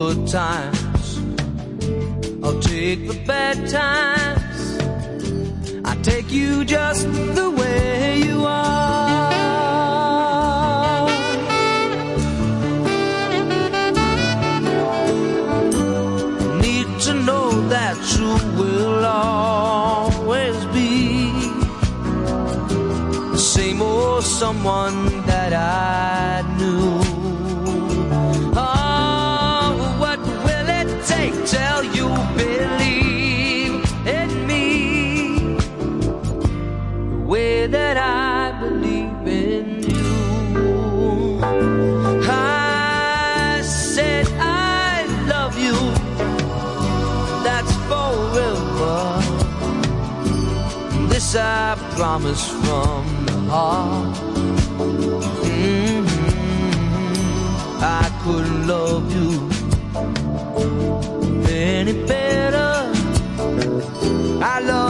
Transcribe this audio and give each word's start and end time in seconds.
good 0.00 0.28
times. 0.28 1.18
I'll 2.44 2.60
take 2.60 3.08
the 3.08 3.20
bad 3.26 3.68
times. 3.68 4.78
I 5.84 5.96
take 6.02 6.30
you 6.30 6.64
just 6.64 7.04
the 7.34 7.50
way 7.50 8.22
you 8.22 8.44
are. 8.46 9.28
Need 16.62 17.00
to 17.00 17.14
know 17.14 17.50
that 17.74 17.98
you 18.16 18.30
will 18.56 19.04
always 19.04 20.64
be 20.66 21.28
the 23.32 23.36
same 23.36 23.82
old 23.82 24.22
someone 24.22 25.26
that 25.26 25.52
I. 25.52 26.17
promise 51.28 51.36
I 51.36 51.76
promise 51.94 52.48
from 52.48 53.04
the 53.26 53.32
heart. 53.50 54.18
Mm 55.44 56.06
-hmm. 56.06 56.32
I 57.82 58.10
couldn't 58.22 58.66
love 58.66 59.04
you 59.16 59.48
any 61.48 61.92
better. 62.06 62.92
I 64.40 64.60
love. 64.66 64.87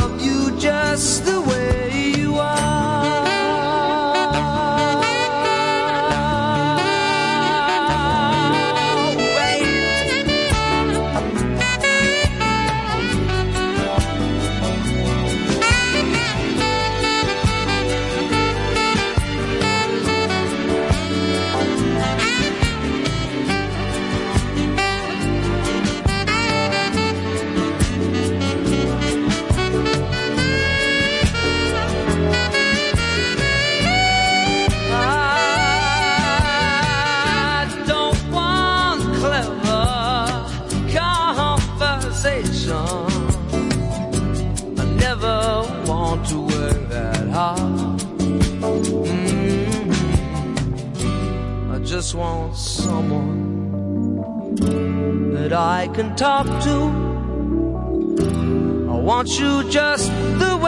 just 52.09 52.17
want 52.17 52.56
someone 52.56 53.34
that 55.34 55.53
I 55.53 55.89
can 55.89 56.17
talk 56.17 56.47
to. 56.47 56.77
I 58.91 58.97
want 58.97 59.39
you 59.39 59.69
just 59.69 60.11
the 60.39 60.56
way. 60.56 60.67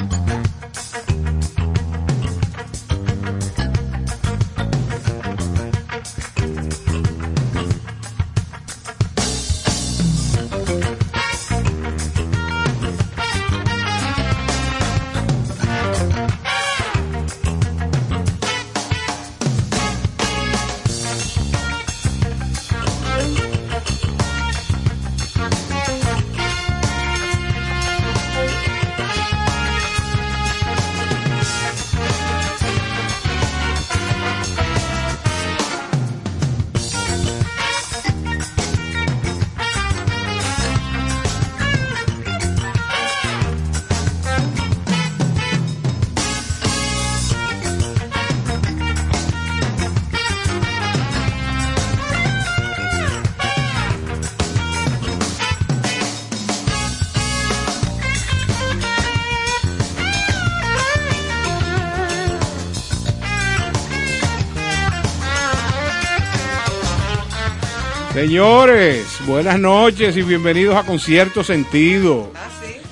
Señores, 68.21 69.07
buenas 69.25 69.59
noches 69.59 70.15
y 70.15 70.21
bienvenidos 70.21 70.75
a 70.75 70.83
Concierto 70.83 71.43
Sentido. 71.43 72.31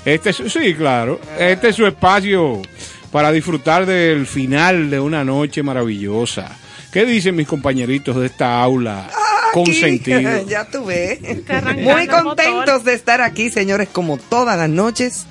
Este 0.03 0.31
es, 0.31 0.37
sí, 0.37 0.73
claro. 0.73 1.21
Este 1.37 1.69
es 1.69 1.75
su 1.75 1.85
espacio 1.85 2.63
para 3.11 3.31
disfrutar 3.31 3.85
del 3.85 4.25
final 4.25 4.89
de 4.89 4.99
una 4.99 5.23
noche 5.23 5.61
maravillosa. 5.61 6.49
¿Qué 6.91 7.05
dicen 7.05 7.35
mis 7.35 7.47
compañeritos 7.47 8.15
de 8.15 8.25
esta 8.25 8.59
aula 8.59 9.07
con 9.53 9.69
Aquí, 9.69 9.79
sentido? 9.79 10.43
ya 10.47 10.65
tú 10.65 10.85
ves. 10.85 11.19
arrancando 11.47 11.93
Muy 11.93 12.07
contentos 12.07 12.83
de 12.83 12.95
estar 12.95 13.21
aquí, 13.21 13.51
señores, 13.51 13.87
como 13.87 14.17
todas 14.17 14.57
las 14.57 14.69
noches, 14.69 15.27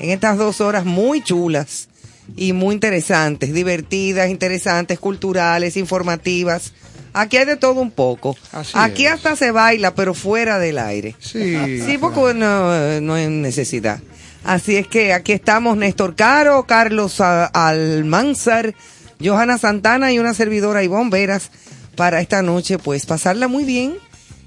en 0.00 0.10
estas 0.10 0.38
dos 0.38 0.60
horas 0.60 0.84
muy 0.84 1.22
chulas 1.22 1.88
y 2.36 2.52
muy 2.52 2.74
interesantes, 2.74 3.54
divertidas, 3.54 4.28
interesantes, 4.28 4.98
culturales, 4.98 5.76
informativas. 5.76 6.72
Aquí 7.16 7.38
hay 7.38 7.46
de 7.46 7.56
todo 7.56 7.80
un 7.80 7.90
poco. 7.90 8.36
Así 8.52 8.72
aquí 8.74 9.06
es. 9.06 9.12
hasta 9.12 9.36
se 9.36 9.50
baila, 9.50 9.94
pero 9.94 10.12
fuera 10.12 10.58
del 10.58 10.78
aire. 10.78 11.14
Sí. 11.18 11.80
Sí, 11.80 11.96
porque 11.98 12.34
no, 12.34 13.00
no 13.00 13.14
hay 13.14 13.28
necesidad. 13.28 14.00
Así 14.44 14.76
es 14.76 14.86
que 14.86 15.14
aquí 15.14 15.32
estamos 15.32 15.78
Néstor 15.78 16.14
Caro, 16.14 16.66
Carlos 16.66 17.20
Almanzar, 17.20 18.74
Johanna 19.22 19.56
Santana 19.56 20.12
y 20.12 20.18
una 20.18 20.34
servidora 20.34 20.84
Ivonne 20.84 21.10
Veras 21.10 21.50
para 21.96 22.20
esta 22.20 22.42
noche, 22.42 22.78
pues 22.78 23.06
pasarla 23.06 23.48
muy 23.48 23.64
bien, 23.64 23.94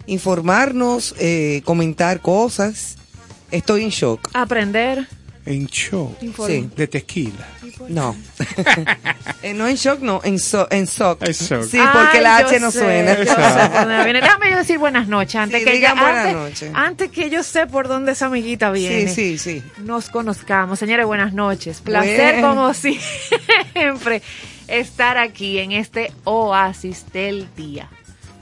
informarnos, 0.06 1.16
eh, 1.18 1.64
comentar 1.66 2.22
cosas. 2.22 2.98
Estoy 3.50 3.84
en 3.84 3.90
shock. 3.90 4.30
Aprender. 4.34 5.08
En 5.50 5.68
show 5.68 6.16
Sí, 6.48 6.70
de 6.76 6.88
tequila. 6.88 7.46
no. 7.90 8.16
Eh, 9.42 9.54
no 9.54 9.68
en 9.68 9.76
shock, 9.76 10.02
no, 10.02 10.20
en, 10.26 10.38
so, 10.38 10.68
en 10.70 10.84
shock. 10.86 11.24
En 11.24 11.32
shock. 11.32 11.64
Sí, 11.64 11.78
porque 11.94 12.18
Ay, 12.18 12.24
la 12.24 12.38
H 12.38 12.60
no 12.60 12.72
sé, 12.72 12.80
suena. 12.80 13.18
yo. 13.18 13.24
Déjame 14.14 14.52
yo 14.52 14.58
decir 14.58 14.78
buenas 14.78 15.08
noches 15.08 15.36
antes 15.36 15.60
Sí, 15.60 15.66
que 15.66 15.78
ella- 15.78 15.94
buenas 15.94 16.26
antes, 16.26 16.34
noches. 16.36 16.72
antes 16.74 17.10
que 17.12 17.30
yo 17.30 17.42
sé 17.42 17.66
por 17.68 17.88
dónde 17.88 18.12
esa 18.12 18.26
amiguita 18.26 18.70
viene. 18.70 19.08
Sí, 19.08 19.38
sí, 19.38 19.62
sí. 19.62 19.64
Nos 19.86 20.10
conozcamos, 20.10 20.78
señores, 20.78 21.06
buenas 21.06 21.34
noches. 21.34 21.80
Placer 21.80 22.42
Bueno. 22.42 22.50
como 22.50 22.74
siempre 22.74 24.22
estar 24.68 25.18
aquí 25.18 25.60
en 25.60 25.72
este 25.72 26.12
oasis 26.26 27.06
del 27.14 27.48
día. 27.56 27.90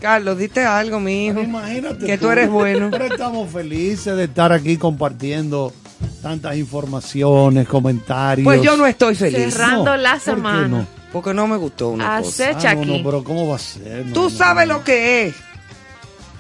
Carlos, 0.02 0.38
dite 0.38 0.64
algo, 0.66 1.00
mi 1.00 1.28
hijo. 1.28 1.42
Imagínate. 1.42 2.06
Que 2.06 2.18
tú 2.18 2.30
eres 2.32 2.50
bueno. 2.50 2.90
Pero 2.92 3.06
estamos 3.06 3.52
felices 3.52 4.16
de 4.18 4.24
estar 4.26 4.52
aquí 4.52 4.78
compartiendo 4.78 5.74
tantas 6.22 6.56
informaciones, 6.58 7.68
comentarios. 7.68 8.44
Pues 8.46 8.62
yo 8.62 8.76
no 8.78 8.86
estoy 8.86 9.16
feliz. 9.16 9.54
Cerrando 9.54 9.96
la 9.98 10.12
¿por 10.12 10.20
qué 10.20 10.26
semana. 10.26 10.68
no? 10.68 10.88
Porque 11.14 11.34
no 11.34 11.48
me 11.48 11.58
gustó 11.58 11.90
una 11.90 12.20
cosa. 12.20 12.50
Acecha 12.50 12.72
Ah, 12.72 12.76
no, 12.76 12.86
no, 12.86 12.94
aquí. 12.94 13.02
pero 13.04 13.24
¿cómo 13.24 13.48
va 13.48 13.56
a 13.56 13.60
ser? 13.60 14.06
No, 14.08 14.14
Tú 14.14 14.24
no, 14.24 14.30
sabes 14.30 14.68
no. 14.68 14.76
lo 14.76 14.84
que 14.84 15.28
es 15.28 15.36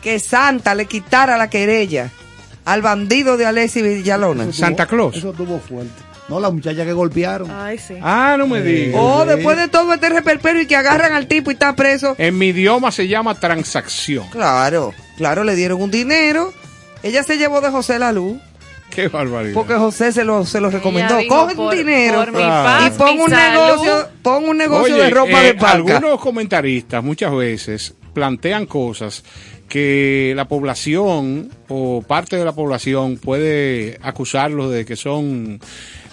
que 0.02 0.20
Santa 0.20 0.76
le 0.76 0.86
quitara 0.86 1.38
la 1.38 1.50
querella 1.50 2.10
al 2.66 2.82
bandido 2.82 3.38
de 3.38 3.46
Alessi 3.46 3.82
Villalona. 3.82 4.44
Eso 4.44 4.54
Santa 4.54 4.86
tuvo- 4.86 4.90
Claus. 5.12 5.16
Eso 5.18 5.34
tuvo 5.34 5.60
fuerte. 5.60 5.94
No, 6.30 6.42
la 6.42 6.50
muchacha 6.50 6.84
que 6.84 6.92
golpearon. 6.92 7.50
Ay, 7.50 7.78
sí. 7.78 7.94
Ah, 8.02 8.36
no 8.38 8.48
me 8.48 8.62
digas. 8.62 9.00
Oh, 9.02 9.24
Sí. 9.24 9.30
después 9.30 9.56
de 9.58 9.70
todo 9.70 9.94
este 9.94 10.10
reperperio 10.10 10.62
y 10.64 10.68
que 10.68 10.76
agarran 10.76 11.14
al 11.14 11.28
tipo 11.28 11.50
y 11.50 11.54
está 11.54 11.74
preso. 11.74 12.16
En 12.18 12.38
mi 12.38 12.48
idioma 12.48 12.92
se 12.92 13.08
llama 13.08 13.34
transacción. 13.36 14.28
Claro, 14.30 14.94
claro, 15.16 15.46
le 15.46 15.56
dieron 15.56 15.82
un 15.82 15.90
dinero. 15.90 16.52
Ella 17.02 17.24
se 17.24 17.38
llevó 17.38 17.62
de 17.62 17.70
José 17.70 17.98
la 18.00 18.12
luz 18.12 18.38
Qué 18.98 19.08
barbaridad. 19.10 19.54
porque 19.54 19.76
José 19.76 20.12
se 20.12 20.24
lo, 20.24 20.46
se 20.46 20.60
lo 20.60 20.70
recomendó. 20.72 21.16
Coge 21.28 21.52
un 21.52 21.58
por- 21.58 21.76
dinero 21.76 22.20
por 22.20 22.32
mi 22.32 22.38
Claro. 22.40 22.88
y 22.88 22.90
pon 22.98 23.20
un 23.20 23.30
negocio, 23.32 24.08
pon 24.24 24.50
un 24.50 24.58
negocio 24.58 24.96
Oye, 24.96 25.04
de 25.04 25.10
ropa 25.12 25.44
eh, 25.44 25.46
de 25.48 25.54
parca. 25.56 25.98
Algunos 25.98 26.20
comentaristas 26.20 27.04
muchas 27.04 27.36
veces 27.36 27.94
plantean 28.14 28.66
cosas 28.66 29.24
que 29.70 30.34
la 30.36 30.48
población 30.48 31.50
o 31.68 32.02
parte 32.02 32.38
de 32.38 32.46
la 32.46 32.54
población 32.54 33.18
puede 33.18 34.00
acusarlos 34.02 34.72
de 34.72 34.86
que 34.86 34.96
son 34.96 35.60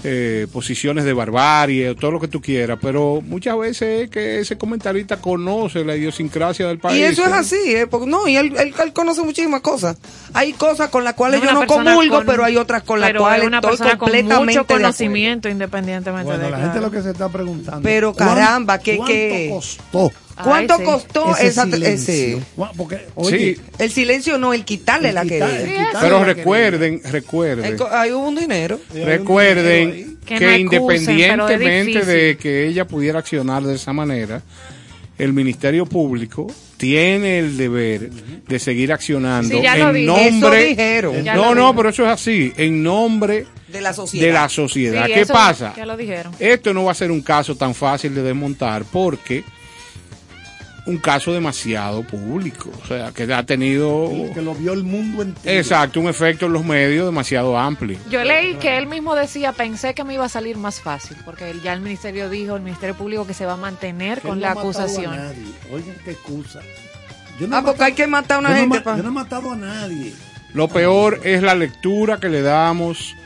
eh, 0.06 0.46
posiciones 0.52 1.04
de 1.04 1.12
barbarie 1.14 1.88
o 1.88 1.96
todo 1.96 2.10
lo 2.12 2.20
que 2.20 2.28
tú 2.28 2.40
quieras, 2.42 2.78
pero 2.80 3.22
muchas 3.24 3.58
veces 3.58 4.02
es 4.04 4.10
que 4.10 4.40
ese 4.40 4.58
comentarista 4.58 5.16
conoce 5.16 5.84
la 5.84 5.96
idiosincrasia 5.96 6.66
del 6.68 6.78
país. 6.78 6.98
Y 7.00 7.02
eso 7.04 7.22
es 7.22 7.28
¿eh? 7.30 7.34
así, 7.34 7.74
¿eh? 7.74 7.86
Porque, 7.86 8.06
no, 8.06 8.28
y 8.28 8.36
él, 8.36 8.54
él- 8.58 8.74
él 8.78 8.92
conoce 8.92 9.22
muchísimas 9.22 9.62
cosas. 9.62 9.96
Hay 10.34 10.52
cosas 10.52 10.90
con 10.90 11.04
las 11.04 11.14
cuales 11.14 11.40
Es 11.42 11.48
yo 11.48 11.54
no 11.54 11.66
comulgo, 11.66 12.16
con- 12.16 12.26
pero 12.26 12.44
hay 12.44 12.56
otras 12.58 12.82
con 12.82 13.00
las 13.00 13.14
cuales 13.14 13.46
una 13.46 13.58
estoy 13.58 13.70
persona 13.70 13.90
con 13.90 13.98
completamente 14.10 14.52
mucho 14.58 14.66
conocimiento 14.66 15.48
independientemente 15.48 16.24
Bueno, 16.26 16.44
de 16.44 16.50
la 16.50 16.56
gente 16.58 16.72
claro. 16.72 16.86
lo 16.86 16.90
que 16.92 17.02
se 17.02 17.10
está 17.10 17.28
preguntando. 17.30 17.80
Pero, 17.82 18.12
¿cuán- 18.12 18.28
caramba, 18.28 18.78
¿qué- 18.78 18.96
¿cuánto 18.96 19.12
qué? 19.12 19.48
costó 19.52 20.12
¿Cuánto 20.42 20.74
Ay, 20.74 20.78
sí. 20.80 20.84
costó 20.84 21.32
ese 21.36 21.46
esa, 21.46 21.64
silencio? 21.64 22.14
ese? 22.14 22.42
Porque, 22.76 23.06
oye, 23.14 23.54
Sí, 23.54 23.60
El 23.78 23.90
silencio 23.90 24.36
no, 24.38 24.52
el 24.52 24.64
quitarle 24.64 25.10
el 25.10 25.14
la 25.14 25.22
quitarle 25.22 25.76
pero 26.00 26.18
la 26.20 26.24
recuerden, 26.24 27.00
recuerden. 27.04 27.76
co- 27.76 27.88
Ahí 27.90 28.10
hubo 28.10 28.28
un 28.28 28.34
dinero. 28.34 28.80
querella. 28.92 29.04
Hay 29.12 29.18
un 29.18 29.18
dinero 29.18 29.18
Recuerden. 29.18 30.18
Que 30.24 30.58
independientemente 30.58 32.04
de 32.04 32.36
que 32.38 32.66
ella 32.66 32.86
pudiera 32.86 33.18
accionar 33.18 33.62
de 33.62 33.74
esa 33.74 33.92
manera, 33.92 34.42
el 35.18 35.32
Ministerio 35.32 35.86
Público 35.86 36.46
tiene 36.76 37.38
el 37.38 37.56
deber 37.56 38.10
de 38.10 38.58
seguir 38.58 38.92
accionando 38.92 39.54
Sí, 39.56 39.62
ya 39.62 39.76
lo 39.76 39.94
en 39.94 40.06
nombre. 40.06 40.70
Eso 40.72 41.12
no, 41.36 41.54
no, 41.54 41.76
pero 41.76 41.90
eso 41.90 42.04
es 42.04 42.10
así, 42.10 42.52
en 42.56 42.82
nombre 42.82 43.46
De 43.68 43.80
la 43.80 43.92
sociedad. 43.92 44.26
de 44.26 44.32
la 44.32 44.48
sociedad. 44.48 45.06
Sí, 45.06 45.12
¿Qué 45.12 45.20
eso 45.20 45.32
pasa? 45.32 45.74
Ya 45.76 45.86
lo 45.86 45.96
dijeron. 45.96 46.32
Esto 46.40 46.74
no 46.74 46.84
va 46.84 46.92
a 46.92 46.94
ser 46.94 47.10
un 47.10 47.20
caso 47.22 47.54
tan 47.56 47.74
fácil 47.74 48.14
de 48.14 48.22
desmontar 48.22 48.84
porque 48.90 49.44
un 50.86 50.98
caso 50.98 51.32
demasiado 51.32 52.02
público, 52.02 52.70
o 52.82 52.86
sea, 52.86 53.10
que 53.12 53.22
ha 53.32 53.42
tenido 53.44 54.10
Que 54.34 54.42
lo 54.42 54.54
vio 54.54 54.74
el 54.74 54.82
mundo 54.84 55.22
entero. 55.22 55.58
exacto 55.58 55.98
un 56.00 56.08
efecto 56.08 56.44
en 56.46 56.52
los 56.52 56.64
medios 56.64 57.06
demasiado 57.06 57.56
amplio. 57.58 57.98
Yo 58.10 58.22
leí 58.22 58.56
que 58.56 58.76
él 58.76 58.86
mismo 58.86 59.14
decía, 59.14 59.52
pensé 59.52 59.94
que 59.94 60.04
me 60.04 60.12
iba 60.14 60.26
a 60.26 60.28
salir 60.28 60.58
más 60.58 60.80
fácil, 60.82 61.16
porque 61.24 61.54
ya 61.64 61.72
el 61.72 61.80
ministerio 61.80 62.28
dijo, 62.28 62.54
el 62.56 62.62
Ministerio 62.62 62.94
Público, 62.94 63.26
que 63.26 63.32
se 63.32 63.46
va 63.46 63.54
a 63.54 63.56
mantener 63.56 64.20
Que 64.20 64.28
con 64.28 64.40
la 64.42 64.50
no 64.50 64.54
matado 64.56 64.68
a 64.68 64.82
acusación. 64.82 65.16
nadie. 65.16 65.44
Oigan 65.72 65.96
qué 66.04 66.10
excusa. 66.10 66.60
Yo 67.40 67.48
no 67.48 67.56
Ah, 67.56 67.62
porque 67.64 67.82
hay 67.84 67.92
que 67.94 68.06
matar 68.06 68.36
a 68.36 68.40
una 68.40 68.48
yo 68.50 68.54
no 68.54 68.60
gente. 68.60 68.80
pa- 68.82 68.96
Yo 68.96 69.02
no 69.02 69.08
he 69.08 69.12
matado 69.12 69.52
a 69.52 69.56
nadie. 69.56 70.12
Lo 70.52 70.68
peor 70.68 71.20
es 71.24 71.42
la 71.42 71.54
lectura 71.54 72.20
que 72.20 72.28
le 72.28 72.42
damos 72.42 73.16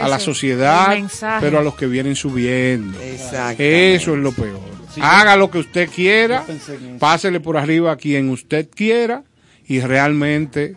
a 0.00 0.06
la 0.08 0.18
sociedad, 0.20 0.94
pero 1.40 1.58
a 1.58 1.62
los 1.62 1.74
que 1.76 1.86
vienen 1.86 2.14
subiendo. 2.14 3.00
Exacto. 3.00 3.62
Eso 3.62 4.12
es 4.14 4.20
lo 4.20 4.32
peor. 4.32 4.75
Haga 5.00 5.36
lo 5.36 5.50
que 5.50 5.58
usted 5.58 5.88
quiera, 5.90 6.44
pásele 6.98 7.40
por 7.40 7.56
arriba 7.56 7.92
a 7.92 7.96
quien 7.96 8.30
usted 8.30 8.68
quiera 8.74 9.22
y 9.66 9.80
realmente 9.80 10.76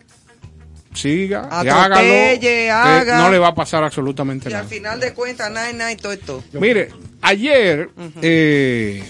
siga, 0.94 1.48
y 1.64 1.68
hágalo, 1.68 1.96
Atropelle, 1.96 2.40
que 2.40 2.72
haga. 2.72 3.20
no 3.20 3.30
le 3.30 3.38
va 3.40 3.50
a 3.50 3.56
pasar 3.56 3.84
absolutamente 3.84 4.50
Y 4.50 4.54
al 4.54 4.60
nada. 4.60 4.70
final 4.70 5.00
de 5.00 5.14
cuentas, 5.14 5.52
nada, 5.52 5.72
nada 5.74 5.92
y 5.92 5.96
todo 5.98 6.12
esto. 6.12 6.44
Mire, 6.54 6.90
ayer 7.22 7.90
eh, 8.22 9.04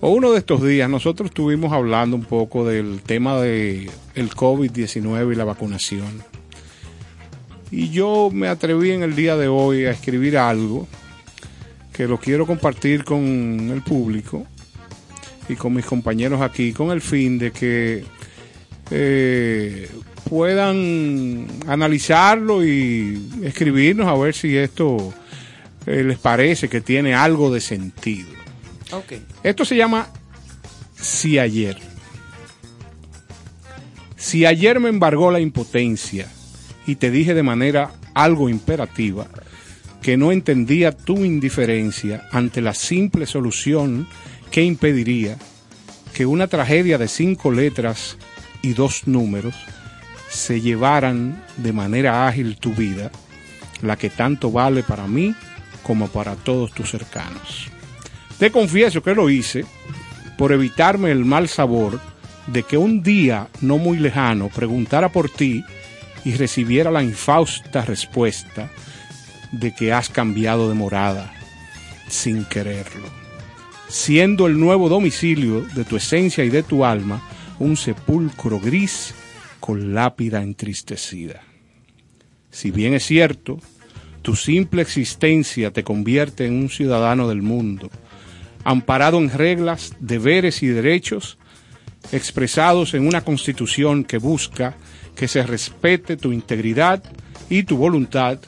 o 0.00 0.10
uno 0.10 0.32
de 0.32 0.38
estos 0.38 0.62
días 0.62 0.88
nosotros 0.88 1.30
estuvimos 1.30 1.72
hablando 1.72 2.16
un 2.16 2.24
poco 2.24 2.64
del 2.66 3.00
tema 3.02 3.40
de 3.40 3.90
el 4.14 4.30
COVID-19 4.30 5.32
y 5.32 5.36
la 5.36 5.44
vacunación. 5.44 6.22
Y 7.70 7.90
yo 7.90 8.30
me 8.32 8.46
atreví 8.48 8.92
en 8.92 9.02
el 9.02 9.16
día 9.16 9.36
de 9.36 9.48
hoy 9.48 9.86
a 9.86 9.90
escribir 9.90 10.38
algo 10.38 10.86
que 11.94 12.08
lo 12.08 12.18
quiero 12.18 12.44
compartir 12.44 13.04
con 13.04 13.70
el 13.72 13.80
público 13.82 14.44
y 15.48 15.54
con 15.54 15.74
mis 15.74 15.86
compañeros 15.86 16.40
aquí 16.40 16.72
con 16.72 16.90
el 16.90 17.00
fin 17.00 17.38
de 17.38 17.52
que 17.52 18.04
eh, 18.90 19.88
puedan 20.28 21.46
analizarlo 21.68 22.64
y 22.64 23.30
escribirnos 23.44 24.08
a 24.08 24.14
ver 24.14 24.34
si 24.34 24.56
esto 24.56 25.14
eh, 25.86 26.02
les 26.02 26.18
parece 26.18 26.68
que 26.68 26.80
tiene 26.80 27.14
algo 27.14 27.52
de 27.52 27.60
sentido. 27.60 28.28
Ok. 28.90 29.12
Esto 29.44 29.64
se 29.64 29.76
llama 29.76 30.08
Si 30.96 31.38
ayer. 31.38 31.78
Si 34.16 34.46
ayer 34.46 34.80
me 34.80 34.88
embargó 34.88 35.30
la 35.30 35.38
impotencia 35.38 36.26
y 36.86 36.96
te 36.96 37.12
dije 37.12 37.34
de 37.34 37.42
manera 37.44 37.92
algo 38.14 38.48
imperativa 38.48 39.28
que 40.04 40.18
no 40.18 40.32
entendía 40.32 40.92
tu 40.92 41.24
indiferencia 41.24 42.28
ante 42.30 42.60
la 42.60 42.74
simple 42.74 43.24
solución 43.24 44.06
que 44.50 44.62
impediría 44.62 45.38
que 46.12 46.26
una 46.26 46.46
tragedia 46.46 46.98
de 46.98 47.08
cinco 47.08 47.50
letras 47.50 48.18
y 48.60 48.74
dos 48.74 49.06
números 49.06 49.54
se 50.28 50.60
llevaran 50.60 51.42
de 51.56 51.72
manera 51.72 52.28
ágil 52.28 52.58
tu 52.58 52.74
vida, 52.74 53.10
la 53.80 53.96
que 53.96 54.10
tanto 54.10 54.52
vale 54.52 54.82
para 54.82 55.06
mí 55.06 55.34
como 55.82 56.08
para 56.08 56.34
todos 56.34 56.74
tus 56.74 56.90
cercanos. 56.90 57.70
Te 58.38 58.50
confieso 58.50 59.02
que 59.02 59.14
lo 59.14 59.30
hice 59.30 59.64
por 60.36 60.52
evitarme 60.52 61.12
el 61.12 61.24
mal 61.24 61.48
sabor 61.48 61.98
de 62.48 62.62
que 62.62 62.76
un 62.76 63.02
día 63.02 63.48
no 63.62 63.78
muy 63.78 63.96
lejano 63.96 64.50
preguntara 64.50 65.10
por 65.10 65.30
ti 65.30 65.64
y 66.26 66.34
recibiera 66.34 66.90
la 66.90 67.02
infausta 67.02 67.86
respuesta 67.86 68.68
de 69.58 69.74
que 69.74 69.92
has 69.92 70.08
cambiado 70.08 70.68
de 70.68 70.74
morada 70.74 71.32
sin 72.08 72.44
quererlo, 72.44 73.08
siendo 73.88 74.46
el 74.46 74.58
nuevo 74.58 74.88
domicilio 74.88 75.62
de 75.62 75.84
tu 75.84 75.96
esencia 75.96 76.44
y 76.44 76.50
de 76.50 76.62
tu 76.62 76.84
alma 76.84 77.22
un 77.58 77.76
sepulcro 77.76 78.60
gris 78.60 79.14
con 79.60 79.94
lápida 79.94 80.42
entristecida. 80.42 81.42
Si 82.50 82.70
bien 82.70 82.94
es 82.94 83.06
cierto, 83.06 83.58
tu 84.22 84.36
simple 84.36 84.82
existencia 84.82 85.72
te 85.72 85.84
convierte 85.84 86.46
en 86.46 86.54
un 86.54 86.68
ciudadano 86.68 87.28
del 87.28 87.42
mundo, 87.42 87.90
amparado 88.64 89.18
en 89.18 89.30
reglas, 89.30 89.94
deberes 90.00 90.62
y 90.62 90.68
derechos 90.68 91.38
expresados 92.12 92.94
en 92.94 93.06
una 93.06 93.22
constitución 93.22 94.04
que 94.04 94.18
busca 94.18 94.76
que 95.14 95.28
se 95.28 95.42
respete 95.42 96.16
tu 96.16 96.32
integridad 96.32 97.02
y 97.48 97.62
tu 97.64 97.76
voluntad, 97.76 98.38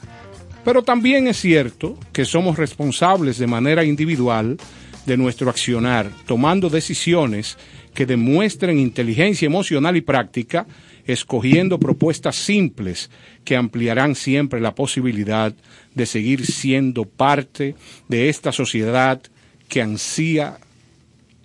pero 0.67 0.83
también 0.83 1.27
es 1.27 1.39
cierto 1.39 1.97
que 2.11 2.25
somos 2.25 2.57
responsables 2.57 3.37
de 3.37 3.47
manera 3.47 3.85
individual 3.85 4.57
de 5.05 5.15
nuestro 5.15 5.49
accionar, 5.49 6.11
tomando 6.25 6.69
decisiones 6.69 7.57
que 7.93 8.05
demuestren 8.05 8.77
inteligencia 8.77 9.45
emocional 9.45 9.95
y 9.95 10.01
práctica, 10.01 10.67
escogiendo 11.05 11.79
propuestas 11.79 12.35
simples 12.35 13.09
que 13.45 13.55
ampliarán 13.55 14.13
siempre 14.13 14.59
la 14.59 14.75
posibilidad 14.75 15.53
de 15.95 16.05
seguir 16.05 16.45
siendo 16.45 17.05
parte 17.05 17.75
de 18.09 18.27
esta 18.27 18.51
sociedad 18.51 19.21
que 19.69 19.81
ansía 19.81 20.57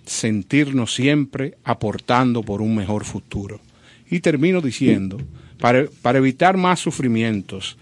sentirnos 0.05 0.93
siempre 0.93 1.55
aportando 1.63 2.43
por 2.43 2.61
un 2.61 2.75
mejor 2.75 3.05
futuro. 3.05 3.61
Y 4.11 4.19
termino 4.19 4.59
diciendo, 4.59 5.17
para, 5.61 5.85
para 6.01 6.17
evitar 6.17 6.57
más 6.57 6.81
sufrimientos 6.81 7.77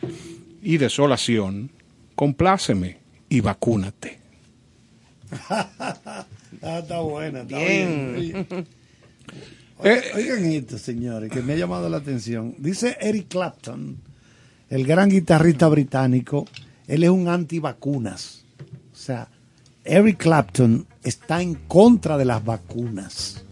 y 0.62 0.78
desolación, 0.78 1.72
compláceme 2.16 2.98
y 3.30 3.42
vacúnate. 3.42 4.20
Ah, 6.64 6.80
está 6.80 7.00
buena, 7.00 7.42
está 7.42 7.58
Bien. 7.58 8.46
Eh, 9.84 10.02
Oigan 10.14 10.46
esto, 10.46 10.78
señores, 10.78 11.32
que 11.32 11.42
me 11.42 11.54
ha 11.54 11.56
llamado 11.56 11.90
la 11.90 11.98
atención. 11.98 12.54
Dice 12.60 12.98
Eric 13.02 13.30
Clapton, 13.30 13.98
el 14.70 14.86
gran 14.86 15.10
guitarrista 15.10 15.68
británico, 15.70 16.46
él 16.88 17.04
es 17.04 17.10
un 17.10 17.28
antivacunas. 17.28 18.44
O 18.94 18.96
sea, 18.96 19.28
Eric 19.84 20.18
Clapton 20.18 20.86
está 21.04 21.42
en 21.42 21.56
contra 21.56 22.18
de 22.18 22.26
las 22.26 22.46
vacunas. 22.46 23.44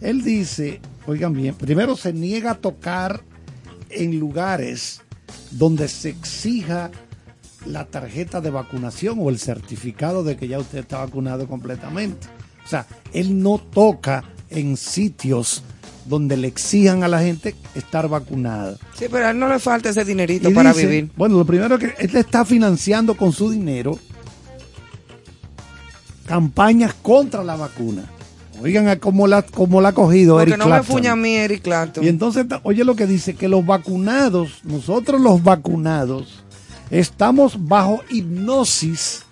Él 0.00 0.22
dice, 0.22 0.80
oigan 1.06 1.32
bien, 1.32 1.54
primero 1.54 1.96
se 1.96 2.12
niega 2.12 2.50
a 2.50 2.58
tocar 2.58 3.22
en 3.88 4.18
lugares 4.18 5.00
donde 5.50 5.88
se 5.88 6.10
exija 6.10 6.90
la 7.66 7.86
tarjeta 7.86 8.40
de 8.40 8.50
vacunación 8.50 9.18
o 9.20 9.30
el 9.30 9.38
certificado 9.38 10.22
de 10.22 10.36
que 10.36 10.48
ya 10.48 10.58
usted 10.58 10.78
está 10.78 10.98
vacunado 10.98 11.48
completamente. 11.48 12.26
O 12.64 12.68
sea, 12.68 12.86
él 13.12 13.42
no 13.42 13.58
toca 13.58 14.24
en 14.50 14.76
sitios 14.76 15.62
donde 16.06 16.36
le 16.36 16.48
exijan 16.48 17.02
a 17.02 17.08
la 17.08 17.20
gente 17.20 17.54
estar 17.74 18.08
vacunada. 18.08 18.76
Sí, 18.94 19.06
pero 19.10 19.26
a 19.26 19.30
él 19.30 19.38
no 19.38 19.48
le 19.48 19.58
falta 19.58 19.88
ese 19.88 20.04
dinerito 20.04 20.50
Y 20.50 20.54
para 20.54 20.72
dice, 20.72 20.86
vivir. 20.86 21.10
Bueno, 21.16 21.38
lo 21.38 21.46
primero 21.46 21.78
que 21.78 21.94
él 21.98 22.16
está 22.16 22.44
financiando 22.44 23.16
con 23.16 23.32
su 23.32 23.50
dinero 23.50 23.98
campañas 26.26 26.94
contra 26.94 27.44
la 27.44 27.56
vacuna. 27.56 28.04
Oigan 28.60 28.88
a 28.88 28.96
cómo 28.96 29.26
la, 29.26 29.42
cómo 29.42 29.80
la 29.80 29.88
ha 29.88 29.92
cogido 29.92 30.36
Porque 30.36 30.52
Eric 30.52 30.64
no 30.64 30.68
me 30.68 30.82
fuña 30.82 31.12
a 31.12 31.16
mí, 31.16 31.34
Eric 31.34 31.62
Clapton. 31.62 32.04
Y 32.04 32.08
entonces, 32.08 32.46
oye 32.62 32.84
lo 32.84 32.94
que 32.94 33.06
dice, 33.06 33.34
que 33.34 33.48
los 33.48 33.64
vacunados, 33.66 34.60
nosotros 34.64 35.20
los 35.20 35.42
vacunados, 35.42 36.44
estamos 36.90 37.66
bajo 37.66 38.02
hipnosis 38.10 39.24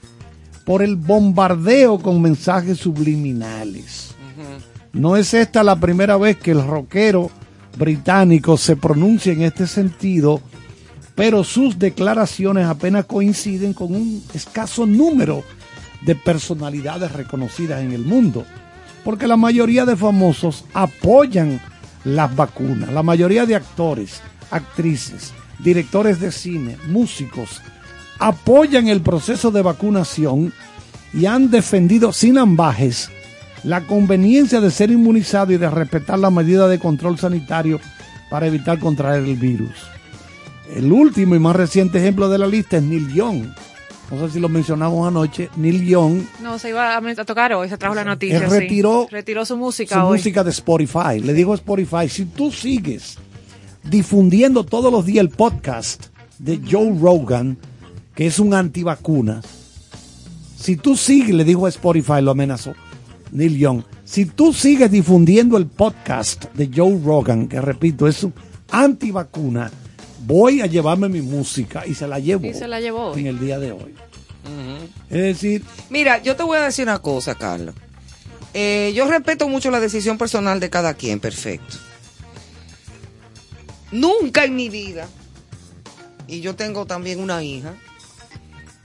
por 0.64 0.82
el 0.82 0.96
bombardeo 0.96 1.98
con 1.98 2.20
mensajes 2.20 2.78
subliminales. 2.78 4.14
No 4.92 5.16
es 5.16 5.32
esta 5.34 5.62
la 5.62 5.76
primera 5.76 6.16
vez 6.16 6.36
que 6.36 6.50
el 6.50 6.66
rockero 6.66 7.30
británico 7.78 8.56
se 8.56 8.76
pronuncia 8.76 9.32
en 9.32 9.42
este 9.42 9.66
sentido, 9.66 10.40
pero 11.14 11.44
sus 11.44 11.78
declaraciones 11.78 12.66
apenas 12.66 13.06
coinciden 13.06 13.72
con 13.72 13.94
un 13.94 14.22
escaso 14.34 14.86
número 14.86 15.42
de 16.02 16.14
personalidades 16.14 17.12
reconocidas 17.12 17.82
en 17.82 17.92
el 17.92 18.04
mundo, 18.04 18.44
porque 19.04 19.26
la 19.26 19.36
mayoría 19.36 19.84
de 19.84 19.96
famosos 19.96 20.64
apoyan 20.74 21.60
las 22.04 22.34
vacunas, 22.34 22.92
la 22.92 23.02
mayoría 23.02 23.46
de 23.46 23.54
actores, 23.54 24.20
actrices, 24.50 25.32
directores 25.58 26.20
de 26.20 26.32
cine, 26.32 26.76
músicos, 26.88 27.60
apoyan 28.18 28.88
el 28.88 29.00
proceso 29.00 29.50
de 29.50 29.62
vacunación 29.62 30.52
y 31.12 31.26
han 31.26 31.50
defendido 31.50 32.12
sin 32.12 32.38
ambajes 32.38 33.10
la 33.64 33.82
conveniencia 33.82 34.60
de 34.60 34.70
ser 34.70 34.90
inmunizado 34.90 35.52
y 35.52 35.56
de 35.56 35.70
respetar 35.70 36.18
la 36.18 36.30
medida 36.30 36.66
de 36.68 36.78
control 36.78 37.18
sanitario 37.18 37.80
para 38.30 38.46
evitar 38.46 38.78
contraer 38.78 39.24
el 39.24 39.36
virus. 39.36 39.74
El 40.74 40.90
último 40.90 41.34
y 41.34 41.38
más 41.38 41.54
reciente 41.54 41.98
ejemplo 41.98 42.28
de 42.28 42.38
la 42.38 42.46
lista 42.46 42.78
es 42.78 42.82
Neil 42.82 43.12
Young, 43.12 43.44
no 44.12 44.26
sé 44.26 44.34
si 44.34 44.40
lo 44.40 44.50
mencionamos 44.50 45.08
anoche, 45.08 45.48
Neil 45.56 45.86
Young 45.86 46.22
No, 46.42 46.58
se 46.58 46.68
iba 46.68 46.96
a, 46.96 46.98
a 46.98 47.24
tocar 47.24 47.54
hoy, 47.54 47.70
se 47.70 47.78
trajo 47.78 47.94
la 47.94 48.04
noticia. 48.04 48.36
Él 48.36 48.50
sí. 48.50 48.58
retiró 48.58 49.06
retiró 49.10 49.46
su 49.46 49.56
música 49.56 49.94
su 49.94 50.00
hoy. 50.02 50.18
música 50.18 50.44
de 50.44 50.50
Spotify. 50.50 51.20
Le 51.22 51.32
dijo 51.32 51.52
a 51.52 51.54
Spotify, 51.54 52.08
si 52.10 52.26
tú 52.26 52.52
sigues 52.52 53.16
difundiendo 53.84 54.64
todos 54.64 54.92
los 54.92 55.06
días 55.06 55.22
el 55.24 55.30
podcast 55.30 56.06
de 56.38 56.60
Joe 56.70 56.94
Rogan, 57.00 57.56
que 58.14 58.26
es 58.26 58.38
un 58.38 58.52
antivacuna, 58.52 59.40
si 60.58 60.76
tú 60.76 60.94
sigues, 60.94 61.34
le 61.34 61.44
dijo 61.44 61.64
a 61.64 61.70
Spotify, 61.70 62.20
lo 62.20 62.32
amenazó 62.32 62.74
Neil 63.30 63.56
Young, 63.56 63.82
si 64.04 64.26
tú 64.26 64.52
sigues 64.52 64.90
difundiendo 64.90 65.56
el 65.56 65.66
podcast 65.66 66.52
de 66.54 66.70
Joe 66.74 67.00
Rogan, 67.02 67.48
que 67.48 67.62
repito, 67.62 68.06
es 68.06 68.22
un 68.24 68.34
antivacuna, 68.70 69.70
voy 70.24 70.60
a 70.60 70.66
llevarme 70.66 71.08
mi 71.08 71.20
música 71.22 71.86
y 71.86 71.94
se 71.94 72.06
la 72.06 72.18
llevo 72.18 72.46
Y 72.46 72.54
se 72.54 72.66
la 72.68 72.80
llevó 72.80 73.10
hoy. 73.12 73.20
en 73.20 73.26
el 73.26 73.38
día 73.38 73.58
de 73.58 73.72
hoy. 73.72 73.94
Es 75.10 75.22
decir, 75.22 75.62
Mira, 75.90 76.22
yo 76.22 76.34
te 76.36 76.42
voy 76.42 76.58
a 76.58 76.62
decir 76.62 76.84
una 76.84 77.00
cosa, 77.00 77.34
Carlos. 77.34 77.74
Eh, 78.54 78.92
yo 78.94 79.06
respeto 79.08 79.48
mucho 79.48 79.70
la 79.70 79.80
decisión 79.80 80.18
personal 80.18 80.58
de 80.60 80.68
cada 80.70 80.94
quien, 80.94 81.20
perfecto. 81.20 81.76
Nunca 83.90 84.44
en 84.44 84.56
mi 84.56 84.68
vida, 84.68 85.06
y 86.26 86.40
yo 86.40 86.54
tengo 86.54 86.86
también 86.86 87.20
una 87.20 87.42
hija, 87.44 87.74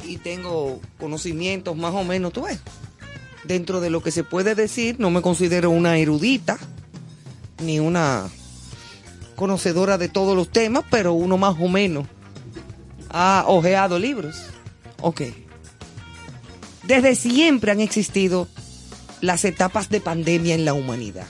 y 0.06 0.18
tengo 0.18 0.80
conocimientos 1.00 1.76
más 1.78 1.94
o 1.94 2.04
menos, 2.04 2.34
tú 2.34 2.44
ves, 2.44 2.60
dentro 3.46 3.80
de 3.80 3.90
lo 3.90 4.04
que 4.04 4.12
se 4.12 4.24
puede 4.24 4.54
decir, 4.54 4.98
no 5.00 5.10
me 5.10 5.22
considero 5.22 5.70
una 5.70 5.98
erudita, 5.98 6.58
ni 7.64 7.80
una 7.80 8.30
conocedora 9.38 9.98
de 9.98 10.10
todos 10.10 10.36
los 10.36 10.50
temas, 10.50 10.84
pero 10.92 11.14
uno 11.14 11.38
más 11.38 11.56
o 11.62 11.70
menos 11.70 12.06
ha 13.10 13.46
ojeado 13.48 13.98
libros. 14.00 14.36
Ok. 15.02 15.22
Desde 16.84 17.16
siempre 17.16 17.72
han 17.72 17.80
existido 17.82 18.48
las 19.22 19.46
etapas 19.46 19.90
de 19.90 20.00
pandemia 20.02 20.56
en 20.56 20.64
la 20.64 20.74
humanidad, 20.74 21.26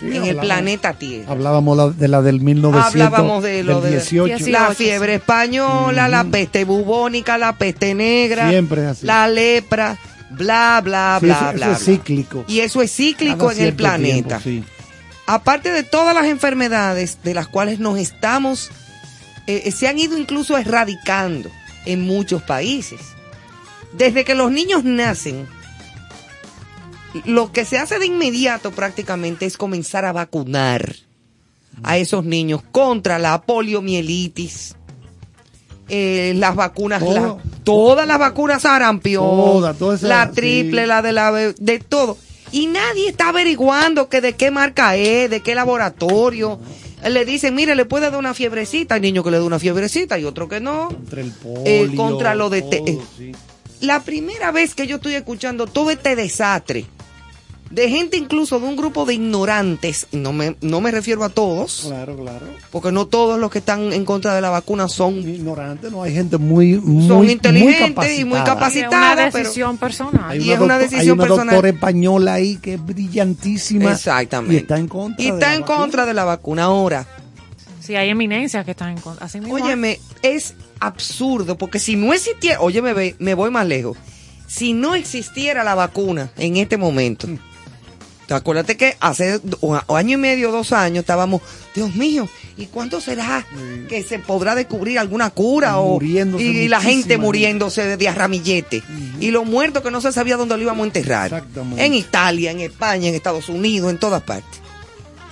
sí, 0.00 0.06
en 0.16 0.24
el 0.24 0.36
planeta 0.36 0.92
Tierra. 0.94 1.30
Hablábamos 1.32 1.76
la- 1.76 1.88
de 1.90 2.06
la 2.08 2.22
del 2.22 2.40
1900, 2.40 2.92
Hablábamos 2.92 3.42
de 3.42 3.62
lo 3.64 3.80
del 3.80 3.92
de 3.92 3.96
18. 3.98 4.44
Sí, 4.44 4.50
la 4.50 4.74
fiebre 4.74 5.14
española, 5.16 6.06
la 6.08 6.24
peste 6.24 6.64
bubónica, 6.64 7.36
la 7.38 7.56
peste 7.56 7.94
negra, 7.94 8.48
Siempre 8.50 8.82
es 8.82 8.88
así. 8.88 9.06
la 9.06 9.26
lepra, 9.26 9.98
bla, 10.30 10.80
bla, 10.84 11.16
Sí, 11.20 11.26
bla, 11.26 11.34
eso- 11.36 11.44
eso 11.48 11.54
bla. 11.56 11.66
es 11.72 11.78
bla. 11.78 11.78
cíclico. 11.94 12.44
Y 12.46 12.60
eso 12.60 12.82
es 12.82 12.92
cíclico 12.94 13.48
Cada 13.48 13.52
en 13.54 13.60
el 13.66 13.74
planeta. 13.74 14.38
tiempo, 14.38 14.66
sí. 14.68 14.72
Aparte 15.28 15.70
de 15.70 15.82
todas 15.82 16.14
las 16.14 16.24
enfermedades 16.26 17.18
de 17.22 17.34
las 17.34 17.46
cuales 17.48 17.78
nos 17.80 17.98
estamos, 17.98 18.70
eh, 19.46 19.62
eh, 19.66 19.72
se 19.72 19.86
han 19.86 19.98
ido 19.98 20.16
incluso 20.16 20.56
erradicando 20.56 21.50
en 21.84 22.00
muchos 22.00 22.42
países. 22.42 22.98
Desde 23.92 24.24
que 24.24 24.34
los 24.34 24.50
niños 24.50 24.84
nacen, 24.84 25.46
lo 27.24 27.52
que 27.52 27.64
se 27.64 27.78
hace 27.78 27.98
de 27.98 28.06
inmediato 28.06 28.70
prácticamente 28.70 29.44
es 29.46 29.56
comenzar 29.56 30.04
a 30.04 30.12
vacunar 30.12 30.96
a 31.82 31.96
esos 31.98 32.24
niños 32.24 32.62
contra 32.72 33.18
la 33.18 33.42
poliomielitis, 33.42 34.76
eh, 35.88 36.32
las 36.36 36.54
vacunas, 36.54 37.02
la- 37.02 37.36
todas 37.64 38.06
las 38.06 38.18
vacunas 38.18 38.62
sarampión, 38.62 39.24
la 40.08 40.30
triple, 40.32 40.82
sí. 40.82 40.86
la 40.88 41.02
de 41.02 41.12
la 41.12 41.32
de 41.32 41.78
todo. 41.86 42.16
Y 42.52 42.66
nadie 42.66 43.08
está 43.08 43.28
averiguando 43.28 44.08
que 44.08 44.20
de 44.20 44.34
qué 44.34 44.50
marca 44.50 44.96
es, 44.96 45.28
de 45.30 45.40
qué 45.40 45.54
laboratorio. 45.54 46.58
Le 47.06 47.24
dicen, 47.24 47.54
mire, 47.54 47.74
le 47.76 47.84
puede 47.84 48.10
dar 48.10 48.18
una 48.18 48.34
fiebrecita. 48.34 48.96
Hay 48.96 49.00
niños 49.00 49.22
que 49.24 49.30
le 49.30 49.38
da 49.38 49.44
una 49.44 49.58
fiebrecita 49.58 50.18
y 50.18 50.24
otro 50.24 50.48
que 50.48 50.60
no. 50.60 50.88
Contra 50.88 51.20
el 51.20 51.30
polio. 51.32 51.62
Eh, 51.66 51.90
contra 51.94 52.34
lo 52.34 52.50
de 52.50 52.62
te- 52.62 52.78
todo, 52.78 53.04
sí. 53.16 53.32
La 53.80 54.00
primera 54.02 54.50
vez 54.50 54.74
que 54.74 54.86
yo 54.88 54.96
estoy 54.96 55.14
escuchando 55.14 55.66
todo 55.68 55.90
este 55.92 56.16
desastre, 56.16 56.86
de 57.70 57.88
gente 57.90 58.16
incluso 58.16 58.58
de 58.58 58.66
un 58.66 58.76
grupo 58.76 59.04
de 59.04 59.14
ignorantes, 59.14 60.06
y 60.10 60.16
no 60.16 60.32
me, 60.32 60.56
no 60.62 60.80
me 60.80 60.90
refiero 60.90 61.22
a 61.24 61.28
todos, 61.28 61.84
Claro, 61.86 62.16
claro. 62.16 62.46
porque 62.70 62.92
no 62.92 63.06
todos 63.06 63.38
los 63.38 63.50
que 63.50 63.58
están 63.58 63.92
en 63.92 64.04
contra 64.06 64.34
de 64.34 64.40
la 64.40 64.48
vacuna 64.50 64.88
son, 64.88 65.18
Ignorante, 65.18 65.90
no 65.90 66.02
hay 66.02 66.14
gente 66.14 66.38
muy, 66.38 66.78
muy, 66.78 67.06
son 67.08 67.18
muy 67.18 67.30
inteligentes 67.30 68.18
y 68.18 68.24
muy 68.24 68.38
Y 68.38 68.42
capacitada. 68.42 69.12
es 69.12 69.16
una 69.18 69.30
pero- 69.32 69.44
decisión 69.44 69.76
personal. 69.76 70.24
Hay 70.30 70.40
y 70.42 70.50
es 70.52 70.58
una 70.60 70.78
decisión 70.78 71.00
hay 71.00 71.10
una 71.10 71.22
personal. 71.24 71.46
doctora 71.54 71.68
española 71.68 72.34
ahí 72.34 72.56
que 72.56 72.74
es 72.74 72.84
brillantísima. 72.86 73.92
Exactamente. 73.92 74.54
Y 74.54 74.58
está 74.58 74.78
en 74.78 74.88
contra. 74.88 75.22
Y 75.22 75.28
de 75.28 75.34
está 75.34 75.48
la 75.48 75.54
en 75.54 75.60
vacuna. 75.60 75.78
contra 75.78 76.06
de 76.06 76.14
la 76.14 76.24
vacuna. 76.24 76.62
Ahora, 76.64 77.06
Sí, 77.80 77.96
hay 77.96 78.10
eminencias 78.10 78.64
que 78.66 78.72
están 78.72 78.90
en 78.90 78.98
contra. 79.00 79.24
Así 79.24 79.40
mismo. 79.40 79.54
Óyeme, 79.54 79.98
es 80.22 80.54
absurdo, 80.78 81.56
porque 81.56 81.78
si 81.78 81.96
no 81.96 82.12
existiera, 82.12 82.60
óyeme, 82.60 82.92
ve, 82.92 83.14
me 83.18 83.32
voy 83.34 83.50
más 83.50 83.66
lejos. 83.66 83.96
Si 84.46 84.72
no 84.74 84.94
existiera 84.94 85.64
la 85.64 85.74
vacuna 85.74 86.30
en 86.36 86.56
este 86.58 86.76
momento, 86.76 87.26
te 87.26 87.38
acuérdate 88.36 88.76
que 88.76 88.96
hace 89.00 89.40
o 89.60 89.96
año 89.96 90.14
y 90.14 90.20
medio, 90.20 90.50
dos 90.52 90.72
años, 90.72 91.00
estábamos, 91.02 91.40
Dios 91.74 91.94
mío, 91.94 92.28
¿y 92.56 92.66
cuánto 92.66 93.00
será 93.00 93.46
que 93.88 94.02
se 94.02 94.18
podrá 94.18 94.54
descubrir 94.54 94.98
alguna 94.98 95.30
cura? 95.30 95.78
O, 95.78 95.94
y, 96.40 96.44
y 96.64 96.68
la 96.68 96.80
gente 96.80 97.14
muriéndose 97.26 97.84
de 97.86 97.96
diarramillete. 97.96 98.82
Y 99.20 99.30
los 99.30 99.46
muertos 99.46 99.82
que 99.82 99.90
no 99.90 100.00
se 100.00 100.12
sabía 100.12 100.36
dónde 100.36 100.56
lo 100.56 100.62
íbamos 100.62 100.84
a 100.84 100.86
enterrar. 100.86 101.26
Exactamente. 101.26 101.84
En 101.84 101.94
Italia, 101.94 102.50
en 102.50 102.60
España, 102.60 103.08
en 103.08 103.14
Estados 103.14 103.48
Unidos, 103.48 103.90
en 103.90 103.98
todas 103.98 104.22
partes. 104.22 104.60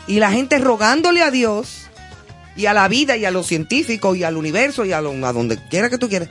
Y 0.09 0.19
la 0.21 0.31
gente 0.31 0.59
rogándole 0.59 1.23
a 1.23 1.31
Dios 1.31 1.83
y 2.57 2.67
a 2.67 2.73
la 2.73 2.89
vida 2.89 3.17
y 3.17 3.25
a 3.25 3.31
los 3.31 3.47
científicos 3.47 4.17
y 4.17 4.23
al 4.25 4.37
universo 4.37 4.85
y 4.85 4.93
a, 4.93 5.01
lo- 5.01 5.27
a 5.27 5.33
donde 5.33 5.59
quiera 5.69 5.91
que 5.91 5.99
tú 5.99 6.09
quieras, 6.09 6.29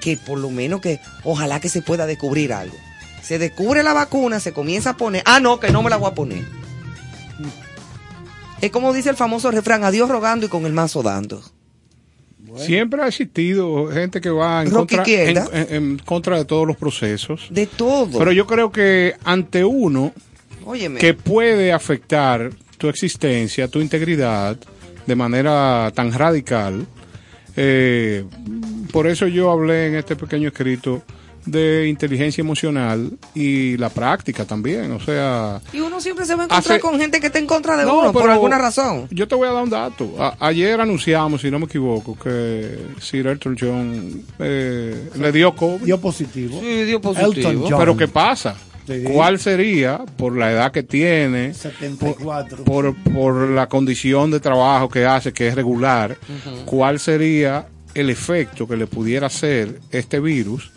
que 0.00 0.16
por 0.18 0.38
lo 0.38 0.50
menos 0.50 0.80
que 0.80 1.00
ojalá 1.24 1.58
que 1.58 1.68
se 1.68 1.82
pueda 1.82 2.06
descubrir 2.06 2.52
algo. 2.52 2.76
Se 3.24 3.38
descubre 3.38 3.82
la 3.82 3.92
vacuna, 3.94 4.38
se 4.38 4.52
comienza 4.52 4.90
a 4.90 4.96
poner, 4.96 5.22
ah, 5.24 5.40
no, 5.40 5.58
que 5.58 5.70
no 5.70 5.82
me 5.82 5.90
la 5.90 5.96
voy 5.96 6.10
a 6.10 6.14
poner. 6.14 6.44
Es 8.60 8.70
como 8.70 8.92
dice 8.92 9.10
el 9.10 9.16
famoso 9.16 9.50
refrán, 9.50 9.84
a 9.84 9.90
Dios 9.90 10.08
rogando 10.08 10.46
y 10.46 10.48
con 10.48 10.64
el 10.66 10.72
mazo 10.72 11.02
dando. 11.02 11.42
Siempre 12.56 13.02
ha 13.02 13.08
existido 13.08 13.88
gente 13.88 14.20
que 14.20 14.30
va 14.30 14.62
en 14.62 14.70
Rocky 14.70 14.96
contra, 14.96 15.12
en, 15.14 15.28
izquierda. 15.30 15.48
en- 15.52 15.74
en 15.74 15.98
contra 15.98 16.36
de 16.36 16.44
todos 16.44 16.66
los 16.66 16.76
procesos. 16.76 17.48
De 17.50 17.66
todo. 17.66 18.16
Pero 18.18 18.30
yo 18.30 18.46
creo 18.46 18.70
que 18.70 19.14
ante 19.24 19.64
uno 19.64 20.12
Óyeme. 20.64 21.00
que 21.00 21.14
puede 21.14 21.72
afectar 21.72 22.50
tu 22.78 22.88
existencia, 22.88 23.66
tu 23.66 23.80
integridad, 23.80 24.56
de 25.06 25.16
manera 25.16 25.90
tan 25.96 26.12
radical, 26.12 26.86
eh, 27.56 28.24
por 28.92 29.08
eso 29.08 29.26
yo 29.26 29.50
hablé 29.50 29.88
en 29.88 29.96
este 29.96 30.14
pequeño 30.14 30.48
escrito 30.48 31.02
de 31.46 31.88
inteligencia 31.88 32.40
emocional 32.42 33.10
y 33.34 33.76
la 33.76 33.88
práctica 33.90 34.44
también, 34.44 34.92
o 34.92 35.00
sea... 35.00 35.60
Y 35.72 35.80
uno 35.80 36.00
siempre 36.00 36.24
se 36.24 36.34
va 36.34 36.42
a 36.42 36.46
encontrar 36.46 36.76
Hace- 36.76 36.80
con 36.80 36.98
gente 36.98 37.20
que 37.20 37.26
está 37.26 37.38
en 37.38 37.46
contra 37.46 37.76
de 37.76 37.84
No, 37.84 38.00
uno 38.00 38.12
por 38.12 38.30
alguna 38.30 38.58
razón. 38.58 39.06
Yo 39.10 39.28
te 39.28 39.34
voy 39.34 39.48
a 39.48 39.52
dar 39.52 39.62
un 39.62 39.70
dato. 39.70 40.14
A- 40.18 40.36
ayer 40.40 40.80
anunciamos, 40.80 41.40
si 41.42 41.50
no 41.50 41.58
me 41.58 41.66
equivoco, 41.66 42.16
que 42.18 42.78
Sir 43.00 43.26
Elton 43.26 43.56
John 43.60 44.22
eh, 44.38 45.10
le 45.18 45.32
dio 45.32 45.54
COVID. 45.54 45.84
Dio 45.84 46.00
positivo. 46.00 46.58
Sí, 46.60 46.84
dio 46.84 46.96
Elton 47.02 47.64
John. 47.68 47.78
Pero 47.78 47.96
¿qué 47.96 48.08
pasa? 48.08 48.56
¿Cuál 49.12 49.38
sería, 49.38 49.98
por 50.16 50.36
la 50.36 50.52
edad 50.52 50.70
que 50.70 50.82
tiene, 50.82 51.54
74. 51.54 52.64
por, 52.64 52.94
por 52.94 53.48
la 53.48 53.66
condición 53.68 54.30
de 54.30 54.40
trabajo 54.40 54.88
que 54.90 55.06
hace, 55.06 55.32
que 55.32 55.48
es 55.48 55.54
regular, 55.54 56.18
cuál 56.66 57.00
sería 57.00 57.66
el 57.94 58.10
efecto 58.10 58.66
que 58.68 58.76
le 58.76 58.86
pudiera 58.86 59.28
hacer 59.28 59.80
este 59.90 60.20
virus 60.20 60.70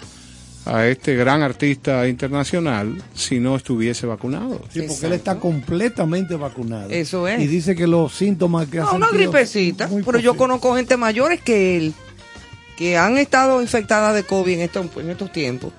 a 0.67 0.87
este 0.87 1.15
gran 1.15 1.41
artista 1.41 2.07
internacional 2.07 3.01
si 3.13 3.39
no 3.39 3.55
estuviese 3.55 4.05
vacunado? 4.05 4.61
Sí, 4.71 4.81
porque 4.81 5.05
él 5.05 5.13
está 5.13 5.39
completamente 5.39 6.35
vacunado. 6.35 6.89
Eso 6.89 7.27
es. 7.27 7.41
Y 7.41 7.47
dice 7.47 7.75
que 7.75 7.87
los 7.87 8.13
síntomas 8.13 8.67
que 8.67 8.79
ha 8.79 8.83
No, 8.83 8.95
una 8.95 9.07
sentido 9.07 9.31
gripecita. 9.31 9.89
Pero 10.05 10.19
yo 10.19 10.35
conozco 10.35 10.75
gente 10.75 10.97
mayores 10.97 11.41
que 11.41 11.77
él 11.77 11.93
que 12.77 12.95
han 12.95 13.17
estado 13.17 13.61
infectadas 13.61 14.13
de 14.13 14.23
COVID 14.23 14.53
en 14.53 14.61
estos, 14.61 14.85
en 14.97 15.09
estos 15.09 15.31
tiempos. 15.31 15.73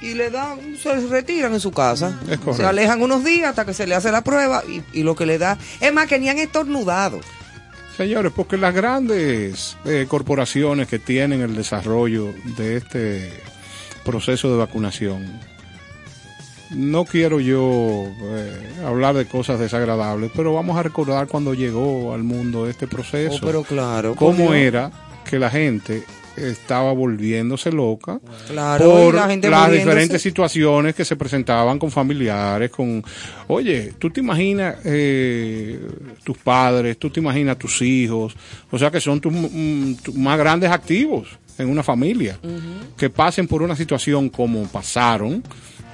Y 0.00 0.14
le 0.14 0.30
dan, 0.30 0.58
se 0.80 0.94
retiran 1.06 1.52
en 1.52 1.60
su 1.60 1.70
casa. 1.70 2.18
Es 2.30 2.38
correcto. 2.38 2.54
Se 2.54 2.64
alejan 2.64 3.02
unos 3.02 3.24
días 3.24 3.50
hasta 3.50 3.66
que 3.66 3.74
se 3.74 3.86
le 3.86 3.94
hace 3.94 4.10
la 4.10 4.22
prueba 4.24 4.62
y, 4.66 4.82
y 4.98 5.02
lo 5.02 5.14
que 5.14 5.26
le 5.26 5.38
da. 5.38 5.58
Es 5.80 5.92
más, 5.92 6.06
que 6.06 6.18
ni 6.18 6.28
han 6.28 6.38
estornudado. 6.38 7.20
Señores, 7.96 8.32
porque 8.34 8.56
las 8.56 8.72
grandes 8.72 9.76
eh, 9.84 10.06
corporaciones 10.08 10.86
que 10.86 11.00
tienen 11.00 11.40
el 11.42 11.56
desarrollo 11.56 12.32
de 12.56 12.76
este 12.76 13.32
proceso 14.12 14.50
de 14.50 14.56
vacunación, 14.56 15.22
no 16.70 17.04
quiero 17.04 17.40
yo 17.40 18.06
eh, 18.22 18.52
hablar 18.86 19.14
de 19.14 19.26
cosas 19.26 19.58
desagradables, 19.58 20.30
pero 20.34 20.54
vamos 20.54 20.78
a 20.78 20.82
recordar 20.82 21.26
cuando 21.26 21.52
llegó 21.52 22.14
al 22.14 22.22
mundo 22.22 22.68
este 22.68 22.86
proceso, 22.86 23.38
Oh, 23.42 23.46
pero 23.46 23.62
claro. 23.64 24.14
cómo 24.14 24.54
era 24.54 24.90
que 25.28 25.38
la 25.38 25.50
gente 25.50 26.04
estaba 26.36 26.92
volviéndose 26.92 27.72
loca 27.72 28.20
Claro, 28.48 28.84
por 28.84 29.14
la 29.14 29.28
gente 29.28 29.50
las 29.50 29.72
diferentes 29.72 30.22
situaciones 30.22 30.94
que 30.94 31.04
se 31.04 31.16
presentaban 31.16 31.78
con 31.78 31.90
familiares, 31.90 32.70
con, 32.70 33.02
oye, 33.48 33.92
tú 33.98 34.08
te 34.10 34.20
imaginas 34.20 34.76
eh, 34.84 35.80
tus 36.24 36.38
padres, 36.38 36.96
tú 36.98 37.10
te 37.10 37.20
imaginas 37.20 37.58
tus 37.58 37.82
hijos, 37.82 38.36
o 38.70 38.78
sea 38.78 38.90
que 38.90 39.00
son 39.00 39.20
tus 39.20 39.32
mm, 39.32 39.94
tus 39.96 40.14
más 40.14 40.38
grandes 40.38 40.70
activos 40.70 41.28
en 41.58 41.68
una 41.70 41.82
familia, 41.82 42.38
que 42.96 43.10
pasen 43.10 43.46
por 43.48 43.62
una 43.62 43.76
situación 43.76 44.28
como 44.28 44.62
pasaron, 44.68 45.42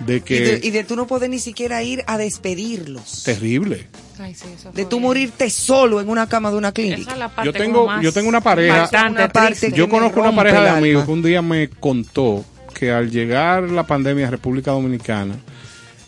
de 0.00 0.16
Y 0.16 0.20
que 0.22 0.40
de, 0.40 0.66
y 0.66 0.70
de 0.70 0.84
tú 0.84 0.96
no 0.96 1.06
poder 1.06 1.30
ni 1.30 1.38
siquiera 1.38 1.82
ir 1.82 2.02
a 2.06 2.18
despedirlos. 2.18 3.22
terrible. 3.24 3.86
Ay, 4.18 4.34
sí, 4.34 4.46
eso 4.54 4.70
De 4.72 4.84
tú 4.84 4.96
bien. 4.96 5.02
morirte 5.08 5.50
solo 5.50 6.00
en 6.00 6.08
una 6.08 6.28
cama 6.28 6.50
de 6.50 6.56
una 6.56 6.68
Esa 6.68 6.74
clínica. 6.74 7.12
es 7.12 7.18
la 7.18 7.28
parte 7.28 7.46
Yo 7.46 7.52
como 7.52 7.64
tengo, 7.64 7.86
más 7.86 8.02
yo 8.02 8.12
tengo 8.12 8.28
una 8.28 8.40
pareja, 8.40 8.88
Una 9.10 9.28
parte 9.28 9.72
yo 9.72 9.88
conozco 9.88 10.20
una 10.20 10.34
pareja 10.34 10.60
de 10.62 10.66
alma. 10.68 10.78
amigos 10.78 11.04
que 11.04 11.10
un 11.12 11.22
día 11.22 11.42
me 11.42 11.68
contó 11.68 12.44
que 12.74 12.90
al 12.92 13.10
llegar 13.10 13.64
la 13.70 13.84
pandemia 13.86 14.26
a 14.28 14.30
República 14.30 14.72
Dominicana, 14.72 15.36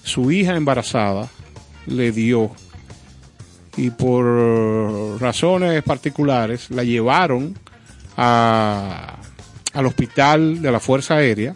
su 0.03 0.31
hija 0.33 0.57
embarazada 0.57 1.29
le 1.87 2.11
dio 2.13 2.51
y 3.77 3.91
por 3.91 5.21
razones 5.21 5.83
particulares 5.85 6.71
la 6.71 6.83
llevaron 6.83 7.57
a- 8.17 9.17
al 9.77 9.87
hospital 9.87 10.61
de 10.63 10.73
la 10.73 10.81
Fuerza 10.81 11.15
Aérea 11.17 11.55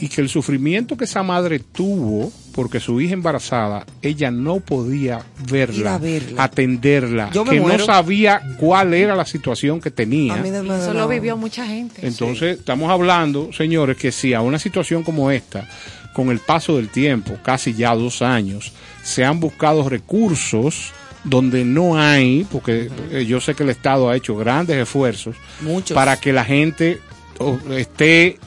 y 0.00 0.08
que 0.08 0.22
el 0.22 0.28
sufrimiento 0.30 0.96
que 0.96 1.04
esa 1.04 1.22
madre 1.22 1.58
tuvo 1.60 2.32
porque 2.54 2.80
su 2.80 3.00
hija 3.00 3.12
embarazada, 3.14 3.84
ella 4.02 4.30
no 4.30 4.58
podía 4.60 5.20
verla, 5.50 6.00
atenderla, 6.38 7.30
Yo 7.32 7.44
que 7.44 7.60
muero. 7.60 7.78
no 7.78 7.84
sabía 7.84 8.42
cuál 8.58 8.94
era 8.94 9.14
la 9.14 9.24
situación 9.24 9.80
que 9.80 9.90
tenía. 9.90 10.34
A 10.34 10.36
mí 10.38 10.50
de- 10.50 10.64
Y 10.66 10.70
eso 10.70 10.94
lo 10.94 11.06
vivió 11.06 11.36
mucha 11.36 11.66
gente. 11.66 12.04
Entonces, 12.06 12.58
estamos 12.58 12.90
hablando, 12.90 13.52
señores, 13.52 13.96
que 13.96 14.10
si 14.10 14.34
a 14.34 14.40
una 14.40 14.58
situación 14.58 15.02
como 15.04 15.30
esta, 15.30 15.68
con 16.14 16.30
el 16.30 16.40
paso 16.40 16.76
del 16.76 16.88
tiempo, 16.88 17.36
casi 17.42 17.74
ya 17.74 17.94
dos 17.94 18.20
años, 18.22 18.72
se 19.02 19.24
han 19.24 19.38
buscado 19.38 19.88
recursos 19.88 20.92
donde 21.22 21.64
no 21.64 21.98
hay, 21.98 22.46
porque 22.50 22.90
eh, 23.12 23.26
yo 23.26 23.40
sé 23.40 23.54
que 23.54 23.62
el 23.62 23.70
Estado 23.70 24.08
ha 24.08 24.16
hecho 24.16 24.34
grandes 24.36 24.76
esfuerzos 24.76 25.36
Muchos. 25.60 25.94
para 25.94 26.16
que 26.18 26.32
la 26.32 26.44
gente 26.44 26.98
esté, 27.76 28.38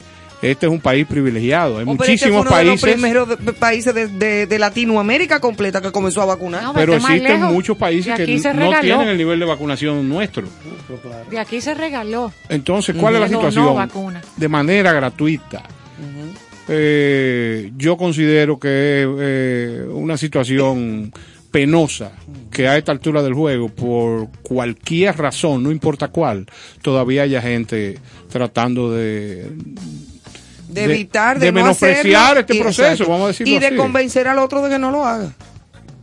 este 0.42 0.66
es 0.66 0.72
un 0.72 0.80
país 0.80 1.06
privilegiado, 1.06 1.78
hay 1.78 1.84
Oh, 1.88 1.96
pero 1.96 2.12
este 2.12 2.28
fue 2.28 2.36
muchísimos 2.38 2.46
uno 2.46 2.56
de 2.56 2.64
los 2.64 2.80
países, 2.80 2.94
primeros 3.00 3.28
de- 3.28 3.52
países 3.54 3.94
de, 3.94 4.06
de- 4.08 4.46
de 4.46 4.58
Latinoamérica 4.58 5.40
completa 5.40 5.80
que 5.80 5.90
comenzó 5.90 6.20
a 6.22 6.26
vacunar. 6.26 6.62
No, 6.62 6.72
pero 6.74 6.94
existen 6.96 7.42
muchos 7.42 7.76
países 7.78 8.14
que 8.14 8.26
no 8.54 8.80
tienen 8.80 9.08
el 9.08 9.16
nivel 9.16 9.38
de 9.40 9.46
vacunación 9.46 10.08
nuestro. 10.08 10.44
De 11.30 11.38
aquí 11.38 11.60
se 11.60 11.74
regaló. 11.74 12.32
Entonces, 12.48 12.94
¿cuál 12.98 13.14
es 13.14 13.20
la 13.22 13.28
situación? 13.28 13.88
De 14.36 14.48
manera 14.48 14.92
gratuita. 14.92 15.62
Eh, 16.66 17.72
yo 17.76 17.96
considero 17.98 18.58
que 18.58 19.02
es 19.02 19.08
eh, 19.20 19.86
una 19.90 20.16
situación 20.16 21.12
penosa 21.54 22.10
que 22.50 22.66
a 22.66 22.76
esta 22.76 22.90
altura 22.90 23.22
del 23.22 23.32
juego, 23.32 23.68
por 23.68 24.28
cualquier 24.42 25.16
razón, 25.16 25.62
no 25.62 25.70
importa 25.70 26.08
cuál, 26.08 26.46
todavía 26.82 27.22
haya 27.22 27.40
gente 27.40 27.96
tratando 28.28 28.90
de... 28.90 29.44
de 29.44 29.52
de- 30.68 30.84
evitar, 30.84 31.38
de, 31.38 31.46
de 31.46 31.52
no 31.52 31.60
menospreciar 31.60 32.22
hacerlo, 32.24 32.40
este 32.40 32.56
y- 32.56 32.60
proceso, 32.60 32.82
exacto. 32.90 33.10
vamos 33.12 33.24
a 33.24 33.28
decirlo 33.28 33.54
Y 33.54 33.58
de 33.60 33.66
así. 33.68 33.76
convencer 33.76 34.26
al 34.26 34.38
otro 34.40 34.62
de 34.62 34.70
que 34.70 34.78
no 34.80 34.90
lo 34.90 35.04
haga. 35.06 35.32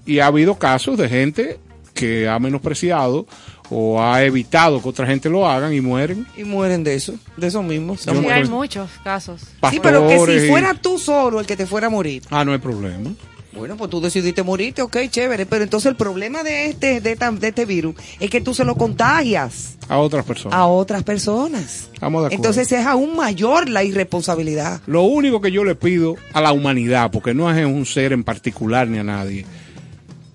Y 0.05 0.19
ha 0.19 0.27
habido 0.27 0.55
casos 0.57 0.97
de 0.97 1.09
gente 1.09 1.59
que 1.93 2.29
ha 2.29 2.39
menospreciado 2.39 3.27
o 3.69 4.01
ha 4.01 4.23
evitado 4.23 4.81
que 4.81 4.87
otra 4.87 5.05
gente 5.05 5.29
lo 5.29 5.47
hagan 5.49 5.73
y 5.73 5.81
mueren. 5.81 6.25
Y 6.37 6.45
mueren 6.45 6.83
de 6.85 6.95
eso, 6.95 7.15
de 7.35 7.47
eso 7.47 7.61
mismo. 7.61 7.97
Sí, 7.97 8.09
hay 8.09 8.45
muchos 8.45 8.89
casos. 9.03 9.41
Sí, 9.69 9.79
pero 9.83 10.07
que 10.07 10.15
Pastores 10.15 10.43
si 10.43 10.47
fuera 10.49 10.73
tú 10.75 10.97
solo 10.97 11.41
el 11.41 11.45
que 11.45 11.57
te 11.57 11.65
fuera 11.65 11.87
a 11.87 11.89
morir. 11.89 12.23
Ah, 12.29 12.45
no 12.45 12.53
hay 12.53 12.57
problema. 12.59 13.11
Bueno, 13.53 13.75
pues 13.77 13.89
tú 13.89 13.99
decidiste 13.99 14.43
morirte, 14.43 14.81
ok, 14.81 14.97
chévere. 15.09 15.45
Pero 15.45 15.63
entonces 15.63 15.89
el 15.89 15.95
problema 15.97 16.41
de 16.43 16.67
este, 16.67 17.01
de, 17.01 17.15
de 17.15 17.47
este 17.47 17.65
virus 17.65 17.95
es 18.19 18.29
que 18.29 18.39
tú 18.41 18.53
se 18.53 18.63
lo 18.63 18.75
contagias 18.75 19.75
A 19.89 19.97
otras 19.97 20.25
personas. 20.25 20.57
a 20.57 20.65
otras 20.67 21.03
personas. 21.03 21.89
Estamos 21.93 22.21
de 22.21 22.27
acuerdo. 22.27 22.35
Entonces 22.35 22.71
es 22.71 22.85
aún 22.85 23.15
mayor 23.15 23.69
la 23.69 23.83
irresponsabilidad. 23.83 24.81
Lo 24.87 25.01
único 25.03 25.41
que 25.41 25.51
yo 25.51 25.63
le 25.63 25.75
pido 25.75 26.15
a 26.33 26.41
la 26.41 26.51
humanidad, 26.53 27.11
porque 27.11 27.33
no 27.33 27.51
es 27.51 27.65
un 27.65 27.85
ser 27.85 28.13
en 28.13 28.23
particular 28.23 28.87
ni 28.87 28.99
a 28.99 29.03
nadie, 29.03 29.45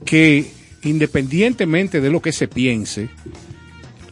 que 0.05 0.51
independientemente 0.83 2.01
de 2.01 2.11
lo 2.11 2.21
que 2.21 2.33
se 2.33 2.49
piense, 2.49 3.09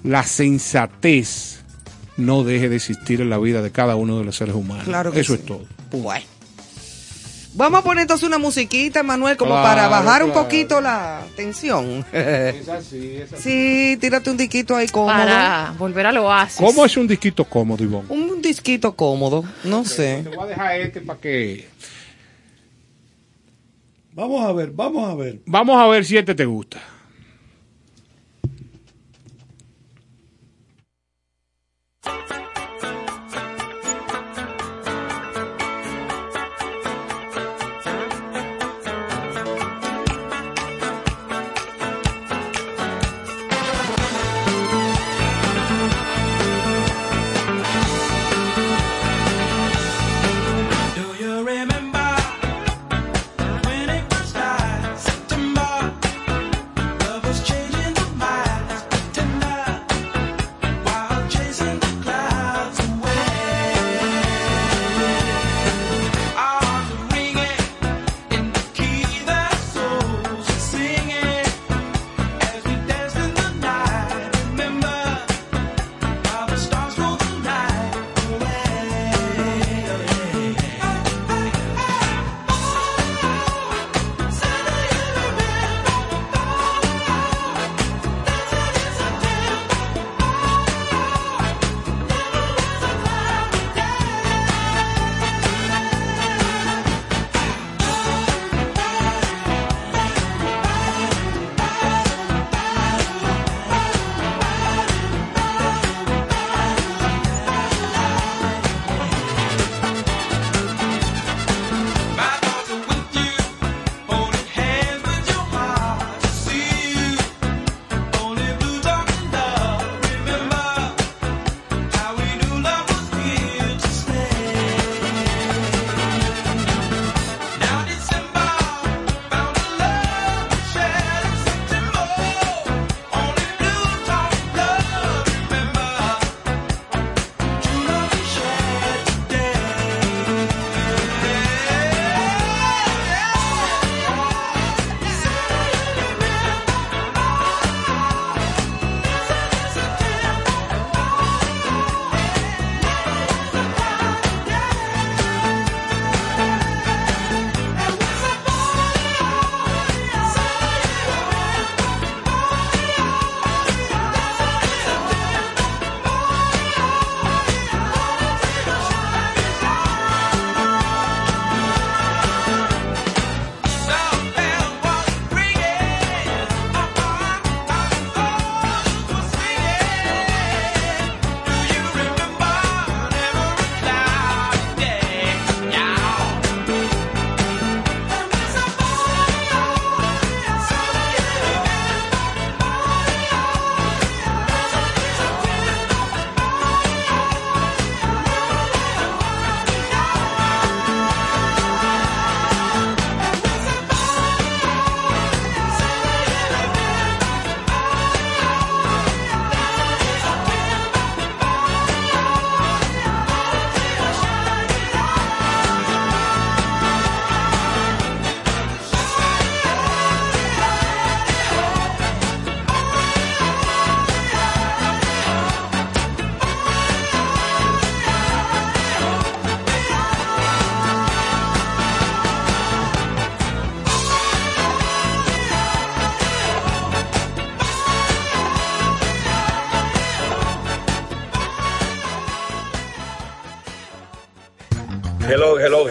la 0.02 0.22
sensatez 0.24 1.60
no 2.16 2.44
deje 2.44 2.68
de 2.68 2.76
existir 2.76 3.20
en 3.20 3.30
la 3.30 3.38
vida 3.38 3.60
de 3.62 3.70
cada 3.70 3.96
uno 3.96 4.18
de 4.18 4.24
los 4.24 4.36
seres 4.36 4.54
humanos. 4.54 4.84
Claro 4.84 5.12
que 5.12 5.20
Eso 5.20 5.34
sí. 5.34 5.40
es 5.40 5.46
todo. 5.46 5.64
Bueno. 5.90 6.24
Vamos 7.56 7.80
a 7.80 7.84
poner 7.84 8.02
entonces 8.02 8.26
una 8.26 8.38
musiquita, 8.38 9.02
Manuel, 9.04 9.36
como 9.36 9.52
Claro, 9.52 9.64
para 9.68 9.88
bajar 9.88 10.24
un 10.24 10.32
poquito 10.32 10.80
la 10.80 11.22
tensión. 11.36 12.04
Es 12.12 12.68
así, 12.68 13.16
es 13.16 13.32
así. 13.32 13.42
sí, 13.42 13.96
tírate 14.00 14.30
un 14.30 14.36
disquito 14.36 14.74
ahí 14.74 14.88
cómodo. 14.88 15.12
Para 15.14 15.72
volver 15.78 16.06
al 16.06 16.18
oasis. 16.18 16.58
¿Cómo 16.58 16.84
es 16.84 16.96
un 16.96 17.06
disquito 17.06 17.44
cómodo, 17.44 17.84
Ivonne? 17.84 18.06
Un 18.08 18.42
disquito 18.42 18.94
cómodo, 18.96 19.44
no 19.62 19.84
sé. 19.84 20.22
Te 20.24 20.30
voy 20.36 20.44
a 20.44 20.48
dejar 20.48 20.80
este 20.80 21.00
para 21.00 21.20
que... 21.20 21.68
Vamos 24.12 24.44
a 24.44 24.52
ver, 24.52 24.70
vamos 24.70 25.08
a 25.08 25.14
ver. 25.14 25.40
Vamos 25.46 25.76
a 25.80 25.86
ver 25.86 26.04
si 26.04 26.16
este 26.16 26.34
te 26.34 26.44
gusta. 26.44 26.80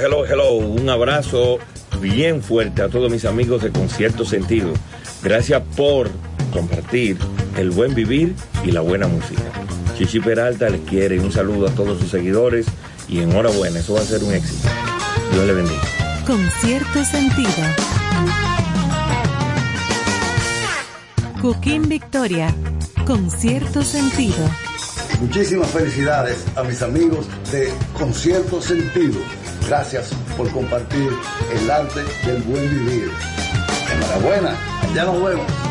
Hello, 0.06 0.26
hello. 0.26 0.56
Un 0.56 0.90
abrazo 0.90 1.60
bien 2.02 2.44
fuerte 2.44 2.82
a 2.82 2.90
todos 2.90 3.10
mis 3.10 3.24
amigos 3.24 3.64
de 3.64 3.72
Concierto 3.72 4.26
Sentido. 4.26 4.74
Gracias 5.24 5.64
por 5.78 6.10
compartir 6.52 7.18
el 7.56 7.72
buen 7.72 7.96
vivir 7.96 8.36
y 8.66 8.72
la 8.72 8.82
buena 8.82 9.08
música. 9.08 9.44
Chichi 9.98 10.20
Peralta 10.20 10.70
les 10.70 10.82
quiere 10.82 11.22
un 11.22 11.32
saludo 11.32 11.70
a 11.70 11.72
todos 11.72 12.02
sus 12.02 12.10
seguidores 12.10 12.66
y 13.08 13.20
enhorabuena, 13.22 13.80
eso 13.80 13.94
va 13.94 14.02
a 14.02 14.04
ser 14.04 14.22
un 14.26 14.34
éxito. 14.34 14.68
Dios 15.32 15.48
le 15.48 15.54
bendiga. 15.54 15.82
Con 16.28 16.50
cierto 16.60 17.06
sentido. 17.06 17.50
Cooking 21.42 21.88
Victoria. 21.88 22.54
Con 23.08 23.32
cierto 23.32 23.82
sentido. 23.84 24.50
Muchísimas 25.22 25.70
felicidades 25.70 26.44
a 26.58 26.64
mis 26.64 26.82
amigos 26.82 27.26
de 27.54 27.72
Concierto 27.98 28.62
Sentido. 28.62 29.22
Gracias 29.68 30.12
por 30.38 30.50
compartir 30.52 31.12
el 31.52 31.72
arte 31.72 32.02
del 32.26 32.42
buen 32.44 32.70
vivir. 32.70 33.12
Enhorabuena, 33.92 34.56
ya 34.94 35.06
nos 35.06 35.24
vemos. 35.24 35.63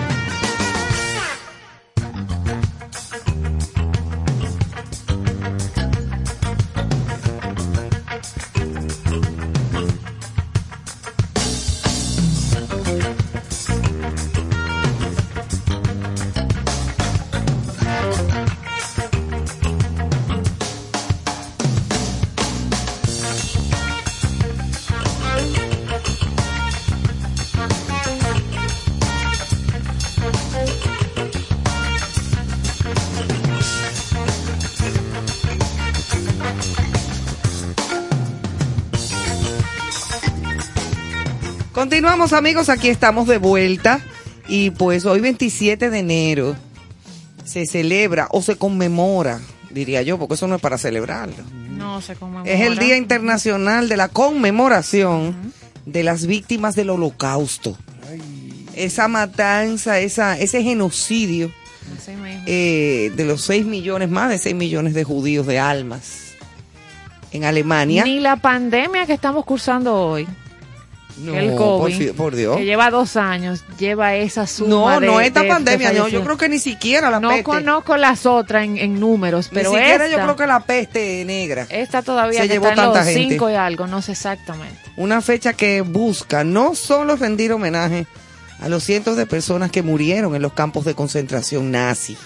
Continuamos 41.93 42.33
amigos, 42.33 42.71
aquí 42.71 42.89
estamos 42.89 43.29
de 43.29 43.37
vuelta 43.37 44.01
y 44.49 44.71
pues 44.71 45.05
hoy 45.05 45.21
27 45.21 45.91
de 45.91 45.99
enero 45.99 46.57
se 47.45 47.67
celebra 47.67 48.29
o 48.31 48.41
se 48.41 48.57
conmemora, 48.57 49.43
diría 49.69 50.01
yo, 50.01 50.19
porque 50.19 50.33
eso 50.33 50.49
no 50.49 50.55
es 50.55 50.63
para 50.63 50.79
celebrarlo. 50.79 51.45
No, 51.69 52.01
se 52.01 52.17
conmemora. 52.17 52.51
Es 52.51 52.63
el 52.63 52.79
Día 52.79 52.97
Internacional 52.97 53.91
de 53.91 53.99
la 53.99 54.09
Conmemoración 54.09 55.53
de 55.85 56.03
las 56.03 56.25
Víctimas 56.25 56.75
del 56.77 56.89
Holocausto. 56.89 57.77
Esa 58.75 59.07
matanza, 59.09 59.99
esa, 59.99 60.39
ese 60.39 60.63
genocidio 60.63 61.53
eh, 62.47 63.13
de 63.15 63.25
los 63.27 63.43
6 63.43 63.67
millones, 63.67 64.09
más 64.09 64.31
de 64.31 64.39
6 64.39 64.55
millones 64.55 64.95
de 64.95 65.05
judíos 65.05 65.47
de 65.47 65.59
almas 65.59 66.33
en 67.33 67.45
Alemania. 67.45 68.05
Ni 68.05 68.19
la 68.19 68.37
pandemia 68.37 69.05
que 69.05 69.13
estamos 69.13 69.45
cursando 69.45 69.95
hoy, 69.95 70.27
No, 71.19 71.35
el 71.37 71.55
COVID, 71.55 72.13
por 72.13 72.35
Dios. 72.35 72.57
que 72.57 72.65
lleva 72.65 72.91
dos 72.91 73.17
años, 73.17 73.65
lleva 73.79 74.15
esa 74.17 74.47
suma 74.47 74.69
No, 74.71 75.01
de- 75.01 75.07
no 75.07 75.21
esta 75.21 75.43
de- 75.43 75.49
pandemia, 75.49 75.93
de 75.93 75.99
no, 75.99 76.09
yo 76.09 76.23
creo 76.25 76.37
que 76.37 76.49
ni 76.49 76.59
siquiera 76.59 77.11
la 77.11 77.21
No 77.21 77.29
peste. 77.29 77.45
conozco 77.45 77.97
las 77.97 78.25
otras 78.27 78.65
en, 78.65 78.79
en 78.79 78.99
números, 78.99 79.51
Ni 79.53 79.57
pero 79.57 79.71
siquiera 79.73 80.07
esta, 80.07 80.17
yo 80.17 80.23
creo 80.25 80.37
que 80.37 80.47
la 80.47 80.61
peste 80.61 81.25
negra. 81.25 81.67
esta 81.71 82.03
todavía 82.03 82.41
se 82.43 82.49
que 82.49 82.55
llevó 82.55 82.69
está 82.69 82.83
en 82.83 82.87
los 82.89 82.95
tanta 82.97 83.11
gente. 83.13 83.31
cinco 83.35 83.51
y 83.51 83.55
algo, 83.55 83.87
no 83.87 84.01
sé 84.03 84.13
exactamente. 84.13 84.79
Una 84.97 85.21
fecha 85.21 85.53
que 85.53 85.83
busca 85.83 86.45
no 86.45 86.75
solo 86.75 87.17
rendir 87.17 87.53
homenaje 87.53 88.07
a 88.61 88.69
los 88.69 88.83
cientos 88.85 89.17
de 89.17 89.27
personas 89.27 89.71
que 89.71 89.83
murieron 89.83 90.35
en 90.35 90.43
los 90.43 90.53
campos 90.55 90.85
de 90.85 90.95
concentración 90.95 91.71
nazi, 91.71 92.17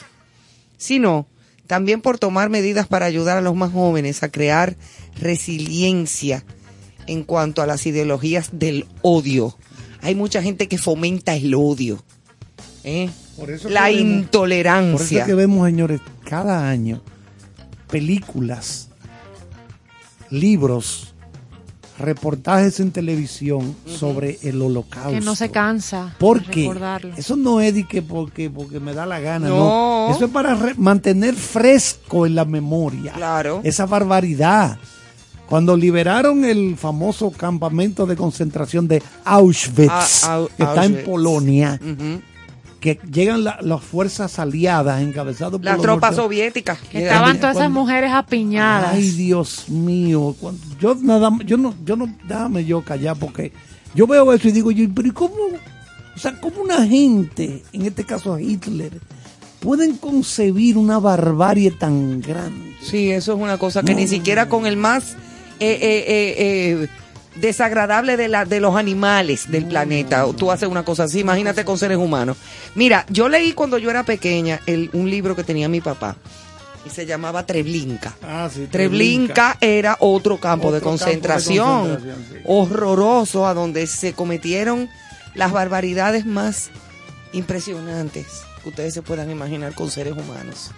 sino 0.76 1.26
también 1.66 2.00
por 2.00 2.18
tomar 2.18 2.48
medidas 2.50 2.86
para 2.86 3.06
ayudar 3.06 3.36
a 3.38 3.40
los 3.40 3.54
más 3.56 3.72
jóvenes 3.72 4.22
a 4.22 4.28
crear 4.28 4.76
resiliencia 5.18 6.44
en 7.06 7.24
cuanto 7.24 7.62
a 7.62 7.66
las 7.66 7.86
ideologías 7.86 8.50
del 8.52 8.86
odio. 9.02 9.56
Hay 10.02 10.14
mucha 10.14 10.42
gente 10.42 10.68
que 10.68 10.78
fomenta 10.78 11.34
el 11.34 11.54
odio, 11.54 12.02
¿eh? 12.84 13.10
Por 13.36 13.50
eso 13.50 13.68
la 13.68 13.86
que 13.88 13.96
vemos- 13.96 13.98
Por 13.98 14.08
eso 14.10 14.22
intolerancia. 14.24 15.20
es 15.20 15.26
que 15.26 15.34
vemos, 15.34 15.66
señores, 15.66 16.00
cada 16.24 16.68
año 16.68 17.02
películas, 17.90 18.88
libros, 20.30 21.14
reportajes 21.98 22.78
en 22.80 22.90
televisión 22.92 23.74
sobre 23.86 24.38
el 24.42 24.60
holocausto. 24.60 25.12
Que 25.12 25.20
no 25.20 25.34
se 25.34 25.50
cansa 25.50 26.14
Porque 26.18 26.70
eso 27.16 27.36
no 27.36 27.60
es 27.60 27.74
de 27.74 27.84
que 27.88 28.02
porque, 28.02 28.50
porque 28.50 28.80
me 28.80 28.92
da 28.92 29.06
la 29.06 29.18
gana, 29.20 29.48
No. 29.48 30.08
no. 30.08 30.14
Eso 30.14 30.26
es 30.26 30.30
para 30.30 30.54
re- 30.54 30.74
mantener 30.74 31.34
fresco 31.34 32.26
en 32.26 32.34
la 32.34 32.44
memoria 32.44 33.12
Claro. 33.12 33.60
esa 33.64 33.86
barbaridad. 33.86 34.78
Cuando 35.48 35.76
liberaron 35.76 36.44
el 36.44 36.76
famoso 36.76 37.30
campamento 37.30 38.04
de 38.06 38.16
concentración 38.16 38.88
de 38.88 39.02
Auschwitz, 39.24 40.24
Ah, 40.24 40.44
que 40.56 40.62
está 40.64 40.84
en. 40.84 41.04
Polonia, 41.04 41.78
que 42.80 42.98
llegan 43.10 43.42
la- 43.44 43.58
las 43.62 43.82
fuerzas 43.82 44.38
aliadas 44.38 45.00
encabezadas 45.02 45.52
por 45.52 45.64
Las 45.64 45.80
tropas 45.80 46.10
norte- 46.12 46.22
soviéticas. 46.22 46.78
Que 46.90 47.04
estaban 47.04 47.38
todas 47.40 47.56
esas 47.56 47.70
mujeres 47.70 48.10
apiñadas. 48.12 48.90
Ay, 48.94 49.10
Dios 49.12 49.68
mío. 49.68 50.34
cuando- 50.40 50.60
yo 50.80 50.96
nada 51.00 51.30
yo 51.44 51.56
no, 51.56 51.74
yo 51.84 51.96
no, 51.96 52.12
déjame 52.28 52.64
yo 52.64 52.82
callar 52.82 53.16
porque 53.16 53.52
yo 53.94 54.06
veo 54.06 54.32
eso 54.32 54.48
y 54.48 54.52
digo 54.52 54.70
yo, 54.72 54.86
pero 54.94 55.08
¿y 55.08 55.12
cómo? 55.12 55.34
O 56.14 56.18
sea, 56.18 56.38
¿cómo 56.40 56.62
una 56.62 56.86
gente, 56.86 57.62
en 57.72 57.82
este 57.86 58.04
caso 58.04 58.34
a 58.34 58.40
Hitler, 58.40 59.00
pueden 59.60 59.96
concebir 59.96 60.76
una 60.76 60.98
barbarie 60.98 61.70
tan 61.70 62.20
grande? 62.20 62.74
Sí, 62.82 63.10
eso 63.10 63.34
es 63.34 63.40
una 63.40 63.58
cosa 63.58 63.82
que 63.82 63.92
No, 63.92 63.98
ni 63.98 64.04
no, 64.04 64.10
siquiera 64.10 64.48
con 64.48 64.66
el 64.66 64.76
más 64.76 65.16
eh, 65.60 65.78
eh, 65.80 66.04
eh, 66.06 66.34
eh, 66.38 66.88
desagradable 67.36 68.16
de, 68.16 68.28
la, 68.28 68.44
de 68.44 68.60
los 68.60 68.76
animales 68.76 69.50
del 69.50 69.66
planeta 69.66 70.26
tú 70.36 70.50
haces 70.50 70.68
una 70.68 70.84
cosa 70.84 71.04
así. 71.04 71.20
Imagínate 71.20 71.64
con 71.64 71.78
seres 71.78 71.98
humanos. 71.98 72.36
Mira, 72.74 73.04
yo 73.08 73.28
leí 73.28 73.52
cuando 73.52 73.78
yo 73.78 73.90
era 73.90 74.04
pequeña 74.04 74.60
el, 74.66 74.90
un 74.92 75.10
libro 75.10 75.36
que 75.36 75.44
tenía 75.44 75.68
mi 75.68 75.80
papá 75.80 76.16
y 76.86 76.90
se 76.90 77.04
llamaba 77.04 77.44
Treblinka. 77.44 78.14
Ah, 78.22 78.48
sí, 78.52 78.66
Treblinka 78.70 79.58
era 79.60 79.96
otro 80.00 80.38
campo, 80.38 80.70
de, 80.70 80.78
Otro 80.78 80.90
campo 80.90 81.04
de 81.04 81.06
concentración, 81.14 81.88
concentración, 81.88 82.26
sí. 82.30 82.38
horroroso, 82.44 83.46
a 83.46 83.54
donde 83.54 83.86
se 83.86 84.12
cometieron 84.12 84.88
las 85.34 85.52
barbaridades 85.52 86.24
más 86.26 86.70
impresionantes 87.32 88.26
que 88.62 88.68
ustedes 88.68 88.94
se 88.94 89.02
puedan 89.02 89.30
imaginar 89.30 89.74
con 89.74 89.90
seres 89.90 90.14
humanos. 90.14 90.70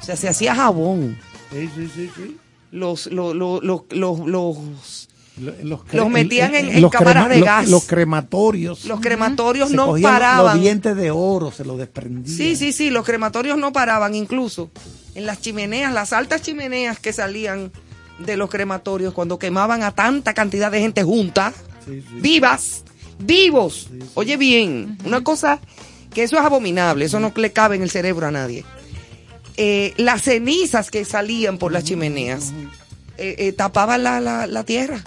O 0.00 0.04
sea, 0.04 0.16
se 0.16 0.28
hacía 0.28 0.54
jabón. 0.54 1.18
Sí, 1.50 1.70
sí, 1.74 1.90
sí, 1.94 2.10
sí. 2.14 2.36
Los, 2.72 3.06
los, 3.06 3.34
los, 3.34 3.62
los, 3.62 3.82
los, 3.90 4.18
los, 4.26 5.08
Lo- 5.38 5.52
Los, 5.62 5.80
Los 5.92 6.08
metían 6.08 6.54
en- 6.54 6.70
en 6.70 6.80
los 6.80 6.90
cámaras 6.90 7.28
de 7.28 7.40
gas. 7.42 7.68
Los 7.68 7.84
crematorios. 7.84 8.86
los 8.86 9.00
crematorios 9.00 9.68
se 9.68 9.76
no 9.76 9.94
paraban. 10.00 10.54
Los 10.54 10.62
dientes 10.62 10.96
de 10.96 11.10
oro 11.10 11.52
se 11.52 11.62
los 11.66 11.76
desprendían. 11.76 12.34
Sí, 12.34 12.56
sí, 12.56 12.72
sí, 12.72 12.88
los 12.88 13.04
crematorios 13.04 13.58
no 13.58 13.70
paraban, 13.70 14.14
incluso 14.14 14.70
en 15.14 15.26
las 15.26 15.42
chimeneas, 15.42 15.92
las 15.92 16.14
altas 16.14 16.40
chimeneas 16.40 16.98
que 16.98 17.12
salían 17.12 17.70
de 18.18 18.38
los 18.38 18.48
crematorios 18.48 19.12
cuando 19.12 19.38
quemaban 19.38 19.82
a 19.82 19.90
tanta 19.94 20.32
cantidad 20.32 20.70
de 20.72 20.80
gente 20.80 21.02
junta, 21.02 21.52
Sí, 21.86 22.00
sí. 22.00 22.14
vivas, 22.20 22.82
vivos. 23.18 23.90
Oye 24.14 24.38
bien, 24.38 24.96
una 25.04 25.22
cosa 25.22 25.60
que 26.14 26.22
eso 26.22 26.38
es 26.38 26.44
abominable, 26.46 27.04
eso 27.04 27.20
no 27.20 27.30
le 27.36 27.52
cabe 27.52 27.76
en 27.76 27.82
el 27.82 27.90
cerebro 27.90 28.26
a 28.26 28.30
nadie. 28.30 28.64
Eh, 29.56 29.94
las 29.96 30.22
cenizas 30.22 30.90
que 30.90 31.04
salían 31.04 31.56
por 31.58 31.72
las 31.72 31.84
chimeneas 31.84 32.52
eh, 33.18 33.34
eh, 33.38 33.52
tapaban 33.52 34.02
la, 34.02 34.20
la, 34.20 34.46
la 34.46 34.64
tierra 34.64 35.00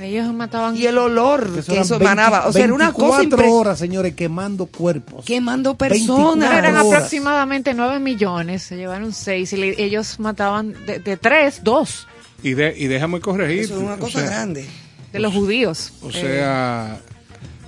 Ellos 0.00 0.32
mataban. 0.32 0.76
y 0.76 0.86
el 0.86 0.96
olor 0.98 1.52
que 1.52 1.60
eso 1.60 1.72
20 1.72 1.94
emanaba. 1.96 2.46
O 2.46 2.52
sea, 2.52 2.64
era 2.64 2.72
una 2.72 2.92
cosa 2.92 3.18
24 3.18 3.46
impre- 3.46 3.52
horas, 3.52 3.78
señores, 3.78 4.14
quemando 4.14 4.66
cuerpos. 4.66 5.24
quemando 5.26 5.74
24 5.76 6.16
personas. 6.38 6.58
eran 6.58 6.76
horas. 6.76 6.86
aproximadamente 6.94 7.74
9 7.74 7.98
millones, 8.00 8.62
se 8.62 8.76
llevaron 8.76 9.12
6 9.12 9.52
y 9.52 9.56
le- 9.58 9.82
ellos 9.84 10.18
mataban 10.18 10.74
de, 10.86 10.98
de 10.98 11.16
3, 11.18 11.60
2 11.62 12.06
Y, 12.42 12.54
de, 12.54 12.74
y 12.76 12.86
déjame 12.86 13.20
corregir. 13.20 13.60
Eso 13.64 13.76
es 13.76 13.82
una 13.82 13.94
o 13.94 13.98
cosa 13.98 14.20
sea, 14.20 14.28
grande. 14.30 14.66
de 15.12 15.18
los 15.20 15.32
judíos. 15.34 15.92
O 16.02 16.08
Eh, 16.08 16.12
sea, 16.12 16.98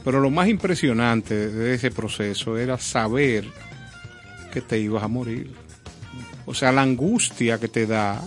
pero 0.02 0.20
lo 0.20 0.30
más 0.30 0.48
impresionante 0.48 1.48
de 1.50 1.74
ese 1.74 1.90
proceso 1.90 2.56
era 2.58 2.78
saber 2.78 3.44
que 4.54 4.62
te 4.62 4.78
ibas 4.78 5.02
a 5.02 5.08
morir. 5.08 5.52
O 6.46 6.54
sea, 6.54 6.72
la 6.72 6.82
angustia 6.82 7.58
que 7.58 7.68
te 7.68 7.86
da 7.86 8.22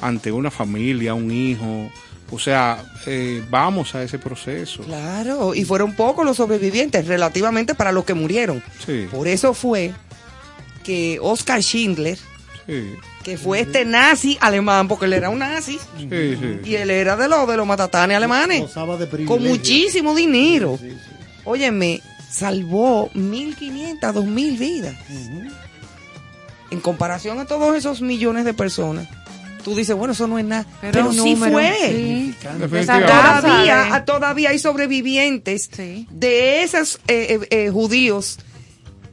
ante 0.00 0.30
una 0.30 0.50
familia, 0.50 1.14
un 1.14 1.30
hijo. 1.32 1.90
O 2.30 2.38
sea, 2.38 2.84
eh, 3.06 3.42
vamos 3.50 3.94
a 3.94 4.02
ese 4.02 4.18
proceso. 4.18 4.82
Claro, 4.82 5.54
y 5.54 5.64
fueron 5.64 5.94
pocos 5.94 6.24
los 6.24 6.36
sobrevivientes 6.36 7.06
relativamente 7.06 7.74
para 7.74 7.92
los 7.92 8.04
que 8.04 8.14
murieron. 8.14 8.62
Sí. 8.84 9.06
Por 9.10 9.26
eso 9.28 9.54
fue 9.54 9.92
que 10.84 11.18
Oscar 11.20 11.62
Schindler 11.62 12.18
Sí, 12.66 12.94
que 13.22 13.38
fue 13.38 13.60
este 13.60 13.84
nazi 13.84 14.36
alemán, 14.40 14.88
porque 14.88 15.04
él 15.04 15.12
era 15.12 15.30
un 15.30 15.38
nazi. 15.38 15.78
sí, 15.98 16.08
sí. 16.10 16.60
Y 16.64 16.74
él 16.74 16.90
era 16.90 17.16
de 17.16 17.28
los 17.28 17.46
de 17.46 17.56
los 17.56 17.66
matatanes 17.66 18.16
alemanes. 18.16 18.64
Con 19.24 19.44
muchísimo 19.44 20.14
dinero. 20.16 20.76
Sí, 20.80 20.90
sí. 20.90 20.96
Óyeme, 21.44 22.02
salvó 22.38 23.10
1.500, 23.14 24.00
2.000 24.00 24.58
vidas. 24.58 24.94
En 26.70 26.80
comparación 26.80 27.38
a 27.38 27.44
todos 27.46 27.76
esos 27.76 28.00
millones 28.02 28.44
de 28.44 28.52
personas. 28.54 29.08
Tú 29.64 29.74
dices, 29.74 29.96
bueno, 29.96 30.12
eso 30.12 30.26
no 30.28 30.38
es 30.38 30.44
nada. 30.44 30.64
Pero, 30.80 30.92
Pero, 30.92 31.12
sí 31.12 31.34
número, 31.34 31.52
fue. 31.52 31.74
sí. 31.88 32.34
Todavía, 32.40 33.94
ah, 33.94 34.04
todavía 34.04 34.50
hay 34.50 34.58
sobrevivientes 34.58 35.68
Sí. 35.74 36.06
de 36.10 36.62
esos 36.62 37.00
eh, 37.08 37.38
eh, 37.40 37.48
eh, 37.66 37.70
judíos 37.70 38.38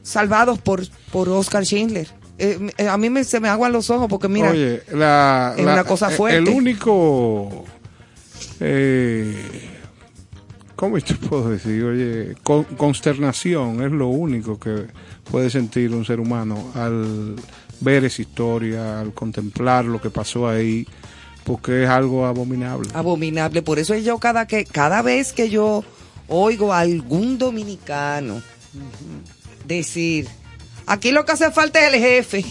salvados 0.02 0.60
por, 0.60 0.86
por 1.10 1.28
Oscar 1.28 1.64
Schindler. 1.64 2.08
Eh, 2.38 2.70
eh, 2.78 2.88
a 2.88 2.96
mí 2.98 3.10
me, 3.10 3.24
se 3.24 3.40
me 3.40 3.48
aguan 3.48 3.72
los 3.72 3.90
ojos 3.90 4.06
porque 4.08 4.28
mira, 4.28 4.50
Oye, 4.50 4.82
la, 4.92 5.54
es 5.56 5.64
la- 5.64 5.72
una 5.72 5.84
cosa 5.84 6.10
fuerte. 6.10 6.38
El 6.38 6.48
único. 6.48 7.64
¿Cómo 10.76 10.98
te 11.00 11.14
puedo 11.14 11.50
decir? 11.50 11.82
Oye, 11.84 12.34
con- 12.42 12.64
consternación 12.64 13.82
es 13.82 13.92
lo 13.92 14.08
único 14.08 14.58
que 14.58 14.86
puede 15.30 15.48
sentir 15.50 15.92
un 15.92 16.04
ser 16.04 16.18
humano 16.20 16.72
al 16.74 17.36
ver 17.80 18.04
esa 18.04 18.22
historia, 18.22 19.00
al 19.00 19.12
contemplar 19.14 19.84
lo 19.84 20.00
que 20.00 20.10
pasó 20.10 20.48
ahí, 20.48 20.86
porque 21.44 21.84
es 21.84 21.88
algo 21.88 22.26
abominable. 22.26 22.88
abominable. 22.94 23.62
Por 23.62 23.78
eso 23.78 23.94
yo 23.96 24.18
cada 24.18 24.46
que 24.46 24.64
cada 24.64 25.02
vez 25.02 25.32
que 25.32 25.48
yo 25.48 25.84
oigo 26.28 26.72
a 26.72 26.80
algún 26.80 27.38
dominicano 27.38 28.42
decir, 29.66 30.26
aquí 30.86 31.12
lo 31.12 31.24
que 31.24 31.32
hace 31.32 31.50
falta 31.52 31.86
es 31.86 31.94
el 31.94 32.00
jefe, 32.00 32.44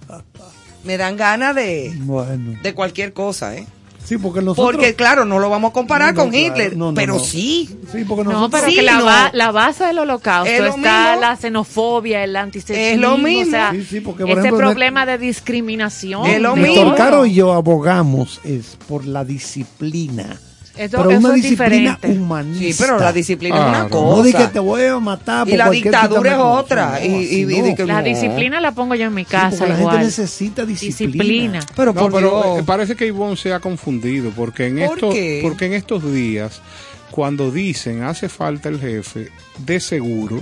me 0.84 0.96
dan 0.96 1.16
ganas 1.16 1.54
de, 1.56 1.92
Bueno. 2.02 2.58
de 2.62 2.74
cualquier 2.74 3.12
cosa, 3.12 3.56
¿eh? 3.56 3.66
Sí, 4.10 4.18
porque 4.18 4.40
nosotros... 4.42 4.72
Porque 4.74 4.96
claro, 4.96 5.24
no 5.24 5.38
lo 5.38 5.48
vamos 5.48 5.70
a 5.70 5.72
comparar 5.72 6.14
No, 6.14 6.22
con 6.22 6.30
claro. 6.30 6.46
Hitler, 6.48 6.76
No, 6.76 6.86
no, 6.86 6.94
pero 6.94 7.14
no. 7.14 7.20
sí. 7.20 7.70
Sí, 7.92 8.04
porque 8.04 8.24
No, 8.24 8.32
nosotros... 8.32 8.60
pero 8.62 8.70
Sí, 8.72 8.76
que 8.76 8.82
la, 8.82 8.98
no. 8.98 9.04
ba- 9.04 9.30
la 9.32 9.52
base 9.52 9.84
del 9.84 10.00
holocausto 10.00 10.52
Es 10.52 10.58
lo 10.58 10.66
está 10.66 11.06
mismo. 11.12 11.20
la 11.20 11.36
xenofobia, 11.36 12.24
el 12.24 12.34
antisemitismo, 12.34 12.92
Es 12.92 12.98
lo 13.00 13.18
mismo. 13.18 13.42
o 13.46 13.50
sea, 13.52 13.70
Sí, 13.70 13.84
sí, 13.88 14.00
porque, 14.00 14.24
por 14.24 14.30
ese 14.32 14.40
ejemplo, 14.40 14.66
problema 14.66 15.06
de 15.06 15.16
discriminación. 15.16 16.26
Es 16.26 16.40
lo 16.40 16.56
mismo. 16.56 16.94
Caro 16.96 17.24
y 17.24 17.34
yo 17.34 17.52
abogamos 17.52 18.40
es 18.42 18.76
por 18.88 19.06
la 19.06 19.24
disciplina. 19.24 20.40
Eso- 20.76 20.96
pero 20.98 21.10
eso 21.10 21.18
una 21.18 21.28
es 21.30 21.34
disciplina 21.42 21.94
diferente. 21.96 22.08
humanista. 22.20 22.64
Sí, 22.64 22.76
pero 22.78 22.98
la 22.98 23.12
disciplina 23.12 23.56
es 23.56 23.62
una 23.68 23.88
cosa. 23.88 24.16
No 24.16 24.22
di 24.22 24.32
que 24.32 24.46
te 24.48 24.58
voy 24.60 24.84
a 24.84 24.98
matar 25.00 25.46
y 25.46 25.50
por 25.50 25.58
la 25.58 25.70
dictadura 25.70 26.30
es 26.32 26.38
otra. 26.38 26.90
No, 27.00 27.06
y, 27.20 27.74
que 27.74 27.84
La 27.86 28.02
disciplina 28.02 28.60
la 28.60 28.72
pongo 28.72 28.94
yo 28.94 29.06
en 29.06 29.14
mi 29.14 29.24
Sí, 29.24 29.30
casa 29.30 29.58
porque 29.58 29.72
la 29.72 29.78
igual. 29.80 29.94
gente 29.98 30.06
necesita 30.06 30.64
disciplina. 30.64 31.12
Disciplina. 31.12 31.60
Pero 31.76 31.92
No, 31.92 32.00
por 32.00 32.12
pero 32.12 32.42
Dios. 32.42 32.58
eh, 32.60 32.62
parece 32.64 32.96
que 32.96 33.06
Ivonne 33.06 33.36
se 33.36 33.52
ha 33.52 33.60
confundido 33.60 34.30
porque 34.30 34.66
en 34.68 34.76
¿Por 34.86 34.96
estos 34.96 35.14
qué? 35.14 35.40
porque 35.42 35.66
en 35.66 35.72
estos 35.74 36.12
días 36.12 36.62
cuando 37.10 37.50
dicen 37.50 38.04
hace 38.04 38.28
falta 38.28 38.68
el 38.68 38.78
jefe 38.80 39.30
de 39.58 39.80
seguro 39.80 40.40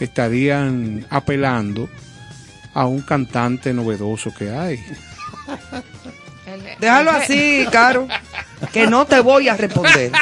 estarían 0.00 1.06
apelando 1.10 1.88
a 2.74 2.86
un 2.86 3.00
cantante 3.02 3.72
novedoso 3.72 4.32
que 4.34 4.50
hay. 4.50 4.80
Déjalo 6.80 7.10
así, 7.12 7.64
Caro, 7.70 8.08
que 8.72 8.86
no 8.86 9.06
te 9.06 9.20
voy 9.20 9.48
a 9.48 9.56
responder. 9.56 10.12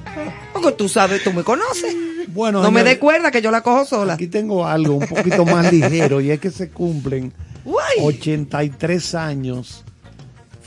Porque 0.52 0.72
tú 0.72 0.88
sabes, 0.88 1.22
tú 1.22 1.32
me 1.32 1.42
conoces. 1.44 1.94
Bueno, 2.28 2.62
No 2.62 2.70
me 2.70 2.84
dé 2.84 2.98
cuerda 2.98 3.30
que 3.30 3.40
yo 3.42 3.50
la 3.50 3.62
cojo 3.62 3.84
sola. 3.84 4.14
Aquí 4.14 4.26
tengo 4.26 4.66
algo 4.66 4.94
un 4.96 5.06
poquito 5.06 5.44
más 5.44 5.72
ligero 5.72 6.20
y 6.20 6.30
es 6.30 6.40
que 6.40 6.50
se 6.50 6.70
cumplen 6.70 7.32
Guay. 7.64 7.96
83 8.02 9.14
años. 9.14 9.84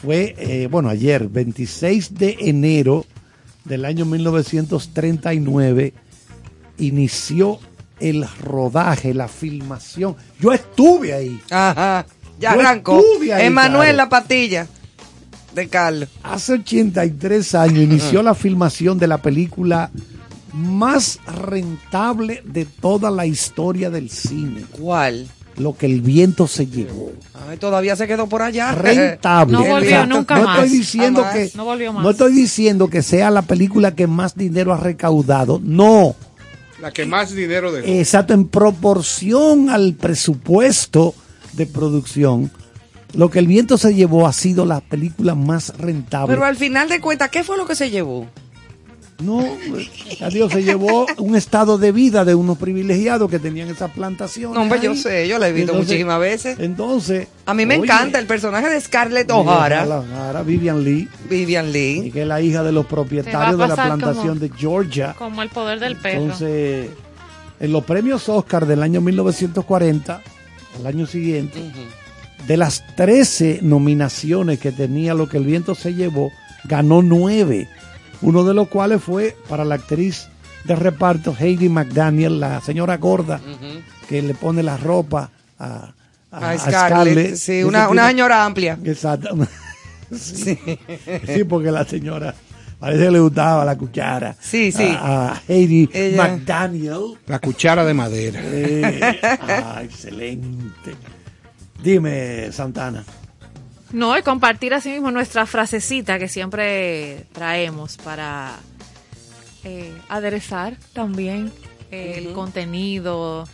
Fue, 0.02 0.36
eh, 0.38 0.68
bueno, 0.70 0.90
ayer, 0.90 1.28
26 1.28 2.16
de 2.16 2.38
enero 2.42 3.06
del 3.66 3.86
año 3.86 4.06
1939, 4.06 5.94
inició 6.80 7.60
el 8.00 8.26
rodaje, 8.40 9.14
la 9.14 9.28
filmación. 9.28 10.16
Yo 10.40 10.52
estuve 10.54 11.14
ahí. 11.14 11.40
Ajá. 11.52 12.06
Ya 12.40 12.56
Yo 12.56 12.60
arrancó. 12.62 13.00
estuve 13.00 13.34
ahí, 13.34 13.46
Emanuel 13.46 13.96
la 13.98 14.10
patilla 14.10 14.68
de 15.54 15.68
Carlos. 15.68 16.10
Hace 16.24 16.54
83 16.54 17.56
años 17.56 17.80
inició 17.84 18.24
la 18.24 18.34
filmación 18.36 18.98
de 18.98 19.08
la 19.08 19.18
película 19.20 19.92
más 20.54 21.20
rentable 21.48 22.42
de 22.46 22.66
toda 22.66 23.10
la 23.12 23.26
historia 23.26 23.90
del 23.90 24.10
cine. 24.10 24.66
¿Cuál? 24.72 25.28
Lo 25.58 25.76
que 25.78 25.86
el 25.86 26.02
viento 26.02 26.48
se 26.48 26.66
llevó. 26.68 27.12
Ay, 27.50 27.58
todavía 27.58 27.96
se 27.96 28.08
quedó 28.08 28.28
por 28.28 28.42
allá. 28.42 28.72
Rentable. 28.74 29.54
No 29.54 29.66
volvió 29.66 30.06
nunca 30.06 30.38
no 30.38 30.44
más. 30.46 30.60
Estoy 30.64 30.78
diciendo 30.78 31.22
Jamás. 31.22 31.36
que, 31.36 31.52
No 31.58 31.66
volvió 31.66 31.94
más. 31.94 32.04
no 32.04 32.10
estoy 32.10 32.34
diciendo 32.34 32.90
que 32.90 33.02
sea 33.02 33.30
la 33.30 33.42
película 33.42 33.94
que 33.94 34.08
más 34.08 34.36
dinero 34.36 34.74
ha 34.74 34.78
recaudado. 34.78 35.60
No. 35.64 36.16
La 36.82 36.92
que 36.92 37.06
más 37.06 37.36
dinero 37.36 37.72
dejó. 37.72 37.88
Exacto, 37.88 38.34
en 38.34 38.48
proporción 38.48 39.70
al 39.70 39.94
presupuesto 39.94 41.14
de 41.54 41.66
producción, 41.68 42.50
lo 43.14 43.30
que 43.30 43.40
el 43.40 43.48
viento 43.48 43.78
se 43.78 43.94
llevó 43.94 44.28
ha 44.28 44.34
sido 44.34 44.66
la 44.66 44.80
película 44.82 45.36
más 45.36 45.78
rentable. 45.78 46.34
Pero 46.34 46.46
al 46.46 46.56
final 46.56 46.90
de 46.90 47.00
cuentas, 47.02 47.30
¿qué 47.30 47.44
fue 47.44 47.58
lo 47.58 47.66
que 47.66 47.76
se 47.76 47.90
llevó? 47.90 48.28
No, 49.22 49.46
adiós, 50.22 50.52
se 50.52 50.64
llevó 50.64 51.06
un 51.20 51.36
estado 51.36 51.78
de 51.78 51.92
vida 51.92 52.26
de 52.26 52.34
unos 52.34 52.58
privilegiados 52.58 53.30
que 53.30 53.38
tenían 53.38 53.68
esa 53.70 53.88
plantación. 53.90 54.52
No, 54.52 54.62
hombre, 54.62 54.80
yo 54.82 54.96
sé, 54.96 55.28
yo 55.28 55.38
la 55.38 55.48
he 55.48 55.54
visto 55.54 55.76
muchísimas 55.76 56.20
veces. 56.20 56.58
Entonces, 56.60 57.28
A 57.46 57.54
mí 57.54 57.68
me 57.68 57.76
oye, 57.76 57.84
encanta 57.84 58.18
el 58.18 58.26
personaje 58.26 58.68
de 58.68 58.82
Scarlett 58.82 59.30
O'Hara, 59.30 59.86
O'Hara, 59.88 60.42
Vivian 60.42 60.84
Lee, 60.84 61.08
Vivian 61.30 61.70
y 61.70 61.72
Lee. 61.72 62.12
que 62.12 62.24
es 62.24 62.28
la 62.28 62.42
hija 62.42 62.64
de 62.64 62.72
los 62.72 62.88
propietarios 62.88 63.60
de 63.60 63.68
la 63.68 63.76
plantación 63.76 64.40
como- 64.40 64.40
de 64.40 64.52
Georgia. 64.58 65.14
Como 65.16 65.44
el 65.44 65.50
poder 65.50 65.80
del 65.80 65.98
perro. 65.98 66.24
Entonces, 66.24 66.90
en 67.60 67.72
los 67.72 67.84
premios 67.84 68.28
Oscar 68.28 68.66
del 68.66 68.82
año 68.82 69.02
1940, 69.02 70.20
al 70.80 70.88
año 70.88 71.06
siguiente, 71.06 71.60
de 72.48 72.58
las 72.58 72.84
13 72.96 73.60
nominaciones 73.62 74.60
que 74.60 74.72
tenía 74.72 75.14
Lo 75.14 75.28
que 75.30 75.38
el 75.38 75.46
viento 75.46 75.76
se 75.76 75.94
llevó, 75.94 76.32
ganó 76.66 77.02
9. 77.02 77.68
Uno 78.22 78.44
de 78.44 78.54
los 78.54 78.68
cuales 78.68 79.02
fue 79.02 79.36
para 79.50 79.66
la 79.66 79.76
actriz 79.76 80.28
de 80.66 80.76
reparto 80.76 81.36
Heidi 81.40 81.70
McDaniel, 81.70 82.40
la 82.40 82.62
señora 82.62 82.98
gorda 82.98 83.40
que 84.08 84.22
le 84.22 84.34
pone 84.36 84.62
la 84.64 84.78
ropa 84.78 85.32
a, 85.58 85.66
a- 86.32 86.38
A 86.38 86.52
a 86.52 86.58
Scarlett, 86.58 87.36
sí, 87.36 87.64
una, 87.64 87.90
una 87.90 88.08
señora 88.08 88.46
amplia. 88.46 88.78
Exacto. 88.84 89.30
Sí. 90.14 90.60
Sí, 91.26 91.44
porque 91.46 91.72
la 91.72 91.86
señora 91.86 92.36
parece 92.80 93.06
que 93.06 93.12
le 93.12 93.20
gustaba 93.22 93.64
la 93.64 93.78
cuchara. 93.78 94.36
Sí, 94.42 94.70
sí. 94.72 94.84
A, 95.00 95.32
a 95.36 95.42
Heidi 95.48 95.90
Ella- 95.94 96.18
McDaniel. 96.18 97.18
La 97.28 97.40
cuchara 97.40 97.86
de 97.86 97.94
madera. 97.94 98.42
Eh, 98.44 99.20
ah, 99.24 99.80
excelente. 99.84 100.92
Dime, 101.84 102.52
Santana. 102.52 103.04
No, 103.92 104.18
y 104.18 104.22
compartir 104.22 104.74
así 104.74 104.90
mismo 104.90 105.12
nuestra 105.12 105.46
frasecita 105.46 106.18
que 106.18 106.28
siempre 106.28 107.26
traemos 107.34 107.98
para 107.98 108.58
eh, 109.64 109.94
aderezar 110.08 110.78
también 110.94 111.52
eh, 111.92 112.16
el 112.18 112.34
contenido 112.34 113.46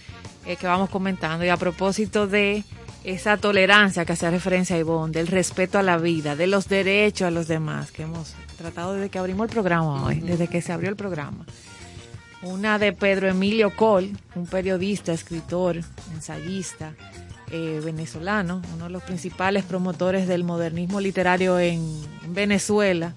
eh, 0.45 0.55
que 0.57 0.67
vamos 0.67 0.89
comentando. 0.89 1.43
Y 1.43 1.49
a 1.49 1.57
propósito 1.57 2.27
de 2.27 2.63
esa 3.03 3.37
tolerancia 3.37 4.05
que 4.05 4.13
hace 4.13 4.29
referencia 4.29 4.75
a 4.75 4.79
Ivonne, 4.79 5.13
del 5.13 5.27
respeto 5.27 5.79
a 5.79 5.83
la 5.83 5.97
vida, 5.97 6.35
de 6.35 6.45
los 6.45 6.67
derechos 6.67 7.27
a 7.27 7.31
los 7.31 7.47
demás, 7.47 7.91
que 7.91 8.03
hemos 8.03 8.35
tratado 8.57 8.93
desde 8.93 9.09
que 9.09 9.17
abrimos 9.17 9.45
el 9.45 9.53
programa 9.53 10.05
hoy, 10.05 10.19
desde 10.19 10.47
que 10.47 10.61
se 10.61 10.71
abrió 10.71 10.89
el 10.89 10.95
programa. 10.97 11.45
Una 12.43 12.77
de 12.77 12.93
Pedro 12.93 13.27
Emilio 13.27 13.75
Col, 13.75 14.11
un 14.35 14.45
periodista, 14.45 15.13
escritor, 15.13 15.77
ensayista 16.13 16.93
eh, 17.51 17.81
venezolano, 17.83 18.61
uno 18.73 18.85
de 18.85 18.89
los 18.91 19.03
principales 19.03 19.63
promotores 19.63 20.27
del 20.27 20.43
modernismo 20.43 20.99
literario 20.99 21.59
en 21.59 21.81
Venezuela, 22.33 23.13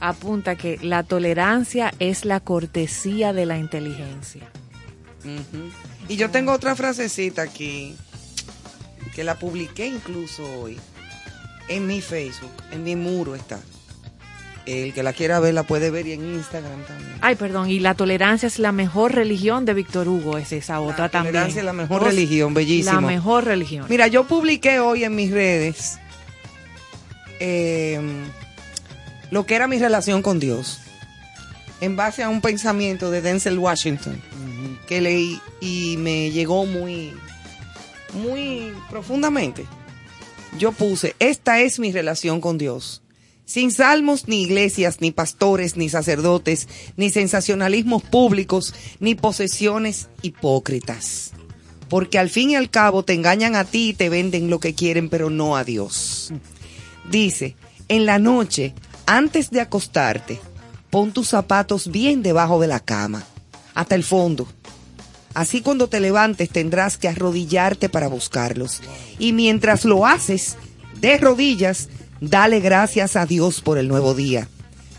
apunta 0.00 0.56
que 0.56 0.78
la 0.82 1.04
tolerancia 1.04 1.94
es 1.98 2.24
la 2.24 2.40
cortesía 2.40 3.32
de 3.32 3.46
la 3.46 3.58
inteligencia. 3.58 4.42
Y 6.08 6.16
yo 6.16 6.30
tengo 6.30 6.52
otra 6.52 6.74
frasecita 6.74 7.42
aquí, 7.42 7.96
que 9.14 9.24
la 9.24 9.38
publiqué 9.38 9.86
incluso 9.86 10.42
hoy, 10.60 10.78
en 11.68 11.86
mi 11.86 12.00
Facebook, 12.00 12.52
en 12.72 12.82
mi 12.82 12.96
muro 12.96 13.34
está. 13.34 13.60
El 14.64 14.94
que 14.94 15.02
la 15.02 15.12
quiera 15.12 15.40
ver 15.40 15.54
la 15.54 15.64
puede 15.64 15.90
ver 15.90 16.06
y 16.06 16.12
en 16.12 16.34
Instagram 16.34 16.84
también. 16.86 17.12
Ay, 17.20 17.34
perdón, 17.34 17.68
y 17.68 17.80
la 17.80 17.94
tolerancia 17.94 18.46
es 18.46 18.60
la 18.60 18.70
mejor 18.70 19.12
religión 19.14 19.64
de 19.64 19.74
Víctor 19.74 20.06
Hugo, 20.08 20.38
es 20.38 20.52
esa 20.52 20.80
otra 20.80 21.08
también. 21.08 21.32
tolerancia 21.34 21.58
es 21.60 21.64
la 21.64 21.72
mejor 21.72 22.00
Dos- 22.00 22.08
religión, 22.14 22.54
bellísimo. 22.54 22.94
La 22.94 23.00
mejor 23.00 23.44
religión. 23.44 23.86
Mira, 23.88 24.06
yo 24.06 24.24
publiqué 24.28 24.78
hoy 24.78 25.02
en 25.02 25.16
mis 25.16 25.32
redes 25.32 25.98
eh, 27.40 28.00
lo 29.30 29.46
que 29.46 29.54
era 29.56 29.66
mi 29.66 29.78
relación 29.78 30.22
con 30.22 30.38
Dios, 30.38 30.78
en 31.80 31.96
base 31.96 32.22
a 32.22 32.28
un 32.28 32.40
pensamiento 32.40 33.10
de 33.10 33.20
Denzel 33.22 33.58
Washington 33.58 34.20
que 34.86 35.00
leí 35.00 35.40
y 35.60 35.96
me 35.98 36.30
llegó 36.30 36.66
muy, 36.66 37.12
muy 38.14 38.72
profundamente. 38.90 39.64
yo 40.58 40.70
puse, 40.72 41.16
esta 41.18 41.60
es 41.60 41.78
mi 41.80 41.90
relación 41.92 42.40
con 42.40 42.58
Dios. 42.58 43.02
Sin 43.44 43.70
salmos, 43.70 44.28
ni 44.28 44.42
iglesias, 44.42 45.00
ni 45.00 45.10
pastores, 45.10 45.76
ni 45.76 45.88
sacerdotes, 45.88 46.68
ni 46.96 47.10
sensacionalismos 47.10 48.02
públicos, 48.02 48.74
ni 49.00 49.14
posesiones 49.14 50.08
hipócritas. 50.22 51.32
Porque 51.88 52.18
al 52.18 52.30
fin 52.30 52.50
y 52.50 52.56
al 52.56 52.70
cabo 52.70 53.04
te 53.04 53.12
engañan 53.12 53.56
a 53.56 53.64
ti 53.64 53.90
y 53.90 53.94
te 53.94 54.08
venden 54.08 54.48
lo 54.48 54.60
que 54.60 54.74
quieren, 54.74 55.10
pero 55.10 55.28
no 55.28 55.56
a 55.56 55.64
Dios. 55.64 56.32
Dice, 57.10 57.56
en 57.88 58.06
la 58.06 58.18
noche, 58.18 58.74
antes 59.06 59.50
de 59.50 59.60
acostarte, 59.60 60.40
pon 60.88 61.12
tus 61.12 61.28
zapatos 61.28 61.90
bien 61.90 62.22
debajo 62.22 62.60
de 62.60 62.68
la 62.68 62.80
cama, 62.80 63.24
hasta 63.74 63.94
el 63.94 64.04
fondo. 64.04 64.46
Así 65.34 65.62
cuando 65.62 65.88
te 65.88 66.00
levantes 66.00 66.50
tendrás 66.50 66.98
que 66.98 67.08
arrodillarte 67.08 67.88
para 67.88 68.08
buscarlos. 68.08 68.80
Y 69.18 69.32
mientras 69.32 69.84
lo 69.84 70.06
haces, 70.06 70.56
de 71.00 71.18
rodillas, 71.18 71.88
dale 72.22 72.60
gracias 72.60 73.16
a 73.16 73.26
Dios 73.26 73.60
por 73.60 73.76
el 73.78 73.88
nuevo 73.88 74.14
día. 74.14 74.48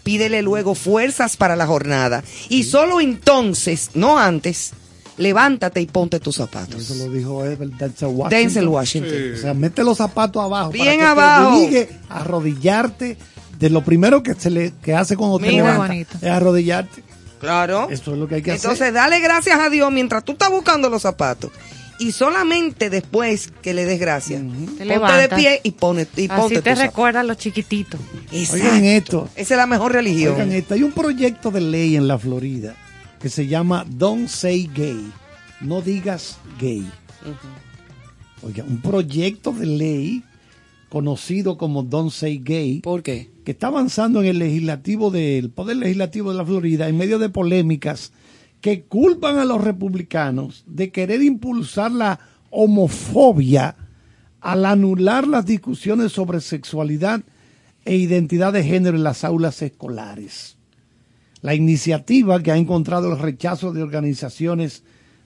Pídele 0.03 0.41
luego 0.41 0.75
fuerzas 0.75 1.37
para 1.37 1.55
la 1.55 1.65
jornada. 1.65 2.23
Y 2.49 2.63
solo 2.63 2.99
entonces, 2.99 3.91
no 3.93 4.19
antes, 4.19 4.71
levántate 5.17 5.79
y 5.79 5.85
ponte 5.85 6.19
tus 6.19 6.35
zapatos. 6.35 6.81
Eso 6.81 6.95
lo 7.07 7.11
dijo 7.13 7.45
Edward 7.45 7.71
Denzel 7.77 8.09
Washington. 8.09 8.29
Denzel 8.29 8.67
Washington. 8.67 9.33
O 9.33 9.37
sea, 9.37 9.53
mete 9.53 9.83
los 9.83 9.97
zapatos 9.97 10.43
abajo. 10.43 10.71
Bien 10.71 10.85
para 10.85 10.97
que 10.97 11.03
abajo. 11.05 11.49
Te 11.49 11.55
obligue 11.65 11.89
a 12.09 12.19
arrodillarte. 12.19 13.17
De 13.59 13.69
lo 13.69 13.81
primero 13.81 14.23
que 14.23 14.33
se 14.33 14.49
le 14.49 14.73
que 14.83 14.93
hace 14.93 15.15
cuando 15.15 15.37
te 15.39 15.47
Mira, 15.47 15.63
levantas 15.63 15.87
bonito. 15.87 16.17
es 16.21 16.23
arrodillarte. 16.29 17.03
Claro. 17.39 17.87
Eso 17.89 18.11
es 18.13 18.17
lo 18.19 18.27
que 18.27 18.35
hay 18.35 18.41
que 18.41 18.51
Entonces, 18.51 18.81
hacer. 18.81 18.93
dale 18.93 19.19
gracias 19.21 19.57
a 19.57 19.69
Dios 19.69 19.89
mientras 19.91 20.25
tú 20.25 20.33
estás 20.33 20.49
buscando 20.49 20.89
los 20.89 21.01
zapatos. 21.03 21.51
Y 21.99 22.11
solamente 22.11 22.89
después 22.89 23.51
que 23.61 23.73
le 23.73 23.85
des 23.85 23.99
gracias, 23.99 24.41
Te 24.77 24.99
ponte 24.99 25.13
de 25.13 25.29
pie 25.29 25.61
y, 25.63 25.71
pone, 25.71 26.07
y 26.17 26.27
ponte 26.27 26.55
Así 26.55 26.61
te 26.61 26.75
recuerda 26.75 27.23
los 27.23 27.37
chiquititos. 27.37 27.99
Exacto. 28.31 28.65
Oigan 28.65 28.85
esto. 28.85 29.29
Esa 29.35 29.53
es 29.53 29.57
la 29.57 29.67
mejor 29.67 29.93
religión. 29.93 30.33
Oigan 30.33 30.51
esto. 30.51 30.73
Hay 30.73 30.83
un 30.83 30.91
proyecto 30.91 31.51
de 31.51 31.61
ley 31.61 31.95
en 31.95 32.07
la 32.07 32.17
Florida 32.17 32.75
que 33.19 33.29
se 33.29 33.47
llama 33.47 33.85
Don't 33.87 34.27
Say 34.27 34.69
Gay. 34.73 35.11
No 35.61 35.81
digas 35.81 36.37
gay. 36.59 36.85
Oiga, 38.41 38.65
un 38.67 38.81
proyecto 38.81 39.51
de 39.53 39.65
ley 39.65 40.23
conocido 40.89 41.57
como 41.57 41.83
Don't 41.83 42.11
Say 42.11 42.41
Gay. 42.43 42.81
¿Por 42.81 43.01
qué? 43.01 43.33
que 43.43 43.51
está 43.51 43.67
avanzando 43.67 44.21
en 44.21 44.27
el 44.27 44.39
legislativo 44.39 45.11
del 45.11 45.49
Poder 45.49 45.77
Legislativo 45.77 46.31
de 46.31 46.37
la 46.37 46.45
Florida 46.45 46.87
en 46.87 46.97
medio 46.97 47.19
de 47.19 47.29
polémicas 47.29 48.11
que 48.63 48.83
culpan 48.83 49.39
a 49.39 49.43
los 49.43 49.61
republicanos 49.61 50.63
de 50.67 50.89
querer 50.89 51.21
impulsar 51.21 51.91
la 51.91 52.21
homofobia 52.49 53.75
al 54.39 54.63
anular 54.63 55.27
las 55.27 55.45
discusiones 55.45 56.13
sobre 56.13 56.39
sexualidad 56.39 57.23
e 57.83 57.97
identidad 57.97 58.53
de 58.53 58.63
género 58.63 58.95
en 58.95 59.03
las 59.03 59.25
aulas 59.25 59.61
escolares. 59.61 60.55
La 61.41 61.55
iniciativa 61.55 62.41
que 62.41 62.53
ha 62.53 62.57
encontrado 62.57 63.11
el 63.11 63.19
rechazo 63.19 63.73
de 63.73 63.83
organizaciones 63.83 64.83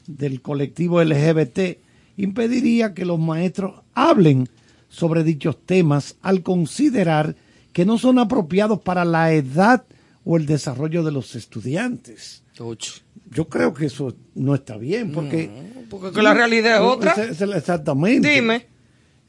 del 0.07 0.41
colectivo 0.41 1.03
LGBT 1.03 1.77
impediría 2.17 2.95
que 2.95 3.05
los 3.05 3.19
maestros 3.19 3.83
hablen 3.93 4.49
sobre 4.89 5.23
dichos 5.23 5.63
temas 5.63 6.15
al 6.23 6.41
considerar 6.41 7.35
que 7.71 7.85
no 7.85 7.99
son 7.99 8.17
apropiados 8.17 8.79
para 8.79 9.05
la 9.05 9.31
edad 9.31 9.85
o 10.25 10.38
el 10.38 10.47
desarrollo 10.47 11.03
de 11.03 11.11
los 11.11 11.35
estudiantes. 11.35 12.41
Yo 13.30 13.47
creo 13.49 13.74
que 13.74 13.86
eso 13.88 14.16
no 14.36 14.55
está 14.55 14.78
bien, 14.78 15.12
porque... 15.12 15.49
porque 15.89 16.12
que 16.12 16.22
la 16.22 16.34
realidad 16.34 16.76
es 16.76 16.82
otra. 16.82 17.12
Es- 17.14 17.41
es- 17.41 17.55
exactamente. 17.55 18.30
Dime. 18.30 18.68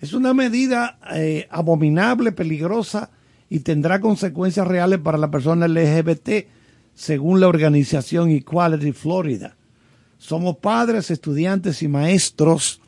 Es 0.00 0.12
una 0.12 0.32
medida 0.34 0.98
eh, 1.12 1.46
abominable, 1.50 2.30
peligrosa 2.32 3.10
y 3.50 3.60
tendrá 3.60 4.00
consecuencias 4.00 4.66
reales 4.66 5.00
para 5.00 5.18
la 5.18 5.30
persona 5.30 5.66
LGBT, 5.66 6.46
según 6.94 7.40
la 7.40 7.48
organización 7.48 8.30
Equality 8.30 8.92
Florida. 8.92 9.56
Somos 10.18 10.56
padres, 10.58 11.10
estudiantes 11.10 11.82
y 11.82 11.88
maestros, 11.88 12.80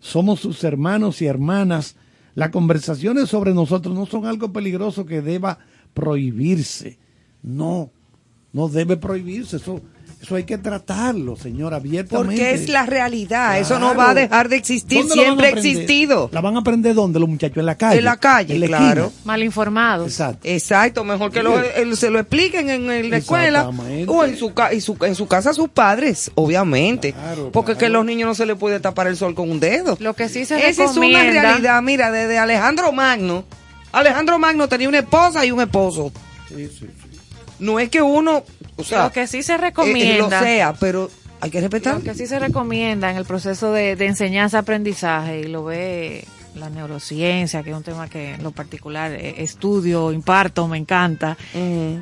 somos 0.00 0.40
sus 0.40 0.62
hermanos 0.64 1.20
y 1.22 1.26
hermanas. 1.26 1.96
Las 2.34 2.50
conversaciones 2.50 3.28
sobre 3.30 3.52
nosotros 3.54 3.94
no 3.94 4.06
son 4.06 4.26
algo 4.26 4.52
peligroso 4.52 5.04
que 5.06 5.20
deba 5.22 5.58
prohibirse. 5.94 6.98
No, 7.42 7.90
no 8.52 8.68
debe 8.68 8.96
prohibirse. 8.96 9.56
Eso, 9.56 9.80
eso 10.20 10.34
hay 10.34 10.42
que 10.42 10.58
tratarlo, 10.58 11.36
señor, 11.36 11.74
abiertamente. 11.74 12.34
Porque 12.42 12.50
es 12.54 12.68
la 12.68 12.84
realidad. 12.86 13.58
Eso 13.60 13.78
no 13.78 13.94
va 13.94 14.10
a 14.10 14.14
dejar 14.14 14.48
de 14.48 14.56
existir. 14.56 14.98
¿Dónde 15.06 15.14
la 15.14 15.22
van 15.22 15.24
a 15.24 15.24
Siempre 15.28 15.46
ha 15.46 15.50
existido. 15.50 16.28
¿La 16.32 16.40
van 16.40 16.56
a 16.56 16.58
aprender 16.58 16.92
dónde 16.94 17.20
los 17.20 17.28
muchachos? 17.28 17.58
En 17.58 17.66
la 17.66 17.76
calle. 17.76 17.98
En 17.98 18.04
la 18.04 18.16
calle, 18.16 18.54
En 18.54 18.60
la 18.62 18.66
claro. 18.66 19.04
esquina. 19.06 19.22
Mal 19.24 19.42
informados. 19.44 20.08
Exacto. 20.08 20.40
Exacto, 20.48 21.04
mejor 21.04 21.30
que 21.30 21.42
lo- 21.44 21.60
el- 21.62 21.96
se 21.96 22.10
lo 22.10 22.18
expliquen 22.18 22.68
en, 22.68 22.90
en 22.90 23.10
la 23.10 23.18
escuela 23.18 23.70
o 24.08 24.24
en 24.24 24.36
su, 24.36 24.52
ca- 24.54 24.74
y 24.74 24.80
su- 24.80 24.96
en 25.02 25.14
su 25.14 25.28
casa 25.28 25.50
a 25.50 25.54
sus 25.54 25.68
padres, 25.68 26.32
obviamente. 26.34 27.12
Claro, 27.12 27.52
porque 27.52 27.72
claro. 27.74 27.78
que 27.78 27.88
los 27.90 28.04
niños 28.04 28.26
no 28.26 28.34
se 28.34 28.44
les 28.46 28.56
puede 28.56 28.80
tapar 28.80 29.06
el 29.06 29.16
sol 29.16 29.36
con 29.36 29.48
un 29.50 29.60
dedo. 29.60 29.96
Lo 30.00 30.14
que 30.14 30.28
sí 30.28 30.44
se 30.44 30.68
Esa 30.68 30.84
es 30.86 30.96
una 30.96 31.22
realidad, 31.22 31.80
mira, 31.82 32.10
desde 32.10 32.38
Alejandro 32.38 32.90
Magno. 32.90 33.44
Alejandro 33.92 34.38
Magno 34.40 34.68
tenía 34.68 34.88
una 34.88 34.98
esposa 34.98 35.46
y 35.46 35.52
un 35.52 35.60
esposo. 35.60 36.10
No 37.58 37.80
es 37.80 37.88
que 37.90 38.02
uno, 38.02 38.44
o 38.76 38.84
sea, 38.84 39.04
Lo 39.04 39.12
que 39.12 39.26
sí 39.26 39.42
se 39.42 39.52
eh, 39.52 39.56
eh, 39.56 39.58
lo 39.58 39.64
recomienda. 39.64 40.40
sea, 40.42 40.72
pero 40.78 41.10
hay 41.40 41.50
que 41.50 41.60
respetar. 41.60 41.96
Lo 41.96 42.02
que 42.02 42.14
sí 42.14 42.26
se 42.26 42.38
recomienda 42.38 43.10
en 43.10 43.16
el 43.16 43.24
proceso 43.24 43.72
de, 43.72 43.96
de 43.96 44.06
enseñanza-aprendizaje, 44.06 45.40
y 45.40 45.44
lo 45.44 45.64
ve 45.64 46.24
la 46.54 46.70
neurociencia, 46.70 47.62
que 47.62 47.70
es 47.70 47.76
un 47.76 47.82
tema 47.82 48.08
que 48.08 48.34
en 48.34 48.42
lo 48.42 48.50
particular 48.50 49.12
eh, 49.12 49.42
estudio, 49.42 50.12
imparto, 50.12 50.66
me 50.68 50.78
encanta, 50.78 51.36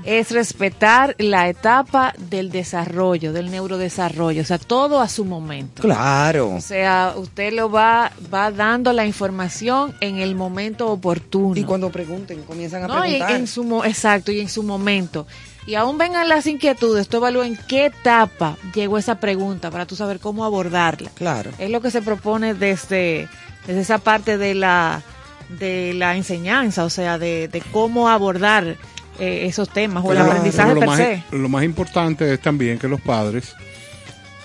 es 0.04 0.30
respetar 0.30 1.14
la 1.18 1.48
etapa 1.48 2.14
del 2.30 2.50
desarrollo, 2.50 3.32
del 3.32 3.50
neurodesarrollo, 3.50 4.42
o 4.42 4.44
sea, 4.44 4.58
todo 4.58 5.00
a 5.00 5.08
su 5.08 5.24
momento. 5.24 5.82
Claro. 5.82 6.54
O 6.54 6.60
sea, 6.60 7.14
usted 7.16 7.52
lo 7.52 7.70
va, 7.70 8.12
va 8.32 8.50
dando 8.50 8.92
la 8.92 9.06
información 9.06 9.94
en 10.00 10.18
el 10.18 10.34
momento 10.34 10.88
oportuno. 10.88 11.58
Y 11.58 11.64
cuando 11.64 11.90
pregunten, 11.90 12.42
comienzan 12.42 12.84
a 12.84 12.88
No, 12.88 13.04
y 13.04 13.10
preguntar. 13.10 13.30
en 13.32 13.46
su 13.46 13.82
exacto, 13.84 14.32
y 14.32 14.40
en 14.40 14.48
su 14.48 14.62
momento. 14.62 15.26
Y 15.66 15.74
aún 15.74 15.98
vengan 15.98 16.28
las 16.28 16.46
inquietudes, 16.46 17.08
tú 17.08 17.16
evalúa 17.16 17.44
en 17.44 17.56
qué 17.56 17.86
etapa 17.86 18.56
llegó 18.72 18.98
esa 18.98 19.18
pregunta 19.18 19.70
para 19.70 19.84
tú 19.84 19.96
saber 19.96 20.20
cómo 20.20 20.44
abordarla. 20.44 21.10
Claro. 21.16 21.50
Es 21.58 21.70
lo 21.70 21.80
que 21.80 21.90
se 21.90 22.02
propone 22.02 22.54
desde, 22.54 23.28
desde 23.66 23.80
esa 23.80 23.98
parte 23.98 24.38
de 24.38 24.54
la, 24.54 25.02
de 25.58 25.94
la 25.94 26.16
enseñanza, 26.16 26.84
o 26.84 26.90
sea, 26.90 27.18
de, 27.18 27.48
de 27.48 27.60
cómo 27.72 28.08
abordar 28.08 28.76
eh, 29.18 29.46
esos 29.46 29.68
temas 29.70 30.04
o 30.04 30.12
el 30.12 30.18
aprendizaje 30.18 30.74
pero 30.74 30.80
per 30.80 30.88
lo 30.88 30.90
más, 30.90 30.98
se. 30.98 31.22
lo 31.32 31.48
más 31.48 31.64
importante 31.64 32.32
es 32.32 32.40
también 32.40 32.78
que 32.78 32.86
los 32.86 33.00
padres 33.00 33.54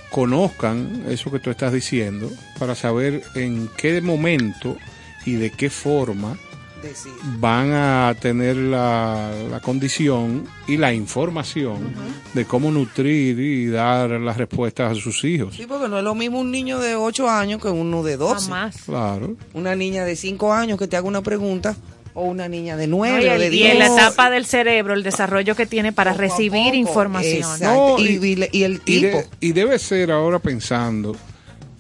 conozcan 0.09 1.03
eso 1.09 1.29
que 1.31 1.39
tú 1.39 1.49
estás 1.49 1.73
diciendo 1.73 2.29
para 2.57 2.75
saber 2.75 3.21
en 3.35 3.69
qué 3.77 4.01
momento 4.01 4.77
y 5.25 5.33
de 5.33 5.51
qué 5.51 5.69
forma 5.69 6.37
Decir. 6.81 7.11
van 7.39 7.71
a 7.73 8.15
tener 8.19 8.55
la, 8.55 9.31
la 9.49 9.59
condición 9.59 10.45
y 10.67 10.77
la 10.77 10.93
información 10.93 11.93
de 12.33 12.45
cómo 12.45 12.71
nutrir 12.71 13.39
y 13.39 13.67
dar 13.67 14.09
las 14.11 14.37
respuestas 14.37 14.97
a 14.97 15.01
sus 15.01 15.23
hijos. 15.23 15.55
Sí, 15.55 15.65
porque 15.67 15.87
no 15.87 15.97
es 15.99 16.03
lo 16.03 16.15
mismo 16.15 16.39
un 16.39 16.49
niño 16.51 16.79
de 16.79 16.95
8 16.95 17.29
años 17.29 17.61
que 17.61 17.69
uno 17.69 18.01
de 18.03 18.17
12. 18.17 18.45
Jamás. 18.45 18.77
Claro. 18.85 19.35
Una 19.53 19.75
niña 19.75 20.05
de 20.05 20.15
5 20.15 20.53
años 20.53 20.79
que 20.79 20.87
te 20.87 20.97
haga 20.97 21.07
una 21.07 21.21
pregunta 21.21 21.75
o 22.13 22.23
una 22.25 22.47
niña 22.49 22.75
de 22.75 22.87
No, 22.87 22.97
9 22.97 23.23
y, 23.23 23.27
o 23.27 23.31
el- 23.33 23.39
de 23.39 23.47
y 23.47 23.49
10. 23.51 23.71
en 23.73 23.79
la 23.79 23.85
etapa 23.87 24.29
del 24.29 24.45
cerebro, 24.45 24.93
el 24.93 25.03
desarrollo 25.03 25.55
que 25.55 25.65
tiene 25.65 25.93
para 25.93 26.11
Poco 26.11 26.21
recibir 26.21 26.65
poco. 26.65 26.75
información. 26.75 27.37
Exacto. 27.51 27.97
No, 27.97 27.99
y, 27.99 28.17
y- 28.21 28.33
y- 28.33 28.49
y 28.59 28.63
el 28.63 28.81
Y, 28.85 29.01
de- 29.01 29.25
y 29.39 29.51
debe 29.53 29.77
ser 29.79 30.11
ahora 30.11 30.39
pensando 30.39 31.15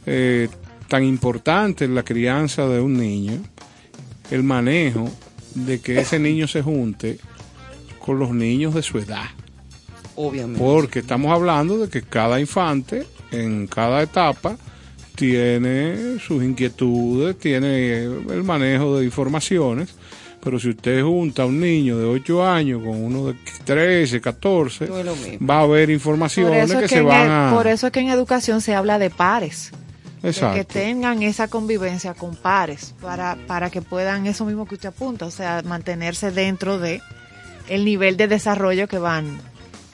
eh, 0.05 0.47
tan 0.87 1.03
importante 1.03 1.85
en 1.85 1.95
la 1.95 2.03
crianza 2.03 2.67
de 2.67 2.79
un 2.81 2.97
niño 2.97 3.39
el 4.31 4.43
manejo 4.43 5.09
de 5.55 5.79
que 5.79 5.99
ese 5.99 6.19
niño 6.19 6.47
se 6.47 6.61
junte 6.61 7.19
con 7.99 8.17
los 8.17 8.31
niños 8.31 8.73
de 8.73 8.81
su 8.81 8.97
edad. 8.97 9.25
Obviamente. 10.15 10.59
Porque 10.59 10.99
estamos 10.99 11.31
hablando 11.31 11.77
de 11.77 11.89
que 11.89 12.01
cada 12.01 12.39
infante 12.39 13.05
en 13.31 13.67
cada 13.67 14.01
etapa 14.01 14.57
tiene 15.15 16.19
sus 16.19 16.43
inquietudes, 16.43 17.37
tiene 17.37 18.03
el 18.03 18.43
manejo 18.43 18.97
de 18.97 19.05
informaciones. 19.05 19.93
Pero 20.43 20.59
si 20.59 20.69
usted 20.69 21.03
junta 21.03 21.43
a 21.43 21.45
un 21.45 21.59
niño 21.59 21.99
de 21.99 22.05
8 22.05 22.47
años 22.47 22.81
con 22.81 22.97
uno 23.03 23.27
de 23.27 23.35
13, 23.63 24.19
14, 24.19 24.87
No 24.87 24.97
es 24.97 25.05
lo 25.05 25.15
mismo. 25.15 25.47
va 25.47 25.59
a 25.59 25.61
haber 25.61 25.91
informaciones 25.91 26.65
que, 26.65 26.73
es 26.73 26.81
que 26.81 26.87
se 26.87 27.01
van 27.01 27.29
a... 27.29 27.51
por 27.53 27.67
eso 27.67 27.85
es 27.85 27.93
que 27.93 27.99
en 27.99 28.09
educación 28.09 28.59
se 28.59 28.73
habla 28.73 28.97
de 28.97 29.11
pares. 29.11 29.71
De 30.21 30.29
que 30.29 30.29
Exacto. 30.29 30.73
tengan 30.73 31.23
esa 31.23 31.47
convivencia 31.47 32.13
con 32.13 32.35
pares 32.35 32.93
para, 33.01 33.37
para 33.47 33.69
que 33.69 33.81
puedan 33.81 34.27
eso 34.27 34.45
mismo 34.45 34.67
que 34.67 34.75
usted 34.75 34.89
apunta, 34.89 35.25
o 35.25 35.31
sea, 35.31 35.61
mantenerse 35.65 36.31
dentro 36.31 36.77
de 36.77 37.01
el 37.67 37.85
nivel 37.85 38.17
de 38.17 38.27
desarrollo 38.27 38.87
que 38.87 38.99
van, 38.99 39.39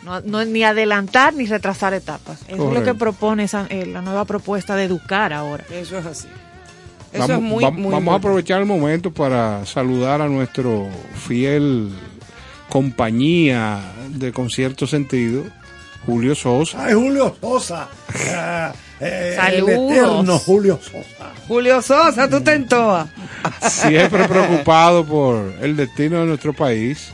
no, 0.03 0.19
no 0.21 0.43
ni 0.45 0.63
adelantar 0.63 1.33
ni 1.33 1.45
retrasar 1.45 1.93
etapas. 1.93 2.41
Eso 2.47 2.67
es 2.69 2.73
lo 2.73 2.83
que 2.83 2.93
propone 2.93 3.43
esa, 3.43 3.67
eh, 3.69 3.85
la 3.85 4.01
nueva 4.01 4.25
propuesta 4.25 4.75
de 4.75 4.83
educar 4.85 5.31
ahora. 5.33 5.63
Eso 5.71 5.97
es 5.97 6.05
así. 6.05 6.27
Eso 7.13 7.19
vamos, 7.27 7.37
es 7.37 7.41
muy, 7.41 7.63
va- 7.63 7.71
muy 7.71 7.91
vamos 7.91 8.13
a 8.13 8.17
aprovechar 8.17 8.59
el 8.59 8.65
momento 8.65 9.13
para 9.13 9.65
saludar 9.65 10.21
a 10.21 10.27
nuestro 10.27 10.87
fiel 11.15 11.89
compañía 12.69 13.79
de 14.09 14.31
concierto 14.33 14.87
sentido, 14.87 15.43
Julio 16.07 16.33
Sosa. 16.33 16.85
Ay, 16.85 16.93
Julio 16.95 17.35
Sosa. 17.39 17.87
Ah, 18.33 18.73
eh, 18.99 19.33
Saludos. 19.35 19.69
El 19.69 19.97
eterno 19.97 20.39
Julio 20.39 20.79
Sosa. 20.81 21.31
Julio 21.47 21.81
Sosa, 21.83 22.27
tú 22.29 22.41
te 22.41 22.53
entoas. 22.53 23.07
Siempre 23.61 24.27
preocupado 24.27 25.05
por 25.05 25.53
el 25.61 25.75
destino 25.77 26.21
de 26.21 26.25
nuestro 26.25 26.53
país. 26.53 27.09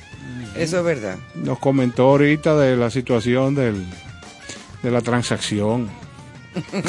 Eso 0.56 0.78
es 0.78 0.84
verdad. 0.86 1.18
Nos 1.36 1.58
comentó 1.60 2.04
ahorita 2.04 2.56
de 2.56 2.78
la 2.78 2.90
situación 2.92 3.56
del, 3.56 3.84
de 4.84 4.92
la 4.92 5.02
transacción. 5.02 5.90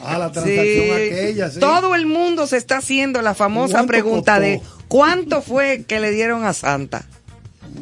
Ah, 0.00 0.18
la 0.18 0.32
transacción 0.32 0.86
Sí. 0.86 0.90
aquella, 0.90 1.50
sí. 1.50 1.60
Todo 1.60 1.94
el 1.94 2.06
mundo 2.06 2.46
se 2.46 2.56
está 2.56 2.78
haciendo 2.78 3.20
la 3.22 3.34
famosa 3.34 3.74
¿Cuánto 3.74 3.88
pregunta 3.88 4.32
costó? 4.36 4.40
de 4.46 4.62
¿cuánto 4.88 5.42
fue 5.42 5.84
que 5.86 6.00
le 6.00 6.10
dieron 6.12 6.44
a 6.44 6.52
Santa? 6.54 7.04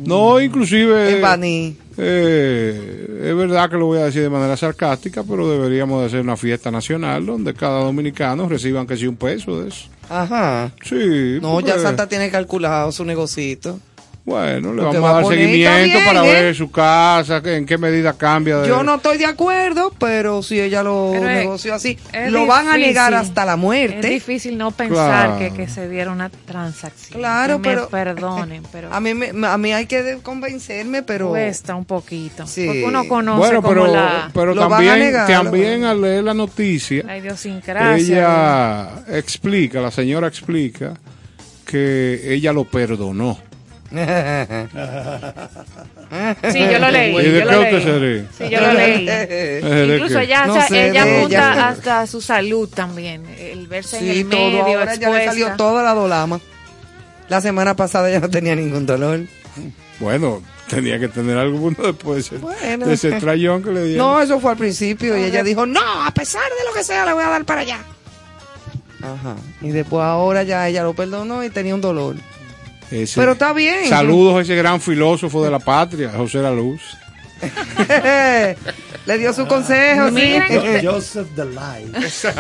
No, 0.05 0.40
inclusive... 0.40 1.16
En 1.16 1.22
Baní. 1.22 1.76
eh, 1.97 3.20
es 3.24 3.36
verdad 3.36 3.70
que 3.70 3.76
lo 3.76 3.86
voy 3.86 3.99
a 3.99 4.05
decir 4.05 4.22
de 4.22 4.30
manera 4.30 4.57
sarcástica, 4.57 5.22
pero 5.22 5.49
deberíamos 5.49 6.01
de 6.01 6.07
hacer 6.07 6.20
una 6.20 6.36
fiesta 6.36 6.70
nacional 6.70 7.24
donde 7.26 7.55
cada 7.55 7.80
dominicano 7.84 8.49
reciba 8.49 8.86
que 8.86 8.97
sea 8.97 9.09
un 9.09 9.16
peso 9.16 9.61
de 9.62 9.68
eso. 9.68 9.88
Ajá. 10.09 10.72
Sí. 10.82 11.38
No, 11.40 11.53
porque, 11.55 11.70
ya 11.70 11.78
Santa 11.78 12.09
tiene 12.09 12.30
calculado 12.30 12.90
su 12.93 13.05
negocito. 13.05 13.78
Bueno, 14.24 14.72
le 14.72 14.82
vamos 14.84 15.02
va 15.02 15.10
a 15.10 15.14
dar 15.14 15.26
seguimiento 15.26 15.98
para 16.06 16.24
¿eh? 16.24 16.32
ver 16.32 16.54
su 16.54 16.70
casa, 16.70 17.42
que- 17.42 17.56
en 17.56 17.66
qué 17.66 17.76
medida 17.76 18.12
cambia. 18.12 18.58
De, 18.58 18.68
Yo 18.68 18.84
no 18.84 18.94
estoy 18.94 19.18
de 19.18 19.26
acuerdo, 19.26 19.92
pero 19.98 20.44
si 20.44 20.60
ella 20.60 20.84
lo 20.84 21.08
Pero 21.12 21.28
es- 21.28 21.36
negoció 21.38 21.74
así, 21.74 21.98
es 22.12 22.30
lo 22.30 22.46
van 22.46 22.68
a 22.68 22.76
negar 22.76 23.14
hasta 23.14 23.44
la 23.44 23.54
Es 23.54 23.58
muerte. 23.58 24.06
difícil 24.08 24.56
no 24.56 24.70
pensar 24.70 25.26
Claro. 25.26 25.38
que, 25.40 25.50
que 25.52 25.66
se 25.68 25.88
diera 25.88 26.12
una 26.12 26.28
transacción. 26.30 27.18
Claro, 27.18 27.60
Que 27.60 27.68
me 27.70 27.74
pero- 27.74 27.88
perdonen, 27.88 28.62
pero 28.70 28.94
A 28.94 29.00
mí, 29.00 29.12
me- 29.12 29.32
a 29.44 29.58
mí 29.58 29.72
hay 29.72 29.86
que 29.86 30.18
convencerme, 30.22 31.02
pero... 31.02 31.30
cuesta 31.30 31.74
un 31.74 31.84
poquito. 31.84 32.46
Sí. 32.46 32.64
Porque 32.66 32.84
uno 32.84 33.08
conoce 33.08 33.38
Bueno, 33.40 33.60
como 33.60 33.74
pero, 33.74 33.86
la, 33.92 34.30
pero 34.32 34.54
también, 34.54 34.98
negar, 35.00 35.26
también 35.26 35.82
al 35.82 36.00
leer 36.00 36.22
la 36.22 36.34
noticia, 36.34 37.02
la 37.04 37.18
idiosincrasia. 37.18 37.96
ella 37.96 39.18
explica, 39.18 39.80
la 39.80 39.90
señora 39.90 40.28
explica 40.28 40.94
que 41.66 42.32
ella 42.32 42.52
lo 42.52 42.64
perdonó. 42.64 43.36
Sí, 46.53 46.59
yo 46.70 46.78
lo 46.78 46.90
leí. 46.90 47.16
¿Y 47.26 47.30
de 47.30 47.40
yo 47.40 47.47
qué 47.49 47.53
lo 47.55 47.61
usted 47.61 47.72
leí. 47.72 47.82
se 47.82 47.99
ríe? 47.99 48.26
Sí, 48.38 48.49
yo 48.51 48.61
lo 48.61 48.72
leí. 48.72 49.07
¿de 49.07 49.95
Incluso 49.97 50.20
ella, 50.20 50.47
No 50.47 50.53
o 50.53 50.57
sea, 50.57 50.68
sé, 50.68 50.88
ella 50.90 51.03
apunta 51.03 51.26
ella. 51.53 51.68
hasta 51.68 52.07
su 52.07 52.20
salud 52.20 52.68
también. 52.68 53.24
El 53.38 53.66
verse 53.66 53.99
en 53.99 54.05
Sí, 54.05 54.20
el 54.20 54.28
todo 54.28 54.40
medio, 54.51 54.78
ahora 54.78 54.95
ya 54.95 55.11
le 55.11 55.24
salió 55.24 55.53
toda 55.57 55.82
la 55.82 55.95
dolama. 55.95 56.40
La 57.28 57.40
semana 57.40 57.74
pasada 57.76 58.11
ya 58.11 58.20
no 58.20 58.28
tenía 58.28 58.55
ningún 58.55 58.84
dolor. 58.86 59.20
Bueno, 60.01 60.43
tenía 60.68 60.99
que 60.99 61.09
tener 61.09 61.38
algo 61.38 61.70
después 61.70 62.14
de 62.30 62.36
ese, 62.36 62.38
Bueno. 62.38 62.86
de 62.86 62.95
ese 62.95 63.12
trayón 63.12 63.62
que 63.62 63.70
le 63.70 63.84
dieron. 63.86 64.07
No, 64.07 64.20
eso 64.20 64.40
fue 64.40 64.51
al 64.53 64.57
principio 64.59 65.16
y 65.16 65.24
ella 65.24 65.43
dijo, 65.43 65.64
no, 65.66 65.80
a 66.05 66.11
pesar 66.12 66.43
de 66.43 66.64
lo 66.68 66.74
que 66.74 66.82
sea, 66.84 67.07
le 67.07 67.12
voy 67.12 67.22
a 67.24 67.28
dar 67.28 67.45
para 67.45 67.61
allá. 67.62 67.78
Ajá. 69.03 69.34
Y 69.61 69.70
después 69.70 70.03
ahora 70.03 70.43
ya 70.45 70.68
ella 70.68 70.82
lo 70.84 70.95
perdonó 70.95 71.43
y 71.43 71.51
tenía 71.51 71.74
un 71.74 71.80
dolor. 71.80 72.16
Ese- 72.93 73.18
Pero 73.20 73.32
está 73.32 73.53
bien. 73.53 73.88
Saludos 73.88 74.36
a 74.36 74.40
ese 74.43 74.55
gran 74.55 74.80
filósofo 74.80 75.43
de 75.45 75.51
la 75.51 75.59
patria, 75.59 76.11
José 76.14 76.38
La 76.38 76.51
Luz. 76.51 76.82
Le 79.07 79.18
dio 79.18 79.32
su 79.32 79.47
consejo, 79.47 80.11
sí. 80.11 80.34
Joseph 80.82 81.28
the 81.34 81.45
Light. 81.45 81.93
Joseph 81.95 82.36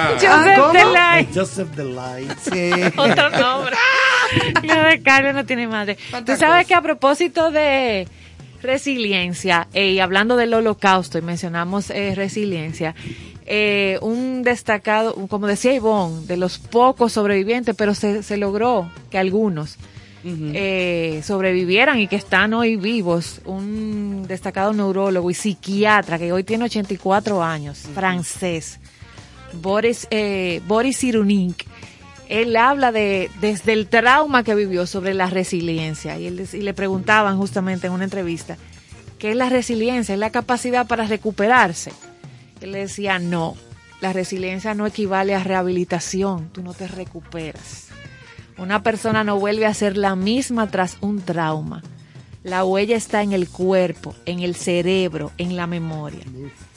¿cómo? 0.56 0.72
Delay. 0.72 1.28
Joseph 1.34 1.68
the 1.74 1.84
Light. 1.84 2.30
Sí. 2.38 2.70
Otro 2.96 3.30
nombre. 3.30 3.76
De 4.62 5.02
Carlos 5.02 5.34
no 5.34 5.44
tiene 5.44 5.66
madre. 5.66 5.96
Tú 5.96 6.02
¿Cuántas 6.10 6.38
sabes 6.38 6.66
que 6.66 6.74
a 6.74 6.80
propósito 6.82 7.50
de 7.50 8.06
resiliencia, 8.62 9.66
eh, 9.72 9.90
y 9.90 9.98
hablando 9.98 10.36
del 10.36 10.54
holocausto, 10.54 11.18
y 11.18 11.22
mencionamos 11.22 11.90
eh, 11.90 12.14
resiliencia, 12.14 12.94
eh, 13.44 13.98
un 14.02 14.44
destacado, 14.44 15.14
como 15.26 15.48
decía 15.48 15.72
Ivonne, 15.72 16.26
de 16.26 16.36
los 16.36 16.58
pocos 16.58 17.12
sobrevivientes, 17.12 17.74
pero 17.76 17.92
se, 17.94 18.22
se 18.22 18.36
logró 18.36 18.88
que 19.10 19.18
algunos 19.18 19.78
eh, 20.24 21.20
sobrevivieran 21.24 21.98
y 21.98 22.06
que 22.06 22.16
están 22.16 22.54
hoy 22.54 22.76
vivos, 22.76 23.40
un 23.44 24.24
destacado 24.28 24.72
neurólogo 24.72 25.30
y 25.30 25.34
psiquiatra 25.34 26.18
que 26.18 26.32
hoy 26.32 26.44
tiene 26.44 26.64
84 26.64 27.42
años, 27.42 27.78
francés, 27.94 28.78
Boris, 29.54 30.06
eh, 30.10 30.60
Boris 30.66 30.98
Cyrulnik, 30.98 31.66
él 32.28 32.56
habla 32.56 32.92
de 32.92 33.30
desde 33.40 33.72
el 33.72 33.88
trauma 33.88 34.42
que 34.42 34.54
vivió 34.54 34.86
sobre 34.86 35.12
la 35.12 35.26
resiliencia 35.26 36.18
y, 36.18 36.26
él, 36.26 36.48
y 36.52 36.60
le 36.60 36.72
preguntaban 36.72 37.36
justamente 37.36 37.88
en 37.88 37.92
una 37.92 38.04
entrevista 38.04 38.56
qué 39.18 39.32
es 39.32 39.36
la 39.36 39.50
resiliencia, 39.50 40.14
es 40.14 40.18
la 40.18 40.30
capacidad 40.30 40.86
para 40.86 41.06
recuperarse. 41.06 41.92
Él 42.60 42.72
le 42.72 42.78
decía 42.78 43.18
no, 43.18 43.56
la 44.00 44.12
resiliencia 44.12 44.74
no 44.74 44.86
equivale 44.86 45.34
a 45.34 45.44
rehabilitación, 45.44 46.48
tú 46.52 46.62
no 46.62 46.74
te 46.74 46.88
recuperas. 46.88 47.91
Una 48.58 48.82
persona 48.82 49.24
no 49.24 49.38
vuelve 49.38 49.66
a 49.66 49.74
ser 49.74 49.96
la 49.96 50.14
misma 50.16 50.70
tras 50.70 50.96
un 51.00 51.20
trauma. 51.20 51.82
La 52.44 52.64
huella 52.64 52.96
está 52.96 53.22
en 53.22 53.32
el 53.32 53.48
cuerpo, 53.48 54.14
en 54.26 54.40
el 54.40 54.56
cerebro, 54.56 55.30
en 55.38 55.56
la 55.56 55.66
memoria. 55.66 56.24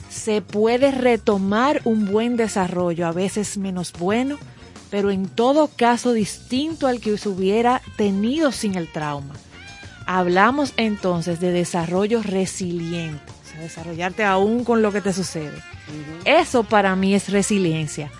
Se 0.08 0.40
puede 0.40 0.92
retomar 0.92 1.80
un 1.84 2.06
buen 2.06 2.36
desarrollo, 2.36 3.06
a 3.06 3.12
veces 3.12 3.58
menos 3.58 3.92
bueno, 3.92 4.38
pero 4.90 5.10
en 5.10 5.28
todo 5.28 5.68
caso 5.68 6.12
distinto 6.12 6.86
al 6.86 7.00
que 7.00 7.18
se 7.18 7.28
hubiera 7.28 7.82
tenido 7.96 8.52
sin 8.52 8.76
el 8.76 8.90
trauma. 8.90 9.34
Hablamos 10.06 10.72
entonces 10.76 11.40
de 11.40 11.50
desarrollo 11.50 12.22
resiliente, 12.22 13.32
o 13.44 13.50
sea, 13.50 13.60
desarrollarte 13.60 14.24
aún 14.24 14.64
con 14.64 14.82
lo 14.82 14.92
que 14.92 15.00
te 15.00 15.12
sucede. 15.12 15.60
Eso 16.24 16.62
para 16.62 16.94
mí 16.94 17.14
es 17.14 17.28
resiliencia, 17.28 18.10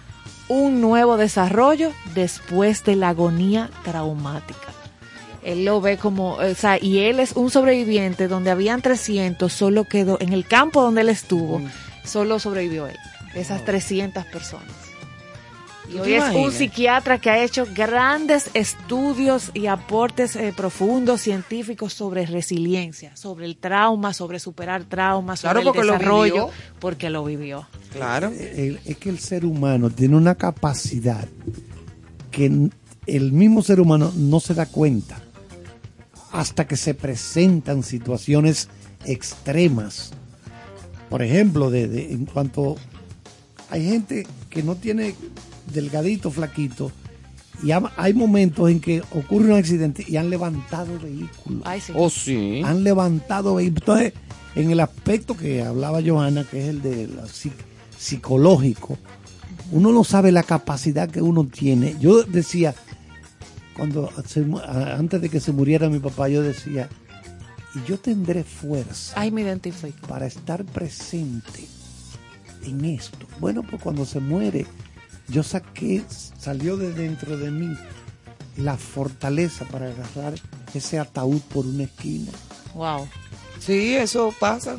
un 0.49 0.81
nuevo 0.81 1.17
desarrollo 1.17 1.93
después 2.15 2.85
de 2.85 2.97
la 2.97 3.11
agonía 3.11 3.71
traumática. 3.85 4.69
Él 5.43 5.65
lo 5.65 5.81
ve 5.81 5.97
como, 5.97 6.35
o 6.35 6.55
sea, 6.55 6.79
y 6.81 6.99
él 6.99 7.21
es 7.21 7.33
un 7.33 7.51
sobreviviente 7.51 8.27
donde 8.27 8.51
habían 8.51 8.83
300, 8.83 9.53
solo 9.53 9.85
quedó, 9.85 10.19
en 10.21 10.33
el 10.33 10.45
campo 10.47 10.83
donde 10.83 11.03
él 11.03 11.09
estuvo, 11.09 11.61
solo 12.05 12.39
sobrevivió 12.41 12.87
él, 12.89 12.97
esas 13.35 13.65
300 13.65 14.25
personas. 14.27 14.86
Y 15.89 15.93
¿Tú 15.97 16.03
hoy 16.03 16.15
es 16.15 16.35
un 16.35 16.51
psiquiatra 16.53 17.19
que 17.21 17.31
ha 17.31 17.43
hecho 17.45 17.65
grandes 17.73 18.51
estudios 18.55 19.51
y 19.55 19.67
aportes 19.67 20.35
eh, 20.35 20.53
profundos 20.57 21.21
científicos 21.21 21.93
sobre 21.93 22.27
resiliencia, 22.27 23.17
sobre 23.17 23.47
el 23.47 23.57
trauma, 23.57 24.13
sobre 24.13 24.41
superar 24.41 24.85
traumas, 24.85 25.41
Claro, 25.43 25.61
sobre 25.61 25.65
porque 25.67 25.81
el 25.81 25.87
lo 25.87 25.93
desarrollo, 25.93 26.33
vivió. 26.35 26.51
porque 26.81 27.11
lo 27.11 27.25
vivió. 27.25 27.69
Claro. 27.93 28.29
El- 28.37 28.81
es 28.85 28.97
que 28.99 29.11
el 29.11 29.19
ser 29.21 29.45
humano 29.45 29.89
tiene 29.91 30.17
una 30.17 30.35
capacidad 30.35 31.27
que 32.33 32.71
el 33.07 33.33
mismo 33.33 33.63
ser 33.63 33.81
humano 33.81 34.13
no 34.17 34.41
se 34.41 34.55
da 34.55 34.67
cuenta 34.67 35.21
hasta 36.33 36.67
que 36.67 36.77
se 36.77 36.95
presentan 36.95 37.83
situaciones 37.85 38.69
extremas. 39.05 40.11
Por 41.09 41.23
ejemplo, 41.23 41.71
de, 41.71 41.87
de- 41.87 42.13
en 42.13 42.27
cuanto 42.27 42.75
hay 43.71 43.89
gente 43.89 44.27
que 44.51 44.63
no 44.65 44.75
tiene 44.75 45.15
delgadito, 45.73 46.31
flaquito, 46.31 46.91
y 47.63 47.71
ha- 47.71 47.93
hay 47.97 48.13
momentos 48.15 48.71
en 48.71 48.81
que 48.81 49.01
ocurre 49.13 49.47
un 49.53 49.59
accidente 49.59 50.05
y 50.07 50.17
han 50.17 50.29
levantado 50.31 50.99
vehículos. 51.01 51.63
Ay, 51.65 51.81
sí. 51.81 51.93
Oh, 51.95 52.11
sí. 52.11 52.63
Han 52.65 52.85
levantado 52.85 53.55
vehículos. 53.55 53.83
Entonces, 53.83 54.13
en 54.55 54.71
el 54.71 54.81
aspecto 54.81 55.37
que 55.37 55.63
hablaba 55.63 56.01
Johanna, 56.05 56.45
que 56.45 56.61
es 56.63 56.69
el 56.69 56.83
de 56.83 57.07
la 57.09 57.23
psic- 57.25 57.53
psicológico, 57.99 58.99
uno 59.73 59.91
no 59.93 60.05
sabe 60.05 60.33
la 60.33 60.43
capacidad 60.43 61.09
que 61.11 61.21
uno 61.23 61.45
tiene. 61.45 61.97
Yo 62.01 62.23
decía, 62.23 62.75
cuando 63.77 64.11
se 64.27 64.45
antes 64.97 65.21
de 65.21 65.29
que 65.29 65.41
se 65.41 65.53
muriera 65.53 65.89
mi 65.89 65.99
papá, 65.99 66.29
yo 66.29 66.43
decía, 66.43 66.89
y 67.75 67.87
yo 67.89 67.99
tendré 67.99 68.43
fuerza 68.45 69.13
Ay, 69.21 69.31
me 69.31 69.43
identifico. 69.43 70.07
para 70.07 70.27
estar 70.27 70.65
presente 70.65 71.67
en 72.65 72.85
esto. 72.85 73.27
Bueno, 73.41 73.63
pues 73.69 73.83
cuando 73.83 74.07
se 74.07 74.21
muere, 74.21 74.67
yo 75.29 75.43
saqué, 75.43 76.03
salió 76.39 76.77
de 76.77 76.93
dentro 76.93 77.37
de 77.37 77.51
mí 77.51 77.77
la 78.57 78.77
fortaleza 78.77 79.65
para 79.67 79.87
agarrar 79.87 80.35
ese 80.75 80.99
ataúd 80.99 81.41
por 81.41 81.67
una 81.67 81.85
esquina. 81.85 82.31
Wow. 82.75 83.09
Sí, 83.59 83.95
eso 83.95 84.35
pasa. 84.39 84.79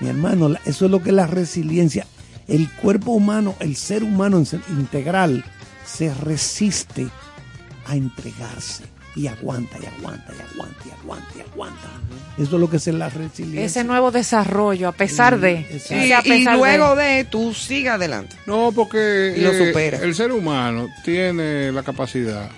Mi 0.00 0.08
hermano, 0.08 0.54
eso 0.64 0.84
es 0.86 0.90
lo 0.90 1.02
que 1.02 1.10
es 1.10 1.14
la 1.14 1.26
resiliencia. 1.26 2.06
El 2.48 2.70
cuerpo 2.70 3.12
humano, 3.12 3.54
el 3.60 3.76
ser 3.76 4.02
humano 4.02 4.42
integral, 4.70 5.44
se 5.84 6.12
resiste 6.14 7.08
a 7.86 7.96
entregarse. 7.96 8.84
Y 9.16 9.26
aguanta, 9.26 9.76
y 9.82 9.86
aguanta, 9.86 10.32
y 10.32 10.52
aguanta, 10.54 10.82
y 10.86 10.90
aguanta, 10.90 11.28
y 11.36 11.40
aguanta. 11.40 11.90
Eso 12.38 12.54
es 12.56 12.60
lo 12.60 12.70
que 12.70 12.76
es 12.76 12.86
la 12.88 13.08
resiliencia. 13.08 13.64
Ese 13.64 13.84
nuevo 13.84 14.10
desarrollo, 14.10 14.88
a 14.88 14.92
pesar 14.92 15.34
Sí, 15.34 15.40
de. 15.40 16.06
Y, 16.06 16.12
a 16.12 16.20
y 16.24 16.28
pesar 16.28 16.56
luego 16.56 16.94
de. 16.96 17.04
de, 17.04 17.24
tú 17.24 17.52
siga 17.52 17.94
adelante. 17.94 18.36
No, 18.46 18.72
porque 18.74 19.34
Y 19.36 19.40
lo 19.40 19.50
eh, 19.50 19.68
supera. 19.68 19.98
el 19.98 20.14
ser 20.14 20.32
humano 20.32 20.88
tiene 21.04 21.72
la 21.72 21.82
capacidad 21.82 22.48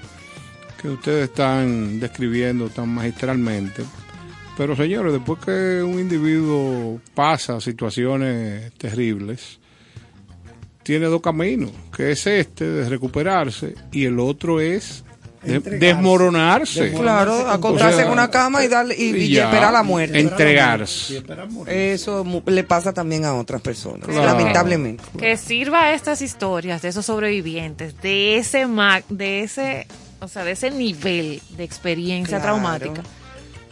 que 0.80 0.88
ustedes 0.88 1.30
están 1.30 2.00
describiendo 2.00 2.68
tan 2.68 2.88
magistralmente. 2.88 3.82
Pero 4.57 4.76
señores, 4.76 5.12
después 5.14 5.38
que 5.44 5.82
un 5.82 5.98
individuo 5.98 7.00
pasa 7.14 7.61
situaciones 7.61 8.72
terribles, 8.74 9.59
tiene 10.82 11.07
dos 11.07 11.22
caminos, 11.22 11.70
que 11.96 12.11
es 12.12 12.26
este 12.26 12.64
de 12.66 12.88
recuperarse 12.88 13.74
y 13.92 14.05
el 14.05 14.18
otro 14.20 14.61
es 14.61 15.05
Entregarse. 15.45 15.86
desmoronarse. 15.86 16.93
Claro, 16.93 17.49
acostarse 17.51 17.95
O 17.95 17.97
sea, 17.99 18.07
en 18.07 18.12
una 18.12 18.30
cama 18.30 18.64
y 18.64 18.68
darle 18.68 18.95
y, 18.97 19.36
esperar 19.36 19.72
la 19.72 19.82
muerte. 19.82 20.20
Entregarse. 20.20 21.22
Morir. 21.51 21.74
Eso 21.74 22.24
mu- 22.24 22.43
le 22.47 22.64
pasa 22.64 22.93
también 22.93 23.24
a 23.24 23.34
otras 23.34 23.61
personas, 23.61 24.07
Claro. 24.09 24.24
lamentablemente. 24.38 25.03
Que 25.18 25.36
sirva 25.36 25.93
estas 25.93 26.22
historias 26.22 26.82
de 26.82 26.88
esos 26.88 27.07
sobrevivientes, 27.07 28.01
de 28.01 28.36
ese 28.36 28.66
ma- 28.66 29.03
de 29.09 29.40
ese, 29.43 29.86
o 30.20 30.28
sea, 30.28 30.45
de 30.45 30.53
ese 30.53 30.70
nivel 30.70 31.43
de 31.57 31.64
experiencia 31.64 32.38
Claro. 32.38 32.55
traumática, 32.55 33.03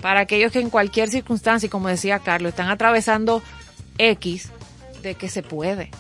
para 0.01 0.21
aquellos 0.21 0.51
que 0.51 0.61
en 0.61 0.71
cualquier 0.71 1.09
circunstancia, 1.09 1.67
y 1.67 1.71
como 1.71 1.89
decía 1.89 2.19
Carlos, 2.19 2.51
están 2.51 2.69
atravesando 2.71 3.43
X, 3.99 4.49
de 5.03 5.15
que 5.15 5.29
se 5.29 5.43
puede. 5.43 5.91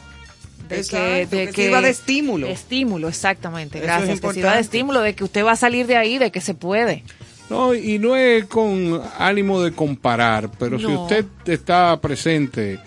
De 0.71 0.77
Exacto, 0.77 1.37
que 1.37 1.53
sirva 1.53 1.83
de 1.83 1.91
estímulo. 1.91 2.47
De 2.47 2.53
estímulo, 2.53 3.09
exactamente. 3.09 3.79
Eso 3.79 3.85
es 3.85 3.87
Gracias. 3.87 4.09
que 4.09 4.15
sirva 4.15 4.29
importante. 4.31 4.57
de 4.57 4.61
estímulo, 4.63 5.01
de 5.01 5.15
que 5.15 5.25
usted 5.25 5.45
va 5.45 5.53
a 5.53 5.57
salir 5.57 5.87
de 5.87 5.97
ahí, 5.97 6.19
de 6.19 6.31
que 6.31 6.41
se 6.41 6.55
puede. 6.55 7.05
No, 7.51 7.75
y 7.75 7.99
no 7.99 8.15
es 8.15 8.45
con 8.45 9.03
ánimo 9.19 9.61
de 9.61 9.73
comparar, 9.73 10.53
pero 10.57 10.79
si 10.79 10.87
usted 10.87 11.27
está 11.47 12.01
presente 12.01 12.79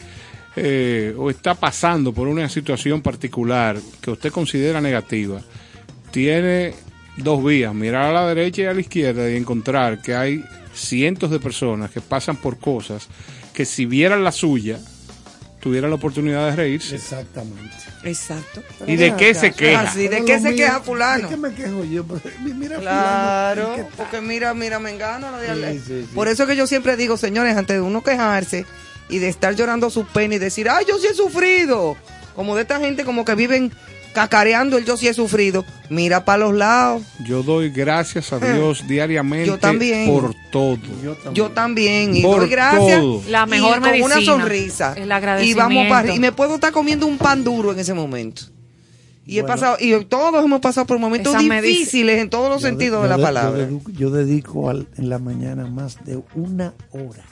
eh, 0.55 1.13
o 1.17 1.29
está 1.29 1.53
pasando 1.53 2.13
por 2.13 2.29
una 2.29 2.47
situación 2.47 3.01
particular 3.01 3.77
que 3.99 4.11
usted 4.11 4.31
considera 4.31 4.79
negativa, 4.79 5.41
tiene 6.11 6.73
dos 7.17 7.43
vías, 7.43 7.75
mirar 7.75 8.05
a 8.05 8.13
la 8.13 8.27
derecha 8.27 8.61
y 8.61 8.65
a 8.65 8.73
la 8.73 8.79
izquierda 8.79 9.29
y 9.29 9.35
encontrar 9.35 10.01
que 10.01 10.15
hay 10.15 10.45
cientos 10.73 11.29
de 11.29 11.39
personas 11.39 11.91
que 11.91 11.99
pasan 11.99 12.37
por 12.37 12.57
cosas 12.57 13.09
que 13.53 13.65
si 13.65 13.85
vieran 13.85 14.23
la 14.23 14.31
suya, 14.31 14.79
tuvieran 15.63 15.89
la 15.89 15.95
oportunidad 15.95 16.49
de 16.49 16.55
reírse. 16.57 16.95
Exactamente. 16.95 17.73
Exacto. 18.03 18.61
¿Y 18.85 18.97
de 18.97 19.15
qué 19.15 19.33
se 19.33 19.53
queja? 19.53 19.79
Así, 19.81 20.09
¿de 20.09 20.25
qué 20.25 20.37
se 20.39 20.49
mío- 20.49 20.57
queja 20.57 20.81
fulano? 20.81 21.23
¿De 21.29 21.35
qué 21.35 21.37
me 21.39 21.53
quejo 21.53 21.85
yo? 21.85 22.03
Mi- 22.43 22.53
Mira 22.53 22.77
Claro, 22.79 23.71
fulano, 23.71 23.89
porque 23.95 24.19
mira, 24.19 24.53
mira, 24.53 24.77
me 24.79 24.91
engano. 24.91 25.27
Sí, 25.39 25.79
sí, 25.79 26.01
sí. 26.01 26.09
Por 26.13 26.27
eso 26.27 26.45
que 26.45 26.57
yo 26.57 26.67
siempre 26.67 26.97
digo, 26.97 27.15
señores, 27.15 27.55
antes 27.55 27.77
de 27.77 27.81
uno 27.81 28.03
quejarse 28.03 28.65
y 29.07 29.19
de 29.19 29.29
estar 29.29 29.55
llorando 29.55 29.89
su 29.89 30.05
pena 30.05 30.35
y 30.35 30.39
decir, 30.39 30.67
ay, 30.69 30.85
yo 30.87 30.97
sí 30.99 31.07
he 31.09 31.13
sufrido. 31.13 31.95
Como 32.35 32.55
de 32.55 32.63
esta 32.63 32.79
gente 32.79 33.05
como 33.05 33.23
que 33.23 33.35
viven 33.35 33.71
cacareando 34.13 34.77
el 34.77 34.85
yo 34.85 34.95
sí 34.95 35.07
he 35.07 35.13
sufrido. 35.13 35.65
Mira 35.89 36.23
para 36.23 36.39
los 36.45 36.53
lados. 36.55 37.03
Yo 37.27 37.43
doy 37.43 37.69
gracias 37.69 38.31
a 38.31 38.39
Dios 38.39 38.87
diariamente 38.87 39.47
Yo 39.47 39.57
también. 39.59 40.09
por 40.09 40.33
todo. 40.51 40.77
Yo 41.03 41.13
también. 41.15 41.33
Yo 41.35 41.51
también. 41.51 42.15
Y 42.15 42.21
Por 42.21 42.39
doy 42.41 42.49
gracias. 42.49 42.99
todo. 43.01 43.21
La 43.29 43.45
mejor 43.45 43.79
y 43.79 43.81
con 43.81 44.01
una 44.03 44.21
sonrisa. 44.21 44.93
el 44.95 45.11
Y 45.45 45.53
vamos 45.53 45.87
para 45.87 46.13
Y 46.15 46.19
me 46.19 46.31
puedo 46.31 46.55
estar 46.55 46.71
comiendo 46.71 47.05
un 47.07 47.17
pan 47.17 47.43
duro 47.43 47.71
en 47.73 47.79
ese 47.79 47.93
momento. 47.93 48.43
Y 49.25 49.39
he 49.39 49.43
pasado, 49.43 49.77
y 49.79 50.03
todos 50.05 50.43
hemos 50.43 50.59
pasado 50.59 50.85
por 50.85 50.99
momentos 50.99 51.37
difíciles 51.37 52.19
en 52.21 52.29
todos 52.29 52.49
los 52.49 52.61
de- 52.61 52.69
sentidos 52.69 52.99
yo 52.99 53.03
de 53.03 53.09
la 53.09 53.15
de- 53.17 53.23
palabra. 53.23 53.59
Yo, 53.59 53.65
dedico- 53.67 53.91
yo 53.91 54.09
dedico 54.11 54.69
al- 54.69 54.87
en 54.97 55.07
la 55.09 55.17
mañana 55.17 55.65
más 55.65 56.03
de 56.03 56.19
una 56.35 56.73
hora 56.91 57.23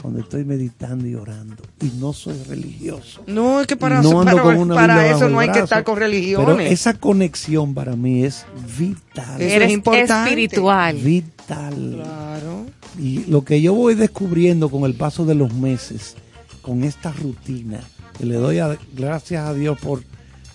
cuando 0.00 0.20
estoy 0.20 0.44
meditando 0.44 1.06
y 1.06 1.14
orando. 1.14 1.56
Y 1.80 1.90
no 1.98 2.12
soy 2.12 2.36
religioso. 2.48 3.22
No, 3.26 3.60
es 3.60 3.66
que 3.66 3.76
para, 3.76 4.00
no 4.02 4.24
para, 4.24 4.42
con 4.42 4.56
una 4.56 4.74
para 4.74 4.94
Biblia 4.96 5.16
eso 5.16 5.28
no 5.28 5.38
hay 5.40 5.50
que 5.50 5.58
estar 5.60 5.84
con 5.84 5.94
Pero 5.96 6.06
religiones. 6.06 6.72
esa 6.72 6.94
conexión 6.94 7.74
para 7.74 7.96
mí 7.96 8.24
es 8.24 8.44
vital. 8.78 9.36
Eso 9.40 9.44
es 9.44 9.52
Eres 9.52 9.70
importante. 9.72 10.30
espiritual. 10.30 10.96
Vital. 10.96 11.92
Claro. 11.96 12.66
Y 12.98 13.24
lo 13.26 13.44
que 13.44 13.60
yo 13.60 13.74
voy 13.74 13.94
descubriendo 13.94 14.68
con 14.70 14.84
el 14.84 14.94
paso 14.94 15.24
de 15.24 15.34
los 15.34 15.52
meses, 15.54 16.16
con 16.62 16.84
esta 16.84 17.12
rutina, 17.12 17.80
que 18.18 18.26
le 18.26 18.34
doy 18.36 18.58
a- 18.58 18.78
gracias 18.94 19.46
a 19.46 19.54
Dios 19.54 19.78
por 19.80 20.02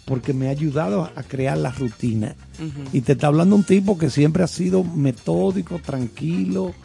porque 0.06 0.34
me 0.34 0.48
ha 0.48 0.52
ayudado 0.52 1.04
a 1.16 1.24
crear 1.24 1.58
la 1.58 1.72
rutina. 1.72 2.36
Y 2.93 3.02
te 3.02 3.14
está 3.14 3.26
hablando 3.26 3.56
un 3.56 3.64
tipo 3.64 3.98
que 3.98 4.12
siempre 4.12 4.43
ha 4.43 4.48
sido 4.48 4.84
metódico, 4.84 5.80
tranquilo, 5.80 6.76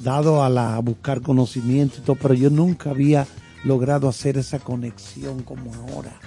dado 0.00 0.42
a, 0.42 0.48
la, 0.48 0.76
a 0.76 0.80
buscar 0.80 1.20
conocimiento 1.22 1.96
y 1.98 2.00
todo, 2.02 2.16
pero 2.16 2.34
yo 2.34 2.50
nunca 2.50 2.90
había 2.90 3.26
logrado 3.64 4.08
hacer 4.08 4.38
esa 4.38 4.58
conexión 4.58 5.42
como 5.42 5.72
ahora. 5.74 6.18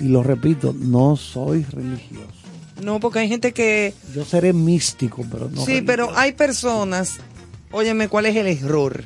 Y 0.00 0.04
lo 0.04 0.22
repito, 0.22 0.74
no 0.76 1.16
soy 1.16 1.62
religioso. 1.64 2.28
No, 2.82 2.98
porque 2.98 3.20
hay 3.20 3.28
gente 3.28 3.52
que... 3.52 3.94
Yo 4.14 4.24
seré 4.24 4.52
místico, 4.52 5.24
pero 5.30 5.48
no 5.48 5.64
sí, 5.64 5.82
pero 5.82 6.10
hay 6.16 6.32
personas, 6.32 7.18
óyeme, 7.70 8.08
¿cuál 8.08 8.26
es 8.26 8.36
el 8.36 8.48
error? 8.48 9.04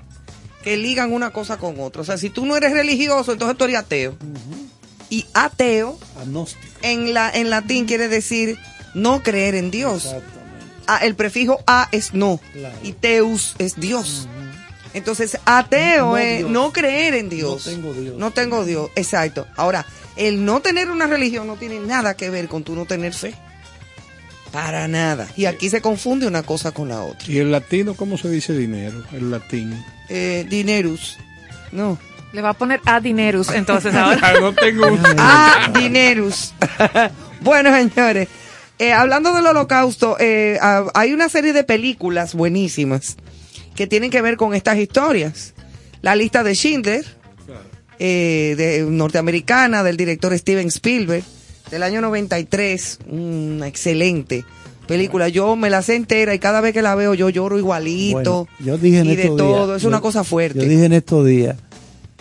Que 0.62 0.76
ligan 0.76 1.12
una 1.12 1.30
cosa 1.30 1.58
con 1.58 1.78
otra. 1.80 2.02
O 2.02 2.04
sea, 2.04 2.16
si 2.16 2.30
tú 2.30 2.46
no 2.46 2.56
eres 2.56 2.72
religioso, 2.72 3.32
entonces 3.32 3.56
tú 3.58 3.64
eres 3.64 3.76
ateo. 3.76 4.16
Y 5.10 5.26
ateo, 5.34 5.98
Agnóstico. 6.20 6.66
en, 6.82 7.14
la, 7.14 7.30
en 7.30 7.50
latín, 7.50 7.84
quiere 7.86 8.08
decir 8.08 8.58
no 8.94 9.22
creer 9.22 9.54
en 9.54 9.70
Dios. 9.70 10.04
Exactamente. 10.06 10.37
El 10.96 11.14
prefijo 11.14 11.60
a 11.66 11.88
es 11.92 12.14
no. 12.14 12.40
Claro. 12.52 12.74
Y 12.82 12.92
teus 12.92 13.54
es 13.58 13.76
Dios. 13.78 14.28
Entonces, 14.94 15.38
ateo 15.44 16.06
No 16.10 16.16
es 16.16 16.38
Dios. 16.38 16.50
no 16.50 16.72
creer 16.72 17.14
en 17.14 17.28
Dios. 17.28 17.66
No 17.66 17.72
tengo 17.72 17.92
Dios. 17.94 18.16
No 18.16 18.30
tengo 18.30 18.64
Dios, 18.64 18.90
exacto. 18.96 19.46
Ahora, 19.56 19.84
el 20.16 20.44
no 20.44 20.60
tener 20.60 20.90
una 20.90 21.06
religión 21.06 21.46
no 21.46 21.56
tiene 21.56 21.78
nada 21.78 22.14
que 22.14 22.30
ver 22.30 22.48
con 22.48 22.64
tú 22.64 22.74
no 22.74 22.86
tener 22.86 23.12
fe. 23.14 23.34
Para 24.52 24.88
nada. 24.88 25.28
Y 25.36 25.44
aquí 25.44 25.68
se 25.68 25.82
confunde 25.82 26.26
una 26.26 26.42
cosa 26.42 26.72
con 26.72 26.88
la 26.88 27.02
otra. 27.02 27.30
¿Y 27.30 27.38
el 27.38 27.52
latino 27.52 27.94
cómo 27.94 28.16
se 28.16 28.30
dice 28.30 28.56
dinero? 28.56 29.04
El 29.12 29.30
latín. 29.30 29.84
Eh, 30.08 30.46
dinerus. 30.48 31.18
No. 31.70 31.98
Le 32.32 32.40
va 32.42 32.50
a 32.50 32.54
poner 32.54 32.80
a 32.86 32.98
dineros 33.00 33.50
entonces 33.50 33.94
ahora. 33.94 34.18
Ah, 34.22 34.32
no 34.40 34.54
tengo 34.54 34.86
un... 34.86 35.00
Ah, 35.18 35.70
dinerus. 35.78 36.54
bueno, 37.42 37.74
señores, 37.74 38.28
eh, 38.78 38.92
hablando 38.92 39.32
del 39.34 39.46
holocausto, 39.46 40.16
eh, 40.20 40.58
hay 40.94 41.12
una 41.12 41.28
serie 41.28 41.52
de 41.52 41.64
películas 41.64 42.34
buenísimas 42.34 43.16
que 43.74 43.86
tienen 43.86 44.10
que 44.10 44.22
ver 44.22 44.36
con 44.36 44.54
estas 44.54 44.78
historias. 44.78 45.54
La 46.02 46.14
lista 46.16 46.42
de 46.44 46.54
Schindler, 46.54 47.04
eh, 47.98 48.54
de, 48.56 48.82
norteamericana, 48.88 49.82
del 49.82 49.96
director 49.96 50.36
Steven 50.38 50.68
Spielberg, 50.68 51.24
del 51.70 51.82
año 51.82 52.00
93, 52.00 53.00
una 53.08 53.66
excelente 53.66 54.44
película. 54.86 55.28
Yo 55.28 55.56
me 55.56 55.70
la 55.70 55.82
sé 55.82 55.96
entera 55.96 56.34
y 56.34 56.38
cada 56.38 56.60
vez 56.60 56.72
que 56.72 56.82
la 56.82 56.94
veo 56.94 57.14
yo 57.14 57.28
lloro 57.28 57.58
igualito. 57.58 58.46
Bueno, 58.46 58.64
yo 58.64 58.78
dije 58.78 59.00
en 59.00 59.10
y 59.10 59.16
de 59.16 59.26
todo, 59.26 59.66
días- 59.66 59.78
es 59.78 59.84
una 59.84 60.00
cosa 60.00 60.24
fuerte. 60.24 60.60
Yo 60.60 60.68
dije 60.68 60.84
en 60.84 60.92
estos 60.92 61.26
días 61.26 61.56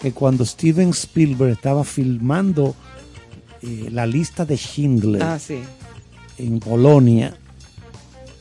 que 0.01 0.11
cuando 0.11 0.45
Steven 0.45 0.89
Spielberg 0.89 1.51
estaba 1.53 1.83
filmando 1.83 2.75
eh, 3.61 3.87
la 3.91 4.05
lista 4.05 4.45
de 4.45 4.55
Schindler 4.57 5.23
Ah, 5.23 5.39
sí. 5.39 5.59
En 6.37 6.59
Polonia, 6.59 7.35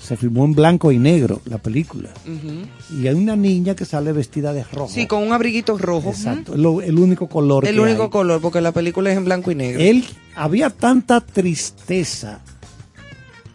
se 0.01 0.16
filmó 0.16 0.44
en 0.44 0.53
blanco 0.53 0.92
y 0.92 0.99
negro 0.99 1.40
la 1.47 1.59
película. 1.59 2.11
Y 2.92 3.07
hay 3.09 3.14
una 3.14 3.34
niña 3.36 3.74
que 3.74 3.84
sale 3.84 4.12
vestida 4.12 4.53
de 4.53 4.62
rojo. 4.64 4.92
Sí, 4.92 5.07
con 5.07 5.22
un 5.22 5.32
abriguito 5.32 5.76
rojo. 5.78 6.11
Exacto, 6.11 6.55
el 6.55 6.99
único 6.99 7.28
color 7.28 7.66
El 7.66 7.74
que 7.74 7.80
único 7.80 8.05
hay. 8.05 8.11
color, 8.11 8.40
porque 8.40 8.61
la 8.61 8.72
película 8.72 9.11
es 9.11 9.16
en 9.16 9.24
blanco 9.24 9.51
y 9.51 9.57
negro. 9.57 9.80
Él 9.80 10.05
había 10.36 10.70
tanta 10.70 11.20
tristeza 11.20 12.40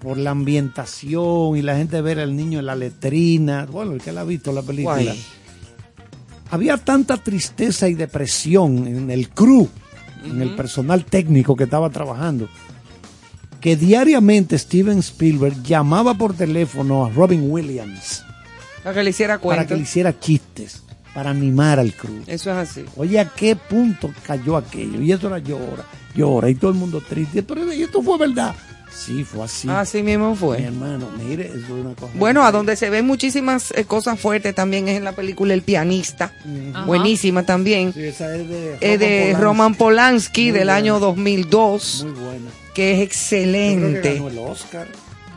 por 0.02 0.18
la 0.18 0.32
ambientación 0.32 1.56
y 1.56 1.62
la 1.62 1.78
gente 1.78 2.02
ver 2.02 2.20
al 2.20 2.36
niño 2.36 2.60
en 2.60 2.66
la 2.66 2.76
letrina. 2.76 3.66
Bueno, 3.72 3.94
el 3.94 4.02
que 4.02 4.12
la 4.12 4.22
ha 4.22 4.26
visto 4.26 4.52
la 4.52 4.64
película. 4.64 4.96
Guay. 4.96 5.24
Había 6.50 6.76
tanta 6.78 7.16
tristeza 7.16 7.88
y 7.88 7.94
depresión 7.94 8.86
en 8.88 9.10
el 9.10 9.30
crew, 9.30 9.70
en 10.26 10.42
el 10.42 10.54
personal 10.56 11.06
técnico 11.06 11.56
que 11.56 11.64
estaba 11.64 11.90
trabajando, 11.90 12.50
que 13.62 13.76
diariamente 13.76 14.58
Steven 14.58 14.98
Spielberg 15.00 15.62
llamaba 15.64 16.14
por 16.16 16.34
teléfono 16.36 17.06
a 17.06 17.10
Robin 17.10 17.50
Williams 17.52 18.24
Para 18.84 18.96
que 18.96 19.04
le 19.04 19.10
hiciera 19.12 19.34
para 19.36 19.42
cuenta. 19.44 19.68
que 19.68 19.76
le 19.76 19.82
hiciera 19.84 20.20
chistes, 20.20 20.84
para 21.14 21.30
animar 21.30 21.80
al 21.80 21.94
crew. 21.94 22.24
Eso 22.28 22.50
es 22.52 22.58
así. 22.58 22.86
Oye, 22.96 23.20
¿a 23.20 23.26
qué 23.30 23.56
punto 23.56 24.12
cayó 24.26 24.58
aquello? 24.58 25.00
Y 25.02 25.12
eso 25.12 25.28
era 25.28 25.38
llora, 25.40 25.86
llora, 26.16 26.50
y 26.50 26.56
todo 26.56 26.72
el 26.72 26.78
mundo 26.78 27.02
triste. 27.08 27.44
Pero 27.44 27.72
¿y 27.74 27.84
esto 27.84 28.02
fue 28.02 28.18
verdad. 28.18 28.56
Sí, 28.94 29.24
fue 29.24 29.46
así. 29.46 29.70
Así 29.70 30.04
mismo 30.04 30.32
Mi 30.32 30.36
fue. 30.38 30.64
hermano, 30.64 31.08
mire, 31.18 31.48
eso 31.48 31.58
es 31.60 31.70
una 31.70 31.94
cosa. 31.96 32.12
Bueno, 32.16 32.44
a 32.44 32.52
donde 32.52 32.76
se 32.76 32.90
ven 32.90 33.06
muchísimas 33.08 33.72
eh, 33.72 33.86
cosas 33.86 34.20
fuertes 34.20 34.54
también 34.54 34.88
es 34.90 34.98
en 34.98 35.04
la 35.06 35.14
película 35.14 35.54
El 35.54 35.62
pianista. 35.62 36.34
Ajá. 36.74 36.86
Buenísima 36.86 37.44
también. 37.44 37.94
Sí, 37.94 38.04
esa 38.04 38.36
es 38.36 38.50
de, 38.50 38.78
Es 38.82 39.00
de 39.00 39.34
Roman 39.40 39.76
Polanski 39.76 40.44
Muy 40.46 40.52
del 40.52 40.60
buena. 40.68 40.76
año 40.76 41.00
2002, 41.00 42.04
Muy 42.06 42.14
buena. 42.14 42.50
Que 42.74 42.92
es 42.94 42.98
Yo 42.98 42.98
creo 42.98 42.98
que 42.98 43.04
excelente. 43.04 44.14
ganó 44.16 44.28
el 44.28 44.38
Oscar. 44.40 44.88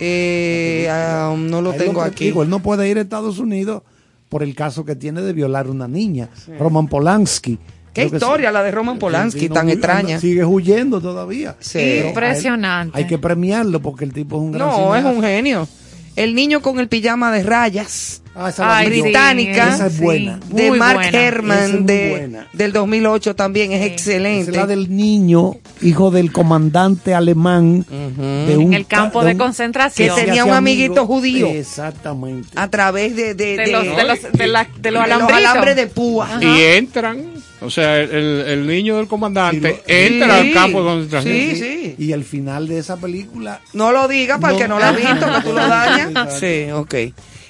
Eh, 0.00 0.88
ah, 0.90 1.34
no 1.38 1.62
lo 1.62 1.70
Ahí 1.72 1.78
tengo 1.78 2.02
aquí. 2.02 2.24
digo, 2.26 2.42
él 2.42 2.50
no 2.50 2.60
puede 2.60 2.88
ir 2.88 2.98
a 2.98 3.00
Estados 3.02 3.38
Unidos 3.38 3.82
por 4.28 4.42
el 4.42 4.54
caso 4.54 4.84
que 4.84 4.96
tiene 4.96 5.22
de 5.22 5.32
violar 5.32 5.68
una 5.70 5.86
niña. 5.88 6.28
Roman 6.58 6.88
Polanski. 6.88 7.58
Qué 7.92 8.06
historia 8.06 8.48
sí. 8.48 8.54
la 8.54 8.62
de 8.64 8.72
Roman 8.72 8.98
Polanski, 8.98 9.40
Sí, 9.42 9.48
no, 9.48 9.54
tan 9.54 9.62
anda- 9.70 9.74
extraña. 9.74 10.18
Sigue 10.18 10.44
huyendo 10.44 11.00
todavía. 11.00 11.50
A 11.74 11.80
Impresionante. 12.08 12.98
Hay 12.98 13.06
que 13.06 13.18
premiarlo 13.18 13.80
porque 13.80 14.04
el 14.04 14.12
tipo 14.12 14.36
es 14.36 14.42
un 14.42 14.50
gran 14.52 14.66
No, 14.68 14.96
es 14.96 15.04
un 15.04 15.22
genio. 15.22 15.68
El 16.16 16.34
niño 16.34 16.60
con 16.60 16.80
el 16.80 16.88
pijama 16.88 17.30
de 17.30 17.44
rayas. 17.44 18.20
Ah, 18.36 18.48
esa 18.50 18.66
la 18.66 18.76
Ay, 18.78 18.88
británica. 19.00 19.74
Esa 19.74 19.86
es 19.86 20.00
buena. 20.00 20.40
Sí. 20.48 20.54
de 20.54 20.70
Mark 20.72 20.94
buena. 20.96 21.08
Es 21.08 21.14
Herman 21.14 21.72
muy 21.72 21.82
de, 21.84 22.10
buena. 22.10 22.48
del 22.52 22.72
2008 22.72 23.36
también 23.36 23.72
es 23.72 23.80
Sí. 23.80 23.86
excelente. 23.86 24.50
Es 24.50 24.56
la 24.56 24.66
del 24.66 24.94
niño, 24.94 25.52
hijo 25.82 26.10
del 26.10 26.32
comandante 26.32 27.14
alemán. 27.14 27.84
de 27.88 28.56
un 28.56 28.64
En 28.66 28.74
el 28.74 28.86
campo 28.86 29.20
ca- 29.20 29.26
de 29.26 29.32
un- 29.32 29.38
concentración. 29.38 30.16
Que 30.16 30.24
tenía 30.24 30.44
un 30.44 30.52
amiguito 30.52 31.00
amigo. 31.02 31.06
judío. 31.06 31.46
Exactamente. 31.48 32.48
a 32.56 32.68
través 32.70 33.14
de, 33.14 33.34
de, 33.34 33.56
de 33.56 33.56
de- 33.56 33.72
los, 33.72 33.84
de 33.96 34.04
los, 34.04 34.22
de 34.32 34.46
la- 34.46 34.68
de 34.78 34.90
los 34.90 35.04
de 35.06 35.12
alambritos. 35.12 35.36
alambres 35.36 35.76
de 35.76 35.86
púa. 35.86 36.28
Y 36.40 36.60
entran, 36.76 37.24
o 37.60 37.70
sea, 37.70 38.00
el, 38.00 38.10
el 38.14 38.66
niño 38.66 38.96
del 38.96 39.06
comandante 39.06 39.82
Sí, 39.86 39.92
lo- 39.92 39.94
entra 39.94 40.40
Sí, 40.40 40.48
al 40.48 40.52
campo 40.54 40.78
de 40.80 40.84
concentración. 40.84 41.34
Sí, 41.34 41.56
sí. 41.56 41.94
Y 41.98 42.12
el 42.12 42.24
final 42.24 42.66
de 42.68 42.78
esa 42.78 42.96
película 42.96 43.60
No 43.72 43.92
lo 43.92 44.08
digas 44.08 44.40
para 44.40 44.54
el 44.54 44.58
que 44.58 44.68
no 44.68 44.78
lo 44.78 44.84
ha 44.84 44.92
visto, 44.92 45.14
que 45.34 45.40
tú 45.42 45.52
lo 45.52 45.54
dañas. 45.68 46.38
Sí, 46.40 46.66
ok. 46.72 46.94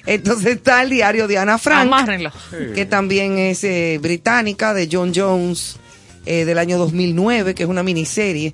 Entonces 0.05 0.55
está 0.57 0.81
el 0.83 0.89
diario 0.89 1.27
de 1.27 1.37
Ana 1.37 1.57
Frank, 1.57 1.87
Amárrenlo. 1.87 2.31
que 2.73 2.85
también 2.85 3.37
es 3.37 3.63
eh, 3.63 3.99
británica, 4.01 4.73
de 4.73 4.87
John 4.91 5.11
Jones, 5.15 5.77
eh, 6.25 6.45
del 6.45 6.57
año 6.59 6.77
2009, 6.77 7.55
que 7.55 7.63
es 7.63 7.69
una 7.69 7.83
miniserie 7.83 8.53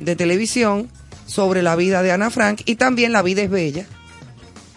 de 0.00 0.16
televisión 0.16 0.88
sobre 1.26 1.62
la 1.62 1.76
vida 1.76 2.02
de 2.02 2.12
Ana 2.12 2.30
Frank 2.30 2.60
y 2.66 2.76
también 2.76 3.12
La 3.12 3.22
vida 3.22 3.42
es 3.42 3.50
bella. 3.50 3.86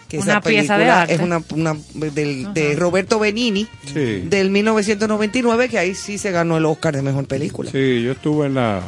Que 0.10 0.18
Una 0.18 0.32
esa 0.34 0.42
pieza 0.42 0.74
de 0.74 0.80
película 0.86 1.02
arte. 1.04 1.14
es 1.14 1.20
una, 1.22 1.44
una 1.54 1.78
del- 1.94 2.52
de 2.54 2.76
Roberto 2.76 3.20
Benini 3.20 3.68
Sí. 3.94 4.24
del 4.26 4.50
1999, 4.50 5.70
que 5.70 5.78
ahí 5.78 5.94
sí 5.94 6.18
se 6.18 6.32
ganó 6.32 6.58
el 6.58 6.66
Oscar 6.66 6.96
de 6.96 7.04
mejor 7.04 7.28
película. 7.28 7.70
Sí, 7.70 8.02
yo 8.02 8.14
estuve 8.14 8.48
en 8.48 8.56
la 8.56 8.82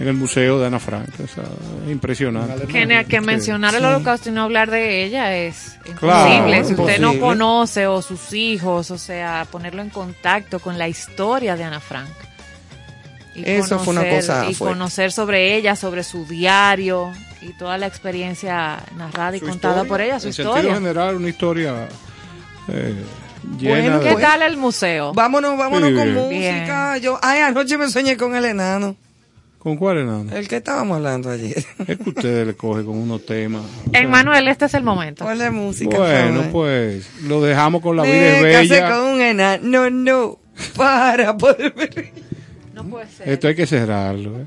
en 0.00 0.08
el 0.08 0.14
museo 0.14 0.58
de 0.58 0.66
Ana 0.66 0.80
Frank, 0.80 1.10
o 1.22 1.28
sea, 1.28 1.44
impresionante. 1.88 2.66
Que, 2.66 3.04
que 3.06 3.20
Sí. 3.20 3.24
mencionar 3.26 3.74
el 3.74 3.84
holocausto 3.84 4.30
y 4.30 4.32
no 4.32 4.42
hablar 4.42 4.70
de 4.70 5.04
ella 5.04 5.36
es 5.36 5.78
Claro, 5.98 6.32
imposible. 6.34 6.64
si 6.64 6.74
usted 6.74 6.98
no 7.00 7.20
conoce 7.20 7.86
o 7.86 8.00
sus 8.02 8.32
hijos, 8.32 8.90
o 8.90 8.98
sea, 8.98 9.46
ponerlo 9.50 9.82
en 9.82 9.90
contacto 9.90 10.58
con 10.58 10.78
la 10.78 10.88
historia 10.88 11.54
de 11.54 11.64
Ana 11.64 11.80
Frank. 11.80 12.08
Y 13.34 13.48
Eso 13.48 13.78
fue 13.78 13.92
una 13.94 14.08
cosa 14.08 14.46
Y 14.50 14.54
fuerte. 14.54 14.74
conocer 14.74 15.12
sobre 15.12 15.54
ella, 15.54 15.76
sobre 15.76 16.02
su 16.02 16.24
diario 16.26 17.12
y 17.42 17.52
toda 17.52 17.78
la 17.78 17.86
experiencia 17.86 18.80
narrada 18.96 19.36
y 19.36 19.40
Su 19.40 19.46
contada 19.46 19.74
historia, 19.74 19.88
por 19.88 20.00
ella, 20.00 20.18
su 20.20 20.26
en 20.28 20.32
sentido 20.32 20.56
historia. 20.56 20.74
general, 20.74 21.14
una 21.16 21.28
historia 21.28 21.88
eh, 22.68 22.94
llena 23.58 23.98
Bueno. 23.98 24.00
¿Qué 24.00 24.14
tal 24.22 24.42
el 24.42 24.56
museo? 24.56 25.12
Vámonos, 25.14 25.56
vámonos 25.56 25.90
Sí. 25.90 25.94
con 25.94 26.28
Bien. 26.30 26.54
música. 26.56 26.98
Yo, 26.98 27.18
ay, 27.22 27.40
anoche 27.40 27.76
me 27.78 27.88
soñé 27.88 28.16
con 28.16 28.34
el 28.34 28.44
enano. 28.46 28.96
¿Con 29.60 29.76
cuál 29.76 29.98
enano? 29.98 30.34
El 30.34 30.48
que 30.48 30.56
estábamos 30.56 30.96
hablando 30.96 31.30
ayer. 31.30 31.62
Es 31.86 31.98
que 31.98 32.08
ustedes 32.08 32.46
le 32.46 32.54
cogen 32.54 32.86
con 32.86 32.96
unos 32.96 33.26
temas. 33.26 33.62
o 33.62 33.90
sea, 33.90 34.50
este 34.50 34.64
es 34.64 34.74
el 34.74 34.82
momento. 34.82 35.22
¿Cuál 35.24 35.42
es 35.42 35.52
música? 35.52 35.98
Bueno, 35.98 36.44
pues 36.50 37.10
lo 37.24 37.42
dejamos 37.42 37.82
con 37.82 37.96
la 37.96 38.04
vida 38.04 38.38
es 38.38 38.42
bella. 38.42 38.90
con 38.90 39.04
un 39.10 39.20
enano. 39.20 39.62
No, 39.62 39.90
no. 39.90 40.38
Para 40.76 41.36
poder 41.38 41.74
ver. 41.74 42.10
No 42.74 42.84
puede 42.84 43.06
ser. 43.08 43.28
Esto 43.28 43.48
hay 43.48 43.54
que 43.54 43.66
cerrarlo. 43.66 44.40
¿eh? 44.40 44.46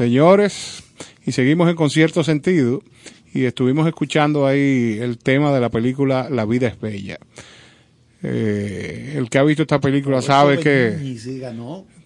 Señores, 0.00 0.82
y 1.26 1.32
seguimos 1.32 1.68
en 1.68 1.76
concierto 1.76 2.24
sentido 2.24 2.82
y 3.34 3.44
estuvimos 3.44 3.86
escuchando 3.86 4.46
ahí 4.46 4.96
el 4.98 5.18
tema 5.18 5.52
de 5.52 5.60
la 5.60 5.68
película 5.68 6.28
La 6.30 6.46
vida 6.46 6.68
es 6.68 6.80
bella. 6.80 7.18
Eh, 8.22 9.12
el 9.18 9.28
que 9.28 9.36
ha 9.36 9.42
visto 9.42 9.60
esta 9.60 9.78
película 9.78 10.22
sabe 10.22 10.58
que... 10.58 10.96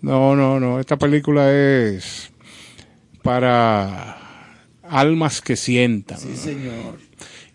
No, 0.02 0.34
no, 0.34 0.58
no. 0.58 0.80
Esta 0.80 0.96
película 0.96 1.52
es 1.52 2.32
para 3.22 4.16
almas 4.82 5.40
que 5.40 5.54
sientan. 5.54 6.18
Sí, 6.18 6.34
señor. 6.34 6.98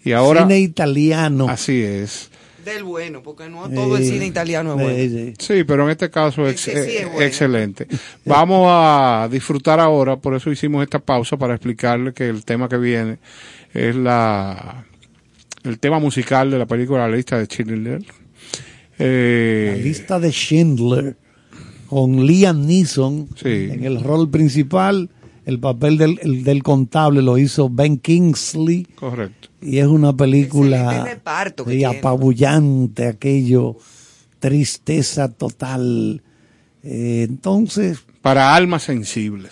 Y 0.06 0.14
ahora, 0.14 0.44
Cine 0.44 0.60
italiano. 0.60 1.50
así 1.50 1.82
es. 1.82 2.32
Del 2.74 2.84
bueno, 2.84 3.22
porque 3.24 3.50
no 3.50 3.70
todo 3.70 3.98
el 3.98 4.04
cine 4.06 4.26
italiano 4.26 4.76
es 4.76 4.82
bueno. 4.84 5.34
Sí, 5.40 5.64
pero 5.64 5.84
en 5.86 5.90
este 5.92 6.10
caso 6.10 6.46
es 6.48 6.68
Ese 6.68 6.84
sí 6.86 6.98
es 6.98 7.02
eh, 7.02 7.06
bueno. 7.06 7.22
excelente. 7.22 7.88
Vamos 8.26 8.66
a 8.70 9.28
disfrutar 9.32 9.80
ahora, 9.80 10.18
por 10.18 10.36
eso 10.36 10.52
hicimos 10.52 10.84
esta 10.84 11.00
pausa 11.00 11.38
para 11.38 11.56
explicarle 11.56 12.14
que 12.14 12.28
el 12.30 12.46
tema 12.46 12.70
que 12.70 12.78
viene 12.78 13.18
es 13.74 13.96
la 13.96 14.86
el 15.64 15.78
tema 15.80 16.00
musical 16.00 16.50
de 16.52 16.58
la 16.58 16.66
película 16.66 17.08
La 17.08 17.16
lista 17.16 17.38
de 17.38 17.46
Schindler. 17.48 18.02
Eh, 18.98 19.74
La 19.78 19.84
lista 19.84 20.20
de 20.20 20.32
Schindler 20.32 21.16
con 21.88 22.26
Liam 22.26 22.66
Neeson 22.66 23.28
Sí. 23.36 23.70
en 23.72 23.84
el 23.84 24.02
rol 24.04 24.30
principal. 24.30 25.10
El 25.46 25.60
papel 25.60 25.98
del, 25.98 26.20
el 26.22 26.44
del 26.44 26.62
contable 26.62 27.22
lo 27.24 27.38
hizo 27.38 27.70
Ben 27.70 27.98
Kingsley 27.98 28.86
correcto. 28.96 29.49
Y 29.62 29.80
es 29.80 29.88
una 29.88 30.16
película 30.16 31.04
reparto 31.04 31.66
que 31.66 31.78
tiene. 31.78 31.98
apabullante, 31.98 33.08
aquello, 33.08 33.76
tristeza 34.40 35.30
total. 35.30 36.22
Eh, 36.84 37.26
entonces, 37.28 38.00
Para 38.22 38.56
almas 38.56 38.84
sensibles. 38.84 39.52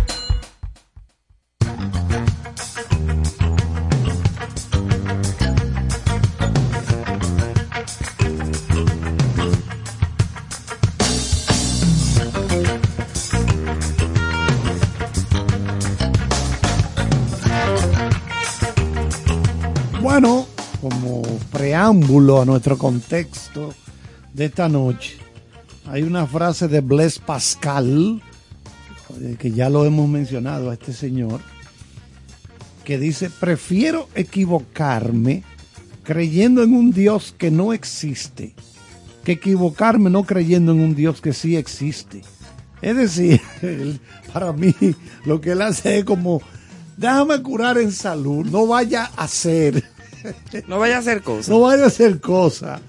Preámbulo 21.91 22.41
a 22.41 22.45
nuestro 22.45 22.77
contexto 22.77 23.73
de 24.33 24.45
esta 24.45 24.69
noche, 24.69 25.17
hay 25.85 26.03
una 26.03 26.25
frase 26.25 26.69
de 26.69 26.79
Blaise 26.79 27.19
Pascal, 27.19 28.21
eh, 29.19 29.35
que 29.37 29.51
ya 29.51 29.69
lo 29.69 29.83
hemos 29.83 30.07
mencionado 30.07 30.69
a 30.69 30.73
este 30.75 30.93
señor, 30.93 31.41
que 32.85 32.97
dice, 32.97 33.29
prefiero 33.29 34.07
equivocarme 34.15 35.43
creyendo 36.03 36.63
en 36.63 36.73
un 36.73 36.91
Dios 36.91 37.35
que 37.37 37.51
no 37.51 37.73
existe 37.73 38.53
que 39.25 39.33
equivocarme 39.33 40.09
no 40.09 40.23
creyendo 40.23 40.71
en 40.71 40.79
un 40.79 40.95
Dios 40.95 41.21
que 41.21 41.33
sí 41.33 41.57
existe. 41.57 42.21
Es 42.81 42.95
decir, 42.95 43.41
para 44.33 44.53
mí 44.53 44.73
lo 45.25 45.41
que 45.41 45.51
él 45.51 45.61
hace 45.61 45.99
es 45.99 46.05
como, 46.05 46.41
déjame 46.95 47.41
curar 47.43 47.77
en 47.77 47.91
salud, 47.91 48.45
no 48.45 48.65
vaya 48.65 49.11
a 49.15 49.25
hacer, 49.25 49.83
No 50.67 50.79
vaya 50.79 50.97
a 50.97 50.99
hacer 50.99 51.21
cosas. 51.21 51.49
no 51.49 51.61
vaya 51.61 51.83
a 51.83 51.87
hacer 51.87 52.19
cosas. 52.19 52.81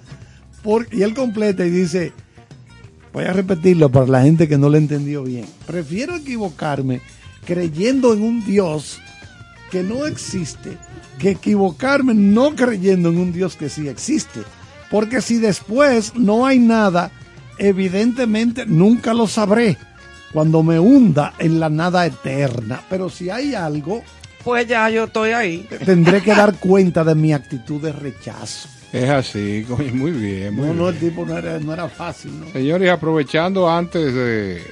Y 0.93 1.03
él 1.03 1.15
completa 1.15 1.67
y 1.67 1.71
dice, 1.71 2.13
voy 3.13 3.25
a 3.25 3.33
repetirlo 3.33 3.91
para 3.91 4.07
la 4.07 4.23
gente 4.23 4.49
que 4.49 4.59
no 4.59 4.69
lo 4.69 4.77
entendió 4.77 5.25
bien. 5.25 5.47
Prefiero 5.67 6.17
equivocarme 6.17 7.01
creyendo 7.45 8.13
en 8.13 8.23
un 8.23 8.45
Dios 8.45 8.99
que 9.71 9.83
no 9.83 10.07
existe 10.07 10.79
que 11.23 11.31
equivocarme 11.31 12.15
no 12.15 12.57
creyendo 12.57 13.11
en 13.11 13.19
un 13.19 13.33
Dios 13.33 13.57
que 13.57 13.69
sí 13.69 13.87
existe. 13.87 14.41
Porque 14.91 15.23
si 15.23 15.39
después 15.39 16.17
no 16.17 16.45
hay 16.45 16.59
nada, 16.59 17.13
evidentemente 17.59 18.67
nunca 18.67 19.15
lo 19.15 19.29
sabré 19.29 19.79
cuando 20.33 20.65
me 20.65 20.81
hunda 20.81 21.35
en 21.39 21.61
la 21.61 21.69
nada 21.69 22.05
eterna. 22.05 22.83
Pero 22.91 23.09
si 23.09 23.31
hay 23.31 23.55
algo, 23.55 24.03
Pues 24.45 24.67
ya 24.67 24.89
yo 24.91 25.05
estoy 25.05 25.31
ahí. 25.31 25.69
tendré 25.85 26.23
que 26.23 26.35
dar 26.35 26.55
cuenta 26.59 27.05
de 27.05 27.15
mi 27.15 27.33
actitud 27.33 27.81
de 27.81 27.93
rechazo. 27.93 28.69
Es 28.93 29.09
así, 29.09 29.65
coño, 29.69 29.95
muy 29.95 30.11
bien. 30.11 30.55
Muy 30.55 30.69
No, 30.69 30.75
no, 30.75 30.89
el 30.89 30.99
tipo 30.99 31.25
no 31.25 31.37
era, 31.37 31.59
no 31.59 31.73
era 31.73 31.89
fácil, 31.89 32.39
¿no? 32.41 32.51
Señores, 32.53 32.91
aprovechando 32.91 33.71
antes 33.71 34.15
de 34.15 34.63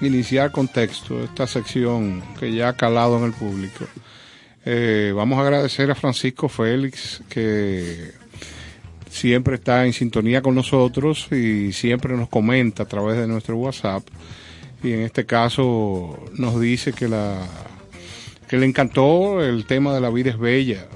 iniciar 0.00 0.50
contexto, 0.50 1.24
esta 1.24 1.46
sección 1.46 2.22
que 2.38 2.52
ya 2.52 2.68
ha 2.68 2.72
calado 2.74 3.18
en 3.18 3.24
el 3.24 3.32
público, 3.32 3.86
eh, 4.64 5.12
vamos 5.14 5.38
a 5.38 5.42
agradecer 5.42 5.90
a 5.90 5.94
Francisco 5.94 6.48
Félix 6.48 7.22
que 7.28 8.12
siempre 9.08 9.54
está 9.54 9.86
en 9.86 9.92
sintonía 9.92 10.42
con 10.42 10.54
nosotros 10.54 11.28
y 11.32 11.72
siempre 11.72 12.16
nos 12.16 12.28
comenta 12.28 12.82
a 12.82 12.86
través 12.86 13.16
de 13.16 13.26
nuestro 13.26 13.56
WhatsApp 13.56 14.02
y 14.82 14.92
en 14.92 15.00
este 15.00 15.24
caso 15.24 16.18
nos 16.34 16.60
dice 16.60 16.92
que 16.92 17.08
la 17.08 17.46
que 18.48 18.56
le 18.56 18.66
encantó 18.66 19.42
el 19.42 19.66
tema 19.66 19.94
de 19.94 20.00
la 20.00 20.10
vida 20.10 20.30
es 20.30 20.38
bella 20.38 20.86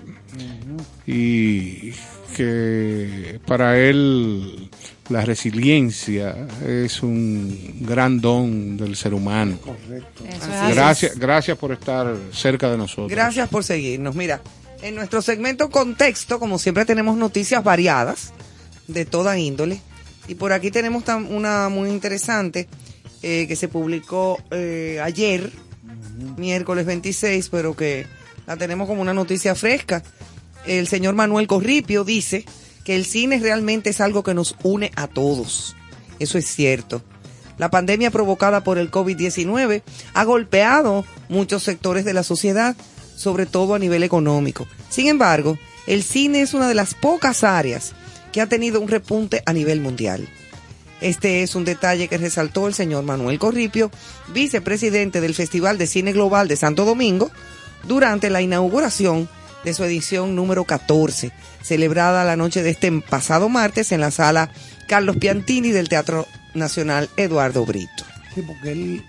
y 1.07 1.93
que 2.37 3.41
para 3.47 3.79
él 3.79 4.71
la 5.09 5.25
resiliencia 5.25 6.47
es 6.65 7.03
un 7.03 7.79
gran 7.81 8.21
don 8.21 8.77
del 8.77 8.95
ser 8.95 9.13
humano. 9.13 9.59
Eso 9.65 10.27
es 10.29 10.43
Así 10.43 10.53
así. 10.53 10.73
Gracias, 10.73 11.19
gracias 11.19 11.59
por 11.59 11.73
estar 11.73 12.17
cerca 12.33 12.71
de 12.71 12.77
nosotros. 12.77 13.11
Gracias 13.11 13.49
por 13.49 13.65
seguirnos. 13.65 14.15
Mira, 14.15 14.41
en 14.83 14.95
nuestro 14.95 15.21
segmento 15.21 15.69
Contexto, 15.69 16.39
como 16.39 16.59
siempre, 16.59 16.85
tenemos 16.85 17.17
noticias 17.17 17.63
variadas 17.65 18.33
de 18.87 19.05
toda 19.05 19.37
índole. 19.39 19.81
Y 20.29 20.37
por 20.37 20.53
aquí 20.53 20.71
tenemos 20.71 21.03
una 21.09 21.69
muy 21.69 21.91
interesante 21.91 22.69
eh, 23.23 23.47
que 23.49 23.57
se 23.57 23.67
publicó 23.69 24.39
eh, 24.53 25.01
ayer, 25.03 25.51
miércoles 26.37 26.87
26, 26.87 27.49
pero 27.49 27.75
que 27.75 28.07
la 28.47 28.57
tenemos 28.57 28.89
como 28.89 29.03
una 29.03 29.15
noticia 29.15 29.55
fresca. 29.55 30.03
El 30.67 30.87
señor 30.89 31.15
Manuel 31.15 31.47
Corripio 31.47 32.05
dice 32.05 32.45
que 32.85 32.97
el 32.97 33.05
cine 33.05 33.39
realmente 33.39 33.91
es 33.91 34.01
algo 34.01 34.23
que 34.23 34.35
nos 34.35 34.57
une 34.63 34.91
a 34.97 35.07
todos. 35.07 35.77
Eso 36.19 36.39
es 36.39 36.47
cierto. 36.47 37.03
La 37.59 37.71
pandemia 37.71 38.11
provocada 38.11 38.65
por 38.65 38.79
el 38.79 38.91
COVID-19 38.91 39.83
ha 40.15 40.25
golpeado 40.25 41.05
muchos 41.29 41.63
sectores 41.63 42.05
de 42.05 42.15
la 42.15 42.23
sociedad, 42.23 42.75
sobre 43.17 43.47
todo 43.47 43.75
a 43.75 43.79
nivel 43.79 44.03
económico. 44.03 44.67
Sin 44.89 45.09
embargo, 45.09 45.59
el 45.87 46.03
cine 46.03 46.41
es 46.41 46.55
una 46.55 46.69
de 46.69 46.75
las 46.75 46.95
pocas 46.95 47.45
áreas 47.45 47.93
que 48.33 48.41
ha 48.41 48.47
tenido 48.47 48.81
un 48.81 48.89
repunte 48.89 49.43
a 49.45 49.53
nivel 49.53 49.81
mundial. 49.81 50.29
Este 51.01 51.43
es 51.43 51.55
un 51.55 51.65
detalle 51.65 52.09
que 52.09 52.19
resaltó 52.19 52.67
el 52.67 52.75
señor 52.75 53.05
Manuel 53.05 53.39
Corripio, 53.39 53.91
vicepresidente 54.29 55.21
del 55.21 55.35
Festival 55.35 55.79
de 55.79 55.87
Cine 55.87 56.13
Global 56.13 56.47
de 56.49 56.57
Santo 56.57 56.85
Domingo, 56.85 57.31
durante 57.85 58.29
la 58.29 58.43
inauguración 58.43 59.29
de 59.65 59.75
su 59.75 59.85
edición 59.85 60.35
número 60.35 60.65
14, 60.65 61.33
celebrada 61.63 62.25
la 62.25 62.37
noche 62.37 62.63
de 62.63 62.71
este 62.71 62.93
pasado 63.03 63.49
martes 63.49 63.93
en 63.93 64.01
la 64.01 64.11
sala 64.11 64.51
Carlos 64.89 65.17
Piantini 65.17 65.71
del 65.71 65.89
Teatro 65.89 66.27
Nacional 66.55 67.09
Eduardo 67.17 67.65
Brito. 67.65 68.05
Sí, 68.35 68.43
porque 68.43 68.73
él, 68.73 69.05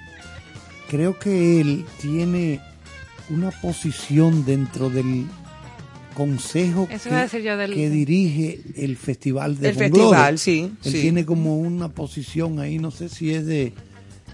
creo 0.89 1.20
que 1.20 1.62
él 1.62 1.86
tiene 2.02 2.62
una 3.30 3.52
posición 3.52 4.46
dentro 4.46 4.89
del 4.89 5.28
consejo 6.14 6.88
Eso 6.91 7.03
que, 7.03 7.09
iba 7.09 7.20
a 7.20 7.24
decir 7.24 7.41
yo 7.41 7.57
del- 7.57 7.74
que 7.74 7.89
dirige 7.89 8.62
el 8.76 8.97
festival 8.97 9.59
de 9.59 9.70
El 9.70 9.76
festival, 9.76 10.38
sí, 10.39 10.72
Él 10.84 10.91
sí. 10.91 11.01
tiene 11.01 11.26
como 11.26 11.57
una 11.57 11.89
posición 11.89 12.59
ahí, 12.59 12.78
no 12.80 12.91
sé 12.91 13.09
si 13.09 13.34
es 13.34 13.45
de, 13.45 13.74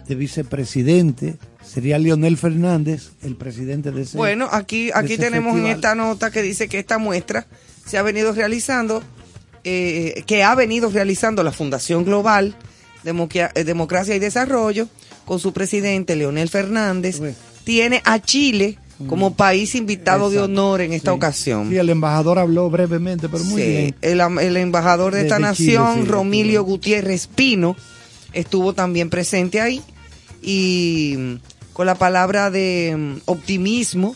de 0.07 0.15
vicepresidente, 0.15 1.35
sería 1.63 1.99
Leonel 1.99 2.37
Fernández, 2.37 3.11
el 3.23 3.35
presidente 3.35 3.91
de 3.91 4.03
ese. 4.03 4.17
Bueno, 4.17 4.47
aquí, 4.51 4.89
aquí 4.93 5.17
tenemos 5.17 5.57
en 5.57 5.67
esta 5.67 5.95
nota 5.95 6.31
que 6.31 6.41
dice 6.41 6.67
que 6.67 6.79
esta 6.79 6.97
muestra 6.97 7.45
se 7.85 7.97
ha 7.97 8.01
venido 8.01 8.33
realizando, 8.33 9.03
eh, 9.63 10.23
que 10.25 10.43
ha 10.43 10.55
venido 10.55 10.89
realizando 10.89 11.43
la 11.43 11.51
Fundación 11.51 12.03
Global 12.05 12.55
eh, 13.03 13.63
Democracia 13.63 14.15
y 14.15 14.19
Desarrollo 14.19 14.87
con 15.25 15.39
su 15.39 15.53
presidente 15.53 16.15
Leonel 16.15 16.49
Fernández. 16.49 17.19
Bueno. 17.19 17.35
Tiene 17.63 18.01
a 18.05 18.19
Chile 18.21 18.77
como 19.07 19.35
país 19.35 19.75
invitado 19.75 20.29
de 20.31 20.39
honor 20.39 20.81
en 20.81 20.91
esta 20.93 21.11
Sí. 21.11 21.15
ocasión. 21.17 21.69
Sí, 21.69 21.77
el 21.77 21.89
embajador 21.89 22.39
habló 22.39 22.69
brevemente, 22.69 23.29
pero 23.29 23.43
muy 23.43 23.61
Sí, 23.61 23.67
bien. 23.67 23.95
El, 24.01 24.19
el 24.39 24.57
embajador 24.57 25.13
de, 25.13 25.19
De- 25.19 25.23
esta 25.27 25.37
de 25.37 25.53
Chile, 25.55 25.77
nación, 25.77 26.03
sí, 26.03 26.09
Romilio. 26.09 26.63
Gutiérrez 26.63 27.27
Pino, 27.27 27.75
estuvo 28.33 28.73
también 28.73 29.09
presente 29.11 29.61
ahí 29.61 29.81
y 30.41 31.15
mm, 31.17 31.33
con 31.73 31.85
la 31.85 31.95
palabra 31.95 32.49
de 32.49 32.95
mm, 32.97 33.21
optimismo 33.25 34.15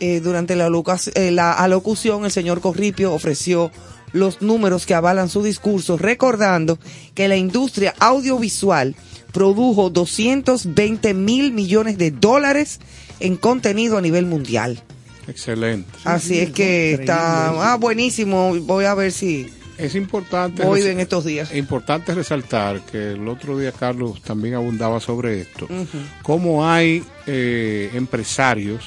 eh, 0.00 0.20
durante 0.20 0.56
la, 0.56 0.68
eh, 1.14 1.30
la 1.30 1.52
alocución 1.52 2.24
el 2.24 2.30
señor 2.32 2.60
Corripio 2.60 3.12
ofreció 3.12 3.70
los 4.12 4.42
números 4.42 4.86
que 4.86 4.94
avalan 4.94 5.28
su 5.28 5.42
discurso, 5.42 5.96
recordando 5.96 6.78
que 7.14 7.26
la 7.28 7.36
industria 7.36 7.94
audiovisual 8.00 8.94
produjo 9.32 9.90
220 9.90 11.14
mil 11.14 11.52
millones 11.52 11.98
de 11.98 12.12
dólares 12.12 12.78
en 13.20 13.36
contenido 13.36 13.98
a 13.98 14.00
nivel 14.00 14.26
mundial. 14.26 14.80
Excelente. 15.26 15.90
Así 16.04 16.38
es 16.38 16.50
que 16.50 16.90
increíble 16.92 17.02
está 17.04 17.72
ah, 17.72 17.76
buenísimo. 17.76 18.54
Voy 18.60 18.84
a 18.84 18.94
ver 18.94 19.10
si 19.12 19.50
Es 19.78 19.94
importante, 19.94 20.62
voy 20.64 20.82
en 20.82 21.00
estos 21.00 21.24
días. 21.24 21.50
es 21.50 21.56
importante 21.56 22.14
resaltar 22.14 22.80
que 22.82 23.12
el 23.12 23.26
otro 23.28 23.58
día 23.58 23.72
Carlos 23.72 24.20
también 24.22 24.54
abundaba 24.54 25.00
sobre 25.00 25.40
esto, 25.40 25.64
Ujú. 25.64 25.98
cómo 26.22 26.68
hay 26.68 27.02
eh, 27.26 27.90
empresarios 27.94 28.84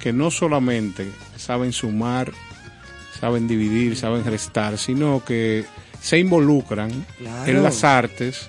que 0.00 0.12
no 0.12 0.30
solamente 0.30 1.06
saben 1.36 1.72
sumar, 1.72 2.32
saben 3.20 3.46
dividir, 3.46 3.96
saben 3.96 4.24
restar, 4.24 4.76
sino 4.78 5.22
que 5.24 5.64
se 6.02 6.18
involucran 6.18 6.90
Claro. 7.18 7.50
en 7.50 7.62
las 7.62 7.84
artes 7.84 8.48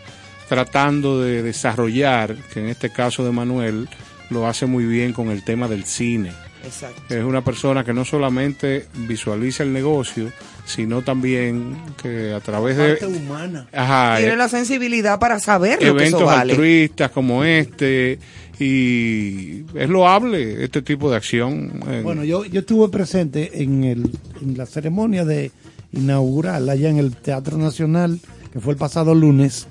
tratando 0.49 1.22
de 1.22 1.43
desarrollar, 1.43 2.36
que 2.53 2.59
en 2.62 2.68
este 2.70 2.89
caso 2.89 3.24
de 3.24 3.32
Manuel 3.32 3.88
lo 4.32 4.47
hace 4.47 4.65
muy 4.65 4.86
bien 4.86 5.13
con 5.13 5.29
el 5.29 5.43
tema 5.43 5.67
del 5.67 5.84
cine. 5.86 6.32
Exacto. 6.63 7.01
Es 7.13 7.23
una 7.23 7.43
persona 7.43 7.84
que 7.84 7.91
no 7.93 8.05
solamente 8.05 8.86
visualiza 9.07 9.63
el 9.63 9.73
negocio, 9.73 10.32
sino 10.65 11.01
también 11.01 11.75
que 12.01 12.34
a 12.34 12.39
través 12.39 12.77
Parte 12.77 13.07
de 13.07 13.17
humana. 13.17 13.67
ajá, 13.73 14.17
Tiene 14.17 14.34
eh, 14.34 14.38
la 14.38 14.47
sensibilidad 14.47 15.19
para 15.19 15.39
saber 15.39 15.73
lo 15.73 15.79
que 15.79 15.86
eso 15.86 16.17
eventos 16.17 16.23
vale. 16.23 16.51
altruistas 16.53 17.09
como 17.11 17.43
este 17.43 18.19
y 18.59 19.63
es 19.75 19.89
loable 19.89 20.63
este 20.63 20.82
tipo 20.84 21.09
de 21.09 21.17
acción. 21.17 21.82
en- 21.88 22.03
Bueno, 22.03 22.23
yo, 22.23 22.45
yo 22.45 22.59
estuve 22.61 22.89
presente 22.89 23.63
en, 23.63 23.84
el, 23.84 24.11
en 24.41 24.55
la 24.57 24.67
ceremonia 24.67 25.25
de 25.25 25.51
inaugural 25.93 26.69
allá 26.69 26.89
en 26.89 26.97
el 26.97 27.15
Teatro 27.15 27.57
Nacional, 27.57 28.19
que 28.53 28.59
fue 28.59 28.73
el 28.73 28.77
pasado 28.79 29.15
lunes. 29.15 29.67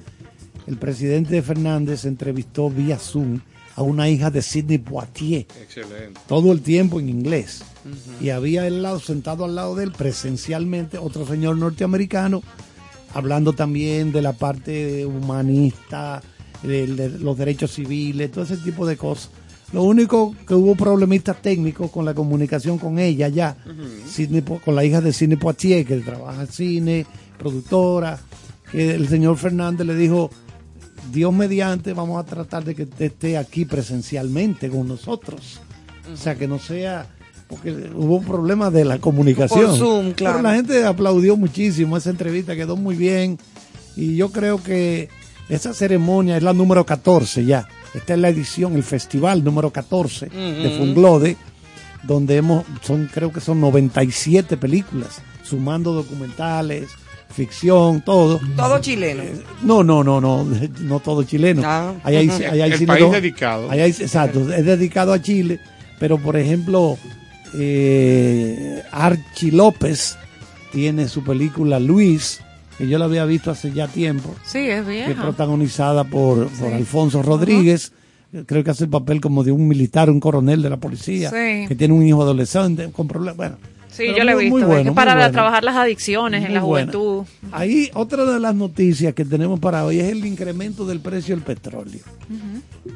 El 0.66 0.76
presidente 0.76 1.40
Fernández 1.42 2.04
entrevistó 2.04 2.68
vía 2.68 2.98
Zoom 2.98 3.40
a 3.76 3.82
una 3.82 4.08
hija 4.08 4.30
de 4.30 4.42
Sidney 4.42 4.78
Poitier, 4.78 5.46
Excelente. 5.62 6.20
todo 6.26 6.52
el 6.52 6.60
tiempo 6.60 7.00
en 7.00 7.08
inglés. 7.08 7.62
Y 8.20 8.28
había 8.30 8.64
al 8.64 8.82
lado, 8.82 9.00
sentado 9.00 9.44
al 9.46 9.54
lado 9.54 9.74
de 9.74 9.84
él 9.84 9.92
presencialmente, 9.92 10.98
otro 10.98 11.26
señor 11.26 11.56
norteamericano, 11.56 12.42
hablando 13.14 13.52
también 13.54 14.12
de 14.12 14.22
la 14.22 14.32
parte 14.34 15.06
humanista, 15.06 16.22
de, 16.62 16.86
de 16.88 17.08
los 17.18 17.38
derechos 17.38 17.72
civiles, 17.72 18.30
todo 18.30 18.44
ese 18.44 18.58
tipo 18.58 18.86
de 18.86 18.96
cosas. 18.96 19.30
Lo 19.72 19.82
único 19.84 20.34
que 20.46 20.54
hubo 20.54 20.74
problemitas 20.74 21.40
técnicos 21.40 21.90
con 21.90 22.04
la 22.04 22.12
comunicación 22.12 22.76
con 22.76 22.98
ella 22.98 23.28
ya, 23.28 23.56
Sidney 24.08 24.40
Po- 24.42 24.60
con 24.60 24.74
la 24.74 24.84
hija 24.84 25.00
de 25.00 25.12
Sidney 25.12 25.36
Poitier, 25.38 25.86
que 25.86 25.96
trabaja 25.98 26.42
en 26.42 26.48
cine, 26.48 27.06
productora, 27.38 28.18
que 28.72 28.94
el 28.94 29.08
señor 29.08 29.36
Fernández 29.38 29.86
le 29.86 29.94
dijo, 29.94 30.30
Dios 31.12 31.32
mediante, 31.32 31.92
vamos 31.92 32.20
a 32.20 32.24
tratar 32.24 32.64
de 32.64 32.74
que 32.74 32.88
esté 32.98 33.36
aquí 33.38 33.64
presencialmente 33.64 34.68
con 34.68 34.88
nosotros. 34.88 35.60
O 36.12 36.16
sea, 36.16 36.34
que 36.34 36.48
no 36.48 36.58
sea, 36.58 37.06
porque 37.48 37.72
hubo 37.94 38.16
un 38.16 38.24
problema 38.24 38.70
de 38.70 38.84
la 38.84 38.98
comunicación. 38.98 39.66
Por 39.66 39.78
Zoom, 39.78 40.12
claro. 40.12 40.36
Pero 40.36 40.48
la 40.48 40.54
gente 40.54 40.84
aplaudió 40.84 41.36
muchísimo 41.36 41.96
esa 41.96 42.10
entrevista, 42.10 42.54
quedó 42.56 42.76
muy 42.76 42.96
bien. 42.96 43.38
Y 43.96 44.16
yo 44.16 44.30
creo 44.30 44.62
que 44.62 45.08
esa 45.48 45.74
ceremonia 45.74 46.36
es 46.36 46.42
la 46.42 46.52
número 46.52 46.86
14 46.86 47.44
ya. 47.44 47.66
Esta 47.92 48.14
es 48.14 48.20
la 48.20 48.28
edición, 48.28 48.76
el 48.76 48.84
festival 48.84 49.42
número 49.42 49.70
14 49.70 50.26
de. 50.28 50.76
Funglode, 50.78 51.36
donde 52.04 52.36
hemos, 52.36 52.64
son, 52.82 53.10
creo 53.12 53.32
que 53.32 53.40
son 53.40 53.60
97 53.60 54.56
películas, 54.56 55.20
sumando 55.42 55.92
documentales, 55.92 56.88
ficción, 57.32 58.00
todo. 58.02 58.40
Todo 58.56 58.78
chileno. 58.80 59.22
No, 59.62 59.82
no, 59.84 60.02
no, 60.04 60.20
no, 60.20 60.44
no 60.80 61.00
todo 61.00 61.22
chileno. 61.22 61.62
Ah. 61.64 61.94
Ahí 62.04 62.16
hay, 62.16 62.28
ahí 62.30 62.60
hay 62.60 62.72
El 62.72 62.78
cine 62.78 62.86
país 62.88 63.04
do- 63.04 63.10
dedicado. 63.12 63.70
ahí 63.70 63.80
hay- 63.80 63.90
exacto, 63.90 64.52
es 64.52 64.64
dedicado 64.64 65.12
a 65.12 65.20
Chile, 65.22 65.60
pero 65.98 66.18
por 66.18 66.36
ejemplo, 66.36 66.98
eh, 67.74 68.82
Archie 68.90 69.52
López 69.52 70.16
tiene 70.72 71.08
su 71.08 71.22
película 71.22 71.78
Luis, 71.80 72.40
que 72.78 72.88
yo 72.88 72.98
la 72.98 73.04
había 73.06 73.24
visto 73.24 73.50
hace 73.50 73.72
ya 73.72 73.88
tiempo, 73.88 74.34
Sí, 74.44 74.58
es 74.58 74.84
que 74.84 75.00
es 75.00 75.06
vieja. 75.08 75.22
protagonizada 75.22 76.04
por, 76.04 76.48
por. 76.48 76.72
Alfonso 76.72 77.22
Rodríguez. 77.22 77.92
Creo 78.46 78.62
que 78.62 78.70
hace 78.70 78.84
el 78.84 78.90
papel 78.90 79.20
como 79.20 79.42
de 79.42 79.50
un 79.50 79.66
militar, 79.66 80.08
un 80.08 80.20
coronel 80.20 80.62
de 80.62 80.70
la 80.70 80.76
policía, 80.76 81.30
Sí. 81.30 81.66
que 81.66 81.74
tiene 81.76 81.94
un 81.94 82.06
hijo 82.06 82.22
adolescente 82.22 82.88
con 82.92 83.08
problemas. 83.08 83.36
Bueno, 83.36 83.56
Sí, 83.90 84.04
pero 84.06 84.18
yo 84.18 84.24
lo 84.24 84.30
he 84.32 84.36
visto. 84.44 84.66
muy 84.68 84.76
es 84.78 84.84
que 84.84 84.92
para 84.92 85.14
bueno. 85.14 85.32
trabajar 85.32 85.64
las 85.64 85.76
adicciones 85.76 86.44
en 86.44 86.54
la 86.54 86.60
buena. 86.62 86.92
juventud. 86.92 87.24
Ahí 87.52 87.90
otra 87.94 88.24
de 88.24 88.38
las 88.40 88.54
noticias 88.54 89.14
que 89.14 89.24
tenemos 89.24 89.58
para 89.60 89.84
hoy 89.84 89.98
es 90.00 90.10
el 90.10 90.24
incremento 90.24 90.86
del 90.86 91.00
precio 91.00 91.34
del 91.34 91.44
petróleo. 91.44 92.00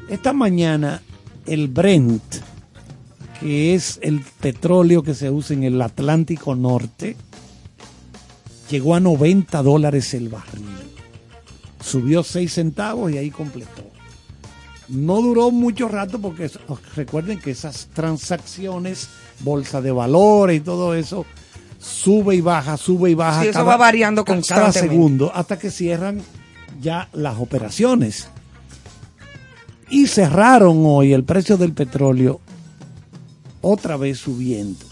Esta 0.09 0.33
mañana 0.33 1.01
el 1.45 1.67
Brent, 1.67 2.23
que 3.39 3.75
es 3.75 3.99
el 4.01 4.21
petróleo 4.39 5.03
que 5.03 5.13
se 5.13 5.29
usa 5.29 5.55
en 5.55 5.63
el 5.63 5.81
Atlántico 5.81 6.55
Norte, 6.55 7.15
llegó 8.69 8.95
a 8.95 8.99
90 8.99 9.61
dólares 9.61 10.13
el 10.13 10.29
barril. 10.29 10.65
Subió 11.83 12.23
6 12.23 12.51
centavos 12.51 13.11
y 13.11 13.17
ahí 13.17 13.29
completó. 13.29 13.83
No 14.87 15.21
duró 15.21 15.51
mucho 15.51 15.87
rato 15.87 16.19
porque 16.19 16.45
es- 16.45 16.59
recuerden 16.95 17.39
que 17.39 17.51
esas 17.51 17.87
transacciones, 17.93 19.07
bolsa 19.39 19.81
de 19.81 19.91
valores 19.91 20.57
y 20.57 20.59
todo 20.61 20.93
eso, 20.95 21.25
sube 21.79 22.35
y 22.35 22.41
baja, 22.41 22.77
sube 22.77 23.11
y 23.11 23.13
baja. 23.15 23.41
Sí, 23.43 23.47
eso 23.49 23.65
va 23.65 23.77
variando 23.77 24.23
ca- 24.23 24.33
Cada 24.33 24.71
segundo 24.89 25.31
hasta 25.33 25.59
que 25.59 25.69
cierran 25.71 26.21
ya 26.81 27.09
las 27.13 27.37
operaciones. 27.39 28.27
Y 29.89 30.07
cerraron 30.07 30.81
hoy 30.85 31.13
el 31.13 31.23
precio 31.23 31.57
del 31.57 31.73
petróleo 31.73 32.39
otra 33.61 33.97
vez 33.97 34.17
subiendo. 34.19 34.83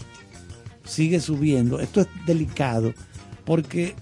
Sigue 0.84 1.20
subiendo. 1.20 1.80
Esto 1.80 2.00
es 2.02 2.06
delicado 2.26 2.92
porque 3.44 3.94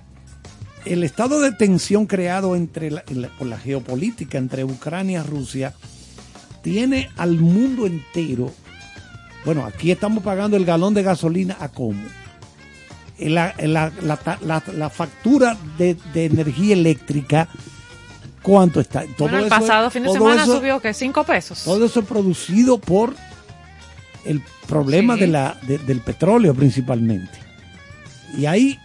el 0.85 1.03
estado 1.05 1.41
de 1.41 1.53
tensión 1.53 2.07
creado 2.07 2.57
entre 2.57 2.91
la- 2.91 3.05
en 3.09 3.23
la- 3.23 3.29
por 3.39 3.47
la 3.47 3.57
geopolítica 3.59 4.37
entre 4.39 4.65
Ucrania 4.65 5.21
y 5.25 5.29
Rusia 5.29 5.75
tiene 6.63 7.09
al 7.17 7.39
mundo 7.39 7.87
entero. 7.87 8.53
Bueno, 9.45 9.65
aquí 9.67 9.91
estamos 9.91 10.23
pagando 10.23 10.57
el 10.57 10.65
galón 10.65 10.95
de 10.95 11.03
gasolina 11.03 11.57
a 11.61 11.69
cómo. 11.69 12.01
La, 13.19 13.55
la- 13.61 13.93
la- 14.41 14.91
factura 14.91 15.57
de, 15.79 15.97
de 16.13 16.25
energía 16.27 16.75
eléctrica, 16.75 17.49
¿cuánto 18.43 18.81
está? 18.81 19.03
Todo 19.17 19.29
bueno, 19.29 19.39
el 19.39 19.45
eso 19.47 19.55
es- 19.55 19.61
pasado 19.61 19.91
fin 19.91 20.03
de 20.05 20.13
semana 20.13 20.43
eso- 20.43 20.57
subió 20.59 20.81
que 20.81 20.93
cinco 20.95 21.23
pesos. 21.25 21.63
todo 21.65 21.85
eso 21.85 22.01
es 22.01 22.07
producido 22.07 22.79
por 22.79 23.15
el 24.25 24.43
problema 24.67 25.15
Sí. 25.15 25.21
de 25.21 25.27
la, 25.29 25.57
de- 25.63 25.79
del 25.79 26.01
petróleo 26.01 26.55
principalmente. 26.55 27.39
Y 28.37 28.47
hay 28.47 28.79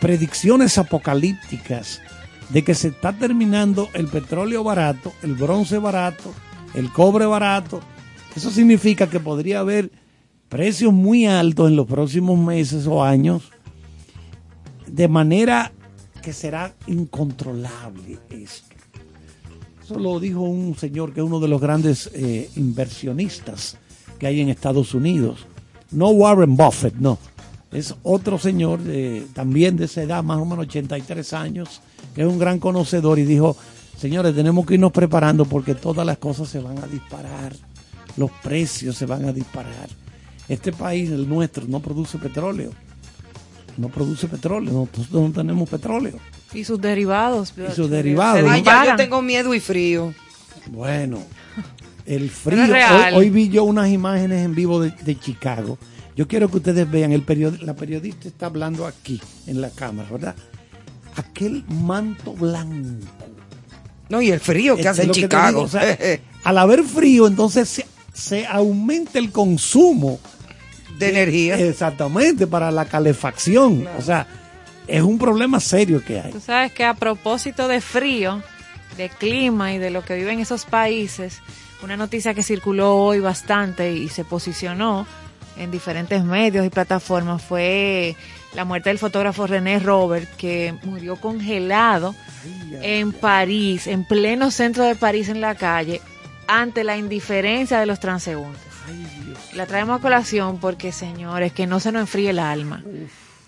predicciones 0.00 0.78
apocalípticas 0.78 2.00
de 2.48 2.64
que 2.64 2.74
se 2.74 2.88
está 2.88 3.12
terminando 3.12 3.88
el 3.94 4.08
petróleo 4.08 4.64
barato, 4.64 5.12
el 5.22 5.34
bronce 5.34 5.78
barato, 5.78 6.34
el 6.74 6.90
cobre 6.92 7.26
barato. 7.26 7.80
Eso 8.34 8.50
significa 8.50 9.08
que 9.08 9.20
podría 9.20 9.60
haber 9.60 9.90
precios 10.48 10.92
muy 10.92 11.26
altos 11.26 11.68
en 11.68 11.76
los 11.76 11.86
próximos 11.86 12.38
meses 12.38 12.86
o 12.86 13.02
años, 13.02 13.44
de 14.86 15.08
manera 15.08 15.72
que 16.22 16.32
será 16.32 16.74
incontrolable 16.86 18.18
esto. 18.30 18.76
Eso 19.82 19.98
lo 19.98 20.20
dijo 20.20 20.40
un 20.40 20.76
señor 20.76 21.12
que 21.12 21.20
es 21.20 21.26
uno 21.26 21.40
de 21.40 21.48
los 21.48 21.60
grandes 21.60 22.10
eh, 22.14 22.48
inversionistas 22.56 23.76
que 24.18 24.26
hay 24.26 24.40
en 24.40 24.48
Estados 24.48 24.94
Unidos. 24.94 25.46
No 25.90 26.10
Warren 26.10 26.56
Buffett, 26.56 26.94
no. 26.94 27.18
Es 27.72 27.94
otro 28.02 28.38
señor 28.38 28.80
también 29.32 29.76
de 29.76 29.86
esa 29.86 30.02
edad, 30.02 30.22
más 30.22 30.38
o 30.38 30.44
menos 30.44 30.66
83 30.66 31.32
años, 31.32 31.80
que 32.14 32.20
es 32.20 32.26
un 32.26 32.38
gran 32.38 32.58
conocedor 32.58 33.18
y 33.18 33.24
dijo, 33.24 33.56
señores, 33.96 34.34
tenemos 34.34 34.66
que 34.66 34.74
irnos 34.74 34.92
preparando 34.92 35.46
porque 35.46 35.74
todas 35.74 36.06
las 36.06 36.18
cosas 36.18 36.50
se 36.50 36.60
van 36.60 36.78
a 36.78 36.86
disparar, 36.86 37.54
los 38.16 38.30
precios 38.42 38.96
se 38.96 39.06
van 39.06 39.24
a 39.26 39.32
disparar. 39.32 39.88
Este 40.48 40.72
país, 40.72 41.10
el 41.10 41.28
nuestro, 41.28 41.64
no 41.66 41.80
produce 41.80 42.18
petróleo. 42.18 42.72
No 43.76 43.88
produce 43.88 44.28
petróleo, 44.28 44.72
nosotros 44.72 45.10
no 45.10 45.32
tenemos 45.32 45.68
petróleo. 45.68 46.18
Y 46.52 46.64
sus 46.64 46.78
derivados. 46.80 47.54
Y 47.56 47.74
sus 47.74 47.88
derivados. 47.88 48.40
Se 48.42 48.46
Ay, 48.46 48.58
Ay, 48.58 48.62
ya 48.62 48.84
yo 48.90 48.96
tengo 48.96 49.22
miedo 49.22 49.54
y 49.54 49.60
frío. 49.60 50.12
Bueno, 50.66 51.18
el 52.06 52.28
frío. 52.28 52.62
Hoy, 52.64 53.14
hoy 53.14 53.30
vi 53.30 53.48
yo 53.48 53.64
unas 53.64 53.88
imágenes 53.88 54.44
en 54.44 54.54
vivo 54.54 54.80
de, 54.80 54.90
de 54.90 55.18
Chicago. 55.18 55.78
Yo 56.14 56.28
quiero 56.28 56.50
que 56.50 56.58
ustedes 56.58 56.90
vean, 56.90 57.12
el 57.12 57.24
period- 57.24 57.60
la 57.62 57.74
periodista 57.74 58.28
está 58.28 58.46
hablando 58.46 58.86
aquí, 58.86 59.18
en 59.46 59.62
la 59.62 59.70
cámara, 59.70 60.10
¿verdad? 60.10 60.34
Aquel 61.16 61.64
manto 61.68 62.34
blanco. 62.34 63.06
No, 64.10 64.20
y 64.20 64.30
el 64.30 64.40
frío 64.40 64.74
que 64.76 64.82
Es 64.82 64.88
hace 64.88 65.04
en 65.04 65.12
Chicago. 65.12 65.48
digo, 65.48 65.62
o 65.62 65.68
sea, 65.68 65.96
al 66.44 66.58
haber 66.58 66.82
frío, 66.84 67.26
entonces 67.26 67.82
se, 68.12 68.46
aumenta 68.46 69.18
el 69.18 69.32
consumo 69.32 70.20
de 70.98 71.10
energía. 71.10 71.58
Exactamente, 71.58 72.46
para 72.46 72.70
la 72.70 72.84
calefacción. 72.84 73.86
O 73.98 74.02
sea, 74.02 74.26
es 74.86 75.02
un 75.02 75.18
problema 75.18 75.60
serio 75.60 76.02
que 76.04 76.20
hay. 76.20 76.32
Tú 76.32 76.40
sabes 76.40 76.72
que 76.72 76.84
a 76.84 76.94
propósito 76.94 77.68
de 77.68 77.80
frío, 77.80 78.42
de 78.96 79.08
clima 79.08 79.72
y 79.72 79.78
de 79.78 79.90
lo 79.90 80.04
que 80.04 80.14
viven 80.14 80.40
esos 80.40 80.64
países, 80.64 81.40
una 81.82 81.96
noticia 81.96 82.34
que 82.34 82.42
circuló 82.42 82.96
hoy 82.96 83.20
bastante 83.20 83.92
y 83.92 84.08
se 84.08 84.24
posicionó 84.24 85.06
en 85.56 85.70
diferentes 85.70 86.24
medios 86.24 86.64
y 86.64 86.70
plataformas 86.70 87.42
fue 87.42 88.16
la 88.54 88.64
muerte 88.64 88.90
del 88.90 88.98
fotógrafo 88.98 89.46
René 89.46 89.78
Robert, 89.78 90.28
que 90.36 90.74
murió 90.84 91.16
congelado 91.16 92.14
en 92.82 93.12
París, 93.12 93.86
en 93.86 94.04
pleno 94.04 94.50
centro 94.50 94.84
de 94.84 94.94
París 94.94 95.28
en 95.28 95.40
la 95.40 95.54
calle, 95.54 96.00
ante 96.60 96.84
la 96.84 96.96
indiferencia 96.96 97.78
de 97.80 97.86
los 97.86 98.00
transeúntes. 98.00 98.60
La 99.54 99.66
traemos 99.66 99.98
a 99.98 100.02
colación 100.02 100.58
porque, 100.58 100.92
señores, 100.92 101.52
que 101.52 101.66
no 101.66 101.78
se 101.80 101.92
nos 101.92 102.00
enfríe 102.02 102.30
el 102.30 102.38
alma. 102.38 102.82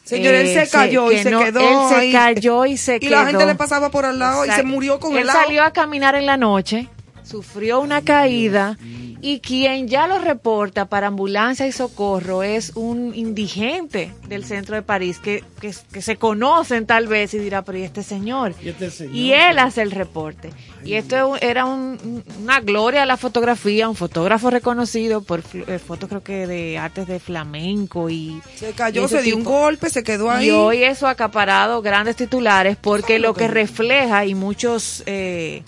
Señor, 0.05 0.35
él 0.35 0.47
Eh, 0.49 0.65
se 0.67 0.71
cayó 0.71 1.11
y 1.11 1.17
que 1.17 1.23
se 1.23 1.31
no- 1.31 1.43
quedó 1.43 1.61
Él 1.61 1.89
se 1.89 1.95
ahí. 1.95 2.13
cayó 2.13 2.67
y 2.67 2.77
se 2.77 2.97
Y 2.97 3.01
quedó. 3.01 3.13
la 3.13 3.27
gente 3.27 3.47
le 3.47 3.55
pasaba 3.55 3.91
por 3.91 4.05
al 4.05 4.19
lado 4.19 4.45
y 4.45 4.51
se 4.51 4.63
murió 4.63 5.01
con 5.01 5.13
el 5.15 5.21
Él 5.21 5.27
lado. 5.29 5.41
salió 5.41 5.63
a 5.65 5.73
caminar 5.73 6.15
en 6.15 6.27
la 6.27 6.37
noche, 6.37 6.89
sufrió 7.25 7.81
una 7.81 8.03
caída 8.03 8.79
y 9.23 9.41
quien 9.41 9.89
ya 9.89 10.07
lo 10.07 10.19
reporta 10.19 10.85
para 10.85 11.07
ambulancia 11.07 11.67
y 11.67 11.73
socorro 11.73 12.43
es 12.43 12.73
un 12.75 13.15
indigente 13.15 14.13
del 14.29 14.45
centro 14.45 14.75
de 14.77 14.83
París 14.83 15.19
que, 15.19 15.43
que, 15.61 15.73
que 15.93 16.03
se 16.03 16.17
conocen 16.17 16.85
tal 16.85 17.07
vez 17.09 17.33
y 17.33 17.39
dirá, 17.39 17.63
pero 17.63 17.79
¿y 17.79 17.83
este 17.83 18.03
señor? 18.03 18.55
Y 18.63 18.69
este 18.69 18.91
señor, 18.91 19.15
Y 19.17 19.33
él 19.33 19.59
hace 19.59 19.81
el 19.81 19.91
reporte. 19.93 20.51
y 20.85 20.95
esto 20.95 21.17
es 21.17 21.23
un- 21.25 21.39
era 21.49 21.65
un- 21.65 22.23
una 22.43 22.61
gloria 22.61 23.05
a 23.05 23.07
la 23.07 23.17
fotografía, 23.17 23.89
un 23.89 23.97
fotógrafo 23.97 24.51
reconocido 24.51 25.23
por 25.23 25.43
eh, 25.55 25.79
fotos 25.79 26.11
creo 26.11 26.23
que 26.23 26.47
de 26.47 26.77
artes 26.77 27.07
de 27.07 27.19
flamenco 27.21 28.11
y... 28.11 28.41
Se 28.57 28.73
cayó, 28.73 29.09
se 29.09 29.23
dio 29.23 29.37
un 29.37 29.45
golpe, 29.45 29.89
se 29.89 30.03
quedó 30.03 30.31
ahí. 30.31 30.49
Y 30.49 30.51
hoy 30.51 30.83
eso 30.85 31.07
ha 31.07 31.11
acaparado 31.11 31.81
grandes 31.81 32.17
titulares 32.17 32.77
porque 32.79 33.19
lo 33.19 33.33
que 33.33 33.49
refleja 33.49 34.27
y 34.27 34.35
muchos 34.35 35.03
eh, 35.07 35.63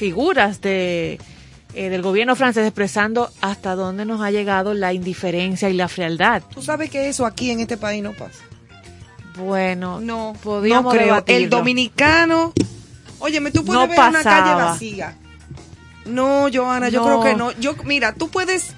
figuras 0.00 0.62
de 0.62 1.18
eh, 1.74 1.88
del 1.90 2.00
gobierno 2.00 2.34
francés 2.34 2.64
expresando 2.66 3.30
hasta 3.42 3.74
dónde 3.76 4.04
nos 4.06 4.22
ha 4.22 4.30
llegado 4.30 4.72
la 4.72 4.92
indiferencia 4.94 5.68
y 5.68 5.74
la 5.74 5.88
frialdad. 5.88 6.42
Tú 6.54 6.62
sabes 6.62 6.88
que 6.90 7.08
eso 7.10 7.26
aquí 7.26 7.50
en 7.50 7.60
este 7.60 7.76
país 7.76 8.02
no 8.02 8.12
pasa. 8.14 8.40
Bueno, 9.36 10.00
No, 10.00 10.34
podíamos 10.42 10.84
no 10.92 10.98
creo. 10.98 11.04
debatirlo. 11.14 11.44
El 11.44 11.50
dominicano, 11.50 12.52
óyeme, 13.20 13.50
tú 13.50 13.62
puedes 13.64 13.80
No 13.82 13.88
ver 13.88 13.98
una 14.08 14.22
calle 14.22 14.54
vacía. 14.54 15.16
No, 16.06 16.48
Joana, 16.52 16.88
yo 16.88 17.04
creo 17.04 17.22
que 17.22 17.34
no. 17.36 17.52
Yo, 17.60 17.76
mira, 17.84 18.14
tú 18.14 18.28
puedes, 18.30 18.72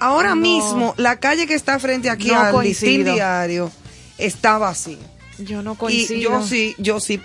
ahora 0.00 0.34
mismo, 0.34 0.92
la 0.98 1.20
calle 1.20 1.46
que 1.46 1.54
está 1.54 1.78
frente 1.78 2.10
aquí 2.10 2.30
al 2.32 2.52
listín 2.62 3.04
diario 3.04 3.70
está 4.18 4.58
vacía. 4.58 4.98
Yo 5.38 5.62
no 5.62 5.72
Y 5.72 5.76
coincido. 5.76 6.20
yo 6.20 6.42
sí, 6.46 6.74
yo 6.78 7.00
sí. 7.00 7.20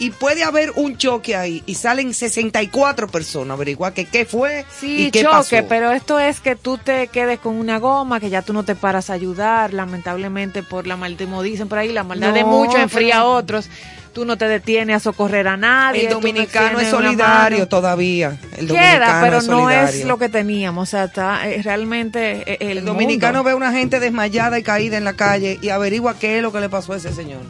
Y 0.00 0.10
puede 0.10 0.42
haber 0.44 0.72
un 0.76 0.96
choque 0.96 1.36
ahí 1.36 1.62
y 1.66 1.74
salen 1.74 2.14
64 2.14 3.06
personas 3.08 3.50
a 3.50 3.54
averiguar 3.54 3.92
que 3.92 4.06
qué 4.06 4.24
fue 4.24 4.64
Sí, 4.80 5.06
y 5.06 5.10
qué 5.10 5.22
choque, 5.22 5.58
pasó. 5.58 5.68
pero 5.68 5.92
esto 5.92 6.18
es 6.18 6.40
que 6.40 6.56
tú 6.56 6.78
te 6.78 7.06
quedes 7.08 7.38
con 7.38 7.54
una 7.54 7.78
goma, 7.78 8.18
que 8.18 8.30
ya 8.30 8.40
tú 8.42 8.52
no 8.54 8.64
te 8.64 8.74
paras 8.74 9.10
a 9.10 9.12
ayudar, 9.12 9.74
lamentablemente 9.74 10.62
por 10.62 10.86
la 10.86 10.96
maldad, 10.96 11.26
como 11.26 11.42
dicen 11.42 11.68
por 11.68 11.78
ahí, 11.78 11.92
la 11.92 12.02
maldad 12.02 12.32
de 12.32 12.40
No, 12.40 12.48
muchos 12.48 12.80
enfría 12.80 13.18
a 13.18 13.24
otros. 13.26 13.68
tú 14.14 14.24
no 14.24 14.36
te 14.38 14.48
detienes 14.48 14.96
a 14.96 15.00
socorrer 15.00 15.46
a 15.46 15.56
nadie. 15.58 16.00
El 16.04 16.08
no 16.08 16.14
dominicano 16.14 16.80
es 16.80 16.88
solidario 16.88 17.68
todavía. 17.68 18.38
El 18.56 18.68
Queda, 18.68 19.20
pero 19.22 19.42
no 19.42 19.68
es 19.70 20.04
lo 20.06 20.16
que 20.18 20.28
teníamos. 20.30 20.88
O 20.88 20.90
sea, 20.90 21.04
está 21.04 21.46
eh, 21.48 21.60
realmente 21.62 22.42
eh, 22.50 22.56
el, 22.60 22.78
El 22.78 22.84
dominicano 22.86 23.40
mundo. 23.40 23.44
ve 23.44 23.50
a 23.52 23.56
una 23.56 23.70
gente 23.70 24.00
desmayada 24.00 24.58
y 24.58 24.62
caída 24.62 24.96
en 24.96 25.04
la 25.04 25.12
calle 25.12 25.58
y 25.60 25.68
averigua 25.68 26.18
qué 26.18 26.38
es 26.38 26.42
lo 26.42 26.50
que 26.52 26.60
le 26.60 26.68
pasó 26.70 26.94
a 26.94 26.96
ese 26.96 27.12
señor. 27.12 27.42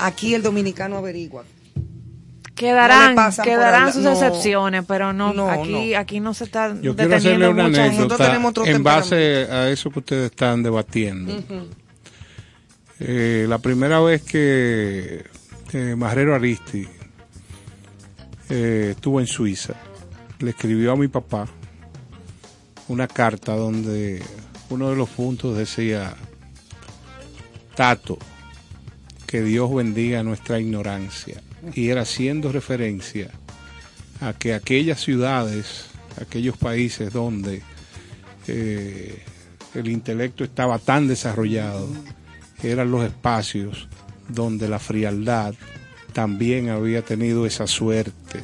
Aquí 0.00 0.34
el 0.34 0.42
dominicano 0.42 0.96
averigua. 0.96 1.44
Quedarán, 2.54 3.16
quedarán 3.42 3.92
sus 3.92 4.02
no. 4.02 4.12
excepciones, 4.12 4.84
pero 4.86 5.14
no, 5.14 5.32
No, 5.32 5.48
aquí, 5.48 5.94
aquí 5.94 6.20
no 6.20 6.34
se 6.34 6.44
está 6.44 6.74
Yo 6.80 6.94
quiero 6.94 7.16
hacerle 7.16 7.46
deteniendo 7.46 7.50
una 7.50 7.68
mucha 7.68 7.82
gente. 7.84 7.96
Nosotros 7.96 8.18
tenemos 8.18 8.50
anécdota 8.50 8.70
en 8.70 8.82
base 8.82 9.16
a 9.50 9.70
eso 9.70 9.90
que 9.90 9.98
ustedes 10.00 10.30
están 10.30 10.62
debatiendo. 10.62 11.42
Eh, 12.98 13.46
la 13.48 13.56
primera 13.56 13.98
vez 14.00 14.20
que 14.22 15.24
eh, 15.72 15.94
Marrero 15.96 16.34
Aristi 16.34 16.86
eh, 18.50 18.88
estuvo 18.90 19.20
en 19.20 19.26
Suiza, 19.26 19.72
le 20.40 20.50
escribió 20.50 20.92
a 20.92 20.96
mi 20.96 21.08
papá 21.08 21.48
una 22.88 23.08
carta 23.08 23.56
donde 23.56 24.22
uno 24.68 24.90
de 24.90 24.96
los 24.96 25.08
puntos 25.08 25.56
decía, 25.56 26.14
Tato, 27.74 28.18
que 29.30 29.42
Dios 29.42 29.72
bendiga 29.72 30.24
nuestra 30.24 30.58
ignorancia. 30.58 31.40
Y 31.74 31.90
era 31.90 32.02
haciendo 32.02 32.50
referencia 32.50 33.30
a 34.20 34.32
que 34.32 34.54
aquellas 34.54 35.00
ciudades, 35.00 35.84
aquellos 36.20 36.56
países 36.56 37.12
donde 37.12 37.62
eh, 38.48 39.22
el 39.76 39.88
intelecto 39.88 40.42
estaba 40.42 40.80
tan 40.80 41.06
desarrollado, 41.06 41.88
eran 42.64 42.90
los 42.90 43.04
espacios 43.04 43.86
donde 44.26 44.68
la 44.68 44.80
frialdad 44.80 45.54
también 46.12 46.68
había 46.68 47.02
tenido 47.02 47.46
esa 47.46 47.68
suerte. 47.68 48.40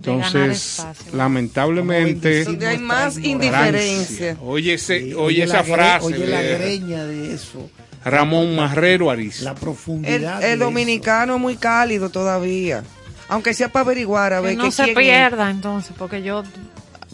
Entonces, 0.00 0.78
espacio. 0.78 1.16
lamentablemente, 1.16 2.44
Donde 2.44 2.66
hay 2.66 2.78
más 2.78 3.16
indiferencia. 3.16 4.36
Oye, 4.42 4.74
ese, 4.74 5.00
Sí, 5.00 5.14
oye, 5.14 5.44
esa 5.44 5.62
la 5.62 5.64
frase. 5.64 6.06
Oye 6.06 6.26
la 6.26 6.42
greña 6.42 7.06
de 7.06 7.32
eso. 7.32 7.70
Ramón 8.04 8.54
Marrero 8.56 9.10
Ariz. 9.10 9.40
La 9.42 9.50
El, 9.50 9.56
profundidad. 9.56 10.42
el 10.44 10.56
eso. 10.56 10.64
dominicano 10.64 11.36
es 11.36 11.40
muy 11.40 11.56
cálido 11.56 12.10
todavía. 12.10 12.82
Aunque 13.28 13.54
sea 13.54 13.70
para 13.70 13.84
averiguar 13.84 14.32
a 14.34 14.40
ver 14.40 14.50
Que 14.52 14.56
no 14.58 14.64
que 14.64 14.70
se 14.72 14.84
quién 14.84 14.96
pierda 14.96 15.50
entonces, 15.50 15.92
porque 15.98 16.22
yo 16.22 16.42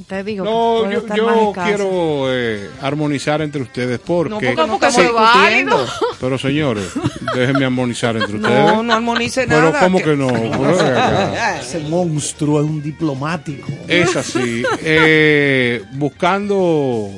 te 0.08 0.24
digo 0.24 0.44
No, 0.44 0.88
que 0.88 0.94
yo, 0.94 1.00
estar 1.02 1.16
yo 1.16 1.52
quiero 1.64 2.34
eh, 2.34 2.68
armonizar 2.80 3.42
entre 3.42 3.62
ustedes 3.62 4.00
porque... 4.00 4.30
No, 4.30 4.36
porque 4.40 4.56
no 4.56 4.62
¿Cómo 4.62 4.80
que 4.80 4.90
fue 4.90 5.04
discutiendo. 5.04 5.76
válido? 5.76 5.86
Pero 6.20 6.38
señores, 6.38 6.86
déjenme 7.34 7.66
armonizar 7.66 8.16
entre 8.16 8.36
ustedes. 8.38 8.64
No, 8.66 8.82
no 8.82 8.92
armonice 8.94 9.46
Pero 9.46 9.66
nada. 9.70 9.78
¿cómo 9.80 9.98
que 10.02 10.16
no? 10.16 10.28
Pero, 10.32 10.76
ven 10.78 10.80
acá. 10.96 11.60
Ese 11.60 11.78
monstruo 11.80 12.60
es 12.60 12.66
un 12.66 12.82
diplomático. 12.82 13.68
Es 13.86 14.16
así. 14.16 14.64
Eh, 14.82 15.82
buscando 15.92 17.10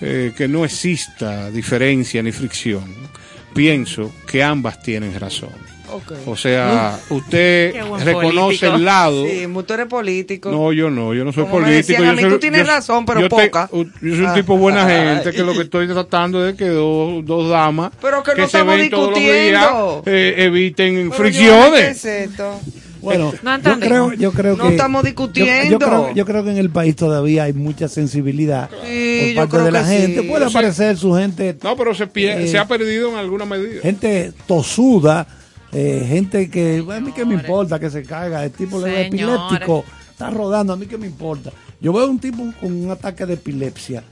eh, 0.00 0.32
que 0.36 0.48
no 0.48 0.64
exista 0.64 1.50
diferencia 1.50 2.22
ni 2.22 2.32
fricción, 2.32 2.84
pienso 3.54 4.12
que 4.26 4.42
ambas 4.42 4.82
tienen 4.82 5.18
razón. 5.18 5.50
Ok. 5.88 6.12
O 6.26 6.36
sea, 6.36 6.98
usted 7.10 7.72
Qué 7.72 7.82
buen 7.84 8.04
reconoce 8.04 8.34
político. 8.42 8.74
el 8.74 8.84
lado. 8.84 9.24
Sí, 9.24 9.46
tú 9.66 9.72
eres 9.74 9.86
político. 9.86 10.50
No, 10.50 10.72
yo 10.72 10.90
no, 10.90 11.14
yo 11.14 11.24
no 11.24 11.32
soy 11.32 11.44
Como 11.44 11.60
político. 11.60 11.76
decían 11.76 12.02
a 12.02 12.06
yo 12.06 12.12
mí, 12.14 12.20
soy- 12.22 12.30
tú 12.32 12.38
tienes 12.40 12.60
yo- 12.62 12.66
razón, 12.66 13.06
pero 13.06 13.20
yo 13.20 13.28
te- 13.28 13.36
poca. 13.46 13.68
yo 13.72 13.84
soy 14.00 14.20
un 14.20 14.26
Ah. 14.26 14.34
tipo 14.34 14.56
buena 14.58 14.84
Ay. 14.84 14.94
gente 15.22 15.32
que 15.32 15.44
lo 15.44 15.52
que 15.54 15.62
estoy 15.62 15.86
tratando 15.86 16.46
es 16.48 16.56
que 16.56 16.66
dos, 16.66 17.24
dos 17.24 17.48
damas 17.48 17.92
Pero 18.02 18.20
que 18.24 18.32
no 18.32 18.36
se 18.38 18.42
estamos 18.46 18.76
ven 18.76 18.90
todos 18.90 19.10
los 19.10 19.18
discutiendo. 19.20 20.02
días 20.04 20.14
eh, 20.14 20.34
eviten 20.38 20.94
Pero, 20.94 21.10
Joana, 21.10 21.14
¿qué 21.14 21.32
fricciones. 21.32 22.04
es 22.04 22.04
esto? 22.04 22.60
Bueno, 23.02 23.32
No 23.42 23.58
yo 23.58 23.78
creo, 23.80 24.12
yo 24.14 24.32
creo 24.32 24.56
No 24.56 24.64
que 24.64 24.70
estamos 24.70 25.02
yo- 25.02 25.06
discutiendo. 25.06 25.70
Yo, 25.70 25.78
creo, 25.78 26.14
yo 26.14 26.24
creo 26.26 26.44
que 26.44 26.50
en 26.50 26.58
el 26.58 26.70
país 26.70 26.96
todavía 26.96 27.44
hay 27.44 27.52
mucha 27.52 27.88
sensibilidad 27.88 28.68
Sí, 28.84 29.32
por 29.34 29.42
parte 29.44 29.50
creo 29.52 29.64
de 29.64 29.70
la 29.72 29.84
gente. 29.84 30.22
sí. 30.22 30.28
Puede 30.28 30.44
Yo 30.44 30.50
sé- 30.50 30.58
aparecer 30.58 30.96
su 30.96 31.12
gente, 31.14 31.56
No, 31.62 31.76
pero 31.76 31.94
se, 31.94 32.06
pie- 32.06 32.36
Eh, 32.38 32.48
se 32.48 32.58
ha 32.58 32.66
perdido 32.66 33.10
en 33.10 33.16
alguna 33.16 33.44
medida. 33.44 33.80
gente 33.82 34.32
tosuda, 34.46 35.26
eh, 35.72 36.04
gente 36.08 36.48
que 36.50 36.84
a 36.90 37.00
mí 37.00 37.12
que 37.12 37.24
me 37.24 37.34
importa 37.34 37.78
que 37.78 37.90
se 37.90 38.02
caiga, 38.02 38.44
el 38.44 38.50
tipo 38.50 38.80
Señores. 38.80 39.06
epiléptico, 39.08 39.84
está 40.10 40.30
rodando, 40.30 40.72
a 40.72 40.76
mí 40.76 40.86
que 40.86 40.96
me 40.98 41.06
importa. 41.06 41.50
Yo 41.80 41.92
veo 41.92 42.06
un 42.10 42.18
tipo 42.18 42.42
con 42.60 42.72
un 42.72 42.90
ataque 42.90 43.26
de 43.26 43.34
epilepsia, 43.34 44.02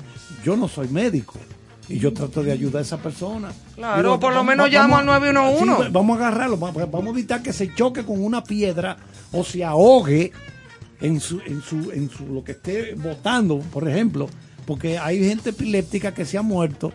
yo 0.45 0.57
no 0.57 0.69
soy 0.69 0.89
médico. 0.89 1.35
Y 1.89 1.99
yo 1.99 2.13
trato 2.15 2.43
de 2.43 2.51
ayudar 2.53 2.79
a 2.79 2.83
esa 2.83 2.97
persona. 2.99 3.53
Claro, 3.75 4.19
por 4.19 4.33
lo 4.35 4.43
menos 4.45 4.71
llamo 4.71 4.97
al 4.97 5.05
911. 5.07 5.85
Sí, 5.87 5.91
vamos 5.93 6.19
a 6.19 6.29
agarrarlo, 6.29 6.59
va- 6.59 6.71
vamos 6.73 7.09
a 7.09 7.11
evitar 7.11 7.43
que 7.43 7.53
se 7.53 7.75
choque 7.75 8.05
con 8.05 8.23
una 8.25 8.43
piedra 8.43 8.97
o 9.33 9.45
se 9.45 9.63
ahogue 9.65 10.33
en 11.01 11.21
su, 11.21 11.41
en 11.45 11.61
su, 11.61 11.91
en 11.93 12.09
su 12.09 12.25
lo 12.27 12.43
que 12.43 12.53
esté 12.53 12.95
botando, 12.95 13.59
por 13.59 13.87
ejemplo, 13.89 14.29
porque 14.67 14.99
hay 14.99 15.19
gente 15.29 15.51
epiléptica 15.51 16.15
que 16.15 16.25
se 16.25 16.39
ha 16.39 16.43
muerto, 16.43 16.91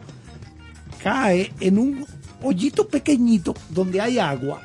cae 1.03 1.53
en 1.60 1.78
un 1.78 2.06
hoyito 2.41 2.88
pequeñito 2.88 3.53
donde 3.70 4.02
hay 4.02 4.18
agua 4.20 4.61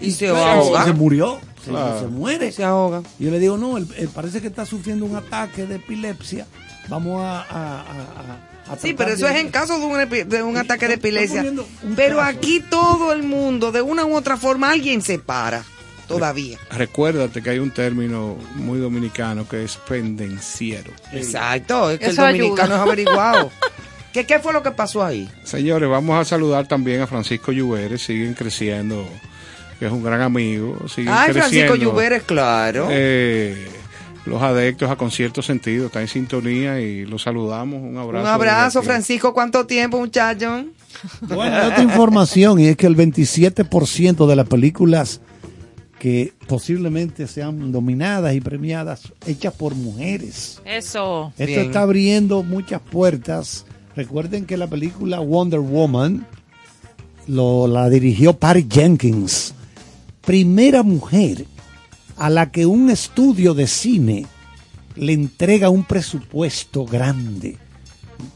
Y 0.00 0.12
se 0.12 0.18
se, 0.18 0.28
ahoga. 0.28 0.84
se 0.84 0.92
murió, 0.92 1.38
se, 1.64 1.70
Claro. 1.70 2.00
se 2.00 2.06
muere. 2.06 2.52
Se 2.52 2.62
ahoga. 2.62 3.02
Y 3.18 3.24
yo 3.24 3.30
le 3.32 3.40
digo, 3.40 3.56
no, 3.56 3.76
él, 3.78 3.88
él 3.98 4.08
parece 4.14 4.40
que 4.40 4.46
está 4.46 4.64
sufriendo 4.64 5.04
un 5.06 5.16
ataque 5.16 5.66
de 5.66 5.76
epilepsia, 5.76 6.46
vamos 6.88 7.20
a... 7.22 7.40
a- 7.42 7.80
a- 7.80 7.80
a- 7.80 8.36
a 8.52 8.55
Sí, 8.80 8.94
pero 8.94 9.12
eso 9.12 9.28
es 9.28 9.36
en 9.36 9.50
caso 9.50 9.78
de 9.78 9.84
un, 9.86 10.00
epi- 10.00 10.24
de 10.24 10.42
un 10.42 10.56
ataque 10.56 10.88
de 10.88 10.94
epilepsia. 10.94 11.44
Pero 11.94 12.16
caso. 12.16 12.28
aquí 12.28 12.60
todo 12.68 13.12
el 13.12 13.22
mundo, 13.22 13.70
de 13.72 13.82
una 13.82 14.04
u 14.04 14.14
otra 14.16 14.36
forma, 14.36 14.70
alguien 14.72 15.02
se 15.02 15.18
para. 15.18 15.64
Todavía. 16.08 16.58
Recuérdate 16.70 17.42
que 17.42 17.50
hay 17.50 17.58
un 17.58 17.72
término 17.72 18.36
muy 18.54 18.78
dominicano 18.78 19.48
que 19.48 19.64
es 19.64 19.76
pendenciero. 19.88 20.92
Exacto, 21.12 21.90
es 21.90 21.98
que 21.98 22.06
Eso 22.06 22.24
el 22.26 22.36
dominicano 22.38 22.74
ayuda. 22.74 22.76
es 22.76 22.82
averiguado. 22.82 23.50
¿Qué, 24.12 24.24
¿Qué 24.24 24.38
fue 24.38 24.52
lo 24.52 24.62
que 24.62 24.70
pasó 24.70 25.04
ahí? 25.04 25.28
Señores, 25.44 25.88
vamos 25.90 26.18
a 26.20 26.24
saludar 26.24 26.66
también 26.68 27.00
a 27.02 27.06
Francisco 27.08 27.50
Lluveres, 27.52 28.02
siguen 28.02 28.34
creciendo, 28.34 29.06
que 29.78 29.86
es 29.86 29.92
un 29.92 30.02
gran 30.04 30.22
amigo. 30.22 30.88
Siguen 30.88 31.12
Ay, 31.12 31.32
Francisco 31.32 31.74
Lluveres, 31.74 32.22
claro. 32.22 32.86
eh, 32.90 33.68
los 34.26 34.42
adeptos 34.42 34.90
a 34.90 34.96
concierto 34.96 35.40
sentido, 35.40 35.86
está 35.86 36.00
en 36.00 36.08
sintonía 36.08 36.80
y 36.80 37.06
los 37.06 37.22
saludamos. 37.22 37.80
Un 37.80 37.96
abrazo. 37.96 38.24
un 38.24 38.30
abrazo. 38.30 38.82
Francisco. 38.82 39.32
¿Cuánto 39.32 39.66
tiempo, 39.66 39.98
muchacho? 39.98 40.64
Bueno, 41.20 41.56
hay 41.56 41.66
otra 41.68 41.82
información 41.82 42.58
y 42.58 42.68
es 42.68 42.76
que 42.76 42.86
el 42.86 42.96
27% 42.96 44.26
de 44.26 44.36
las 44.36 44.48
películas 44.48 45.20
que 45.98 46.32
posiblemente 46.46 47.26
sean 47.26 47.72
dominadas 47.72 48.34
y 48.34 48.40
premiadas 48.40 49.12
hechas 49.26 49.54
por 49.54 49.74
mujeres. 49.74 50.60
Eso. 50.64 51.32
Esto 51.38 51.46
Bien. 51.46 51.60
está 51.66 51.82
abriendo 51.82 52.42
muchas 52.42 52.80
puertas. 52.80 53.64
Recuerden 53.94 54.46
que 54.46 54.56
la 54.56 54.66
película 54.66 55.20
Wonder 55.20 55.60
Woman 55.60 56.26
lo, 57.26 57.66
la 57.66 57.88
dirigió 57.88 58.34
Patty 58.34 58.66
Jenkins, 58.70 59.54
primera 60.22 60.82
mujer 60.82 61.46
a 62.16 62.30
la 62.30 62.50
que 62.50 62.66
un 62.66 62.90
estudio 62.90 63.54
de 63.54 63.66
cine 63.66 64.26
le 64.96 65.12
entrega 65.12 65.68
un 65.70 65.84
presupuesto 65.84 66.84
grande 66.84 67.56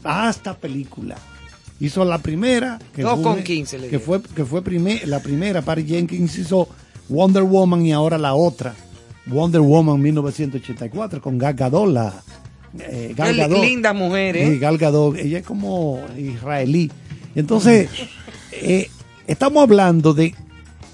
a 0.03 0.29
esta 0.29 0.55
película. 0.55 1.15
Hizo 1.79 2.05
la 2.05 2.19
primera, 2.19 2.77
que 2.93 3.01
fue, 3.01 3.11
con 3.23 3.33
una- 3.33 3.43
15 3.43 3.79
le 3.79 3.87
que 3.89 3.97
fue, 3.99 4.21
que 4.21 4.45
fue 4.45 4.61
primer- 4.61 5.07
la 5.07 5.19
primera. 5.19 5.63
Patty 5.63 5.83
Jenkins 5.85 6.37
hizo 6.37 6.67
Wonder 7.09 7.41
Woman 7.43 7.83
y 7.85 7.91
ahora 7.91 8.19
la 8.19 8.35
otra, 8.35 8.75
Wonder 9.25 9.61
Woman 9.61 9.99
1984, 9.99 11.19
con 11.21 11.39
Gal 11.39 11.55
Gadot, 11.55 11.89
la, 11.91 12.13
eh, 12.79 13.13
Gal 13.17 13.31
Qué 13.31 13.37
Gadot. 13.41 13.63
linda 13.63 13.93
mujer, 13.93 14.37
¿eh? 14.37 14.57
Gal 14.59 14.77
Gadot, 14.77 15.15
ella 15.17 15.39
es 15.39 15.45
como 15.45 15.99
israelí. 16.15 16.91
Entonces, 17.33 17.89
eh, 18.51 18.87
estamos 19.25 19.63
hablando 19.63 20.13
de, 20.13 20.35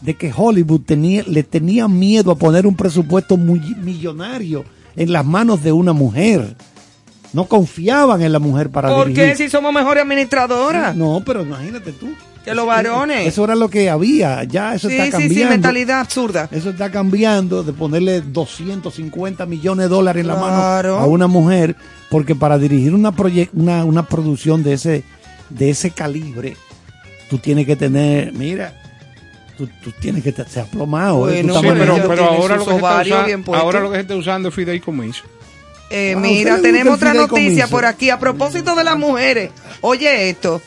de 0.02 0.16
que 0.16 0.32
Hollywood 0.36 0.82
tenía, 0.82 1.24
le 1.28 1.44
tenía 1.44 1.88
miedo 1.88 2.32
a 2.32 2.36
poner 2.36 2.68
un 2.68 2.76
presupuesto 2.76 3.38
muy 3.38 3.60
millonario 3.82 4.64
en 4.96 5.12
las 5.12 5.26
manos 5.26 5.64
de 5.64 5.72
una 5.72 5.94
mujer. 5.94 6.56
No 7.34 7.46
confiaban 7.46 8.22
en 8.22 8.32
la 8.32 8.40
mujer 8.40 8.70
para 8.70 8.90
¿Por 8.90 9.08
dirigir. 9.08 9.32
qué 9.32 9.36
si 9.36 9.50
somos 9.50 9.74
mejores 9.74 10.04
administradoras? 10.04 10.96
No, 10.96 11.22
pero 11.26 11.42
imagínate 11.42 11.92
tú. 11.92 12.08
Que 12.46 12.56
los 12.56 12.66
varones. 12.66 13.28
Eso 13.28 13.44
era 13.44 13.56
lo 13.56 13.70
que 13.70 13.90
había, 13.90 14.46
ya 14.46 14.74
eso 14.74 14.88
sí, 14.88 14.94
está 14.94 15.06
sí, 15.06 15.12
cambiando. 15.12 15.36
sí, 15.36 15.46
mentalidad 15.46 16.00
absurda. 16.00 16.48
Eso 16.50 16.70
está 16.70 16.90
cambiando 16.90 17.62
de 17.62 17.74
ponerle 17.74 18.22
250 18.22 19.46
millones 19.46 19.86
de 19.86 19.90
dólares 19.90 20.22
en 20.22 20.28
la 20.28 20.36
mano 20.38 20.96
a 20.96 21.06
una 21.06 21.28
mujer, 21.28 21.76
porque 22.10 22.36
para 22.36 22.58
dirigir 22.58 22.94
una, 22.94 23.14
una, 23.52 23.84
una 23.84 24.04
producción 24.04 24.64
de 24.64 24.74
ese, 24.74 25.04
de 25.50 25.70
ese 25.70 25.92
calibre, 25.92 26.56
tú 27.30 27.38
tienes 27.38 27.66
que 27.66 27.76
tener, 27.76 28.32
mira, 28.32 28.74
tú, 29.58 29.68
tú 29.84 29.92
tienes 30.00 30.24
que 30.24 30.32
ser 30.32 30.60
aplomado. 30.64 31.30
¿eh? 31.30 31.42
Bueno, 31.44 31.60
Sí, 31.62 31.68
pero, 31.68 31.96
pero 32.08 32.24
ahora, 32.26 32.56
lo 32.58 32.66
que 32.66 32.70
se 32.72 32.76
está 32.76 32.86
ovarios 32.86 33.08
usando, 33.16 33.26
bien 33.28 33.44
puestos. 33.44 33.64
ahora 33.64 33.80
lo 33.80 33.90
que 33.90 33.96
se 33.96 34.02
está 34.02 34.16
usando 34.16 34.50
es 34.50 34.56
fideicomiso. 34.56 35.24
Eh, 35.90 36.14
Ah, 36.16 36.18
¿a 36.18 36.22
mira, 36.22 36.56
le 36.58 36.62
tenemos 36.64 36.96
otra 36.96 37.14
noticia 37.14 37.68
por 37.68 37.86
aquí 37.86 38.10
a 38.10 38.20
propósito 38.20 38.76
de 38.76 38.84
las 38.84 38.98
mujeres. 38.98 39.52
Oye 39.82 40.30
esto, 40.30 40.62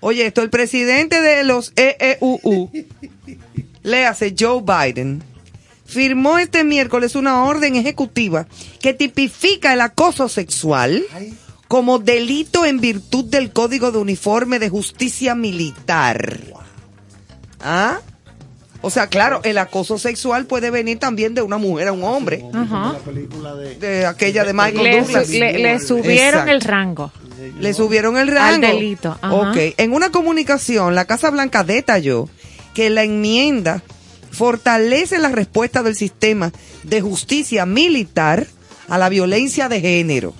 oye 0.00 0.26
esto, 0.26 0.42
el 0.42 0.50
presidente 0.50 1.20
de 1.20 1.44
los 1.44 1.72
EEUU 1.76 2.70
léase 3.82 4.34
Joe 4.38 4.62
Biden, 4.62 5.22
firmó 5.86 6.38
este 6.38 6.64
miércoles 6.64 7.14
una 7.14 7.44
orden 7.44 7.76
ejecutiva 7.76 8.46
que 8.80 8.92
tipifica 8.92 9.72
el 9.72 9.80
acoso 9.80 10.28
sexual 10.28 11.04
como 11.68 11.98
delito 11.98 12.64
en 12.66 12.80
virtud 12.80 13.24
del 13.24 13.52
Código 13.52 13.92
de 13.92 13.98
Uniforme 13.98 14.58
de 14.58 14.68
Justicia 14.68 15.34
Militar. 15.34 16.42
¿Ah? 17.60 18.00
O 18.86 18.90
sea, 18.90 19.08
claro, 19.08 19.40
el 19.42 19.58
acoso 19.58 19.98
sexual 19.98 20.46
puede 20.46 20.70
venir 20.70 21.00
también 21.00 21.34
de 21.34 21.42
una 21.42 21.58
mujer 21.58 21.88
a 21.88 21.92
un 21.92 22.04
hombre. 22.04 22.44
Ajá. 22.54 22.92
La 22.92 22.98
película 23.00 23.54
de... 23.56 23.74
De 23.74 24.06
aquella 24.06 24.44
de 24.44 24.52
Michael 24.52 24.82
Le, 24.84 25.00
Douglas. 25.00 25.26
su- 25.26 25.32
le- 25.32 25.58
le 25.58 25.80
subieron 25.80 26.48
Exacto. 26.48 26.50
el 26.52 26.60
rango. 26.60 27.12
Le 27.58 27.74
subieron 27.74 28.16
el 28.16 28.28
rango. 28.28 28.66
Al 28.66 28.72
delito, 28.74 29.18
ajá. 29.20 29.34
Ok. 29.34 29.56
En 29.76 29.92
una 29.92 30.10
comunicación, 30.12 30.94
la 30.94 31.04
Casa 31.04 31.30
Blanca 31.30 31.64
detalló 31.64 32.28
que 32.74 32.88
la 32.88 33.02
enmienda 33.02 33.82
fortalece 34.30 35.18
la 35.18 35.30
respuesta 35.30 35.82
del 35.82 35.96
sistema 35.96 36.52
de 36.84 37.00
justicia 37.00 37.66
militar 37.66 38.46
a 38.88 38.98
la 38.98 39.08
violencia 39.08 39.68
de 39.68 39.80
género. 39.80 40.32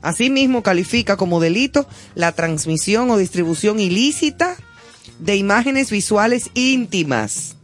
Asimismo, 0.00 0.62
califica 0.62 1.16
como 1.16 1.40
delito 1.40 1.86
la 2.14 2.30
transmisión 2.32 3.10
o 3.10 3.16
distribución 3.18 3.80
ilícita 3.80 4.56
de 5.18 5.36
imágenes 5.36 5.90
visuales 5.90 6.50
íntimas. 6.54 7.56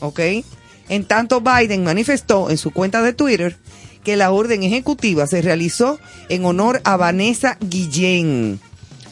¿Ok? 0.00 0.20
En 0.88 1.04
tanto, 1.04 1.40
Biden 1.40 1.84
manifestó 1.84 2.50
en 2.50 2.58
su 2.58 2.70
cuenta 2.70 3.02
de 3.02 3.12
Twitter 3.12 3.56
que 4.04 4.16
la 4.16 4.30
orden 4.30 4.62
ejecutiva 4.62 5.26
se 5.26 5.42
realizó 5.42 5.98
en 6.28 6.44
honor 6.44 6.80
a 6.84 6.96
Vanessa 6.96 7.58
Guillén, 7.60 8.60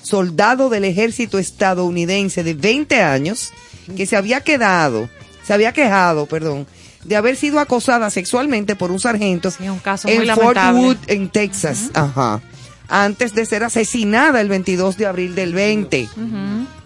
soldado 0.03 0.69
del 0.69 0.85
ejército 0.85 1.39
estadounidense 1.39 2.45
de 2.45 2.55
20 2.55 3.03
años 3.03 3.53
que 3.97 4.07
se 4.07 4.17
había 4.17 4.41
quedado, 4.43 5.09
se 5.45 5.53
había 5.53 5.73
quejado, 5.73 6.27
perdón, 6.27 6.67
de 7.05 7.17
haber 7.17 7.37
sido 7.37 7.61
acosada 7.61 8.09
sexualmente 8.11 8.77
por 8.77 8.91
un 8.91 9.01
sargento 9.01 9.53
un 9.61 9.79
caso 9.79 10.09
en 10.09 10.27
Fort. 10.35 10.59
Wood, 10.75 10.97
en 11.09 11.29
Texas. 11.29 11.91
Ajá. 11.95 12.41
Antes 12.89 13.35
de 13.35 13.47
ser 13.47 13.65
asesinada 13.65 14.41
el 14.41 14.49
22 14.49 14.97
de 14.97 15.07
abril 15.07 15.35
del 15.35 15.55
20. 15.55 16.09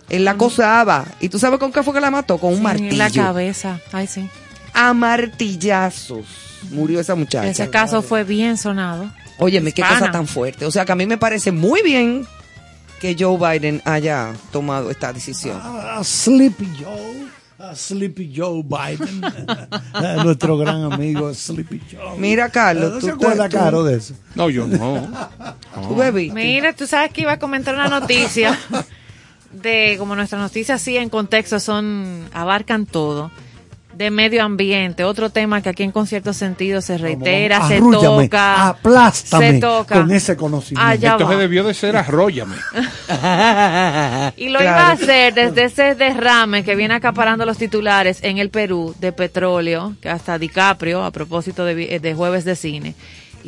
Él 0.08 0.24
la 0.24 0.32
acosaba. 0.32 1.04
¿Y 1.20 1.28
tú 1.28 1.38
sabes 1.38 1.58
con 1.58 1.70
qué 1.72 1.82
fue 1.82 1.92
que 1.94 2.00
la 2.00 2.10
mató? 2.10 2.38
Con 2.38 2.50
un 2.50 2.56
Sí, 2.56 2.62
martillo. 2.62 2.90
En 2.90 2.98
la 2.98 3.10
cabeza. 3.10 3.80
Ay, 3.92 4.06
sí. 4.06 4.28
A 4.74 4.94
martillazos. 4.94 6.26
Murió 6.70 7.00
esa 7.00 7.14
muchacha. 7.14 7.48
Ese 7.48 7.70
caso 7.70 8.02
fue 8.02 8.24
bien 8.24 8.56
sonado. 8.56 9.10
Óyeme, 9.38 9.72
qué 9.72 9.82
cosa 9.82 10.10
tan 10.10 10.26
fuerte. 10.26 10.64
O 10.66 10.70
sea, 10.70 10.84
que 10.84 10.92
a 10.92 10.96
mí 10.96 11.06
me 11.06 11.18
parece 11.18 11.52
muy 11.52 11.82
bien 11.82 12.26
que 13.00 13.14
Joe 13.18 13.38
Biden 13.38 13.80
haya 13.84 14.32
tomado 14.50 14.90
esta 14.90 15.12
decisión. 15.12 15.60
A 15.62 16.02
Sleepy 16.02 16.68
Joe, 16.82 17.28
a 17.60 17.76
Sleepy 17.76 18.32
Joe 18.36 18.62
Biden, 18.64 19.22
a 19.92 20.14
nuestro 20.24 20.58
gran 20.58 20.92
amigo 20.92 21.32
Sleepy 21.32 21.80
Joe. 21.92 22.18
Mira, 22.18 22.48
Carlos, 22.48 22.94
¿No 22.94 22.98
tú 22.98 23.06
se 23.06 23.12
acuerda, 23.12 23.48
tú- 23.48 23.56
Caro, 23.56 23.84
de 23.84 23.98
eso? 23.98 24.14
No, 24.34 24.50
yo 24.50 24.66
no. 24.66 25.08
Tú 25.88 25.94
bebiste. 25.94 26.34
Mira, 26.34 26.72
tú 26.72 26.88
sabes 26.88 27.12
que 27.12 27.20
iba 27.20 27.32
a 27.32 27.38
comentar 27.38 27.72
una 27.74 27.86
noticia 27.88 28.58
de 29.52 29.96
como 29.98 30.14
nuestras 30.14 30.40
noticias 30.40 30.80
sí 30.80 30.96
en 30.96 31.08
contexto 31.08 31.58
son 31.60 32.28
abarcan 32.32 32.86
todo 32.86 33.30
de 33.94 34.12
medio 34.12 34.44
ambiente, 34.44 35.02
otro 35.02 35.30
tema 35.30 35.60
que 35.60 35.70
aquí 35.70 35.82
en 35.82 35.90
concierto 35.90 36.32
sentido 36.32 36.80
se 36.80 36.98
reitera, 36.98 37.66
se 37.66 37.80
toca, 37.80 38.68
aplástame 38.68 39.54
se 39.54 39.58
toca. 39.58 39.96
con 39.96 40.12
ese 40.12 40.36
conocimiento. 40.36 40.88
Allá 40.88 41.10
Esto 41.12 41.24
va. 41.24 41.30
se 41.32 41.36
debió 41.36 41.64
de 41.64 41.74
ser 41.74 41.96
arróllame. 41.96 42.54
Y 44.36 44.48
lo 44.50 44.58
Claro. 44.60 44.76
iba 44.78 44.88
a 44.88 44.92
hacer 44.92 45.34
desde 45.34 45.64
ese 45.64 45.94
derrame 45.94 46.62
que 46.62 46.76
viene 46.76 46.94
acaparando 46.94 47.44
los 47.44 47.58
titulares 47.58 48.20
en 48.22 48.38
el 48.38 48.50
Perú 48.50 48.94
de 49.00 49.10
petróleo, 49.12 49.94
que 50.00 50.08
hasta 50.08 50.38
DiCaprio, 50.38 51.02
a 51.04 51.10
propósito 51.10 51.64
de, 51.64 51.74
vi- 51.74 51.98
de 51.98 52.14
jueves 52.14 52.44
de 52.44 52.54
cine, 52.56 52.94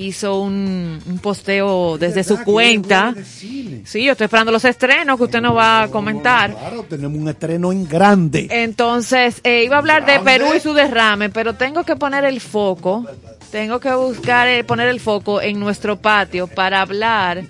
hizo 0.01 0.40
un, 0.40 0.98
un 1.06 1.18
posteo 1.18 1.98
desde 1.98 2.24
su 2.24 2.31
¿Verdad 2.31 2.44
que 2.44 2.52
cuenta. 2.52 3.14
Sí, 3.24 3.82
yo 4.02 4.12
estoy 4.12 4.24
esperando 4.24 4.51
los 4.51 4.64
estrenos 4.64 5.18
que 5.18 5.24
usted 5.24 5.40
nos 5.43 5.55
va 5.55 5.82
a 5.82 5.89
comentar. 5.89 6.52
Claro, 6.52 6.85
tenemos 6.85 7.20
un 7.20 7.28
estreno 7.28 7.70
en 7.70 7.86
grande. 7.86 8.48
Entonces, 8.51 9.40
eh, 9.44 9.64
iba 9.64 9.77
a 9.77 9.78
hablar 9.78 10.06
de 10.06 10.18
Perú 10.20 10.47
y 10.56 10.60
su 10.60 10.72
derrame, 10.72 11.28
pero 11.28 11.55
tengo 11.55 11.85
que 11.85 11.97
poner 11.97 12.24
el 12.24 12.40
foco, 12.40 13.06
tengo 13.51 13.78
que 13.78 13.93
buscar 13.93 14.48
eh, 14.48 14.64
poner 14.64 14.89
el 14.89 15.01
foco 15.01 15.43
en 15.43 15.60
nuestro 15.60 15.97
patio 15.97 16.47
para 16.47 16.81
hablar 16.81 17.44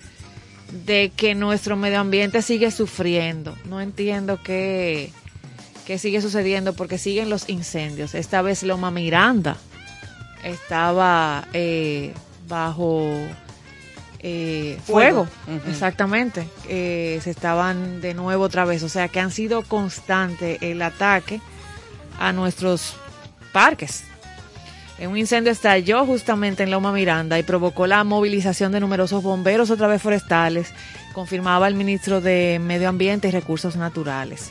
de 0.86 1.12
que 1.16 1.36
nuestro 1.36 1.76
medio 1.76 2.00
ambiente 2.00 2.42
sigue 2.42 2.72
sufriendo. 2.72 3.56
No 3.66 3.80
entiendo 3.80 4.40
qué, 4.42 5.12
qué 5.86 5.98
sigue 5.98 6.20
sucediendo 6.20 6.72
porque 6.72 6.98
siguen 6.98 7.30
los 7.30 7.48
incendios. 7.48 8.16
Esta 8.16 8.42
vez 8.42 8.64
Loma 8.64 8.90
Miranda 8.90 9.56
estaba 10.42 11.46
eh, 11.52 12.12
bajo 12.50 13.10
eh, 14.18 14.78
fuego, 14.84 15.26
exactamente. 15.66 16.46
Eh, 16.68 17.18
se 17.22 17.30
estaban 17.30 18.02
de 18.02 18.12
nuevo 18.12 18.44
otra 18.44 18.66
vez, 18.66 18.82
o 18.82 18.90
sea 18.90 19.08
que 19.08 19.20
han 19.20 19.30
sido 19.30 19.62
constante 19.62 20.58
el 20.70 20.82
ataque 20.82 21.40
a 22.18 22.34
nuestros 22.34 22.96
parques. 23.52 24.04
Un 25.00 25.16
incendio 25.16 25.50
estalló 25.50 26.04
justamente 26.04 26.62
en 26.62 26.70
Loma 26.70 26.92
Miranda 26.92 27.38
y 27.38 27.42
provocó 27.42 27.86
la 27.86 28.04
movilización 28.04 28.70
de 28.72 28.80
numerosos 28.80 29.22
bomberos, 29.22 29.70
otra 29.70 29.86
vez 29.86 30.02
forestales, 30.02 30.74
confirmaba 31.14 31.68
el 31.68 31.74
ministro 31.74 32.20
de 32.20 32.60
Medio 32.62 32.90
Ambiente 32.90 33.28
y 33.28 33.30
Recursos 33.30 33.76
Naturales. 33.76 34.50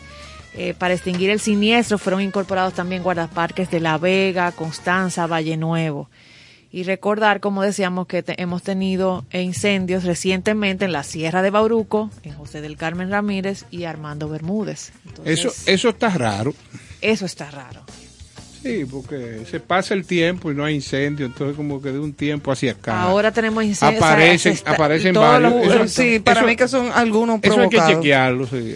Eh, 0.56 0.74
para 0.74 0.96
extinguir 0.96 1.30
el 1.30 1.40
siniestro 1.40 2.00
fueron 2.00 2.22
incorporados 2.22 2.74
también 2.74 3.04
guardaparques 3.04 3.70
de 3.70 3.80
La 3.80 4.00
Vega, 4.00 4.52
Constanza, 4.52 5.28
Valle 5.28 5.56
Nuevo. 5.56 6.10
Y 6.72 6.84
recordar, 6.84 7.40
como 7.40 7.64
decíamos, 7.64 8.06
que 8.06 8.22
te- 8.22 8.40
hemos 8.42 8.62
tenido 8.62 9.26
incendios 9.34 10.04
recientemente 10.04 10.86
en 10.86 10.92
la 10.92 11.02
Sierra 11.04 11.42
de 11.42 11.50
Bauruco, 11.50 12.12
en 12.24 12.34
José 12.34 12.62
del 12.62 12.78
Carmen 12.78 13.10
Ramírez 13.10 13.66
y 13.72 13.86
Armando 13.86 14.30
Bermúdez. 14.30 14.92
Entonces, 15.08 15.40
Eso, 15.40 15.54
eso 15.66 15.90
está 15.90 16.10
raro. 16.10 16.54
eso 17.02 17.26
está 17.26 17.50
raro. 17.50 17.82
Sí, 18.62 18.86
porque 18.92 19.46
se 19.50 19.60
pasa 19.62 19.94
el 19.94 20.06
tiempo 20.06 20.52
y 20.52 20.56
no 20.56 20.66
hay 20.66 20.76
incendio, 20.76 21.26
entonces 21.26 21.56
como 21.56 21.82
que 21.82 21.92
de 21.94 22.00
un 22.00 22.14
tiempo 22.14 22.52
hacia 22.52 22.74
acá. 22.74 23.02
Ahora 23.04 23.32
tenemos 23.32 23.64
incendios. 23.64 24.04
Aparecen- 24.04 24.52
está- 24.52 24.72
aparecen 24.72 25.14
varios. 25.16 25.54
los- 25.54 25.76
Eso- 25.76 25.88
sí, 25.88 26.20
para 26.20 26.42
eso- 26.42 26.48
mí 26.48 26.56
que 26.58 26.68
son 26.68 26.92
algunos 26.94 27.40
Eso 27.42 27.62
hay 27.62 27.70
que 27.70 27.78
chequearlo. 27.80 28.46
sí. 28.46 28.76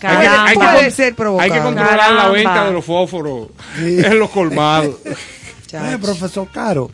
Caramba. 0.00 0.44
Hay 0.46 0.56
que, 0.56 0.64
Puede 0.64 0.82
con- 0.82 0.90
ser 0.92 1.14
provocado. 1.14 1.52
hay 1.52 1.58
que 1.58 1.64
controlar 1.64 2.12
la 2.14 2.28
venta 2.30 2.64
de 2.66 2.72
los 2.72 2.84
fósforos 2.84 3.48
Sí. 3.76 3.98
en 4.04 4.18
los 4.18 4.30
colmados. 4.30 4.96
Eh, 5.70 5.98
profesor 6.00 6.48
Caro, 6.50 6.90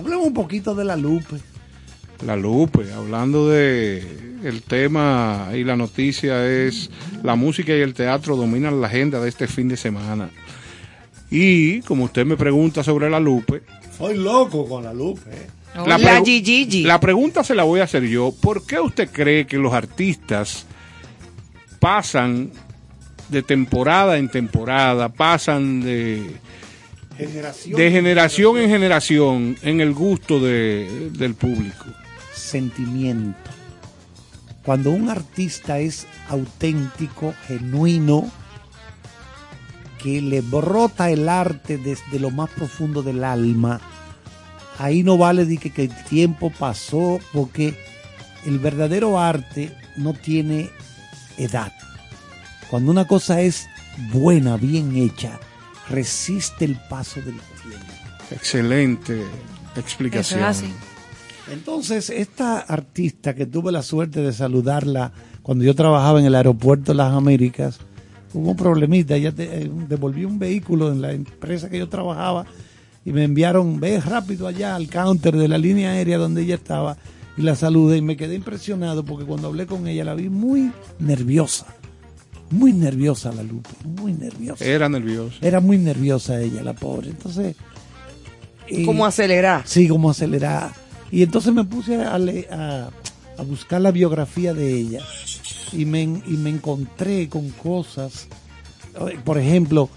hablemos 0.00 0.26
un 0.26 0.34
poquito 0.34 0.74
de 0.74 0.84
la 0.84 0.96
Lupe. 0.96 1.36
La 2.24 2.36
Lupe, 2.36 2.92
hablando 2.92 3.48
de 3.48 3.98
el 4.44 4.62
tema 4.62 5.50
y 5.54 5.64
la 5.64 5.76
noticia 5.76 6.46
es 6.46 6.90
la 7.22 7.34
música 7.34 7.76
y 7.76 7.80
el 7.80 7.92
teatro 7.92 8.36
dominan 8.36 8.80
la 8.80 8.86
agenda 8.86 9.20
de 9.20 9.28
este 9.28 9.46
fin 9.46 9.68
de 9.68 9.76
semana. 9.76 10.30
Y 11.30 11.82
como 11.82 12.04
usted 12.04 12.24
me 12.24 12.36
pregunta 12.36 12.82
sobre 12.82 13.10
la 13.10 13.20
Lupe, 13.20 13.62
Soy 13.96 14.16
loco 14.16 14.66
con 14.66 14.84
la 14.84 14.94
Lupe. 14.94 15.30
eh. 15.30 15.46
La 15.86 15.98
la 16.82 17.00
pregunta 17.00 17.44
se 17.44 17.54
la 17.54 17.62
voy 17.62 17.80
a 17.80 17.84
hacer 17.84 18.02
yo. 18.04 18.34
¿Por 18.40 18.66
qué 18.66 18.80
usted 18.80 19.08
cree 19.12 19.46
que 19.46 19.56
los 19.56 19.72
artistas 19.72 20.66
pasan 21.78 22.50
de 23.28 23.42
temporada 23.42 24.18
en 24.18 24.28
temporada, 24.28 25.10
pasan 25.10 25.82
de, 25.82 26.36
Generación. 27.28 27.76
de 27.76 27.90
generación 27.90 28.58
en 28.58 28.70
generación 28.70 29.56
en 29.62 29.80
el 29.80 29.92
gusto 29.94 30.40
de- 30.40 31.10
del 31.12 31.34
público? 31.34 31.84
Sentimiento. 32.34 33.50
Cuando 34.64 34.90
un 34.90 35.08
artista 35.08 35.78
es 35.78 36.06
auténtico, 36.28 37.34
genuino, 37.46 38.30
que 40.02 40.20
le 40.22 40.40
brota 40.40 41.10
el 41.10 41.28
arte 41.28 41.76
desde 41.78 42.18
lo 42.18 42.30
más 42.30 42.48
profundo 42.50 43.02
del 43.02 43.22
alma, 43.24 43.80
ahí 44.78 45.02
no 45.02 45.18
vale 45.18 45.44
de 45.44 45.58
que, 45.58 45.70
que 45.70 45.84
el 45.84 46.04
tiempo 46.04 46.50
pasó, 46.50 47.20
porque 47.32 47.74
el 48.46 48.58
verdadero 48.58 49.18
arte 49.18 49.74
no 49.96 50.14
tiene 50.14 50.70
edad. 51.36 51.72
Cuando 52.70 52.90
una 52.92 53.06
cosa 53.06 53.40
es 53.40 53.66
buena, 54.12 54.56
bien 54.56 54.96
hecha, 54.96 55.38
resiste 55.90 56.64
el 56.64 56.76
paso 56.88 57.16
del 57.20 57.34
tiempo. 57.34 57.86
Excelente 58.30 59.22
explicación. 59.76 60.40
es 60.40 60.46
así. 60.46 60.66
Entonces, 61.52 62.10
esta 62.10 62.58
artista 62.60 63.34
que 63.34 63.46
tuve 63.46 63.72
la 63.72 63.82
suerte 63.82 64.20
de 64.20 64.32
saludarla 64.32 65.12
cuando 65.42 65.64
yo 65.64 65.74
trabajaba 65.74 66.20
en 66.20 66.26
el 66.26 66.34
aeropuerto 66.34 66.92
de 66.92 66.96
las 66.98 67.12
Américas, 67.12 67.78
hubo 68.32 68.50
un 68.50 68.56
problemita, 68.56 69.16
ella 69.16 69.32
te- 69.32 69.62
eh, 69.64 69.70
devolvió 69.88 70.28
un 70.28 70.38
vehículo 70.38 70.92
en 70.92 71.02
la 71.02 71.12
empresa 71.12 71.68
que 71.68 71.78
yo 71.78 71.88
trabajaba 71.88 72.46
y 73.04 73.12
me 73.12 73.24
enviaron, 73.24 73.80
ve 73.80 74.00
rápido 74.00 74.46
allá 74.46 74.76
al 74.76 74.88
counter 74.88 75.36
de 75.36 75.48
la 75.48 75.58
línea 75.58 75.90
aérea 75.90 76.18
donde 76.18 76.42
ella 76.42 76.54
estaba 76.54 76.96
y 77.36 77.42
la 77.42 77.56
saludé 77.56 77.96
y 77.96 78.02
me 78.02 78.16
quedé 78.16 78.34
impresionado 78.36 79.04
porque 79.04 79.24
cuando 79.24 79.48
hablé 79.48 79.66
con 79.66 79.88
ella 79.88 80.04
la 80.04 80.14
vi 80.14 80.28
muy 80.28 80.70
nerviosa, 81.00 81.66
muy 82.50 82.72
nerviosa 82.72 83.32
la 83.32 83.42
Lupe, 83.42 83.70
muy 83.84 84.12
nerviosa. 84.12 84.64
Era 84.64 84.88
nervioso. 84.88 85.36
Era 85.40 85.60
muy 85.60 85.78
nerviosa 85.78 86.40
ella, 86.40 86.62
la 86.62 86.74
pobre. 86.74 87.10
Entonces. 87.10 87.56
eh, 88.68 88.84
Como 88.84 89.06
acelerar. 89.06 89.62
Sí, 89.66 89.88
como 89.88 90.10
acelerar. 90.10 90.72
Y 91.10 91.22
entonces 91.22 91.52
me 91.52 91.64
puse 91.64 91.96
a, 92.02 92.18
le- 92.18 92.48
a- 92.50 92.90
a 93.38 93.42
buscar 93.42 93.80
la 93.80 93.90
biografía 93.90 94.52
de 94.54 94.72
ella 94.74 95.00
y 95.72 95.84
me, 95.84 96.02
y 96.02 96.36
me 96.36 96.50
encontré 96.50 97.28
con 97.28 97.50
cosas. 97.50 98.26
eh, 99.08 99.18
Por 99.24 99.38
ejemplo, 99.38 99.88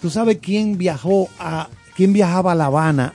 ¿tú 0.00 0.10
sabes 0.10 0.38
quién 0.42 0.76
viajó 0.78 1.28
a 1.38 1.68
quién 1.96 2.12
viajaba 2.12 2.52
a 2.52 2.54
La 2.54 2.66
Habana 2.66 3.12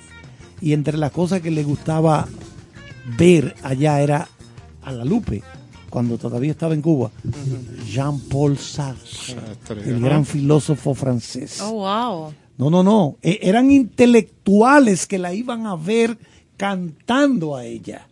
y 0.61 0.73
entre 0.73 0.97
las 0.97 1.11
cosas 1.11 1.41
que 1.41 1.51
le 1.51 1.63
gustaba 1.63 2.27
ver 3.17 3.55
allá 3.63 4.01
era 4.01 4.27
a 4.83 4.91
la 4.91 5.03
Lupe 5.05 5.41
cuando 5.89 6.17
todavía 6.17 6.51
estaba 6.51 6.73
en 6.73 6.81
Cuba? 6.81 7.11
Jean-Paul 7.85 8.57
Sartre, 8.57 9.07
Sartre, 9.09 9.83
el 9.89 9.99
gran 10.01 10.25
filósofo 10.25 10.93
francés. 10.93 11.59
Oh, 11.61 11.71
wow. 11.73 12.33
No, 12.57 12.69
no, 12.69 12.83
no. 12.83 13.17
E- 13.21 13.39
eran 13.41 13.71
intelectuales 13.71 15.05
que 15.07 15.17
la 15.17 15.33
iban 15.33 15.65
a 15.65 15.75
ver 15.75 16.17
cantando 16.57 17.55
a 17.55 17.65
ella. 17.65 18.07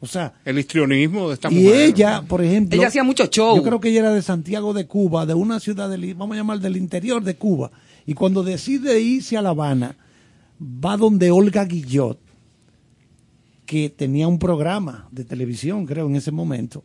O 0.00 0.06
sea, 0.06 0.34
El 0.44 0.58
histrionismo 0.58 1.28
de 1.28 1.34
esta 1.34 1.50
y 1.50 1.54
mujer. 1.54 1.76
ella, 1.80 2.22
por 2.28 2.42
ejemplo. 2.42 2.76
Ella 2.78 2.88
hacía 2.88 3.04
mucho 3.04 3.24
show. 3.26 3.56
Yo 3.56 3.62
creo 3.62 3.80
que 3.80 3.88
ella 3.88 4.00
era 4.00 4.12
de 4.12 4.20
Santiago 4.20 4.74
de 4.74 4.86
Cuba, 4.86 5.24
de 5.24 5.32
una 5.34 5.60
ciudad 5.60 5.88
del, 5.88 6.14
vamos 6.14 6.34
a 6.34 6.38
llamar 6.40 6.60
del 6.60 6.76
interior 6.76 7.22
de 7.24 7.36
Cuba. 7.36 7.70
Y 8.04 8.12
cuando 8.12 8.42
decide 8.42 9.00
irse 9.00 9.38
a 9.38 9.42
La 9.42 9.50
Habana, 9.50 9.96
va 10.60 10.98
donde 10.98 11.30
Olga 11.30 11.64
Guillot, 11.64 12.18
que 13.64 13.88
tenía 13.88 14.28
un 14.28 14.38
programa 14.38 15.08
de 15.10 15.24
televisión, 15.24 15.86
creo, 15.86 16.06
en 16.06 16.16
ese 16.16 16.30
momento. 16.30 16.84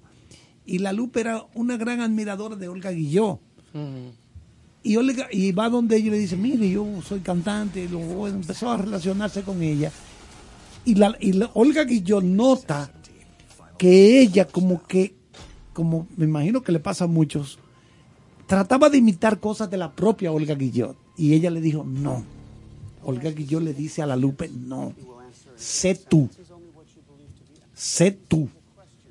Y 0.69 0.77
la 0.79 0.93
Lupe 0.93 1.21
era 1.21 1.45
una 1.55 1.77
gran 1.77 1.99
admiradora 1.99 2.55
de 2.55 2.67
Olga 2.67 2.91
Guillot. 2.91 3.39
Y, 4.83 4.95
Olga, 4.97 5.27
y 5.31 5.51
va 5.51 5.67
donde 5.67 5.97
ella 5.97 6.07
y 6.07 6.11
le 6.11 6.19
dice, 6.19 6.37
mire, 6.37 6.69
yo 6.69 6.85
soy 7.01 7.21
cantante, 7.21 7.83
y 7.83 7.87
luego 7.87 8.27
empezó 8.27 8.69
a 8.69 8.77
relacionarse 8.77 9.41
con 9.41 9.61
ella. 9.63 9.91
Y, 10.85 10.93
la, 10.95 11.15
y 11.19 11.33
la- 11.33 11.49
Olga 11.55 11.83
Guillot 11.85 12.23
nota 12.23 12.91
que 13.79 14.21
ella 14.21 14.45
como 14.47 14.83
que, 14.85 15.15
como 15.73 16.07
me 16.15 16.25
imagino 16.25 16.61
que 16.61 16.71
le 16.71 16.79
pasa 16.79 17.05
a 17.05 17.07
muchos, 17.07 17.57
trataba 18.47 18.89
de 18.89 18.99
imitar 18.99 19.39
cosas 19.39 19.69
de 19.71 19.77
la 19.77 19.91
propia 19.91 20.31
Olga 20.31 20.53
Guillot. 20.55 20.95
Y 21.17 21.33
ella 21.33 21.49
le 21.49 21.61
dijo, 21.61 21.83
no. 21.83 22.23
Olga 23.03 23.31
Guillot 23.31 23.63
le 23.63 23.73
dice 23.73 24.01
a 24.01 24.05
la 24.05 24.15
Lupe, 24.15 24.49
no, 24.49 24.93
sé 25.55 25.95
tú. 25.95 26.29
Sé 27.73 28.11
tú. 28.11 28.49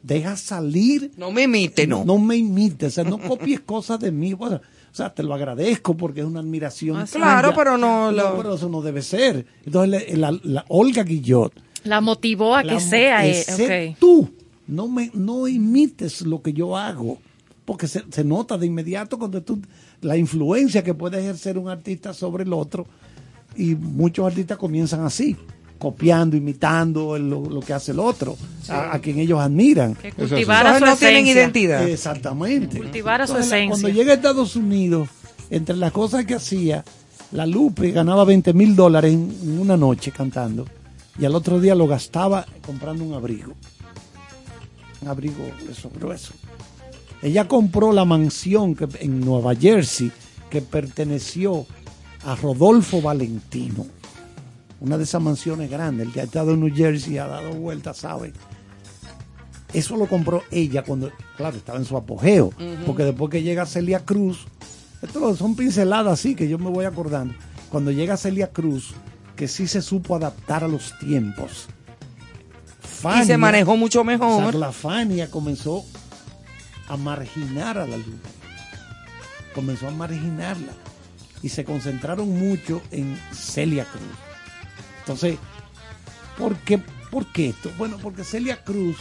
Deja 0.08 0.36
salir 0.36 1.12
No 1.18 1.30
me 1.30 1.42
imite, 1.42 1.86
no. 1.86 2.02
no 2.04 2.18
me 2.18 2.36
imites, 2.36 2.92
o 2.92 2.94
sea, 2.94 3.04
no 3.04 3.18
copies 3.18 3.60
cosas 3.60 4.00
de 4.00 4.10
mí. 4.10 4.32
Bueno, 4.32 4.56
o 4.56 4.94
sea, 4.94 5.12
te 5.14 5.22
lo 5.22 5.34
agradezco 5.34 5.94
porque 5.96 6.20
es 6.20 6.26
una 6.26 6.40
admiración. 6.40 6.96
Ah. 6.96 7.06
Claro, 7.10 7.52
pero 7.54 7.76
no 7.76 8.10
lo- 8.10 8.36
pero 8.38 8.54
eso 8.54 8.68
no 8.70 8.80
debe 8.80 9.02
ser. 9.02 9.44
Entonces, 9.66 10.16
la, 10.18 10.32
la- 10.32 10.40
la 10.42 10.64
Olga 10.68 11.02
Guillot. 11.04 11.52
La 11.84 12.00
motivó 12.00 12.54
a 12.56 12.64
la- 12.64 12.72
que 12.74 12.80
sea. 12.80 13.26
eh, 13.26 13.34
sé 13.44 13.96
tú. 14.00 14.30
No, 14.66 14.88
me, 14.88 15.10
no 15.14 15.46
imites 15.46 16.22
lo 16.22 16.40
que 16.42 16.52
yo 16.52 16.76
hago. 16.76 17.18
Porque 17.64 17.86
se, 17.86 18.02
se 18.10 18.24
nota 18.24 18.56
de 18.56 18.66
inmediato 18.66 19.18
cuando 19.18 19.42
tú. 19.42 19.60
La 20.00 20.16
influencia 20.16 20.82
que 20.82 20.94
puede 20.94 21.18
ejercer 21.20 21.58
un 21.58 21.68
artista 21.68 22.14
sobre 22.14 22.44
el 22.44 22.52
otro. 22.54 22.86
Y 23.56 23.74
muchos 23.74 24.26
artistas 24.26 24.56
comienzan 24.56 25.00
así. 25.04 25.36
Copiando, 25.78 26.36
imitando 26.36 27.14
el- 27.16 27.30
lo, 27.30 27.40
lo 27.48 27.60
que 27.60 27.72
hace 27.72 27.92
el 27.92 28.00
otro. 28.00 28.36
A, 28.68 28.94
a 28.94 28.98
quien 28.98 29.18
ellos 29.18 29.38
admiran. 29.40 29.94
Que 29.94 30.12
cultivara 30.12 30.78
su 30.78 30.84
no 30.84 30.96
tienen 30.96 31.22
esencia. 31.24 31.42
identidad. 31.42 31.88
Exactamente. 31.88 32.78
Cultivara 32.78 33.26
su 33.26 33.34
la- 33.34 33.40
esencia. 33.40 33.68
Cuando 33.70 33.88
llega 33.88 34.12
a 34.12 34.16
Estados 34.16 34.56
Unidos, 34.56 35.08
entre 35.50 35.76
las 35.76 35.92
cosas 35.92 36.24
que 36.26 36.34
hacía, 36.34 36.84
la 37.32 37.46
Lupe 37.46 37.90
ganaba 37.92 38.24
20 38.24 38.52
mil 38.54 38.74
dólares 38.74 39.12
en, 39.14 39.30
en 39.42 39.58
una 39.60 39.76
noche 39.76 40.10
cantando 40.12 40.66
y 41.18 41.24
al 41.24 41.34
otro 41.34 41.60
día 41.60 41.74
lo 41.74 41.86
gastaba 41.86 42.44
comprando 42.64 43.04
un 43.04 43.14
abrigo. 43.14 43.52
Un 45.00 45.08
abrigo 45.08 45.44
eso 45.70 45.90
grueso. 45.94 46.32
Ella 47.22 47.46
compró 47.46 47.92
la 47.92 48.04
mansión 48.04 48.74
que, 48.74 48.88
en 49.00 49.20
Nueva 49.20 49.54
Jersey 49.54 50.10
que 50.50 50.60
perteneció 50.62 51.66
a 52.24 52.34
Rodolfo 52.36 53.00
Valentino. 53.02 53.86
Una 54.80 54.96
de 54.96 55.04
esas 55.04 55.20
mansiones 55.22 55.70
grandes. 55.70 56.06
El 56.06 56.12
que 56.12 56.20
ha 56.20 56.24
estado 56.24 56.52
en 56.52 56.60
New 56.60 56.74
Jersey 56.74 57.14
y 57.14 57.18
ha 57.18 57.26
dado 57.26 57.52
vueltas, 57.52 57.98
sabe. 57.98 58.32
Eso 59.72 59.96
lo 59.96 60.06
compró 60.06 60.42
ella 60.50 60.82
cuando, 60.82 61.10
claro, 61.36 61.56
estaba 61.56 61.78
en 61.78 61.84
su 61.84 61.96
apogeo. 61.96 62.52
Porque 62.86 63.04
después 63.04 63.30
que 63.30 63.42
llega 63.42 63.66
Celia 63.66 64.04
Cruz, 64.04 64.46
esto 65.02 65.34
son 65.36 65.56
pinceladas 65.56 66.12
así 66.20 66.34
que 66.34 66.48
yo 66.48 66.58
me 66.58 66.70
voy 66.70 66.84
acordando. 66.86 67.34
Cuando 67.70 67.90
llega 67.90 68.16
Celia 68.16 68.50
Cruz, 68.50 68.94
que 69.36 69.46
sí 69.48 69.66
se 69.66 69.82
supo 69.82 70.16
adaptar 70.16 70.64
a 70.64 70.68
los 70.68 70.98
tiempos. 70.98 71.66
Y 72.82 72.86
Fania- 73.02 73.24
se 73.26 73.36
manejó 73.38 73.76
mucho 73.76 74.00
o 74.00 74.04
sea, 74.04 74.16
mejor. 74.18 74.54
la 74.54 74.72
Fania 74.72 75.30
comenzó 75.30 75.84
a 76.88 76.96
marginar 76.96 77.78
a 77.78 77.86
la 77.86 77.96
luz. 77.96 78.06
Comenzó 79.54 79.88
a 79.88 79.90
marginarla. 79.90 80.72
Y 81.42 81.50
se 81.50 81.64
concentraron 81.64 82.28
mucho 82.38 82.80
en 82.90 83.16
Celia 83.32 83.84
Cruz. 83.84 84.02
Entonces, 85.08 85.38
¿por 86.36 86.54
qué, 86.58 87.48
esto? 87.48 87.72
Bueno, 87.78 87.96
porque 88.02 88.24
Celia 88.24 88.62
Cruz 88.62 88.98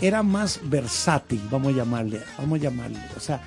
era 0.00 0.22
más 0.22 0.60
versátil, 0.62 1.42
vamos 1.50 1.72
a 1.72 1.76
llamarle, 1.78 2.22
vamos 2.38 2.60
a 2.60 2.62
llamarle. 2.62 3.00
O 3.16 3.20
sea, 3.20 3.42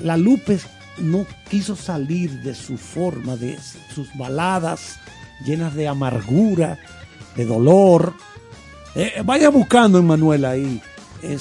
la 0.00 0.16
Lupe 0.16 0.58
no 0.98 1.24
quiso 1.48 1.76
salir 1.76 2.42
de 2.42 2.56
su 2.56 2.76
forma, 2.78 3.36
de 3.36 3.58
sus 3.94 4.12
baladas 4.18 4.98
llenas 5.46 5.74
de 5.76 5.86
amargura, 5.86 6.80
de 7.36 7.44
dolor. 7.46 8.12
Eh, 8.96 9.22
vaya 9.24 9.50
buscando, 9.50 9.98
Emanuel, 9.98 10.44
ahí. 10.44 10.82
eh, 11.22 11.38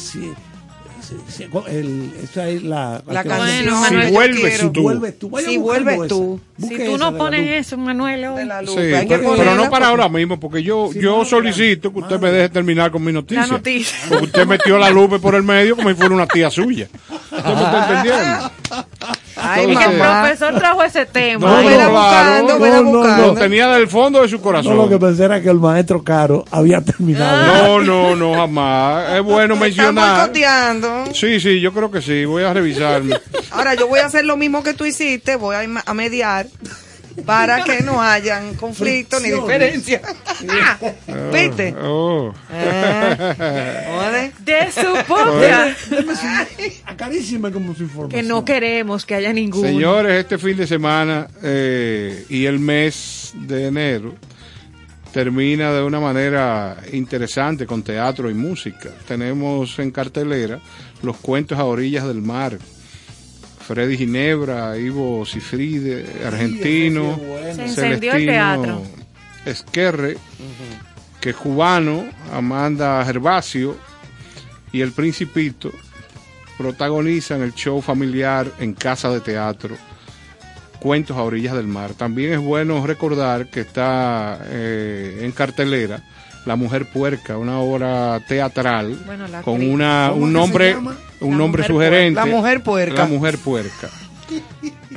el- 1.67 2.11
esa 2.23 2.47
es 2.49 2.63
la, 2.63 3.01
La 3.07 3.23
canción. 3.23 3.65
Bueno, 3.65 3.85
Si 3.85 3.93
Manuel, 3.93 4.11
vuelves 4.11 4.53
quiero. 4.57 4.71
tú. 4.71 4.81
vuelves 4.81 5.19
tú. 5.19 5.29
Vaya 5.29 5.47
Si 5.49 5.57
vuelves 5.57 6.07
tú. 6.07 6.39
Si 6.59 6.77
tú 6.85 6.97
no 6.97 7.17
pones 7.17 7.65
eso, 7.65 7.77
Manuel, 7.77 8.25
hoy. 8.25 8.37
De 8.39 8.45
la 8.45 8.59
Sí, 8.61 8.75
pero, 9.07 9.55
no 9.55 9.69
para 9.69 9.87
ahora 9.87 10.09
mismo, 10.09 10.39
porque 10.39 10.61
yo, 10.63 10.89
Sí, 10.93 10.99
yo 11.01 11.23
solicito 11.25 11.91
que 11.93 11.99
usted 11.99 12.19
me 12.19 12.31
deje 12.31 12.49
terminar 12.49 12.91
con 12.91 13.03
mi 13.03 13.11
noticia. 13.11 13.41
La 13.41 13.47
noticia. 13.47 13.97
Porque 14.09 14.25
usted 14.25 14.45
metió 14.45 14.77
la 14.77 14.89
lupe 14.89 15.19
por 15.19 15.35
el 15.35 15.43
medio 15.43 15.75
como 15.75 15.89
si 15.89 15.95
fuera 15.95 16.13
una 16.13 16.27
tía 16.27 16.49
suya. 16.49 16.87
¿Usted 17.31 17.43
me 17.45 17.51
está 17.63 17.87
entendiendo? 18.03 18.51
Ay, 19.51 19.63
Y 19.63 19.65
que 19.67 19.83
el 19.83 19.91
Entonces- 19.91 20.07
profesor 20.37 20.53
trajo 20.59 20.83
ese 20.83 21.05
tema. 21.05 21.47
No, 21.49 21.57
Vela 21.67 21.85
no, 21.85 21.91
buscando, 21.91 22.53
No, 22.53 22.59
no, 22.59 22.69
no. 22.69 22.91
Lo 22.91 22.99
buscando. 22.99 23.33
tenía 23.35 23.67
del 23.69 23.87
fondo 23.87 24.21
de 24.21 24.27
su 24.29 24.37
No, 24.37 24.41
corazón. 24.41 24.77
lo 24.77 24.89
que 24.89 24.97
pensé 24.99 25.23
era 25.25 25.41
que 25.41 25.49
el 25.49 25.59
maestro 25.59 26.03
Caro 26.03 26.45
había 26.51 26.81
terminado. 26.81 27.79
No, 27.79 27.79
no, 27.81 28.15
no, 28.15 28.33
jamás. 28.35 29.13
Es 29.17 29.23
bueno 29.23 29.55
mencionar. 29.55 30.19
boicoteando. 30.21 31.05
Sí, 31.13 31.39
sí, 31.39 31.59
yo 31.61 31.73
creo 31.73 31.89
que 31.91 32.01
sí. 32.01 32.25
Voy 32.25 32.43
a 32.43 32.53
revisarme. 32.53 33.15
Ahora 33.51 33.73
yo 33.75 33.87
voy 33.87 33.99
a 33.99 34.05
hacer 34.05 34.25
lo 34.25 34.37
mismo 34.37 34.63
que 34.63 34.73
tú 34.73 34.85
hiciste, 34.85 35.35
voy 35.35 35.55
a, 35.55 35.81
a 35.85 35.93
mediar 35.93 36.45
para 37.25 37.63
que 37.63 37.81
no 37.81 38.01
hayan 38.01 38.55
conflictos 38.55 39.21
ni 39.21 39.31
diferencias. 39.31 40.01
¿Viste? 41.33 41.75
Oh. 41.81 42.33
Eh, 42.51 43.85
joder. 43.87 44.33
De 44.39 44.71
su 44.71 45.05
propia. 45.05 45.75
Acarísime 46.85 47.51
como 47.51 47.75
su 47.75 47.83
información. 47.83 48.09
Que 48.09 48.27
no 48.27 48.45
queremos 48.45 49.05
que 49.05 49.15
haya 49.15 49.33
ninguno. 49.33 49.67
Señores, 49.67 50.19
este 50.19 50.37
fin 50.37 50.57
de 50.57 50.67
semana 50.67 51.27
eh, 51.43 52.25
y 52.29 52.45
el 52.45 52.59
mes 52.59 53.33
de 53.35 53.67
enero 53.67 54.15
termina 55.11 55.73
de 55.73 55.81
una 55.81 55.99
manera 55.99 56.77
interesante 56.91 57.65
con 57.65 57.83
teatro 57.83 58.29
y 58.29 58.33
música. 58.33 58.89
Tenemos 59.07 59.79
en 59.79 59.91
cartelera 59.91 60.59
los 61.01 61.17
cuentos 61.17 61.57
a 61.57 61.65
orillas 61.65 62.07
del 62.07 62.21
mar. 62.21 62.57
Freddy 63.69 63.97
Ginebra, 63.97 64.75
Ivo 64.79 65.23
Cifride, 65.27 66.03
argentino, 66.25 67.17
bueno. 67.17 67.53
Se 67.53 67.65
encendió 67.65 68.13
el 68.13 68.25
teatro. 68.25 68.81
Esquerre, 69.45 70.17
que 71.21 71.29
es 71.29 71.35
cubano, 71.35 72.03
Amanda 72.33 73.05
Gervasio 73.05 73.77
y 74.71 74.81
El 74.81 74.91
Principito 74.91 75.71
protagonizan 76.57 77.43
el 77.43 77.53
show 77.53 77.79
familiar 77.79 78.51
en 78.57 78.73
Casa 78.73 79.11
de 79.11 79.19
Teatro, 79.19 79.77
Cuentos 80.79 81.15
a 81.15 81.21
Orillas 81.21 81.53
del 81.53 81.67
Mar. 81.67 81.93
También 81.93 82.33
es 82.33 82.39
bueno 82.39 82.83
recordar 82.87 83.51
que 83.51 83.59
está 83.59 84.39
eh, 84.45 85.19
en 85.21 85.31
cartelera 85.31 86.03
La 86.45 86.55
Mujer 86.55 86.85
Puerca, 86.85 87.37
una 87.37 87.59
obra 87.59 88.19
teatral 88.27 88.97
Bueno, 89.05 89.25
con 89.43 89.61
una, 89.67 90.09
¿Cómo 90.11 90.25
un 90.25 90.33
nombre, 90.33 90.75
un 90.75 91.31
La 91.31 91.37
nombre 91.37 91.67
sugerente. 91.67 92.19
La 92.19 92.25
mujer 92.25 92.63
puerca. 92.63 92.95
La 92.95 93.05
Mujer 93.05 93.37
Puerca. 93.37 93.89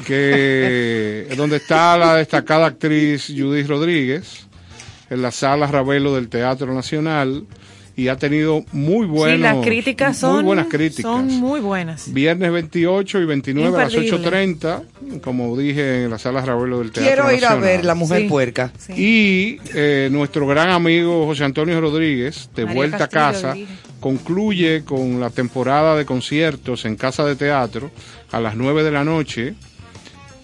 que 0.07 1.29
donde 1.37 1.57
está 1.57 1.97
la 1.97 2.17
destacada 2.17 2.67
actriz 2.67 3.27
Judith 3.27 3.67
Rodríguez 3.67 4.47
en 5.11 5.23
la 5.23 5.31
sala 5.31 5.67
Ravelo 5.67 6.15
del 6.15 6.29
Teatro 6.29 6.73
Nacional 6.75 7.45
y 7.95 8.09
ha 8.09 8.17
tenido 8.17 8.65
muy 8.73 9.07
buenos, 9.07 9.37
sí, 9.37 9.43
las 9.43 9.65
críticas 9.65 10.17
son 10.17 10.37
muy 10.37 10.45
buenas 10.45 10.67
críticas. 10.69 11.03
Son 11.03 11.27
muy 11.29 11.61
buenas. 11.61 12.13
Viernes 12.13 12.51
28 12.51 13.21
y 13.21 13.25
29 13.27 13.69
a 13.69 13.85
las 13.85 13.93
Imperdible. 13.95 14.31
8.30, 14.57 15.21
como 15.21 15.57
dije 15.59 16.05
en 16.05 16.11
la 16.11 16.19
sala 16.19 16.41
Ravelo 16.45 16.79
del 16.79 16.91
Teatro 16.91 17.25
Quiero 17.27 17.37
ir 17.37 17.45
a 17.45 17.55
ver 17.57 17.85
La 17.85 17.95
Mujer 17.95 18.23
Sí. 18.23 18.29
Puerca. 18.29 18.73
Sí. 18.79 18.93
Y 18.97 19.61
eh, 19.75 20.09
nuestro 20.11 20.47
gran 20.47 20.71
amigo 20.71 21.27
José 21.27 21.45
Antonio 21.45 21.81
Rodríguez, 21.81 22.49
de 22.57 22.65
María 22.65 22.77
vuelta 22.77 23.09
Castillo 23.09 23.21
a 23.21 23.33
casa, 23.33 23.57
concluye 24.01 24.85
con 24.85 25.21
la 25.21 25.31
temporada 25.31 25.95
de 25.97 26.05
conciertos 26.07 26.85
en 26.87 26.97
Casa 26.97 27.25
de 27.27 27.37
Teatro 27.37 27.91
a 28.31 28.41
las 28.41 28.57
9 28.57 28.83
de 28.85 28.91
la 28.91 29.05
noche. 29.05 29.55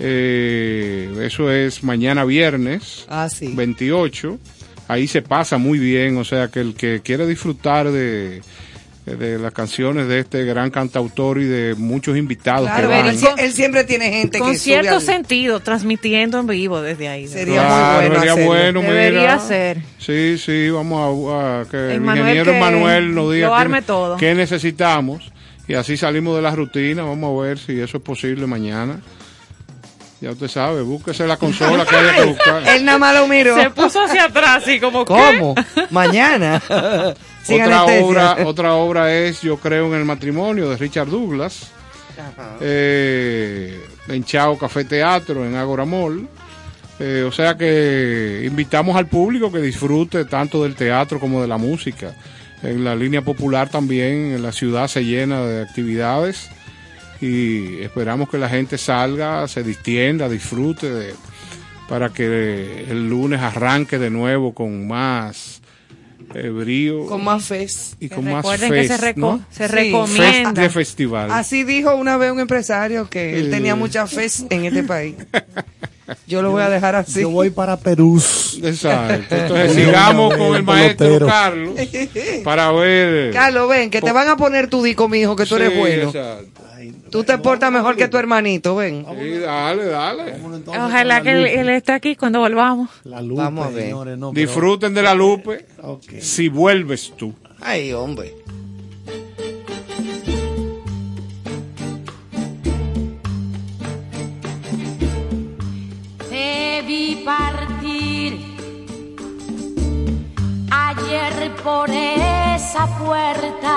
Eh, 0.01 1.11
eso 1.27 1.51
es 1.51 1.83
mañana 1.83 2.25
viernes 2.25 3.05
Ah, 3.09 3.29
sí. 3.29 3.53
28. 3.55 4.39
Ahí 4.89 5.07
se 5.07 5.23
pasa 5.23 5.59
muy 5.59 5.79
bien, 5.79 6.17
o 6.17 6.25
sea 6.25 6.49
que 6.49 6.61
el 6.61 6.75
que 6.75 7.01
quiere 7.05 7.27
disfrutar 7.27 7.91
de, 7.91 8.41
de 9.05 9.39
las 9.39 9.53
canciones 9.53 10.09
de 10.09 10.21
este 10.21 10.45
gran 10.45 10.71
cantautor 10.71 11.39
y 11.41 11.45
de 11.45 11.75
muchos 11.77 12.17
invitados 12.17 12.69
Claro, 12.69 12.89
que 12.89 12.95
van. 12.95 13.07
él, 13.07 13.19
sie- 13.19 13.35
él 13.39 13.53
siempre 13.53 13.85
tiene 13.85 14.11
gente 14.11 14.39
Con 14.39 14.53
que 14.53 14.57
sube 14.59 14.65
cierto 14.65 14.95
al- 14.97 15.03
sentido, 15.03 15.61
transmitiendo 15.61 16.39
en 16.41 16.47
vivo 16.47 16.81
desde 16.81 17.09
ahí. 17.09 17.29
Sería 17.29 17.61
Claro, 17.67 18.01
muy 18.01 18.09
bueno 18.09 18.19
sería 18.35 18.47
bueno, 18.47 18.81
Debería 18.81 19.21
mira. 19.21 19.39
ser. 19.41 19.79
Sí, 19.99 20.37
sí, 20.39 20.71
vamos 20.71 21.31
a, 21.33 21.61
a 21.61 21.65
que 21.67 21.95
el, 21.95 22.03
ingeniero 22.05 22.53
que 22.53 22.59
Manuel 22.61 23.15
nos 23.15 23.33
diga 23.33 23.65
lo 23.65 23.75
qué- 23.75 23.83
todo. 23.83 24.17
qué 24.17 24.35
necesitamos 24.35 25.31
y 25.69 25.75
así 25.75 25.97
salimos 25.99 26.35
de 26.37 26.43
la 26.43 26.51
rutina. 26.57 27.03
Vamos 27.03 27.39
a 27.39 27.43
ver 27.47 27.59
si 27.59 27.79
eso 27.79 27.99
es 27.99 28.03
posible 28.03 28.47
mañana. 28.47 29.01
Ya 30.21 30.33
usted 30.33 30.49
sabe, 30.49 30.83
búsquese 30.83 31.27
la 31.27 31.37
consola 31.37 31.87
que 31.87 31.95
haya 31.95 32.15
que 32.17 32.25
buscar. 32.25 32.69
Él 32.69 32.85
nada 32.85 32.99
más 32.99 33.15
lo 33.15 33.29
miró. 33.29 33.57
Se 33.57 33.71
puso 33.71 34.03
hacia 34.03 34.25
atrás 34.25 34.67
y 34.67 34.81
como 34.81 35.05
que... 35.05 35.15
¿Cómo? 35.15 35.55
Mañana. 35.91 36.61
Sin 37.45 37.63
Otra 37.63 37.81
anestesia. 37.83 38.05
obra, 38.07 38.37
otra 38.45 38.75
obra 38.75 39.15
es 39.15 39.41
Yo 39.43 39.59
creo 39.59 39.87
en 39.87 39.95
el 39.95 40.05
matrimonio 40.05 40.69
de 40.69 40.77
Richard 40.77 41.09
Douglas. 41.09 41.71
Eh, 42.61 43.81
en 44.09 44.25
Chao 44.25 44.59
Café 44.59 44.85
Teatro, 44.85 45.45
en 45.47 45.55
Agora 45.55 45.85
Mall. 45.85 46.29
Eh, 46.99 47.25
o 47.27 47.31
sea 47.31 47.57
que 47.57 48.43
invitamos 48.45 48.97
al 48.97 49.07
público 49.07 49.53
que 49.53 49.61
disfrute 49.61 50.25
tanto 50.25 50.65
del 50.65 50.75
teatro 50.75 51.21
como 51.21 51.41
de 51.41 51.47
la 51.47 51.59
música. 51.59 52.13
En 52.65 52.83
la 52.83 52.97
línea 52.97 53.23
popular 53.23 53.69
también, 53.69 54.33
en 54.35 54.43
la 54.43 54.51
ciudad 54.51 54.89
se 54.89 55.05
llena 55.05 55.43
de 55.43 55.63
actividades 55.63 56.51
y 57.21 57.81
esperamos 57.83 58.29
que 58.29 58.39
la 58.39 58.49
gente 58.49 58.79
salga, 58.79 59.47
se 59.49 59.63
distienda, 59.63 60.29
disfrute 60.29 60.91
de, 60.91 61.15
para 61.89 62.11
que 62.11 62.85
el 62.89 63.09
lunes 63.09 63.41
arranque 63.41 63.99
de 63.99 64.11
nuevo 64.11 64.53
con 64.55 64.87
más 64.87 65.61
eh, 66.35 66.51
brío 66.51 67.07
Con 67.07 67.25
más 67.25 67.45
fe. 67.45 67.67
y 68.01 68.09
Que 68.09 68.15
con 68.15 68.25
más 68.27 68.37
recuerden 68.37 68.71
que 68.73 68.89
fest, 68.89 69.01
se, 69.01 69.15
reco- 69.15 69.17
¿no? 69.17 69.45
se 69.51 69.67
Sí. 69.67 69.73
recomienda. 69.75 70.51
Fest 70.51 70.57
de 70.59 70.71
festival. 70.71 71.31
Así 71.33 71.65
dijo 71.65 71.95
una 71.97 72.17
vez 72.19 72.31
un 72.31 72.41
empresario 72.41 73.09
que 73.09 73.39
él 73.39 73.51
tenía 73.51 73.75
mucha 73.75 74.07
fe 74.07 74.27
en 74.51 74.65
este 74.67 74.83
país. 74.83 75.15
Yo 76.27 76.43
lo 76.43 76.51
voy 76.51 76.63
a 76.63 76.69
dejar 76.71 76.95
así. 76.95 77.21
Yo 77.21 77.31
voy 77.31 77.51
para 77.51 77.77
Perú. 77.77 78.23
Exacto. 78.63 79.35
Entonces 79.35 79.73
sigamos 79.75 80.35
con 80.37 80.57
el 80.57 80.63
maestro. 80.63 81.27
Carlos 81.27 81.75
para 82.45 82.73
ver. 82.73 83.33
Carlos, 83.33 83.69
ven, 83.69 83.91
que 83.91 84.01
te 84.01 84.13
van 84.13 84.29
a 84.29 84.37
poner 84.37 84.69
tu 84.69 84.83
disco, 84.83 85.09
mijo, 85.09 85.37
que 85.37 85.47
tú 85.47 85.57
eres 85.57 85.71
Sí, 85.73 85.79
bueno. 85.79 86.03
exacto. 86.09 86.63
Tú 87.11 87.25
te 87.25 87.37
portas 87.39 87.73
mejor 87.73 87.97
que 87.97 88.07
tu 88.09 88.17
hermanito, 88.19 88.77
ven. 88.77 89.05
Sí, 89.21 89.39
dale, 89.39 89.87
dale. 89.87 90.35
Ojalá 90.67 91.23
que 91.23 91.31
él, 91.33 91.47
él 91.47 91.69
esté 91.71 91.93
aquí 91.93 92.15
cuando 92.17 92.39
volvamos. 92.41 92.89
La 93.05 93.21
Lupe, 93.23 93.43
Vamos 93.43 93.67
a 93.67 93.71
ver. 93.71 93.85
señores, 93.85 94.19
no, 94.19 94.33
pero- 94.33 94.47
Disfruten 94.47 94.95
de 94.95 95.03
la 95.03 95.15
Lupe 95.15 95.65
si 96.21 96.49
vuelves 96.49 97.13
tú. 97.17 97.35
Ay, 97.61 97.93
hombre. 97.93 98.35
Vi 106.89 107.23
partir 107.23 108.31
ayer 110.71 111.55
por 111.63 111.91
esa 111.91 112.87
puerta 113.05 113.77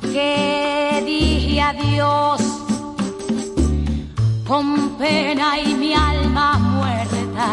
que 0.00 1.02
dije 1.04 1.60
adiós 1.60 2.40
con 4.46 4.90
pena 4.90 5.58
y 5.58 5.74
mi 5.74 5.92
alma 5.92 6.56
muerta. 6.56 7.50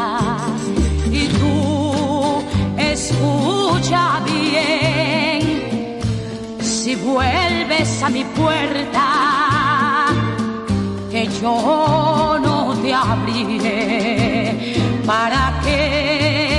Y 1.11 1.27
tú 1.39 2.43
escucha 2.77 4.19
bien 4.31 5.41
si 6.61 6.95
vuelves 6.95 8.03
a 8.03 8.09
mi 8.09 8.23
puerta 8.25 9.64
que 11.27 11.39
yo 11.39 12.37
no 12.41 12.73
te 12.81 12.93
abriré. 12.93 14.75
¿Para 15.05 15.59
qué? 15.63 16.54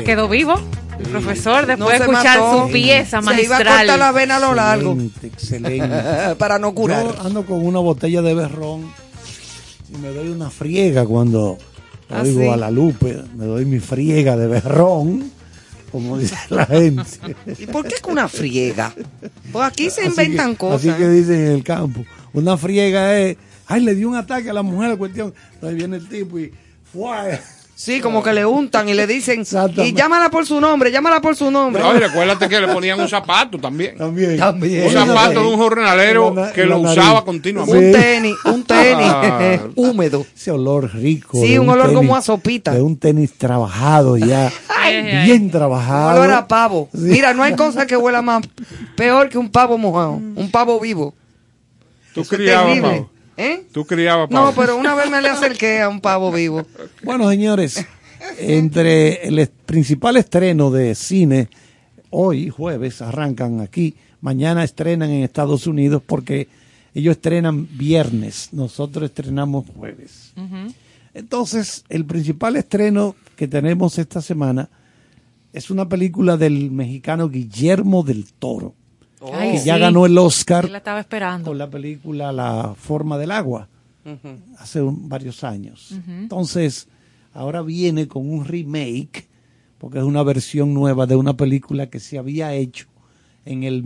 Mira, 0.00 0.04
quedó 0.04 0.28
vivo. 0.28 0.54
El 0.98 1.06
profesor, 1.08 1.66
después 1.66 1.78
No 1.78 1.88
de 1.88 1.96
escuchar 1.96 2.38
mató. 2.38 2.66
su 2.66 2.72
pieza 2.72 3.10
Se 3.10 3.16
iba 3.16 3.18
a 3.18 3.22
magistral. 3.34 3.58
cortar 3.86 3.98
la 3.98 4.12
vena 4.12 4.36
a 4.36 4.40
lo 4.40 4.54
largo. 4.54 4.92
Excelente, 4.92 5.26
excelente. 5.26 6.34
Para 6.38 6.58
no 6.60 6.72
curar. 6.74 7.04
Yo 7.04 7.20
ando 7.22 7.44
con 7.44 7.66
una 7.66 7.80
botella 7.80 8.22
de 8.22 8.32
berrón 8.34 8.92
y 9.92 9.98
me 9.98 10.08
doy 10.10 10.28
una 10.28 10.50
friega 10.50 11.04
cuando 11.04 11.58
Ah, 12.10 12.20
oigo 12.22 12.42
sí. 12.42 12.48
a 12.48 12.56
la 12.56 12.70
Lupe. 12.70 13.18
Me 13.36 13.44
doy 13.44 13.64
mi 13.64 13.80
friega 13.80 14.36
de 14.36 14.46
berrón, 14.46 15.32
como 15.90 16.16
dice 16.18 16.36
la 16.50 16.66
gente. 16.66 17.02
¿Y 17.58 17.66
por 17.66 17.88
qué 17.88 17.96
con 18.00 18.12
una 18.12 18.28
friega? 18.28 18.94
Pues 19.50 19.66
aquí 19.66 19.90
se 19.90 20.02
Así 20.02 20.10
inventan 20.10 20.52
que- 20.52 20.58
cosas. 20.58 20.86
Así 20.86 20.96
que 20.96 21.08
dicen 21.08 21.34
en 21.46 21.52
el 21.52 21.64
campo. 21.64 22.04
Una 22.34 22.56
friega 22.56 23.18
es, 23.18 23.36
ay, 23.66 23.80
le 23.82 23.94
dio 23.96 24.08
un 24.10 24.16
ataque 24.16 24.50
a 24.50 24.52
la 24.52 24.62
mujer, 24.62 24.90
la 24.90 24.96
cuestión. 24.96 25.34
Entonces 25.54 25.76
viene 25.76 25.96
el 25.96 26.08
tipo 26.08 26.38
y, 26.38 26.52
¡fue! 26.92 27.40
Sí, 27.76 28.00
como 28.00 28.22
que 28.22 28.32
le 28.32 28.46
untan 28.46 28.88
y 28.88 28.94
le 28.94 29.04
dicen, 29.06 29.42
y 29.76 29.92
llámala 29.92 30.30
por 30.30 30.46
su 30.46 30.60
nombre, 30.60 30.92
llámala 30.92 31.20
por 31.20 31.34
su 31.34 31.50
nombre. 31.50 31.82
No, 31.82 31.94
y 31.94 31.98
recuérdate 31.98 32.48
que 32.48 32.60
le 32.60 32.68
ponían 32.68 33.00
un 33.00 33.08
zapato 33.08 33.58
también. 33.58 33.96
También. 33.98 34.38
También. 34.38 34.86
Un 34.86 34.92
zapato 34.92 35.40
de 35.40 35.46
un 35.48 35.56
jornalero 35.56 36.32
la 36.32 36.52
que 36.52 36.64
lo 36.66 36.78
usaba 36.78 37.24
continuamente. 37.24 37.76
Un 37.86 37.92
tenis, 37.92 38.34
un 38.44 38.62
tenis 38.64 39.06
Ah. 39.12 39.58
húmedo. 39.74 40.24
Ese 40.34 40.52
olor 40.52 40.94
rico. 40.94 41.40
Sí, 41.44 41.58
un 41.58 41.68
olor 41.68 41.88
tenis- 41.90 41.94
como 41.96 42.14
a 42.16 42.22
sopita. 42.22 42.72
De 42.72 42.80
un 42.80 42.96
tenis 42.96 43.32
trabajado 43.36 44.16
ya. 44.16 44.52
Ay, 44.68 44.94
ay. 44.96 45.24
bien 45.26 45.50
trabajado. 45.50 46.20
Olor 46.20 46.30
a 46.32 46.46
pavo. 46.46 46.88
Mira, 46.92 47.34
no 47.34 47.42
hay 47.42 47.54
cosa 47.56 47.86
que 47.86 47.96
huela 47.96 48.22
más 48.22 48.46
peor 48.96 49.28
que 49.30 49.38
un 49.38 49.50
pavo 49.50 49.78
mojado, 49.78 50.12
un 50.12 50.50
pavo 50.50 50.78
vivo. 50.78 51.14
Tú 52.14 52.22
criabas 52.24 52.78
pavo. 52.78 53.10
¿Eh? 53.36 53.66
Tú 53.72 53.84
criabas 53.84 54.28
pavo. 54.28 54.46
No, 54.46 54.54
pero 54.54 54.76
una 54.76 54.94
vez 54.94 55.10
me 55.10 55.20
le 55.20 55.28
acerqué 55.30 55.80
a 55.80 55.88
un 55.88 56.00
pavo 56.00 56.30
vivo. 56.32 56.66
Bueno, 57.02 57.28
señores, 57.28 57.84
entre 58.38 59.26
el 59.26 59.48
principal 59.66 60.16
estreno 60.16 60.70
de 60.70 60.94
cine, 60.94 61.48
hoy, 62.10 62.48
jueves, 62.50 63.02
arrancan 63.02 63.60
aquí, 63.60 63.96
mañana 64.20 64.64
estrenan 64.64 65.10
en 65.10 65.22
Estados 65.22 65.66
Unidos 65.66 66.02
porque 66.04 66.48
ellos 66.94 67.16
estrenan 67.16 67.68
viernes, 67.76 68.50
nosotros 68.52 69.10
estrenamos 69.10 69.66
jueves. 69.76 70.32
Entonces, 71.12 71.84
el 71.88 72.04
principal 72.04 72.56
estreno 72.56 73.16
que 73.36 73.48
tenemos 73.48 73.98
esta 73.98 74.22
semana 74.22 74.70
es 75.52 75.70
una 75.70 75.88
película 75.88 76.36
del 76.36 76.70
mexicano 76.70 77.28
Guillermo 77.28 78.02
del 78.02 78.32
Toro, 78.32 78.74
Ay, 79.32 79.52
que 79.52 79.58
ya 79.64 79.74
sí. 79.74 79.80
ganó 79.80 80.06
el 80.06 80.16
Oscar 80.18 80.66
Yo 80.66 80.72
la 80.72 80.78
estaba 80.78 81.00
esperando. 81.00 81.50
con 81.50 81.58
la 81.58 81.70
película 81.70 82.32
La 82.32 82.74
forma 82.76 83.16
del 83.18 83.30
agua 83.30 83.68
hace 84.58 84.82
un- 84.82 85.08
varios 85.08 85.44
años. 85.44 85.92
Entonces, 86.08 86.88
ahora 87.32 87.62
viene 87.62 88.06
con 88.08 88.28
un 88.30 88.44
remake, 88.44 89.28
porque 89.78 89.98
es 89.98 90.04
una 90.04 90.22
versión 90.22 90.74
nueva 90.74 91.06
de 91.06 91.16
una 91.16 91.36
película 91.36 91.88
que 91.88 92.00
se 92.00 92.18
había 92.18 92.52
hecho 92.54 92.86
en 93.46 93.62
el 93.64 93.82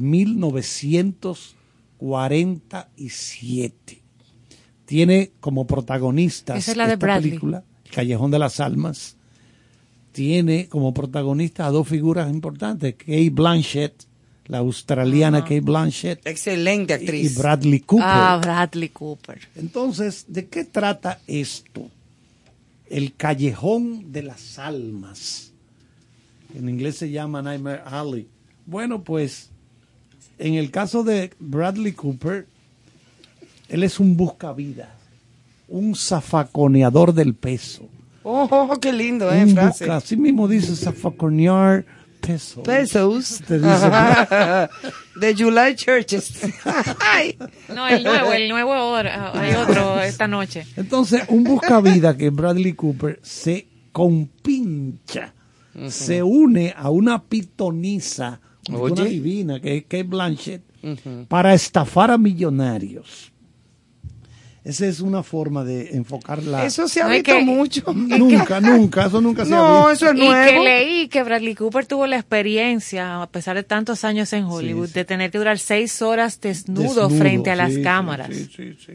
1947. 2.69 4.03
Tiene 4.85 5.33
como 5.41 5.67
protagonistas 5.67 6.59
Esa 6.59 6.71
es 6.73 6.77
la 6.77 6.87
de 6.87 6.95
esta 6.95 7.07
Bradley. 7.07 7.31
película, 7.31 7.65
El 7.85 7.91
Callejón 7.91 8.31
de 8.31 8.39
las 8.39 8.61
Almas. 8.61 9.17
Tiene 10.13 10.69
como 10.69 10.95
protagonistas 10.95 11.67
a 11.67 11.71
dos 11.71 11.87
figuras 11.87 12.31
importantes, 12.31 12.95
Kate 12.95 13.31
Blanchett, 13.31 14.05
la 14.49 14.59
australiana 14.59 15.43
Kate 15.43 15.61
Blanchett, 15.61 16.27
Excelente 16.27 16.95
y 16.95 16.97
actriz. 16.97 17.37
Bradley 17.37 17.81
Cooper. 17.81 18.07
Ah, 18.07 18.39
Bradley 18.41 18.89
Cooper. 18.89 19.39
Entonces, 19.57 20.25
¿de 20.29 20.47
qué 20.47 20.65
trata 20.65 21.21
esto? 21.27 21.89
El 22.89 23.15
callejón 23.15 24.11
de 24.11 24.23
las 24.23 24.59
almas. 24.59 25.53
En 26.55 26.69
inglés 26.69 26.97
se 26.97 27.11
llama 27.11 27.43
Nightmare 27.43 27.83
Alley. 27.85 28.27
Bueno, 28.65 29.03
pues, 29.03 29.51
en 30.39 30.55
el 30.55 30.71
caso 30.71 31.05
de 31.05 31.31
Bradley 31.39 31.93
Cooper, 31.93 32.47
él 33.69 33.83
es 33.83 34.01
un 34.01 34.17
buscavidas, 34.17 34.89
un 35.69 35.95
zafaconeador 35.95 37.13
del 37.13 37.35
peso. 37.35 37.87
Oh, 38.23 38.49
oh, 38.51 38.69
oh, 38.71 38.81
qué 38.81 38.93
lindo, 38.93 39.31
eh, 39.31 39.45
un 39.45 39.51
frase. 39.51 39.85
busca, 39.85 39.97
así 39.97 40.17
mismo 40.17 40.49
dice 40.49 40.75
zafaconear 40.75 41.85
peso. 42.21 42.63
Pesos. 42.63 43.41
Te 43.47 43.59
dice- 43.59 43.91
de 45.21 45.35
July 45.37 45.75
Churches. 45.77 46.33
Ay. 47.01 47.37
No, 47.75 47.87
el 47.89 48.03
nuevo, 48.05 48.33
el 48.33 48.49
nuevo 48.49 48.73
ahora. 48.75 49.33
Hay 49.35 49.55
otro 49.55 50.01
esta 50.01 50.27
noche. 50.29 50.67
Entonces, 50.77 51.23
un 51.29 51.45
buscavida 51.45 52.17
que 52.17 52.31
Bradley 52.31 52.73
Cooper 52.75 53.19
se 53.23 53.67
compincha, 53.93 55.33
se 55.89 56.23
une 56.23 56.75
a 56.77 56.91
una 56.91 57.23
pitoniza, 57.23 58.41
una 58.69 59.05
divina, 59.05 59.61
que 59.61 59.77
es 59.79 59.83
Kate 59.85 60.03
Blanchett, 60.05 60.63
para 61.29 61.55
estafar 61.55 62.11
a 62.11 62.19
millonarios. 62.19 63.33
Esa 64.65 64.87
es 64.87 65.01
una 65.01 65.23
forma 65.23 65.65
de 65.65 65.97
enfocar 65.97 66.43
la... 66.43 66.65
Eso 66.67 66.89
se 66.89 67.01
ha 67.01 67.05
No, 67.07 67.11
visto 67.13 67.33
que- 67.33 67.43
mucho. 67.43 67.83
Nunca, 67.95 68.61
nunca, 68.61 69.07
eso 69.07 69.21
nunca 69.21 69.45
se 69.47 69.55
ha 69.55 69.57
No, 69.57 69.89
visto. 69.89 69.93
eso 69.93 70.07
es 70.11 70.17
Y 70.17 70.21
que 70.21 70.27
nuevo. 70.29 70.65
leí 70.65 71.09
que 71.09 71.23
Bradley 71.23 71.55
Cooper 71.55 71.87
tuvo 71.87 72.07
la 72.07 72.17
experiencia, 72.17 73.23
a 73.23 73.27
pesar 73.29 73.57
de 73.57 73.63
tantos 73.63 74.05
años 74.05 74.33
en 74.33 74.45
Hollywood, 74.45 74.89
sí. 74.89 74.93
de 74.95 75.05
tener 75.05 75.31
que 75.31 75.39
durar 75.39 75.59
seis 75.59 76.03
horas 76.03 76.41
desnudo, 76.41 76.83
Desnudo, 76.83 77.11
frente 77.11 77.51
a 77.51 77.57
las 77.57 77.71
sí, 77.71 77.77
sí, 77.77 77.83
cámaras. 77.83 78.29
Sí, 78.35 78.49
sí, 78.55 78.77
sí. 78.85 78.93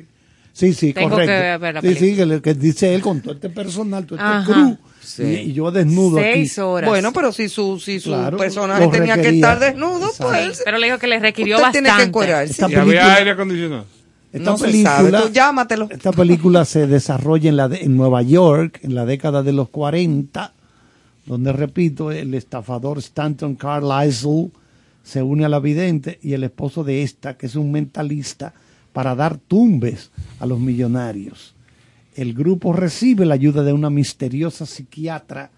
Sí, 0.55 0.73
sí, 0.75 0.93
Tengo 0.93 1.09
correcto. 1.09 1.31
que 1.33 1.57
ver 1.57 1.73
la 1.73 1.81
sí, 1.81 1.95
sí, 1.95 2.15
que, 2.15 2.25
le- 2.27 2.41
que 2.41 2.53
dice 2.53 2.93
él 2.93 3.01
con 3.01 3.21
todo 3.21 3.33
este 3.33 3.49
personal, 3.49 4.05
todo 4.05 4.19
este 4.19 4.27
Ajá. 4.29 4.53
crew, 4.53 4.77
Sí. 5.01 5.23
y, 5.23 5.35
y 5.49 5.53
yo 5.53 5.71
desnudo 5.71 6.19
Seis 6.19 6.51
aquí. 6.59 6.61
horas. 6.61 6.89
Bueno, 6.91 7.11
pero 7.11 7.31
si 7.31 7.49
su, 7.49 7.79
si 7.79 7.99
su 7.99 8.09
Claro, 8.09 8.37
personaje 8.37 8.87
tenía 8.89 9.15
que 9.15 9.21
requería. 9.23 9.53
estar 9.53 9.59
desnudo, 9.59 10.09
Sí, 10.09 10.15
pues. 10.21 10.61
pero 10.63 10.77
le 10.77 10.85
dijo 10.85 10.99
que 10.99 11.07
le 11.07 11.19
requirió 11.19 11.55
Usted 11.57 11.71
tiene 11.71 11.87
que 11.87 11.91
bastante. 11.91 12.07
encuerarse. 12.09 12.51
Esta 12.51 12.69
Y 12.69 12.75
había 12.75 13.15
aire 13.15 13.31
acondicionado. 13.31 13.85
Esta 14.33 14.51
No 14.51 14.57
se 14.57 14.65
película, 14.65 14.95
sabe. 14.97 15.11
Tú 15.11 15.29
llámatelo. 15.33 15.87
Esta 15.89 16.11
película 16.11 16.65
se 16.65 16.87
desarrolla 16.87 17.49
en, 17.49 17.55
la 17.55 17.69
de- 17.69 17.83
en 17.83 17.95
Nueva 17.95 18.21
York 18.23 18.79
en 18.83 18.95
la 18.95 19.05
década 19.05 19.43
de 19.43 19.53
los 19.53 19.69
40, 19.69 20.53
donde, 21.25 21.53
repito, 21.53 22.11
el 22.11 22.33
estafador 22.33 22.97
Stanton 22.97 23.55
Carlisle 23.55 24.49
se 25.03 25.21
une 25.21 25.45
a 25.45 25.49
la 25.49 25.59
vidente 25.59 26.19
y 26.21 26.33
el 26.33 26.43
esposo 26.43 26.83
de 26.83 27.03
esta, 27.03 27.37
que 27.37 27.45
es 27.45 27.55
un 27.55 27.71
mentalista, 27.71 28.53
para 28.91 29.15
dar 29.15 29.37
tumbes 29.37 30.11
a 30.39 30.45
los 30.45 30.59
millonarios. 30.59 31.53
El 32.15 32.33
grupo 32.33 32.73
recibe 32.73 33.25
la 33.25 33.33
ayuda 33.35 33.63
de 33.63 33.73
una 33.73 33.89
misteriosa 33.89 34.65
psiquiatra 34.65 35.51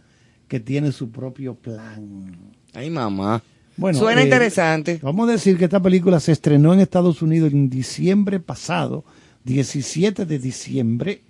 que 0.48 0.60
tiene 0.60 0.92
su 0.92 1.10
propio 1.10 1.56
plan. 1.56 2.36
Ay, 2.74 2.90
mamá. 2.90 3.42
Bueno, 3.78 4.00
Suena 4.00 4.22
eh, 4.22 4.26
interesante. 4.26 5.00
Vamos 5.02 5.28
a 5.30 5.34
decir 5.34 5.58
que 5.58 5.66
esta 5.66 5.82
película 5.82 6.20
se 6.20 6.32
estrenó 6.32 6.74
en 6.74 6.80
Estados 6.80 7.22
Unidos 7.22 7.52
en 7.52 7.70
diciembre 7.70 8.40
pasado, 8.40 9.04
17 9.44 10.26
de 10.26 10.40
diciembre, 10.40 11.22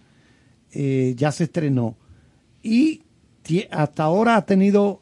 eh, 0.73 1.13
ya 1.17 1.31
se 1.31 1.45
estrenó. 1.45 1.95
Y 2.61 3.01
hasta 3.71 4.03
ahora 4.03 4.35
ha 4.37 4.45
tenido, 4.45 5.01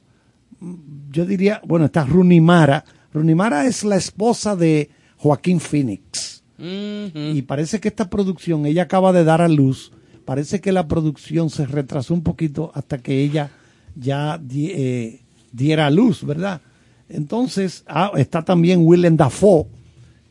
mm, 0.60 0.74
yo 1.11 1.26
diría, 1.26 1.61
bueno, 1.65 1.86
está 1.86 2.06
Runimara. 2.06 2.86
Runimara 3.14 3.65
es 3.65 3.84
la 3.84 3.95
esposa 3.95 4.56
de 4.56 4.90
Joaquín 5.18 5.60
Phoenix. 5.60 6.44
Y 7.15 7.41
parece 7.41 7.80
que 7.82 7.90
esta 7.90 8.10
producción, 8.10 8.65
ella 8.65 8.84
acaba 8.84 9.11
de 9.11 9.24
dar 9.26 9.41
a 9.41 9.49
luz, 9.49 9.91
parece 10.24 10.61
que 10.61 10.72
la 10.72 10.88
producción 10.88 11.49
se 11.49 11.65
retrasó 11.65 12.14
un 12.14 12.24
poquito 12.24 12.72
hasta 12.74 12.99
que 12.99 13.22
ella 13.22 13.49
ya 13.95 14.38
di- 14.38 14.72
eh, 14.72 15.22
diera 15.52 15.88
a 15.88 15.91
luz, 15.91 16.24
¿verdad? 16.26 16.61
Entonces, 17.09 17.84
ah, 17.88 18.11
está 18.17 18.43
también 18.43 18.81
Willem 18.85 19.15
Dafoe, 19.17 19.65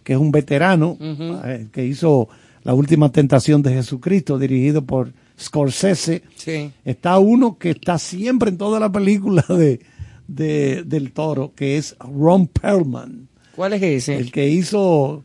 que 0.04 0.14
es 0.14 0.18
un 0.18 0.32
veterano, 0.32 0.96
eh, 1.00 1.68
que 1.72 1.86
hizo 1.86 2.28
La 2.64 2.74
Última 2.74 3.10
Tentación 3.12 3.62
de 3.62 3.72
Jesucristo, 3.74 4.38
dirigido 4.38 4.82
por 4.84 5.12
Scorsese. 5.38 6.22
Sí. 6.36 6.70
Está 6.84 7.18
uno 7.18 7.56
que 7.58 7.70
está 7.70 7.98
siempre 7.98 8.50
en 8.50 8.58
toda 8.58 8.78
la 8.80 8.90
película 8.90 9.44
de, 9.48 9.80
de- 10.28 10.82
del 10.84 11.12
toro, 11.12 11.52
que 11.54 11.76
es 11.76 11.96
Ron 12.00 12.46
Perlman, 12.48 13.28
¿Cuál 13.54 13.74
es 13.74 13.82
ese? 13.82 14.16
el 14.16 14.32
que 14.32 14.48
hizo 14.48 15.24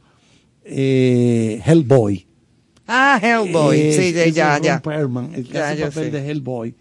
eh, 0.66 1.62
Hellboy. 1.66 2.26
Ah, 2.88 3.20
Hellboy. 3.22 3.80
Es- 3.80 3.96
sí, 3.96 4.14
ya, 4.14 4.28
ya. 4.28 4.54
Ron 4.56 4.64
ya. 4.64 4.82
Perlman, 4.82 5.34
el 5.36 5.48
que 5.48 5.54
Ya, 5.54 5.70
hace 5.70 5.82
papel 5.86 6.04
sé. 6.06 6.12
de 6.12 6.30
Hellboy. 6.30 6.76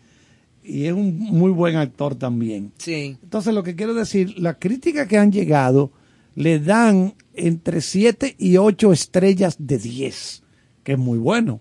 Y 0.67 0.87
es 0.87 0.93
un 0.93 1.17
muy 1.19 1.53
buen 1.53 1.77
actor 1.77 2.17
también. 2.17 2.73
Sí. 2.79 3.17
Entonces, 3.23 3.55
lo 3.55 3.63
que 3.63 3.77
quiero 3.77 3.95
decir, 3.95 4.39
la 4.39 4.59
crítica 4.59 5.07
que 5.07 5.17
han 5.17 5.31
llegado 5.31 5.93
le 6.35 6.59
dan 6.59 7.15
entre 7.35 7.81
7 7.81 8.35
y 8.39 8.57
8 8.57 8.93
estrellas 8.93 9.57
de 9.59 9.79
10, 9.79 10.43
que 10.83 10.93
es 10.93 10.99
muy 10.99 11.19
bueno. 11.19 11.61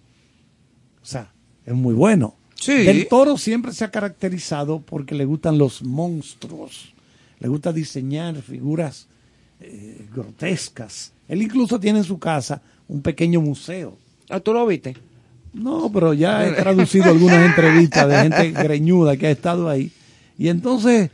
O 1.01 1.05
sea, 1.05 1.31
es 1.65 1.73
muy 1.73 1.93
bueno. 1.93 2.35
Sí. 2.55 2.73
Del 2.83 3.07
Toro 3.07 3.37
siempre 3.37 3.73
se 3.73 3.83
ha 3.83 3.91
caracterizado 3.91 4.81
porque 4.81 5.13
le 5.13 5.25
gustan 5.25 5.57
los 5.57 5.83
monstruos, 5.83 6.93
le 7.39 7.47
gusta 7.47 7.71
diseñar 7.71 8.41
figuras 8.41 9.07
eh, 9.59 10.07
grotescas. 10.13 11.13
Él 11.27 11.41
incluso 11.41 11.79
tiene 11.79 11.99
en 11.99 12.05
su 12.05 12.17
casa 12.17 12.61
un 12.87 13.01
pequeño 13.01 13.41
museo. 13.41 13.97
Ah, 14.29 14.39
¿Tú 14.39 14.53
lo 14.53 14.65
viste? 14.65 14.95
No, 15.55 15.89
pero 15.91 16.13
ya 16.13 16.45
he 16.45 16.51
traducido 16.51 17.05
algunas 17.05 17.45
entrevistas 17.45 18.07
de 18.09 18.17
gente 18.17 18.51
greñuda 18.63 19.15
que 19.17 19.27
ha 19.27 19.31
estado 19.31 19.69
ahí 19.69 19.91
Y 20.37 20.49
entonces, 20.49 21.09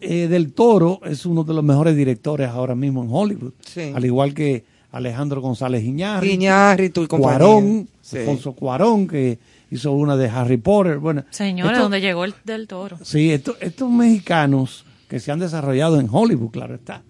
eh, 0.00 0.28
Del 0.28 0.52
Toro 0.52 1.00
es 1.04 1.24
uno 1.26 1.44
de 1.44 1.54
los 1.54 1.64
mejores 1.64 1.96
directores 1.96 2.48
ahora 2.48 2.74
mismo 2.74 3.02
en 3.02 3.08
Hollywood. 3.10 3.52
Sí. 3.64 3.90
Al 3.94 4.04
igual 4.04 4.34
que 4.34 4.64
Alejandro 4.92 5.40
González 5.40 5.82
Iñárritu. 5.84 6.34
Iñárritu 6.34 7.02
y 7.04 7.06
compañía. 7.06 7.38
Cuarón, 7.38 7.88
Sí. 8.02 8.18
Alfonso 8.18 8.52
Cuarón, 8.54 9.06
que 9.08 9.38
hizo 9.70 9.92
una 9.92 10.16
de 10.16 10.28
Harry 10.28 10.56
Potter. 10.56 10.98
Bueno, 10.98 11.24
Señores, 11.30 11.72
esto- 11.72 11.82
donde 11.84 12.00
llegó 12.00 12.24
el 12.24 12.34
del 12.44 12.66
toro. 12.66 12.98
Sí, 13.02 13.30
esto- 13.30 13.56
estos 13.60 13.88
mexicanos 13.90 14.84
que 15.08 15.20
se 15.20 15.30
han 15.32 15.38
desarrollado 15.38 15.98
en 16.00 16.08
Hollywood, 16.10 16.50
claro 16.50 16.74
está. 16.74 17.02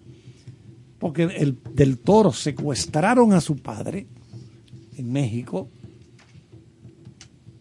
Porque 0.99 1.23
el 1.23 1.57
del 1.73 1.97
toro 1.97 2.31
secuestraron 2.31 3.33
a 3.33 3.41
su 3.41 3.57
padre 3.57 4.05
en 4.97 5.11
México 5.11 5.67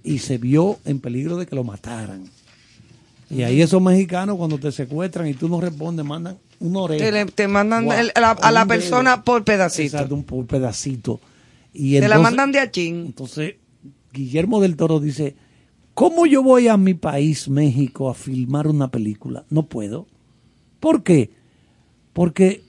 y 0.02 0.18
se 0.18 0.38
vio 0.38 0.78
en 0.84 1.00
peligro 1.00 1.36
de 1.36 1.46
que 1.46 1.54
lo 1.56 1.64
mataran. 1.64 2.24
Y 3.28 3.42
ahí 3.42 3.62
esos 3.62 3.80
mexicanos 3.80 4.36
cuando 4.36 4.58
te 4.58 4.72
secuestran 4.72 5.28
y 5.28 5.34
tú 5.34 5.48
no 5.48 5.60
respondes, 5.60 6.04
mandan 6.04 6.36
una 6.58 6.80
oreja. 6.80 7.04
Te, 7.04 7.12
le- 7.12 7.26
te 7.26 7.46
mandan 7.48 7.90
el- 7.92 8.12
a 8.14 8.20
la, 8.20 8.30
a 8.30 8.34
con 8.36 8.54
la 8.54 8.62
un 8.62 8.68
dedo. 8.68 8.78
persona 8.80 9.22
por 9.24 9.44
pedacito. 9.44 9.96
Exacto, 9.96 10.14
un 10.14 10.24
por 10.24 10.46
pedacito. 10.46 11.20
Y 11.72 12.00
Te 12.00 12.08
la 12.08 12.18
mandan 12.18 12.50
de 12.50 12.58
achín. 12.58 13.06
entonces, 13.06 13.54
Guillermo 14.12 14.60
del 14.60 14.74
Toro 14.76 14.98
dice, 14.98 15.36
¿cómo 15.94 16.26
yo 16.26 16.42
voy 16.42 16.66
a 16.66 16.76
mi 16.76 16.94
país, 16.94 17.48
México, 17.48 18.10
a 18.10 18.14
filmar 18.14 18.66
una 18.66 18.90
película? 18.90 19.44
No 19.50 19.66
puedo. 19.66 20.06
¿Por 20.80 21.04
qué? 21.04 21.30
Porque 22.12 22.64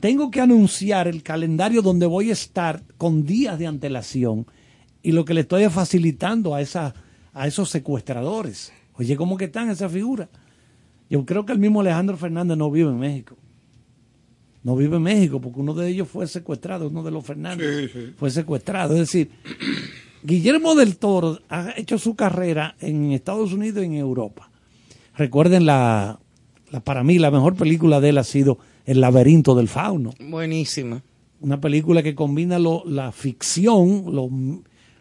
tengo 0.00 0.30
que 0.32 0.40
anunciar 0.40 1.06
el 1.06 1.22
calendario 1.22 1.80
donde 1.82 2.06
voy 2.06 2.30
a 2.30 2.32
estar 2.32 2.82
con 2.98 3.24
días 3.24 3.58
de 3.58 3.68
antelación 3.68 4.46
y 5.04 5.12
lo 5.12 5.24
que 5.24 5.34
le 5.34 5.42
estoy 5.42 5.68
facilitando 5.68 6.54
a, 6.54 6.60
esa, 6.60 6.94
a 7.32 7.46
esos 7.46 7.70
secuestradores. 7.70 8.72
Oye, 8.96 9.14
¿cómo 9.16 9.36
que 9.36 9.44
están 9.44 9.70
esa 9.70 9.88
figura? 9.88 10.28
Yo 11.08 11.24
creo 11.24 11.46
que 11.46 11.52
el 11.52 11.58
mismo 11.60 11.80
Alejandro 11.80 12.16
Fernández 12.16 12.56
no 12.56 12.70
vive 12.70 12.90
en 12.90 12.98
México. 12.98 13.36
No 14.62 14.74
vive 14.76 14.96
en 14.96 15.02
México 15.02 15.40
porque 15.40 15.60
uno 15.60 15.74
de 15.74 15.88
ellos 15.88 16.08
fue 16.08 16.26
secuestrado, 16.26 16.88
uno 16.88 17.02
de 17.02 17.10
los 17.10 17.24
Fernández 17.24 17.92
Sí, 17.92 18.00
sí. 18.00 18.12
fue 18.16 18.30
secuestrado. 18.30 18.94
Es 18.94 19.00
decir, 19.00 19.30
Guillermo 20.22 20.74
del 20.74 20.96
Toro 20.96 21.38
ha 21.50 21.74
hecho 21.76 21.98
su 21.98 22.14
carrera 22.16 22.74
en 22.80 23.12
Estados 23.12 23.52
Unidos 23.52 23.82
y 23.82 23.86
en 23.86 23.94
Europa. 23.96 24.50
Recuerden 25.16 25.66
la, 25.66 26.18
la 26.70 26.80
para 26.80 27.04
mí 27.04 27.18
la 27.18 27.30
mejor 27.30 27.54
película 27.56 28.00
de 28.00 28.08
él 28.08 28.18
ha 28.18 28.24
sido 28.24 28.58
El 28.86 29.00
laberinto 29.02 29.54
del 29.54 29.68
fauno, 29.68 30.10
Buenísima. 30.18 31.02
una 31.40 31.60
película 31.60 32.02
que 32.02 32.14
combina 32.14 32.58
lo, 32.58 32.84
la 32.86 33.12
ficción, 33.12 34.04
lo, 34.14 34.30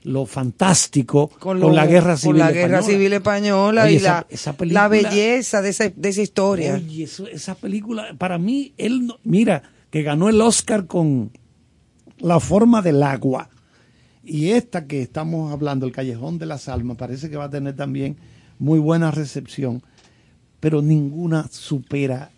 lo 0.03 0.25
fantástico 0.25 1.29
con, 1.39 1.59
lo- 1.59 1.71
la 1.71 1.85
guerra 1.85 2.17
civil 2.17 2.33
con 2.33 2.39
la 2.39 2.51
guerra 2.51 2.79
española. 2.79 2.93
civil 2.93 3.13
española 3.13 3.83
Oye, 3.83 3.93
y 3.93 3.95
esa- 3.97 4.11
la, 4.13 4.27
esa 4.29 4.53
película- 4.53 4.81
la 4.81 4.87
belleza 4.89 5.61
de 5.61 5.69
esa, 5.69 5.89
de 5.89 6.09
esa 6.09 6.21
historia. 6.21 6.73
Oye, 6.75 7.03
eso- 7.03 7.27
esa 7.27 7.55
película, 7.55 8.13
para 8.17 8.37
mí, 8.37 8.73
él, 8.77 9.07
no- 9.07 9.17
mira, 9.23 9.63
que 9.89 10.03
ganó 10.03 10.29
el 10.29 10.39
Oscar 10.41 10.87
con 10.87 11.31
La 12.19 12.39
forma 12.39 12.81
del 12.81 13.03
agua. 13.03 13.49
Y 14.23 14.49
esta 14.51 14.87
que 14.87 15.01
estamos 15.01 15.51
hablando, 15.51 15.85
El 15.85 15.91
Callejón 15.91 16.37
de 16.39 16.45
las 16.45 16.69
Almas, 16.69 16.95
parece 16.95 17.29
que 17.29 17.35
va 17.35 17.45
a 17.45 17.49
tener 17.49 17.75
también 17.75 18.15
muy 18.59 18.79
buena 18.79 19.11
recepción, 19.11 19.83
pero 20.61 20.81
ninguna 20.81 21.49
supera 21.51 22.31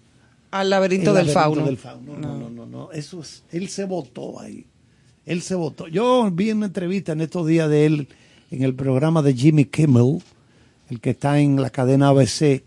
Al 0.52 0.70
laberinto, 0.72 1.12
el 1.12 1.18
del, 1.26 1.34
laberinto 1.36 1.40
fauno. 1.56 1.66
del 1.68 1.78
fauno. 1.78 2.18
No, 2.18 2.36
no, 2.38 2.50
no, 2.50 2.66
no, 2.66 2.92
eso 2.92 3.22
es, 3.22 3.44
él 3.52 3.68
se 3.70 3.86
votó 3.86 4.40
ahí. 4.40 4.66
Él 5.26 5.42
se 5.42 5.56
votó. 5.56 5.88
Yo 5.88 6.30
vi 6.32 6.52
una 6.52 6.68
entrevista 6.68 7.14
en 7.14 7.22
estos 7.22 7.48
días 7.48 7.70
de 7.70 7.86
él 7.86 8.08
en 8.52 8.64
el 8.64 8.76
programa 8.76 9.22
de 9.22 9.34
Jimmy 9.34 9.66
Kimmel, 9.66 10.22
el 10.90 11.00
que 11.00 11.12
está 11.12 11.40
en 11.40 11.62
la 11.62 11.70
cadena 11.70 12.10
ABC. 12.10 12.42
eh, 12.42 12.64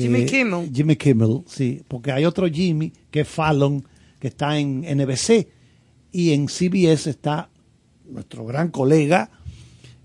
Jimmy 0.00 0.26
Kimmel. 0.26 0.70
Jimmy 0.72 0.96
Kimmel, 0.96 1.42
sí, 1.46 1.82
porque 1.88 2.12
hay 2.12 2.24
otro 2.24 2.46
Jimmy 2.48 2.92
que 3.10 3.20
es 3.20 3.28
Fallon, 3.28 3.84
que 4.20 4.28
está 4.28 4.58
en 4.58 4.82
NBC 4.82 5.48
y 6.12 6.32
en 6.32 6.46
CBS 6.46 7.10
está 7.10 7.48
nuestro 8.08 8.44
gran 8.44 8.70
colega, 8.70 9.30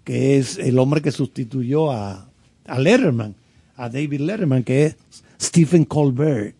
que 0.03 0.37
es 0.37 0.57
el 0.57 0.79
hombre 0.79 1.01
que 1.01 1.11
sustituyó 1.11 1.91
a, 1.91 2.31
a 2.65 2.79
Letterman, 2.79 3.35
a 3.75 3.89
David 3.89 4.21
Letterman, 4.21 4.63
que 4.63 4.85
es 4.85 4.97
Stephen 5.39 5.85
Colbert. 5.85 6.55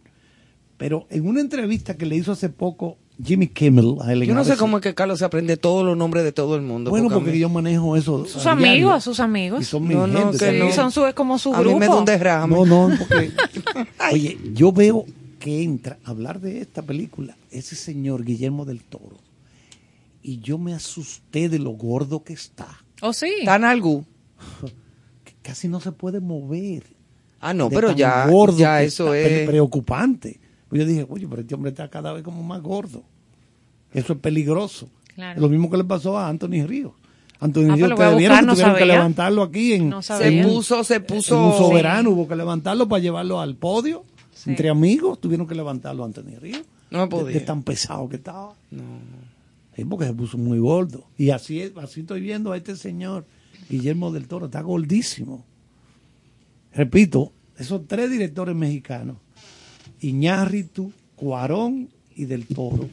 Pero 0.78 1.08
en 1.10 1.28
una 1.28 1.41
entrevista 1.41 1.98
que 1.98 2.06
le 2.06 2.18
hizo 2.18 2.34
hace 2.34 2.49
poco 2.49 2.98
Jimmy 3.23 3.48
Kimmel 3.48 3.95
a 4.02 4.14
Yo 4.14 4.34
no 4.35 4.44
sé 4.44 4.57
cómo 4.57 4.77
es 4.77 4.84
que 4.84 4.94
Carlos 4.94 5.19
se 5.19 5.26
aprende 5.26 5.57
todos 5.57 5.84
los 5.85 5.98
nombres 5.98 6.23
de 6.23 6.31
todo 6.31 6.56
el 6.56 6.61
mundo. 6.61 6.91
Bueno, 6.91 7.10
porque 7.10 7.38
yo 7.39 7.49
manejo 7.49 7.95
eso. 7.95 8.26
Sus 8.26 8.45
a 8.45 8.56
diario. 8.56 8.73
amigos, 8.73 9.03
sus 9.03 9.19
amigos. 9.19 9.61
Y 9.61 9.65
son 9.65 9.88
mis 9.88 9.98
No, 9.98 10.06
no, 10.07 10.30
gente, 10.31 10.52
que 10.52 10.60
no. 10.60 10.72
Son 10.72 10.91
su, 10.91 11.06
es 11.06 11.14
como 11.15 11.39
su 11.39 11.53
a 11.53 11.60
grupo. 11.60 11.73
mí 11.76 11.80
me 11.80 11.88
da 11.88 11.95
un 11.95 12.06
derrame. 12.06 12.56
No, 12.56 12.65
no, 12.65 12.95
porque. 12.98 13.31
Oye, 14.14 14.38
yo 14.53 14.72
veo 14.72 15.06
que 15.39 15.64
entra 15.64 15.98
a 16.03 16.11
hablar 16.11 16.39
de 16.41 16.61
esta 16.61 16.81
película 16.84 17.35
ese 17.52 17.76
señor 17.76 18.23
Guillermo 18.23 18.65
del 18.65 18.84
Toro. 18.84 19.18
Y 20.22 20.39
yo 20.39 20.57
me 20.57 20.73
asusté 20.73 21.48
de 21.49 21.57
lo 21.57 21.72
gordo 21.72 22.23
que 22.23 22.34
está. 22.34 22.68
¿Oh, 23.02 23.14
sí? 23.14 23.31
Tan 23.45 23.64
algo. 23.64 24.03
Que 25.23 25.34
casi 25.41 25.68
no 25.68 25.80
se 25.80 25.91
puede 25.91 26.19
mover. 26.19 26.84
Ah, 27.39 27.53
no, 27.53 27.69
pero 27.69 27.91
ya, 27.94 28.27
gordo 28.27 28.57
ya 28.57 28.81
eso 28.84 29.14
está. 29.14 29.27
Pre- 29.27 29.44
es. 29.44 29.49
preocupante. 29.49 30.39
Pues 30.69 30.81
yo 30.81 30.88
dije, 30.88 31.06
oye, 31.10 31.27
pero 31.27 31.41
este 31.41 31.56
hombre 31.56 31.72
está 31.72 31.89
cada 31.89 32.14
vez 32.14 32.23
como 32.23 32.44
más 32.44 32.61
gordo. 32.61 33.03
Eso 33.94 34.14
es 34.14 34.19
peligroso. 34.19 34.89
Claro. 35.15 35.41
Lo 35.41 35.49
mismo 35.49 35.69
que 35.69 35.77
le 35.77 35.84
pasó 35.84 36.18
a 36.18 36.27
Anthony 36.27 36.65
Ríos. 36.68 36.94
Anthony 37.39 37.61
Ah, 37.61 37.68
pues 37.68 37.76
Ríos, 37.77 37.91
ustedes 37.91 38.18
vieron 38.18 38.38
buscar, 38.38 38.39
que 38.39 38.45
no 38.48 38.53
tuvieron 38.53 38.76
que 38.77 38.85
levantarlo 38.85 39.44
aquí 39.44 39.73
en, 39.73 39.89
No 39.89 40.02
Se 40.02 40.44
puso, 40.44 40.84
se 40.84 40.95
en 40.95 41.06
puso. 41.06 41.45
un 41.48 41.53
soberano, 41.53 42.10
hubo 42.11 42.27
que 42.27 42.35
levantarlo 42.35 42.88
para 42.88 43.02
llevarlo 43.02 43.39
al 43.39 43.56
podio. 43.56 44.03
Sí. 44.34 44.49
Entre 44.52 44.69
amigos 44.69 45.19
tuvieron 45.22 45.48
que 45.48 45.56
levantarlo 45.56 46.03
a 46.03 46.07
Anthony 46.07 46.38
Ríos. 46.39 46.61
No 46.91 47.02
De- 47.02 47.07
podía. 47.07 47.34
De, 47.39 47.45
tan 47.45 47.64
pesado 47.64 48.07
que 48.10 48.18
estaba. 48.18 48.53
Sí, 49.76 49.85
porque 49.85 50.06
se 50.06 50.14
puso 50.14 50.38
muy 50.38 50.60
gordo. 50.60 51.06
Y 51.18 51.30
así, 51.30 51.61
es- 51.61 51.76
así 51.77 52.02
estoy 52.02 52.22
viendo 52.22 52.52
a 52.52 52.57
este 52.57 52.76
señor, 52.76 53.26
Guillermo 53.69 54.11
del 54.11 54.27
Toro, 54.27 54.48
está 54.48 54.61
gordísimo. 54.61 55.45
Repito, 56.73 57.31
esos 57.57 57.88
tres 57.88 58.10
directores 58.11 58.56
mexicanos, 58.56 59.18
Iñárritu, 60.02 60.91
Cuarón 61.15 61.90
y 62.15 62.26
del 62.26 62.45
Toro, 62.45 62.88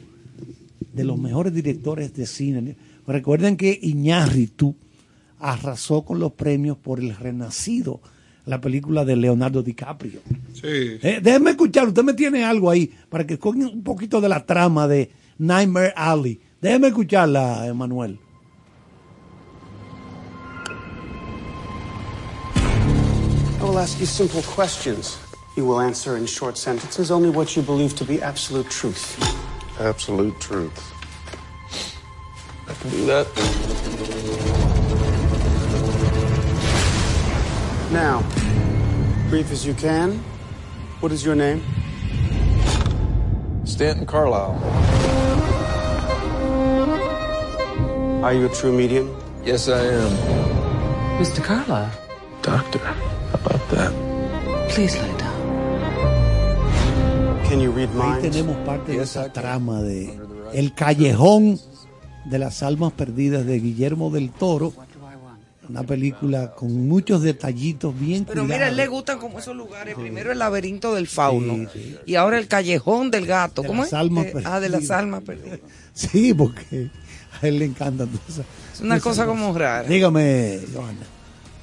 de 0.93 1.03
los 1.03 1.17
mejores 1.17 1.53
directores 1.53 2.13
de 2.13 2.25
cine. 2.25 2.75
Recuerden 3.07 3.57
que 3.57 3.77
Iñárritu 3.81 4.75
arrasó 5.39 6.03
con 6.03 6.19
los 6.19 6.33
premios 6.33 6.77
por 6.77 6.99
El 6.99 7.15
Renacido, 7.15 8.01
la 8.45 8.61
película 8.61 9.05
de 9.05 9.15
Leonardo 9.15 9.63
DiCaprio. 9.63 10.21
Sí. 10.53 10.61
Eh, 11.01 11.19
déjeme 11.21 11.51
escuchar, 11.51 11.87
usted 11.87 12.03
me 12.03 12.13
tiene 12.13 12.43
algo 12.43 12.69
ahí 12.69 12.91
para 13.09 13.25
que 13.25 13.35
escogen 13.35 13.65
un 13.65 13.83
poquito 13.83 14.21
de 14.21 14.29
la 14.29 14.45
trama 14.45 14.87
de 14.87 15.11
Nightmare 15.37 15.93
Alley. 15.95 16.39
Déjeme 16.61 16.87
escucharla, 16.87 17.67
Emanuel. 17.67 18.19
I 23.59 23.67
will 23.67 23.79
ask 23.79 23.99
you 23.99 24.05
simple 24.05 24.43
questions. 24.43 25.17
You 25.55 25.65
will 25.65 25.79
answer 25.79 26.17
in 26.17 26.25
short 26.25 26.57
sentences 26.57 27.11
only 27.11 27.29
what 27.29 27.55
you 27.55 27.61
believe 27.61 27.95
to 27.95 28.03
be 28.05 28.21
absolute 28.21 28.69
truth. 28.69 29.17
Absolute 29.79 30.39
truth. 30.39 30.91
I 32.67 32.73
can 32.73 32.89
do 32.89 33.05
that. 33.05 33.27
Now, 37.91 38.21
brief 39.29 39.51
as 39.51 39.65
you 39.65 39.73
can, 39.73 40.19
what 40.99 41.11
is 41.11 41.23
your 41.23 41.35
name? 41.35 41.63
Stanton 43.63 44.05
Carlisle. 44.05 44.59
Are 48.23 48.33
you 48.33 48.45
a 48.45 48.49
true 48.49 48.73
medium? 48.75 49.15
Yes, 49.43 49.69
I 49.69 49.79
am. 49.79 50.11
Mr. 51.21 51.43
Carlyle, 51.43 51.91
Doctor, 52.41 52.79
how 52.79 53.33
about 53.35 53.69
that? 53.69 54.05
please 54.75 54.97
lie 54.97 55.17
down. 55.17 55.24
Can 57.55 57.63
you 57.63 57.71
read 57.71 57.87
Ahí 58.01 58.21
tenemos 58.21 58.57
parte 58.65 58.91
de 58.97 59.03
esa 59.03 59.31
trama 59.31 59.81
de 59.81 60.19
El 60.51 60.73
Callejón 60.73 61.57
de 62.25 62.37
las 62.37 62.61
Almas 62.63 62.91
Perdidas 62.91 63.45
de 63.45 63.57
Guillermo 63.61 64.09
del 64.09 64.29
Toro. 64.31 64.73
Una 65.69 65.83
película 65.83 66.51
con 66.53 66.85
muchos 66.89 67.21
detallitos 67.21 67.97
bien 67.97 68.25
Pero 68.25 68.43
mira, 68.43 68.65
a 68.65 68.67
él 68.67 68.75
le 68.75 68.87
gustan 68.87 69.19
como 69.19 69.39
esos 69.39 69.55
lugares. 69.55 69.95
Primero 69.95 70.33
el 70.33 70.39
laberinto 70.39 70.93
del 70.95 71.07
fauno. 71.07 71.69
Sí, 71.71 71.79
sí. 71.81 71.97
Y 72.05 72.15
ahora 72.15 72.39
el 72.39 72.49
callejón 72.49 73.09
del 73.09 73.25
gato. 73.25 73.61
De 73.61 73.69
¿Cómo 73.69 73.83
las 73.83 73.87
es? 73.87 73.93
almas 73.93 74.25
Eh, 74.25 74.33
ah, 74.43 74.59
de 74.59 74.67
las 74.67 74.91
almas 74.91 75.21
perdidas. 75.23 75.59
Sí, 75.93 76.33
porque 76.33 76.89
a 77.41 77.47
él 77.47 77.59
le 77.59 77.65
encantan 77.65 78.09
todas 78.09 78.29
esas- 78.31 78.45
Es 78.73 78.81
una 78.81 78.99
cosa 78.99 79.25
como 79.25 79.57
rara. 79.57 79.87
Dígame, 79.87 80.59
Johanna. 80.73 81.05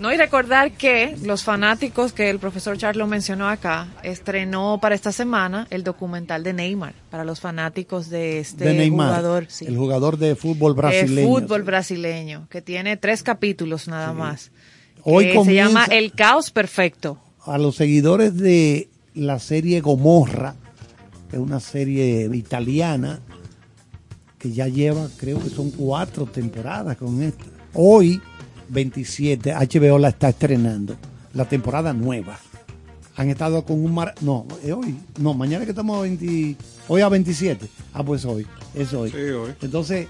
No, 0.02 0.12
y 0.12 0.16
recordar 0.16 0.72
que 0.72 1.16
los 1.22 1.44
fanáticos 1.44 2.12
que 2.12 2.28
el 2.28 2.40
profesor 2.40 2.76
Charlo 2.76 3.06
mencionó 3.06 3.48
acá, 3.48 3.86
estrenó 4.02 4.78
para 4.82 4.96
esta 4.96 5.12
semana 5.12 5.68
el 5.70 5.84
documental 5.84 6.42
de 6.42 6.52
Neymar, 6.52 6.92
para 7.08 7.24
los 7.24 7.38
fanáticos 7.38 8.10
de 8.10 8.40
este 8.40 8.64
de 8.64 8.74
Neymar, 8.74 9.06
jugador. 9.08 9.46
sí, 9.48 9.64
el 9.66 9.76
jugador 9.76 10.18
de 10.18 10.34
fútbol 10.34 10.74
de 10.74 10.76
brasileño. 10.82 11.28
fútbol 11.28 11.62
brasileño, 11.62 12.48
que 12.50 12.60
tiene 12.60 12.96
tres 12.96 13.22
capítulos 13.22 13.86
nada 13.86 14.12
más. 14.12 14.50
Hoy 15.04 15.26
que 15.28 15.34
comienza- 15.36 15.68
se 15.68 15.68
llama 15.68 15.84
El 15.96 16.10
Caos 16.12 16.50
Perfecto. 16.50 17.18
a 17.46 17.56
los 17.58 17.76
seguidores 17.76 18.36
de 18.36 18.88
la 19.14 19.38
serie 19.38 19.80
Gomorra, 19.80 20.56
que 21.30 21.36
es 21.36 21.42
una 21.42 21.60
serie 21.60 22.28
italiana 22.34 23.20
que 24.38 24.50
ya 24.50 24.66
lleva, 24.66 25.06
creo 25.16 25.38
que 25.40 25.48
son 25.48 25.70
cuatro 25.70 26.26
temporadas 26.26 26.96
con 26.96 27.22
esta. 27.22 27.44
Hoy, 27.74 28.20
27, 28.72 29.52
HBO 29.52 29.98
la 29.98 30.08
está 30.08 30.30
estrenando, 30.30 30.96
la 31.34 31.44
temporada 31.44 31.92
nueva. 31.92 32.38
Han 33.16 33.28
estado 33.28 33.62
con 33.64 33.84
un 33.84 33.92
mar... 33.92 34.14
No, 34.22 34.46
es 34.64 34.72
hoy. 34.72 34.96
No, 35.20 35.34
mañana 35.34 35.64
que 35.66 35.72
estamos 35.72 35.98
a 35.98 36.02
20... 36.02 36.56
Hoy 36.88 37.02
a 37.02 37.10
27. 37.10 37.68
Ah, 37.92 38.02
pues 38.02 38.24
hoy. 38.24 38.46
Es 38.74 38.94
hoy. 38.94 39.10
Sí, 39.10 39.18
hoy. 39.18 39.52
Entonces, 39.60 40.08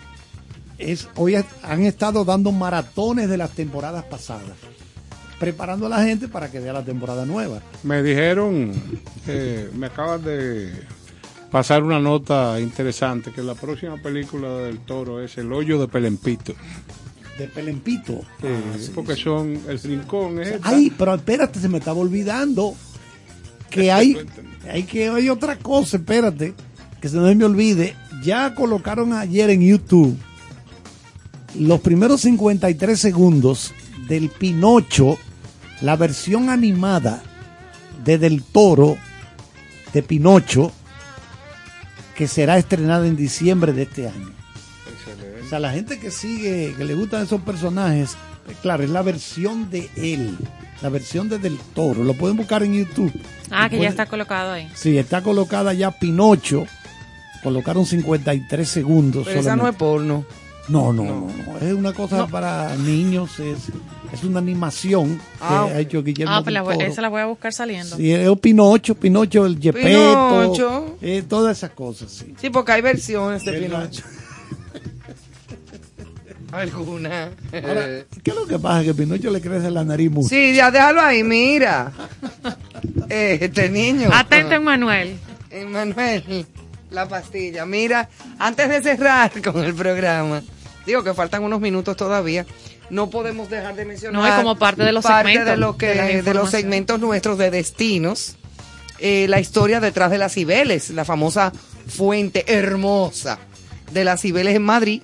es, 0.79 1.09
hoy 1.17 1.35
han 1.35 1.83
estado 1.83 2.25
dando 2.25 2.53
maratones 2.53 3.29
de 3.29 3.37
las 3.37 3.51
temporadas 3.51 4.05
pasadas, 4.05 4.57
preparando 5.41 5.87
a 5.87 5.89
la 5.89 6.05
gente 6.05 6.29
para 6.29 6.49
que 6.49 6.61
vea 6.61 6.73
la 6.73 6.85
temporada 6.85 7.27
nueva. 7.27 7.61
Me 7.83 8.05
dijeron, 8.05 8.73
eh, 9.27 9.69
me 9.75 9.87
acaban 9.87 10.23
de 10.23 10.73
pasar 11.51 11.83
una 11.83 11.99
nota 11.99 12.61
interesante, 12.61 13.33
que 13.33 13.43
la 13.43 13.57
próxima 13.57 13.97
película 13.97 14.59
del 14.59 14.79
toro 14.79 15.21
es 15.21 15.37
El 15.39 15.53
hoyo 15.53 15.81
de 15.81 15.89
Pelempito. 15.89 16.55
De 17.39 17.49
Pelempito. 17.49 18.21
Ah, 18.43 18.77
sí, 18.79 18.93
porque 18.95 19.15
sí. 19.15 19.23
son 19.23 19.59
el 19.69 19.81
rincón. 19.81 20.41
Es. 20.41 20.61
Ay, 20.63 20.93
pero 20.97 21.15
espérate, 21.15 21.59
se 21.59 21.69
me 21.69 21.79
estaba 21.79 21.99
olvidando 21.99 22.75
que 23.71 23.91
hay, 23.91 24.19
hay 24.71 24.83
que 24.83 25.09
hay 25.09 25.29
otra 25.31 25.57
cosa, 25.57 25.97
espérate, 25.97 26.55
que 27.01 27.09
se 27.09 27.17
no 27.17 27.35
me 27.35 27.45
olvide. 27.45 27.97
Ya 28.23 28.55
colocaron 28.55 29.13
ayer 29.13 29.51
en 29.51 29.63
YouTube 29.63 30.17
los 31.59 31.81
primeros 31.81 32.23
53 32.23 32.99
segundos 32.99 33.73
del 34.09 34.29
Pinocho, 34.29 35.19
la 35.81 35.97
versión 35.97 36.51
animada 36.51 37.23
de 38.05 38.19
Del 38.19 38.43
Toro 38.43 38.97
de 39.93 40.03
Pinocho, 40.03 40.73
que 42.15 42.29
será 42.29 42.59
estrenada 42.59 43.07
en 43.07 43.17
diciembre 43.17 43.73
de 43.73 43.83
este 43.83 44.09
año. 44.09 44.42
Sea, 45.53 45.61
la 45.61 45.73
gente 45.73 45.99
que 45.99 46.11
sigue, 46.11 46.73
que 46.79 46.83
le 46.83 46.95
gustan 46.95 47.25
esos 47.25 47.43
personajes, 47.43 48.17
eh, 48.49 48.55
claro, 48.63 48.85
es 48.85 48.89
la 48.89 49.03
versión 49.03 49.69
de 49.71 49.91
él, 49.97 50.35
la 50.81 50.89
versión 50.89 51.29
de 51.29 51.39
Del 51.39 51.59
Toro. 51.75 52.03
Lo 52.05 52.15
pueden 52.15 52.39
buscar 52.39 52.63
en 52.63 52.73
YouTube. 52.73 53.13
Ah, 53.51 53.69
que 53.69 53.79
ya 53.79 53.91
está 53.91 54.07
colocado 54.07 54.53
ahí. 54.53 54.67
Sí, 54.75 54.97
está 54.97 55.21
colocada 55.23 55.75
ya 55.75 55.91
Pinocho. 55.91 56.65
Colocaron 57.43 57.85
53 57.85 58.67
segundos. 58.67 59.27
Pero 59.27 59.41
esa 59.41 59.51
no 59.55 59.69
es 59.69 59.77
solamente. 59.77 59.79
porno. 59.79 60.25
No, 60.69 60.91
no, 60.95 61.05
no, 61.05 61.29
no. 61.47 61.59
Es 61.59 61.75
una 61.75 61.93
cosa 61.93 62.17
No. 62.19 62.29
para 62.29 62.75
niños. 62.77 63.39
Es, 63.39 63.59
es 64.11 64.25
una 64.25 64.39
animación 64.39 65.21
Ah, 65.39 65.67
que 65.69 65.75
ha 65.75 65.81
hecho 65.81 66.03
Guillermo 66.03 66.33
Ah, 66.35 66.43
pues 66.43 66.55
la 66.55 66.63
voy- 66.63 66.79
Toro. 66.79 66.87
esa 66.87 67.03
la 67.03 67.09
voy 67.11 67.21
a 67.21 67.27
buscar 67.27 67.53
saliendo. 67.53 67.95
Sí, 67.99 68.11
es 68.11 68.39
Pinocho, 68.41 68.95
Pinocho, 68.95 69.45
el 69.45 69.61
Yepeto, 69.61 69.85
Pinocho. 70.31 70.97
eh, 71.03 71.23
todas 71.29 71.59
esas 71.59 71.73
cosas, 71.73 72.11
sí. 72.11 72.33
Sí, 72.41 72.49
porque 72.49 72.73
hay 72.73 72.81
versiones 72.81 73.45
de. 73.45 73.53
Pinocho. 73.53 74.03
Alguna. 76.61 77.31
Ahora, 77.53 77.87
¿qué 78.23 78.31
es 78.31 78.35
lo 78.37 78.47
que 78.47 78.59
pasa? 78.59 78.85
Que 78.85 78.95
Pinocho 78.95 79.31
le 79.31 79.41
crece 79.41 79.71
la 79.71 79.85
nariz 79.85 80.11
mucho. 80.11 80.29
Sí, 80.29 80.55
ya 80.55 80.71
déjalo 80.71 81.01
ahí, 81.01 81.23
mira. 81.25 81.93
Eh, 83.09 83.39
este 83.41 83.69
niño. 83.71 84.11
Atento, 84.13 84.61
Manuel. 84.61 85.17
Emanuel, 85.51 86.47
la 86.91 87.09
pastilla. 87.09 87.65
Mira, 87.67 88.09
antes 88.39 88.69
de 88.69 88.83
cerrar 88.83 89.31
con 89.43 89.65
el 89.65 89.75
programa, 89.75 90.43
digo 90.87 91.03
que 91.03 91.15
faltan 91.15 91.43
unos 91.43 91.61
minutos 91.61 91.97
todavía. 91.97 92.47
No 92.91 93.09
podemos 93.09 93.49
dejar 93.49 93.75
de 93.75 93.87
mencionar. 93.87 94.23
No, 94.23 94.29
y 94.29 94.37
como 94.37 94.59
parte 94.59 94.83
de 94.83 94.93
los 94.93 95.03
parte 95.05 95.31
segmentos, 95.31 95.51
de, 95.55 95.57
lo 95.57 95.77
que, 95.79 95.87
de 95.87 96.23
de, 96.23 96.35
los 96.35 96.51
segmentos 96.51 97.01
nuestros 97.01 97.39
de 97.39 97.51
destinos. 97.51 98.37
eh, 98.99 99.27
la 99.29 99.41
historia 99.41 99.81
detrás 99.81 100.11
de 100.11 100.19
las 100.19 100.35
Cibeles, 100.35 100.91
la 100.91 101.05
famosa 101.07 101.53
fuente 101.89 102.45
hermosa 102.47 103.39
de 103.93 104.05
las 104.05 104.21
Cibeles 104.21 104.55
en 104.55 104.63
Madrid, 104.63 105.03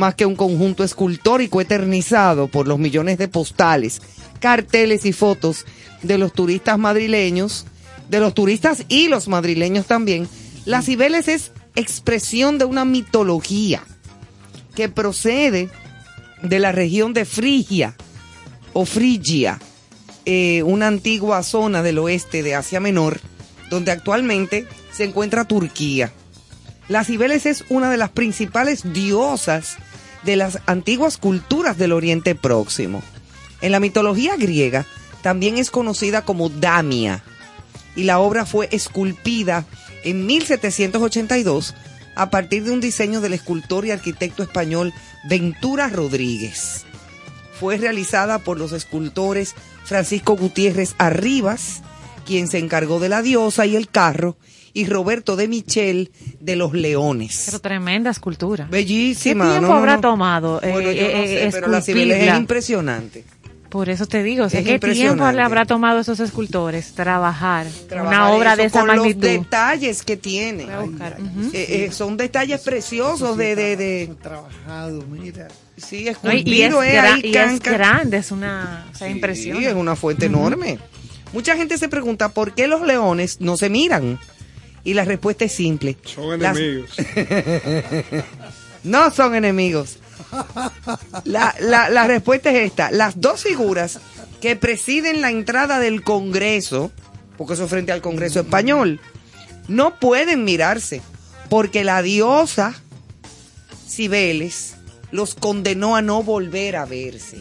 más 0.00 0.16
que 0.16 0.26
un 0.26 0.34
conjunto 0.34 0.82
escultórico 0.82 1.60
eternizado 1.60 2.48
por 2.48 2.66
los 2.66 2.78
millones 2.78 3.18
de 3.18 3.28
postales, 3.28 4.00
carteles 4.40 5.04
y 5.04 5.12
fotos 5.12 5.66
de 6.02 6.18
los 6.18 6.32
turistas 6.32 6.78
madrileños, 6.78 7.66
de 8.08 8.18
los 8.18 8.34
turistas 8.34 8.84
y 8.88 9.08
los 9.08 9.28
madrileños 9.28 9.86
también. 9.86 10.26
Las 10.64 10.86
Cibeles 10.86 11.28
es 11.28 11.52
expresión 11.76 12.58
de 12.58 12.64
una 12.64 12.84
mitología 12.84 13.84
que 14.74 14.88
procede 14.88 15.68
de 16.42 16.58
la 16.58 16.72
región 16.72 17.12
de 17.12 17.26
Frigia 17.26 17.94
o 18.72 18.86
Frigia, 18.86 19.58
eh, 20.24 20.62
una 20.62 20.86
antigua 20.86 21.42
zona 21.42 21.82
del 21.82 21.98
oeste 21.98 22.42
de 22.42 22.54
Asia 22.54 22.80
Menor, 22.80 23.20
donde 23.68 23.92
actualmente 23.92 24.66
se 24.92 25.04
encuentra 25.04 25.44
Turquía. 25.44 26.12
La 26.88 27.04
Cibeles 27.04 27.44
es 27.46 27.64
una 27.68 27.90
de 27.90 27.98
las 27.98 28.10
principales 28.10 28.92
diosas 28.92 29.76
de 30.24 30.36
las 30.36 30.58
antiguas 30.66 31.16
culturas 31.16 31.78
del 31.78 31.92
Oriente 31.92 32.34
Próximo. 32.34 33.02
En 33.60 33.72
la 33.72 33.80
mitología 33.80 34.36
griega 34.36 34.86
también 35.22 35.58
es 35.58 35.70
conocida 35.70 36.24
como 36.24 36.48
Damia 36.48 37.22
y 37.96 38.04
la 38.04 38.18
obra 38.18 38.46
fue 38.46 38.68
esculpida 38.72 39.64
en 40.04 40.26
1782 40.26 41.74
a 42.14 42.30
partir 42.30 42.64
de 42.64 42.70
un 42.70 42.80
diseño 42.80 43.20
del 43.20 43.34
escultor 43.34 43.86
y 43.86 43.90
arquitecto 43.90 44.42
español 44.42 44.92
Ventura 45.28 45.88
Rodríguez. 45.88 46.84
Fue 47.58 47.76
realizada 47.76 48.38
por 48.38 48.58
los 48.58 48.72
escultores 48.72 49.54
Francisco 49.84 50.36
Gutiérrez 50.36 50.94
Arribas, 50.98 51.82
quien 52.24 52.48
se 52.48 52.58
encargó 52.58 53.00
de 53.00 53.08
la 53.08 53.22
diosa 53.22 53.66
y 53.66 53.76
el 53.76 53.88
carro, 53.88 54.36
y 54.72 54.86
Roberto 54.86 55.36
de 55.36 55.48
Michel 55.48 56.10
de 56.40 56.56
los 56.56 56.72
leones. 56.72 57.42
Pero 57.46 57.58
tremenda 57.60 58.10
escultura. 58.10 58.66
Bellísima. 58.70 59.44
¿Qué 59.44 59.50
tiempo 59.52 59.66
no, 59.68 59.72
no, 59.74 59.78
habrá 59.78 59.94
no. 59.96 60.00
tomado? 60.02 60.60
eh, 60.62 60.70
Bueno, 60.72 60.90
yo 60.92 61.02
no 61.02 61.08
eh, 61.08 61.38
sé, 61.44 61.48
pero 61.52 61.68
la 61.68 61.80
Cibeles 61.82 62.28
es 62.28 62.36
impresionante. 62.38 63.24
Por 63.68 63.88
eso 63.88 64.04
te 64.06 64.24
digo, 64.24 64.46
o 64.46 64.48
sea, 64.48 64.58
Es 64.58 64.66
¿qué 64.66 64.78
tiempo 64.80 65.30
le 65.30 65.42
habrá 65.42 65.64
tomado 65.64 65.98
a 65.98 66.00
esos 66.00 66.18
escultores 66.18 66.92
trabajar, 66.94 67.68
Trabajar 67.88 68.08
una 68.22 68.30
obra 68.32 68.52
eso 68.54 68.62
de 68.62 68.66
esa 68.66 68.78
con 68.80 68.88
magnitud? 68.88 69.22
los 69.22 69.32
detalles 69.44 70.02
que 70.02 70.16
tiene. 70.16 70.64
Voy 70.64 70.72
a 70.74 70.80
buscar. 70.80 71.16
Eh, 71.52 71.84
eh, 71.86 71.92
son 71.92 72.16
detalles 72.16 72.62
preciosos 72.62 73.36
de, 73.36 73.54
de, 73.54 73.76
de- 73.76 74.10
Trabajado, 74.20 75.04
mira. 75.08 75.46
sí, 75.76 75.98
No, 75.98 76.00
y, 76.02 76.08
es, 76.08 76.16
esculpido 76.16 76.82
eh, 76.82 76.96
gra- 76.96 77.14
ahí, 77.14 77.20
y 77.30 77.36
es 77.36 77.60
grande, 77.60 78.16
es 78.16 78.32
una 78.32 78.86
o 78.92 78.96
sea, 78.98 79.06
Sí, 79.06 79.12
impresión. 79.14 79.62
es 79.62 79.72
una 79.74 79.94
fuente 79.94 80.26
enorme. 80.26 80.80
Mucha 81.32 81.54
gente 81.56 81.78
se 81.78 81.88
pregunta 81.88 82.30
por 82.30 82.54
qué 82.56 82.66
los 82.66 82.82
leones 82.84 83.40
no 83.40 83.56
se 83.56 83.70
miran. 83.70 84.18
Y 84.84 84.94
la 84.94 85.04
respuesta 85.04 85.44
es 85.44 85.52
simple. 85.52 85.96
Son 86.04 86.40
Las- 86.40 86.56
enemigos. 86.56 86.90
no 88.84 89.10
son 89.10 89.34
enemigos. 89.34 89.98
La, 91.24 91.54
la- 91.60 91.90
la 91.90 92.06
respuesta 92.06 92.50
es 92.50 92.66
esta. 92.70 92.90
Las 92.90 93.20
dos 93.20 93.42
figuras 93.42 94.00
que 94.40 94.56
presiden 94.56 95.20
la 95.20 95.30
entrada 95.30 95.78
del 95.78 96.02
Congreso, 96.02 96.90
porque 97.36 97.54
eso 97.54 97.64
es 97.64 97.70
frente 97.70 97.92
al 97.92 98.00
Congreso 98.00 98.40
español, 98.40 99.00
no 99.68 99.98
pueden 99.98 100.44
mirarse, 100.44 101.02
porque 101.48 101.84
la 101.84 102.00
diosa 102.02 102.74
Cibeles 103.88 104.76
los 105.10 105.34
condenó 105.34 105.96
a 105.96 106.02
no 106.02 106.22
volver 106.22 106.76
a 106.76 106.86
verse. 106.86 107.38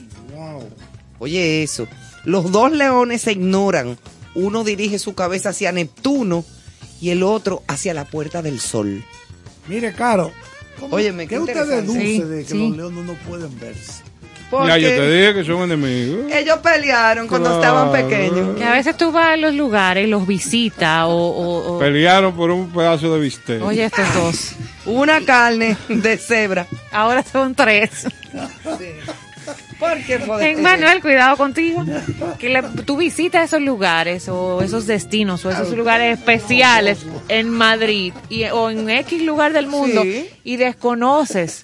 Oye 1.19 1.63
eso, 1.63 1.87
los 2.25 2.51
dos 2.51 2.71
leones 2.71 3.21
se 3.21 3.33
ignoran. 3.33 3.97
Uno 4.35 4.63
dirige 4.63 4.99
su 4.99 5.15
cabeza 5.15 5.49
hacia 5.49 5.71
Neptuno 5.71 6.43
y 7.01 7.09
el 7.11 7.23
otro 7.23 7.63
hacia 7.67 7.93
la 7.93 8.05
puerta 8.05 8.41
del 8.41 8.59
sol. 8.59 9.03
Mire, 9.67 9.93
Caro. 9.93 10.31
¿cómo- 10.79 10.95
Óyeme, 10.95 11.23
qué 11.27 11.35
¿qué 11.35 11.39
usted 11.41 11.65
deduce 11.67 11.99
Sí, 12.01 12.21
de 12.21 12.43
que 12.43 12.49
sí. 12.49 12.67
los 12.69 12.77
leones 12.77 13.05
no 13.05 13.13
pueden 13.27 13.59
verse? 13.59 14.03
Ya, 14.51 14.77
yo 14.79 14.89
te 14.89 14.95
Porque 14.97 15.11
dije 15.11 15.33
que 15.35 15.43
son 15.45 15.61
enemigos. 15.61 16.31
ellos 16.31 16.57
pelearon 16.57 17.27
cuando 17.27 17.49
Claro. 17.59 17.61
estaban 17.61 17.91
pequeños. 17.91 18.57
Que 18.57 18.63
a 18.63 18.71
veces 18.71 18.97
tú 18.97 19.11
vas 19.11 19.33
a 19.33 19.37
los 19.37 19.53
lugares 19.53 20.07
y 20.07 20.09
los 20.09 20.25
visitas 20.25 21.05
o... 21.05 21.09
o- 21.11 21.75
o- 21.75 21.79
Pelearon 21.79 22.35
por 22.35 22.49
un 22.49 22.67
pedazo 22.71 23.13
de 23.13 23.19
bistec. 23.19 23.61
Oye, 23.61 23.85
estos 23.85 24.11
dos. 24.15 24.51
Una 24.87 25.23
carne 25.23 25.77
de 25.87 26.17
cebra. 26.17 26.65
Ahora 26.91 27.21
son 27.23 27.53
tres. 27.53 28.07
¿Por 28.63 28.79
poder? 29.79 30.47
En 30.57 30.61
Manuel, 30.61 31.01
cuidado 31.01 31.37
contigo. 31.37 31.83
Que 32.39 32.49
le- 32.49 32.61
tú 32.85 32.97
visitas 32.97 33.45
esos 33.45 33.61
lugares 33.61 34.29
o 34.29 34.61
esos 34.61 34.85
destinos 34.87 35.43
o 35.45 35.49
esos 35.51 35.75
lugares 35.75 36.17
especiales 36.19 36.99
en 37.27 37.49
Madrid 37.49 38.13
y, 38.29 38.43
o 38.45 38.69
en 38.69 38.89
X 38.89 39.21
lugar 39.23 39.53
del 39.53 39.67
mundo 39.67 40.03
Sí. 40.03 40.27
y 40.43 40.55
desconoces 40.57 41.63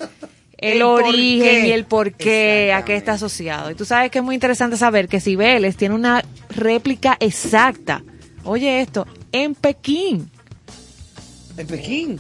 el, 0.57 0.81
origen 0.81 1.65
y 1.65 1.71
el 1.71 1.85
por 1.85 2.13
qué, 2.13 2.73
a 2.73 2.83
qué 2.85 2.95
está 2.95 3.13
asociado. 3.13 3.69
Y 3.71 3.75
tú 3.75 3.85
sabes 3.85 4.09
que 4.11 4.19
es 4.19 4.23
muy 4.25 4.35
interesante 4.35 4.77
saber 4.77 5.07
que 5.07 5.19
Cibeles 5.21 5.77
tiene 5.77 5.95
una 5.95 6.23
réplica 6.49 7.15
exacta. 7.19 8.03
Oye 8.43 8.81
esto, 8.81 9.05
en 9.31 9.55
Pekín. 9.55 10.29
En 11.57 11.67
Pekín. 11.67 12.19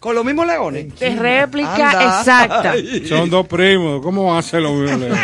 Con 0.00 0.14
los 0.14 0.24
mismos 0.24 0.46
leones. 0.46 0.98
De 0.98 1.16
réplica 1.16 1.90
Anda. 1.90 2.18
exacta. 2.20 2.74
Son 3.08 3.28
dos 3.30 3.46
primos. 3.46 4.00
¿Cómo 4.02 4.26
van 4.26 4.38
a 4.38 4.42
ser 4.42 4.62
los 4.62 4.72
mismos 4.74 5.00
leones? 5.00 5.18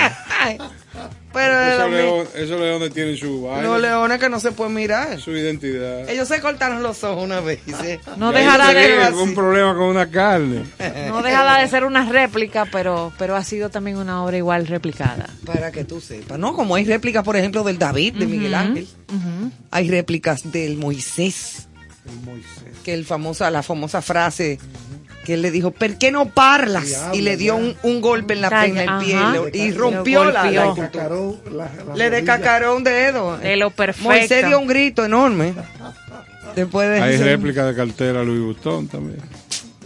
Pero 1.33 1.59
de 1.59 1.69
esos, 1.75 1.81
los 1.81 1.91
leones, 1.91 2.29
esos 2.37 2.61
leones 2.61 2.95
tienen 2.95 3.17
su 3.17 3.43
vaina, 3.43 3.63
Los 3.65 3.81
leones 3.81 4.21
que 4.21 4.29
no 4.29 4.39
se 4.39 4.53
pueden 4.53 4.73
mirar. 4.75 5.19
su 5.21 5.33
identidad. 5.33 6.09
Ellos 6.09 6.29
se 6.29 6.41
cortaron 6.41 6.81
los 6.81 7.03
ojos 7.03 7.25
una 7.25 7.41
vez. 7.41 7.59
No 8.17 8.31
dejará 8.31 8.73
de- 8.73 9.13
un 9.21 9.35
problema 9.35 9.75
con 9.75 9.87
una 9.87 10.09
carne. 10.09 10.63
No 11.09 11.23
dejará 11.23 11.59
de 11.61 11.67
ser 11.69 11.85
una 11.85 12.09
réplica, 12.09 12.67
pero, 12.71 13.13
pero 13.19 13.35
ha 13.35 13.43
sido 13.43 13.69
también 13.69 13.97
una 13.97 14.23
obra 14.23 14.37
igual 14.37 14.69
replicada. 14.69 15.29
Para 15.45 15.73
que 15.73 15.83
tú 15.85 16.01
sepas, 16.01 16.39
¿no? 16.39 16.55
Como 16.55 16.77
hay 16.77 16.85
réplicas, 16.85 17.25
por 17.25 17.37
ejemplo, 17.37 17.65
del 17.65 17.79
David, 17.81 18.15
de 18.15 18.27
Miguel 18.27 18.55
Ángel. 18.55 18.87
Hay 19.73 19.91
réplicas 19.91 20.53
del 20.53 20.77
Moisés. 20.77 21.67
Que 22.85 22.95
el 22.95 23.05
famosa, 23.05 23.51
la 23.51 23.63
famosa 23.63 24.03
frase 24.03 24.59
que 25.25 25.35
él 25.35 25.43
le 25.43 25.51
dijo, 25.51 25.71
¿por 25.71 25.97
qué 25.97 26.13
no 26.13 26.29
parlas? 26.29 26.87
Diablo, 26.87 27.15
y 27.17 27.23
le 27.23 27.37
dio 27.39 27.57
un, 27.57 27.75
un 27.83 28.01
golpe 28.03 28.35
en 28.35 28.43
la 28.43 28.51
Calla, 28.51 28.83
en 28.83 28.89
el 28.91 28.99
pie 29.05 29.15
ajá. 29.17 29.33
le- 29.33 29.59
y 29.59 29.73
rompió 29.73 30.25
la, 30.25 30.33
la 30.33 30.51
la- 30.51 30.65
la 30.67 30.67
Le 30.67 31.83
rodilla. 31.85 32.11
descacaró 32.11 32.77
un 32.77 32.85
dedo. 32.85 33.39
De 33.39 33.57
lo 33.57 33.71
perfecto. 33.71 34.09
Moisés 34.11 34.47
dio 34.47 34.59
un 34.61 34.67
grito 34.67 35.03
enorme. 35.05 35.55
Después 36.55 36.89
de 36.91 37.01
Hay 37.01 37.17
réplica 37.17 37.65
de 37.65 37.75
cartera 37.75 38.23
Louis 38.23 38.41
Vuitton 38.41 38.87
también. 38.87 39.19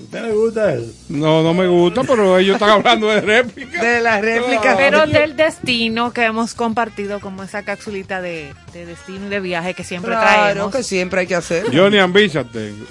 ¿Usted 0.01 0.23
le 0.23 0.33
gusta 0.33 0.75
eso? 0.75 0.93
No, 1.09 1.43
no 1.43 1.53
me 1.55 1.67
gusta, 1.67 2.03
pero 2.05 2.39
ellos 2.39 2.55
están 2.55 2.71
hablando 2.71 3.09
de 3.09 3.21
réplica. 3.21 3.83
de 3.83 4.01
las 4.01 4.21
réplicas. 4.21 4.77
Pero 4.77 5.07
del 5.07 5.37
destino 5.37 6.13
que 6.13 6.25
hemos 6.25 6.55
compartido, 6.55 7.21
como 7.21 7.43
esa 7.43 7.63
capsulita 7.65 8.21
de, 8.23 8.55
de 8.73 8.87
destino 8.87 9.27
y 9.27 9.29
de 9.29 9.41
viaje 9.41 9.75
que 9.75 9.85
siempre 9.85 10.13
Claro, 10.13 10.53
traemos. 10.53 10.75
que 10.75 10.83
siempre 10.83 11.21
hay 11.21 11.27
que 11.27 11.35
hacer. 11.35 11.71
Yo 11.71 11.91
ni 11.91 11.99
ambisa 11.99 12.45
tengo. 12.45 12.87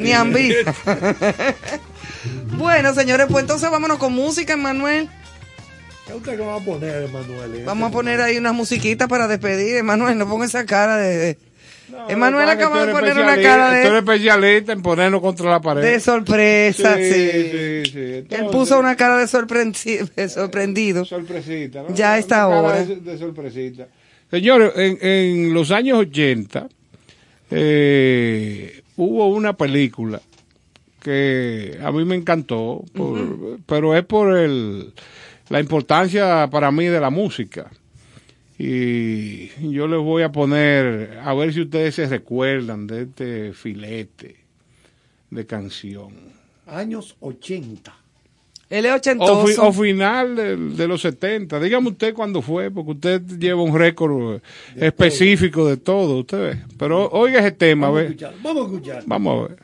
Ni 0.00 0.12
ambisa. 0.12 0.74
bueno, 2.56 2.94
señores, 2.94 3.26
pues 3.30 3.42
entonces 3.42 3.70
vámonos 3.70 3.98
con 3.98 4.12
música, 4.12 4.52
Emanuel. 4.54 5.08
¿Qué 6.06 6.14
usted 6.14 6.36
que 6.36 6.42
va 6.42 6.56
a 6.56 6.60
poner, 6.60 7.02
Emanuel? 7.04 7.64
Vamos 7.64 7.84
a 7.84 7.86
este 7.88 7.96
poner 7.96 8.20
ahí 8.20 8.38
unas 8.38 8.54
musiquitas 8.54 9.08
para 9.08 9.26
despedir. 9.26 9.76
Emanuel, 9.76 10.16
no 10.16 10.28
ponga 10.28 10.46
esa 10.46 10.64
cara 10.64 10.96
de... 10.98 11.36
Emanuel 12.08 12.48
acaba 12.48 12.80
de 12.86 12.92
tú 12.92 12.98
poner 12.98 13.18
una 13.18 13.40
cara 13.40 13.68
Tú 13.70 13.74
eres 13.76 13.92
de, 13.92 13.98
especialista 13.98 14.72
en 14.72 14.82
ponernos 14.82 15.20
contra 15.20 15.50
la 15.50 15.60
pared. 15.60 15.82
de 15.82 16.00
sorpresa, 16.00 16.96
sí. 16.96 17.02
sí, 17.12 17.82
sí. 17.84 17.98
Él 17.98 18.26
Entonces, 18.30 18.48
puso 18.52 18.78
una 18.78 18.96
cara 18.96 19.16
de, 19.16 19.22
de 19.22 20.28
sorprendido. 20.28 21.04
sorpresita. 21.04 21.82
¿no? 21.82 21.94
Ya 21.94 22.14
a 22.14 22.18
esta 22.18 22.46
Una 22.46 22.56
cara 22.56 22.68
hora. 22.68 22.84
De, 22.84 22.96
de 22.96 23.18
sorpresita. 23.18 23.88
Señores, 24.30 24.72
en, 24.76 24.98
en 25.00 25.54
los 25.54 25.70
años 25.70 25.98
80 25.98 26.66
eh, 27.50 28.82
hubo 28.96 29.28
una 29.28 29.56
película 29.56 30.20
que 31.02 31.78
a 31.82 31.92
mí 31.92 32.04
me 32.04 32.16
encantó, 32.16 32.82
por- 32.92 33.58
pero 33.66 33.96
es 33.96 34.04
por 34.04 34.36
el, 34.36 34.92
la 35.48 35.60
importancia 35.60 36.48
para 36.50 36.70
mí 36.72 36.86
de 36.86 36.98
la 37.00 37.10
música. 37.10 37.70
Y 38.58 39.48
yo 39.70 39.86
les 39.86 40.00
voy 40.00 40.22
a 40.22 40.32
poner, 40.32 41.18
a 41.22 41.34
ver 41.34 41.52
si 41.52 41.60
ustedes 41.62 41.94
se 41.94 42.06
recuerdan 42.06 42.86
de 42.86 43.02
este 43.02 43.52
filete 43.52 44.36
de 45.30 45.46
canción. 45.46 46.12
Años 46.66 47.16
80. 47.20 47.94
Él 48.68 48.86
es 48.86 48.92
O, 48.92 48.96
ochentoso. 48.96 49.46
fi- 49.46 49.54
o 49.60 49.72
final 49.72 50.34
de, 50.34 50.56
de 50.56 50.88
los 50.88 51.00
70. 51.02 51.60
Dígame 51.60 51.90
usted 51.90 52.14
cuándo 52.14 52.42
fue, 52.42 52.70
porque 52.70 52.92
usted 52.92 53.22
lleva 53.38 53.62
un 53.62 53.78
récord 53.78 54.40
específico 54.74 55.68
de 55.68 55.76
todo, 55.76 56.18
usted 56.20 56.38
ve. 56.38 56.62
Pero 56.78 57.08
oiga 57.10 57.38
ese 57.40 57.52
tema, 57.52 57.86
Vamos 57.88 57.98
a 57.98 58.02
ve. 58.02 58.06
escuchar. 58.08 58.34
Vamos 58.42 58.62
a 58.62 58.66
escuchar. 58.66 59.02
Vamos 59.06 59.44
a 59.44 59.48
ver. 59.48 59.58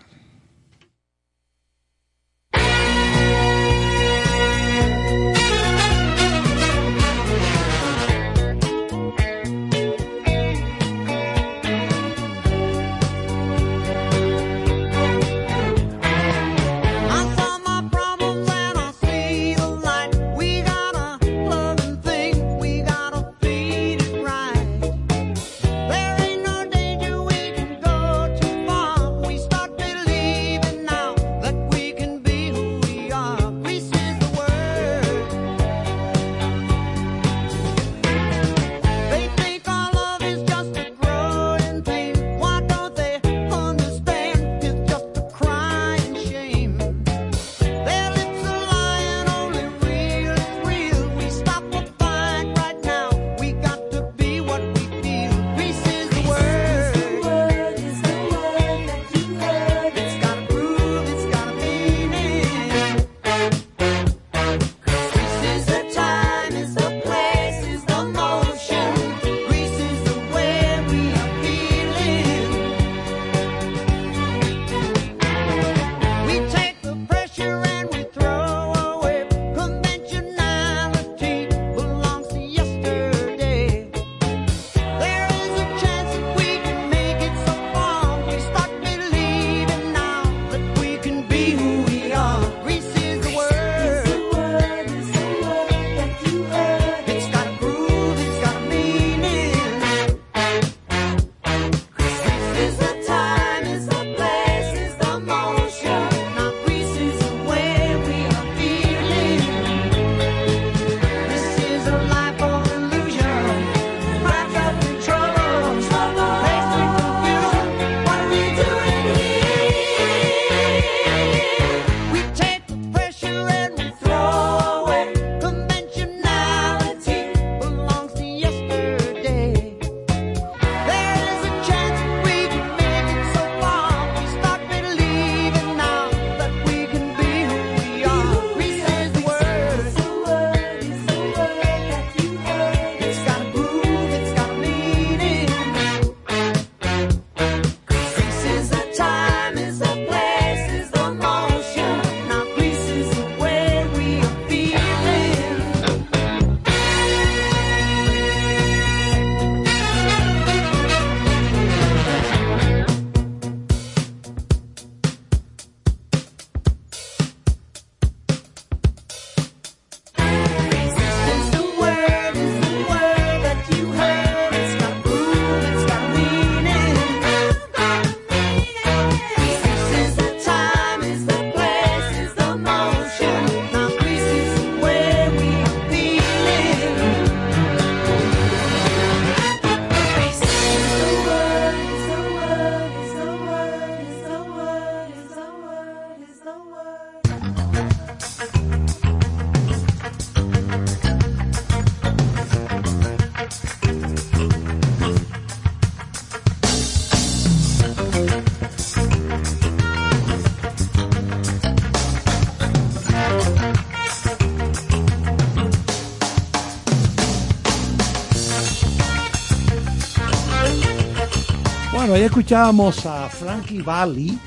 Bueno, 222.12 222.24
ahí 222.24 222.26
escuchábamos 222.26 223.06
a 223.06 223.26
Frankie 223.30 223.80
Valli, 223.80 224.38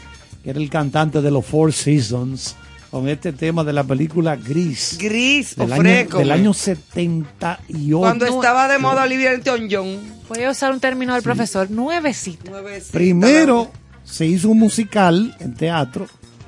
que 0.44 0.52
era 0.52 0.60
el 0.60 0.70
cantante 0.70 1.20
de 1.20 1.32
los 1.32 1.44
Four 1.44 1.74
Seasons, 1.74 2.56
con 2.92 3.10
este 3.10 3.34
tema 3.34 3.64
de 3.64 3.74
la 3.74 3.84
película 3.84 4.36
Gris. 4.36 5.00
Gris, 5.02 5.56
del 5.56 5.74
año, 5.74 5.82
ofreco. 5.82 6.18
del 6.20 6.32
año 6.32 6.54
78. 6.54 7.98
Cuando 7.98 8.28
estaba 8.28 8.68
de 8.68 8.78
moda 8.78 9.02
Olivia 9.02 9.32
Newton-John. 9.32 9.98
Voy 10.30 10.44
a 10.44 10.52
usar 10.52 10.74
un 10.74 10.80
término 10.80 11.16
del 11.16 11.24
profesor, 11.24 11.72
nuevecita. 11.72 12.52
Primero 12.92 13.72
se 14.04 14.28
hizo 14.28 14.50
un 14.50 14.60
musical 14.60 15.36
en 15.40 15.56
teatro 15.56 16.06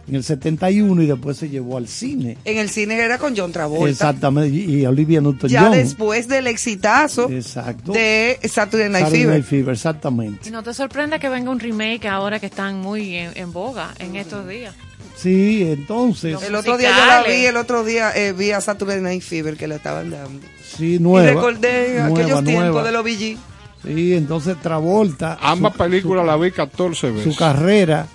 en 0.07 0.15
el 0.15 0.23
71 0.23 1.01
y 1.03 1.05
después 1.07 1.37
se 1.37 1.49
llevó 1.49 1.77
al 1.77 1.87
cine. 1.87 2.37
En 2.45 2.57
el 2.57 2.69
cine 2.69 2.95
era 2.99 3.17
con 3.17 3.35
John 3.35 3.51
Travolta. 3.51 3.89
Exactamente, 3.89 4.55
y 4.55 4.85
Olivia 4.85 5.17
Ya 5.17 5.21
Newton-John. 5.21 5.71
después 5.71 6.27
del 6.27 6.47
exitazo 6.47 7.29
Exacto. 7.29 7.91
de 7.91 8.39
Saturday 8.49 8.89
Night 8.89 9.03
Saturday 9.05 9.21
Fever. 9.21 9.33
Night 9.35 9.45
Fever, 9.45 9.73
exactamente. 9.73 10.47
Y 10.49 10.51
no 10.51 10.63
te 10.63 10.73
sorprende 10.73 11.19
que 11.19 11.29
venga 11.29 11.51
un 11.51 11.59
remake 11.59 12.07
ahora 12.07 12.39
que 12.39 12.45
están 12.45 12.79
muy 12.81 13.15
en, 13.15 13.31
en 13.35 13.51
boga 13.51 13.93
en 13.99 14.15
estos 14.15 14.47
días. 14.47 14.73
Sí, 15.15 15.63
entonces. 15.63 16.41
El 16.43 16.53
otro 16.55 16.77
día 16.77 16.91
yo 16.91 17.05
la 17.05 17.23
vi, 17.23 17.45
el 17.45 17.57
otro 17.57 17.83
día 17.83 18.11
eh, 18.15 18.33
vi 18.33 18.51
a 18.51 18.61
Saturday 18.61 19.01
Night 19.01 19.23
Fever 19.23 19.57
que 19.57 19.67
la 19.67 19.75
estaban 19.75 20.11
dando. 20.11 20.45
Sí, 20.77 20.99
nueva. 20.99 21.31
y 21.31 21.33
recordé 21.33 21.93
nueva, 22.03 22.07
aquellos 22.21 22.43
tiempos 22.43 22.83
de 22.85 22.91
los 22.91 23.03
VG. 23.03 23.37
Sí, 23.83 24.13
entonces 24.13 24.57
Travolta. 24.61 25.37
Ambas 25.41 25.73
su- 25.73 25.77
películas 25.79 26.25
las 26.25 26.39
vi 26.39 26.51
14 26.51 26.99
su, 27.09 27.13
veces. 27.15 27.33
su 27.33 27.39
carrera, 27.39 28.05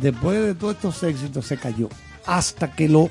después 0.00 0.40
de 0.40 0.54
todos 0.54 0.74
estos 0.76 1.02
éxitos, 1.02 1.46
se 1.46 1.56
cayó. 1.56 1.88
Hasta 2.26 2.72
que 2.72 2.88
lo 2.88 3.10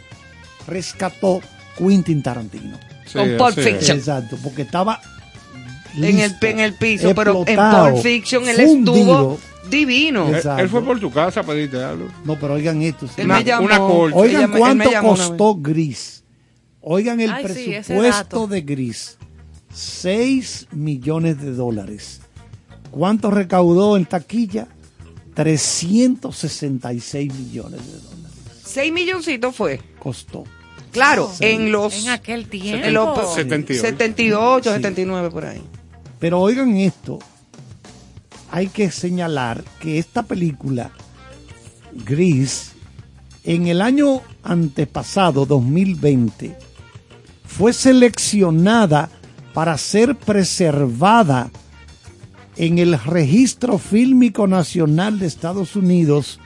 rescató 0.68 1.42
Quentin 1.78 2.22
Tarantino. 2.24 2.80
Sí, 3.06 3.18
Con 3.18 3.38
Pulp. 3.38 3.56
Fiction. 3.60 3.98
Exacto, 3.98 4.38
porque 4.44 4.62
estaba. 4.64 5.00
En 5.96 6.20
el, 6.20 6.36
en 6.42 6.60
el 6.60 6.74
piso, 6.76 7.14
pero 7.14 7.44
en 7.46 7.58
Pulp 7.58 8.02
Fiction 8.02 8.48
él 8.48 8.56
fundido. 8.56 8.94
estuvo 9.34 9.40
divino. 9.70 10.30
Él, 10.30 10.36
Exacto. 10.36 10.64
él 10.64 10.70
fue 10.70 10.82
por 10.86 11.00
tu 11.02 11.12
casa 11.12 11.42
a 11.42 11.44
pedirte 11.44 11.84
algo. 11.84 12.08
No, 12.24 12.40
pero 12.40 12.54
oigan 12.54 12.82
esto. 12.82 13.08
sí. 13.08 13.16
Él 13.18 13.28
me 13.28 13.44
llamó. 13.44 13.66
una 13.66 13.78
corte. 13.80 14.18
Oigan 14.18 14.38
Ella 14.44 14.48
me- 14.48 14.54
él 14.56 14.60
cuánto 14.60 14.86
me 14.86 14.92
llamó 14.92 15.12
una 15.12 15.28
costó 15.28 15.56
Gris. 15.56 16.24
Oigan 16.80 17.20
el 17.20 17.30
Ay, 17.32 17.44
presupuesto 17.44 18.48
de 18.48 18.62
Gris. 18.62 19.18
6 19.74 20.68
millones 20.72 21.42
de 21.42 21.52
dólares. 21.54 22.22
¿Cuánto 22.90 23.30
recaudó 23.32 23.98
en 23.98 24.06
taquilla? 24.06 24.68
366 25.34 27.34
millones 27.34 27.86
de 27.86 28.00
dólares. 28.00 28.32
Seis 28.66 28.92
milloncitos 28.92 29.56
fue. 29.56 29.82
Costó. 30.00 30.44
Claro, 30.92 31.32
en 31.40 31.72
los. 31.72 32.04
En 32.04 32.10
aquel 32.10 32.48
tiempo. 32.48 32.86
en 32.86 32.94
los 32.94 33.34
78. 33.34 33.82
78, 33.82 34.70
Sí. 34.72 34.76
79 34.78 35.30
por 35.32 35.46
ahí. 35.46 35.62
Pero 36.20 36.40
oigan 36.40 36.76
esto. 36.78 37.20
Hay 38.52 38.68
que 38.68 38.92
señalar 38.92 39.64
que 39.80 39.98
esta 39.98 40.24
película, 40.24 40.92
Gris, 42.06 42.74
en 43.46 43.68
el 43.68 43.82
año 43.82 44.22
antepasado, 44.44 45.46
2020, 45.46 46.58
fue 47.46 47.72
seleccionada 47.72 49.10
para 49.54 49.78
ser 49.78 50.18
preservada 50.18 51.50
en 52.62 52.78
el 52.78 53.00
Registro 53.00 53.80
Fílmico 53.80 54.46
Nacional 54.46 55.18
de 55.18 55.26
Estados 55.26 55.76
Unidos 55.76 56.40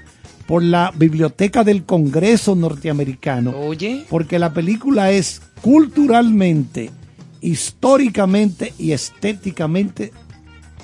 por 0.47 0.63
la 0.63 0.93
Biblioteca 0.95 1.65
del 1.65 1.83
Congreso 1.83 2.55
norteamericano. 2.55 3.51
Oye. 3.51 4.05
Porque 4.09 4.39
la 4.39 4.53
película 4.53 5.11
es 5.11 5.41
culturalmente, 5.61 6.89
históricamente 7.41 8.73
y 8.79 8.93
estéticamente 8.93 10.13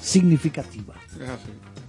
significativa. 0.01 0.95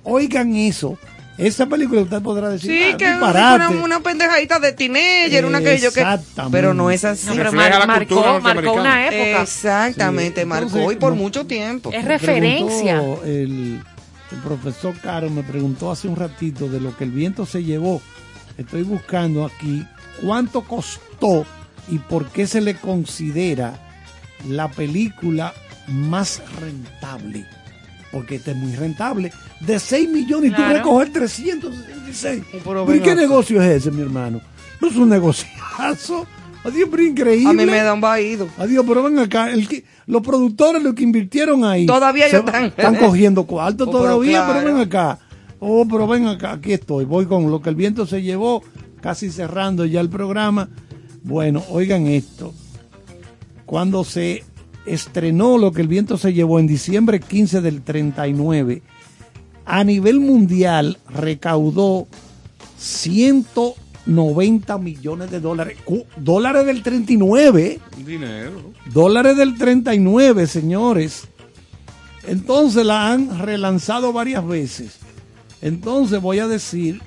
Oigan 0.05 0.55
eso. 0.55 0.97
Esa 1.39 1.67
película 1.67 2.03
usted 2.03 2.21
podrá 2.21 2.51
decir, 2.51 2.71
Sí, 2.71 2.91
"Ah, 2.93 2.97
que 2.97 3.05
es 3.07 3.11
disparate". 3.13 3.67
una, 3.75 3.85
una 3.85 4.01
pendejadita 4.01 4.59
de 4.61 4.73
teenager, 4.73 5.47
una 5.47 5.61
que 5.61 5.79
yo 5.79 5.91
que. 5.93 6.01
Exactamente. 6.01 6.57
Pero 6.59 6.75
no 6.75 6.91
es 6.91 7.05
así. 7.07 7.27
No, 7.27 7.35
pero 7.35 7.53
mar- 7.53 7.71
la 7.87 7.95
cultura 7.99 8.39
marcó, 8.39 8.43
marcó 8.43 8.73
una 8.75 9.07
época. 9.09 9.43
Exactamente, 9.43 10.43
Sí, 10.43 10.47
marcó 10.47 10.67
entonces, 10.69 10.93
y 10.93 10.97
por 11.01 11.11
no- 11.13 11.17
mucho 11.17 11.47
tiempo. 11.47 11.91
Es 11.93 12.03
Me 12.03 12.09
referencia. 12.09 13.03
El, 13.25 13.81
el 14.31 14.39
profesor 14.45 14.95
Caro 15.01 15.31
me 15.31 15.43
preguntó 15.43 15.91
hace 15.91 16.07
un 16.07 16.17
ratito 16.17 16.69
de 16.69 16.81
lo 16.81 16.95
que 16.97 17.05
el 17.05 17.11
viento 17.11 17.47
se 17.47 17.65
llevó. 17.65 18.03
Estoy 18.59 18.83
buscando 18.83 19.47
aquí 19.47 19.87
cuánto 20.23 20.61
costó 20.63 21.47
y 21.89 21.99
por 21.99 22.27
qué 22.29 22.47
se 22.47 22.61
le 22.61 22.75
considera 22.77 23.73
la 24.49 24.69
película 24.71 25.55
más 25.89 26.43
rentable. 26.61 27.47
Porque 28.13 28.35
esta 28.37 28.51
es 28.53 28.57
muy 28.59 28.77
rentable. 28.77 29.33
De 29.61 29.79
6 29.81 30.09
millones 30.11 30.51
y 30.51 30.55
tú 30.55 30.57
Claro. 30.57 30.75
recoger 30.79 31.13
366. 31.13 32.43
Pero 32.65 32.85
¿Pero 32.87 32.95
¿Y 32.95 33.01
qué 33.01 33.15
negocio 33.15 33.61
es 33.63 33.71
ese, 33.79 33.91
mi 33.91 34.03
hermano? 34.03 34.41
No 34.81 34.89
es 34.89 34.97
un 34.97 35.09
negociazo. 35.09 36.27
Adiós, 36.65 36.89
pero 36.91 37.03
increíble. 37.03 37.49
A 37.51 37.53
mí 37.53 37.65
me 37.67 37.79
da 37.83 37.93
un 37.95 38.01
vaído. 38.01 38.47
Adiós, 38.59 38.85
pero 38.87 39.03
ven 39.03 39.19
acá, 39.19 39.51
el 39.51 39.67
que, 39.67 39.85
los 40.07 40.23
productores, 40.23 40.83
los 40.83 40.95
que 40.95 41.03
invirtieron 41.03 41.65
ahí. 41.65 41.87
Todavía 41.87 42.29
ellos 42.29 42.45
va- 42.47 42.67
están- 42.67 42.97
cogiendo 42.97 43.45
cuarto 43.45 43.85
Oh, 43.85 43.91
todavía, 43.91 44.43
pero, 44.47 44.61
claro. 44.61 44.75
ven 44.77 44.87
acá. 44.87 45.19
Oh, 45.59 45.87
pero 45.91 46.07
ven 46.07 46.27
acá, 46.29 46.53
aquí 46.53 46.73
estoy. 46.73 47.05
Voy 47.05 47.27
con 47.27 47.51
lo 47.51 47.61
que 47.63 47.71
el 47.71 47.75
viento 47.77 48.07
se 48.07 48.23
llevó, 48.23 48.63
casi 49.01 49.31
cerrando 49.31 49.85
ya 49.87 50.01
el 50.01 50.09
programa. 50.11 50.69
Bueno, 51.25 51.63
oigan 51.71 52.07
esto. 52.07 52.53
Cuando 53.67 54.05
se 54.05 54.45
estrenó 54.87 55.59
lo 55.59 55.73
que 55.73 55.83
el 55.83 55.89
viento 55.89 56.19
se 56.19 56.33
llevó 56.33 56.59
en 56.59 56.67
diciembre 56.67 57.21
15 57.21 57.61
del 57.61 57.83
39, 57.83 58.83
a 59.65 59.85
nivel 59.85 60.21
mundial 60.21 60.99
recaudó 61.09 62.09
190 62.79 64.79
millones 64.79 65.31
de 65.31 65.41
dólares. 65.41 65.79
Dólares 66.17 66.67
del 66.67 66.83
39. 66.83 67.81
Dinero. 68.05 68.73
Dólares 68.93 69.37
del 69.37 69.57
39, 69.57 70.47
señores. 70.47 71.29
Entonces 72.27 72.85
la 72.85 73.13
han 73.13 73.39
relanzado 73.39 74.13
varias 74.13 74.47
veces. 74.47 74.99
Entonces 75.61 76.21
voy 76.21 76.41
a 76.41 76.49
decir 76.49 77.01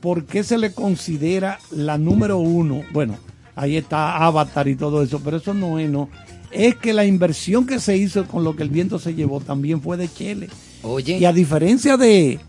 por 0.00 0.24
qué 0.24 0.44
se 0.44 0.58
le 0.58 0.72
considera 0.72 1.58
la 1.70 1.98
número 1.98 2.38
uno. 2.38 2.82
Bueno, 2.92 3.16
ahí 3.58 3.76
está 3.76 4.16
Avatar 4.24 4.68
y 4.68 4.76
todo 4.76 5.02
eso, 5.02 5.20
pero 5.24 5.36
eso 5.38 5.52
no 5.54 5.78
es, 5.78 5.90
no. 5.90 6.08
Es 6.50 6.76
que 6.76 6.92
la 6.94 7.04
inversión 7.04 7.66
que 7.66 7.78
se 7.80 7.96
hizo 7.96 8.24
con 8.26 8.42
lo 8.44 8.56
que 8.56 8.62
el 8.62 8.70
viento 8.70 8.98
se 8.98 9.14
llevó 9.14 9.40
también 9.40 9.82
fue 9.82 9.96
de 9.96 10.08
Chile. 10.12 10.48
Oye. 10.82 11.18
Y 11.18 11.24
a 11.26 11.32
diferencia 11.32 11.96
de, 11.96 12.40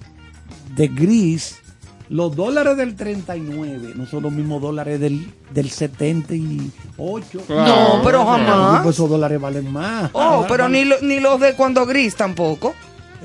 de 0.76 0.88
Gris, 0.88 1.58
los 2.08 2.36
dólares 2.36 2.78
del 2.78 2.96
39 2.96 3.94
no 3.96 4.06
son 4.06 4.24
los 4.24 4.32
mismos 4.32 4.62
dólares 4.62 5.00
del, 5.00 5.32
del 5.54 5.70
78. 5.70 7.40
Claro. 7.48 7.98
No, 7.98 8.04
pero 8.04 8.26
jamás. 8.26 8.84
Pues 8.84 8.96
esos 8.96 9.10
dólares 9.10 9.40
valen 9.40 9.72
más. 9.72 10.10
Oh, 10.14 10.46
pero 10.48 10.70
ni, 10.70 10.86
lo- 10.86 11.02
ni 11.02 11.20
los 11.20 11.40
de 11.40 11.54
cuando 11.56 11.86
gris 11.86 12.16
tampoco. 12.16 12.74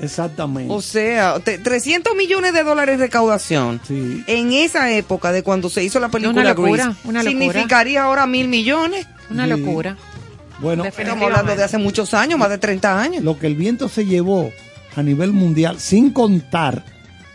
Exactamente. 0.01 0.73
O 0.73 0.81
sea, 0.81 1.39
te- 1.39 1.57
300 1.57 2.15
millones 2.15 2.53
de 2.53 2.63
dólares 2.63 2.97
de 2.99 3.05
recaudación. 3.05 3.79
Sí. 3.87 4.23
En 4.27 4.51
esa 4.51 4.91
época 4.91 5.31
de 5.31 5.41
cuando 5.43 5.69
se 5.69 5.83
hizo 5.83 5.99
la 5.99 6.09
película 6.09 6.41
Una 6.41 6.49
locura, 6.53 6.83
Grease, 6.85 6.99
una 7.05 7.23
locura. 7.23 7.45
significaría 7.51 8.03
ahora 8.03 8.27
mil 8.27 8.47
millones. 8.47 9.07
Una 9.29 9.45
Sí. 9.45 9.49
locura. 9.51 9.97
Bueno, 10.61 10.85
Estamos 10.85 11.23
hablando 11.23 11.55
de 11.55 11.63
hace 11.63 11.77
muchos 11.77 12.13
años, 12.13 12.39
más 12.39 12.49
de 12.49 12.57
30 12.57 13.01
años. 13.01 13.23
lo 13.23 13.37
que 13.37 13.47
el 13.47 13.55
viento 13.55 13.89
se 13.89 14.05
llevó 14.05 14.51
a 14.95 15.03
nivel 15.03 15.33
mundial, 15.33 15.79
sin 15.79 16.11
contar 16.11 16.83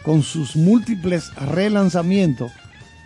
con 0.02 0.22
sus 0.22 0.56
múltiples 0.56 1.30
relanzamientos, 1.36 2.50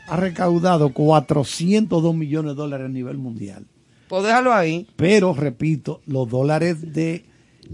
ha 0.06 0.16
recaudado 0.16 0.92
402 0.92 2.14
millones 2.14 2.52
de 2.52 2.54
dólares 2.56 2.86
a 2.86 2.88
nivel 2.90 3.18
mundial. 3.18 3.64
Pues 4.08 4.22
déjalo 4.22 4.52
ahí. 4.52 4.86
Pero, 4.96 5.34
repito, 5.34 6.00
los 6.06 6.28
dólares 6.28 6.92
de 6.92 7.24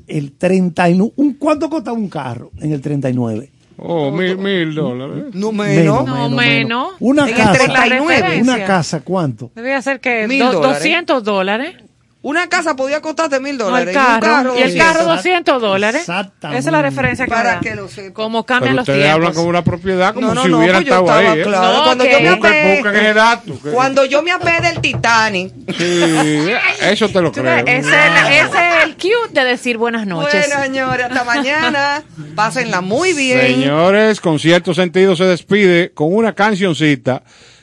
el 0.07 0.33
39, 0.33 1.13
un, 1.17 1.35
¿cuánto 1.35 1.69
costaba 1.71 1.97
un 1.97 2.09
carro 2.09 2.51
en 2.61 2.73
el 2.73 2.81
39? 2.81 3.51
Oh, 3.83 4.11
mil, 4.11 4.37
mil 4.37 4.75
dólares. 4.75 5.25
No 5.33 5.53
menos. 5.53 6.05
No, 6.05 6.29
menos. 6.29 6.89
Una 7.01 7.23
En 7.23 7.29
el 7.31 7.35
casa, 7.37 7.65
39. 7.67 8.43
una 8.43 8.65
casa, 8.67 9.01
¿cuánto? 9.01 9.51
Debe 9.55 9.81
ser 9.81 10.01
que 10.01 10.29
Mil 10.29 10.39
do- 10.41 10.53
dólares. 10.53 10.79
200 10.79 11.25
dólares. 11.25 11.75
Una 12.23 12.51
casa 12.51 12.77
podía 12.77 13.01
costarte 13.01 13.41
mil 13.41 13.57
No, 13.57 13.65
dólares. 13.65 13.89
el 13.89 13.93
y 13.93 13.95
carro, 14.21 14.55
y 14.55 14.59
el 14.61 14.65
200. 14.75 14.87
carro 14.87 15.05
200 15.07 15.63
dólares. 15.63 16.01
Exactamente. 16.03 16.59
Esa 16.59 16.69
es 16.69 16.73
la 16.73 16.83
referencia 16.83 17.25
que 17.25 17.31
Para 17.31 17.55
da. 17.55 17.61
que 17.61 17.75
lo 17.75 17.89
sepa. 17.89 18.13
Como 18.13 18.45
cambian 18.45 18.73
Pero 18.73 18.77
los 18.77 18.83
ustedes 18.83 18.99
tiempos. 19.05 19.15
hablan 19.15 19.33
como 19.35 19.49
una 19.49 19.65
propiedad, 19.65 20.13
como 20.13 20.27
No, 20.29 20.35
no, 20.35 20.43
si 20.43 20.49
no, 20.51 20.59
hubieran 20.59 20.83
pues 20.83 20.87
estado 20.89 21.05
estaba 21.07 21.33
ahí. 21.33 21.41
¿eh? 21.41 21.43
claro. 21.45 21.73
No, 21.79 21.85
cuando 21.85 22.05
que- 22.05 22.11
yo 22.11 22.37
me 22.37 22.79
ese 23.01 23.15
dato. 23.15 23.63
que- 23.63 23.71
cuando 23.71 24.05
yo 24.05 24.23
me 24.23 24.33
apeé 24.33 24.61
del 24.61 24.81
Titanic, 24.83 25.53
Sí, 25.79 26.51
eso 26.83 27.09
te 27.09 27.21
lo 27.23 27.33
creo. 27.33 27.57
Ese 27.65 27.79
es 27.79 27.87
el- 27.87 28.33
ese 28.33 28.45
es 28.69 28.85
el 28.85 28.93
cute 28.97 29.41
de 29.41 29.45
decir 29.45 29.79
buenas 29.79 30.07
noches. 30.07 30.47
bueno, 30.47 30.63
señores, 30.63 31.07
hasta 31.07 31.25
mañana. 31.25 32.03
Pásenla 32.35 32.83
muy 32.83 33.15
bien. 33.15 33.41
Señores, 33.41 34.21
con 34.21 34.39
cierto 34.39 34.75
sentido 34.75 35.17
se 35.17 35.25
despide 35.25 35.93
con 35.95 36.15
una 36.15 36.35
cancioncita 36.35 37.23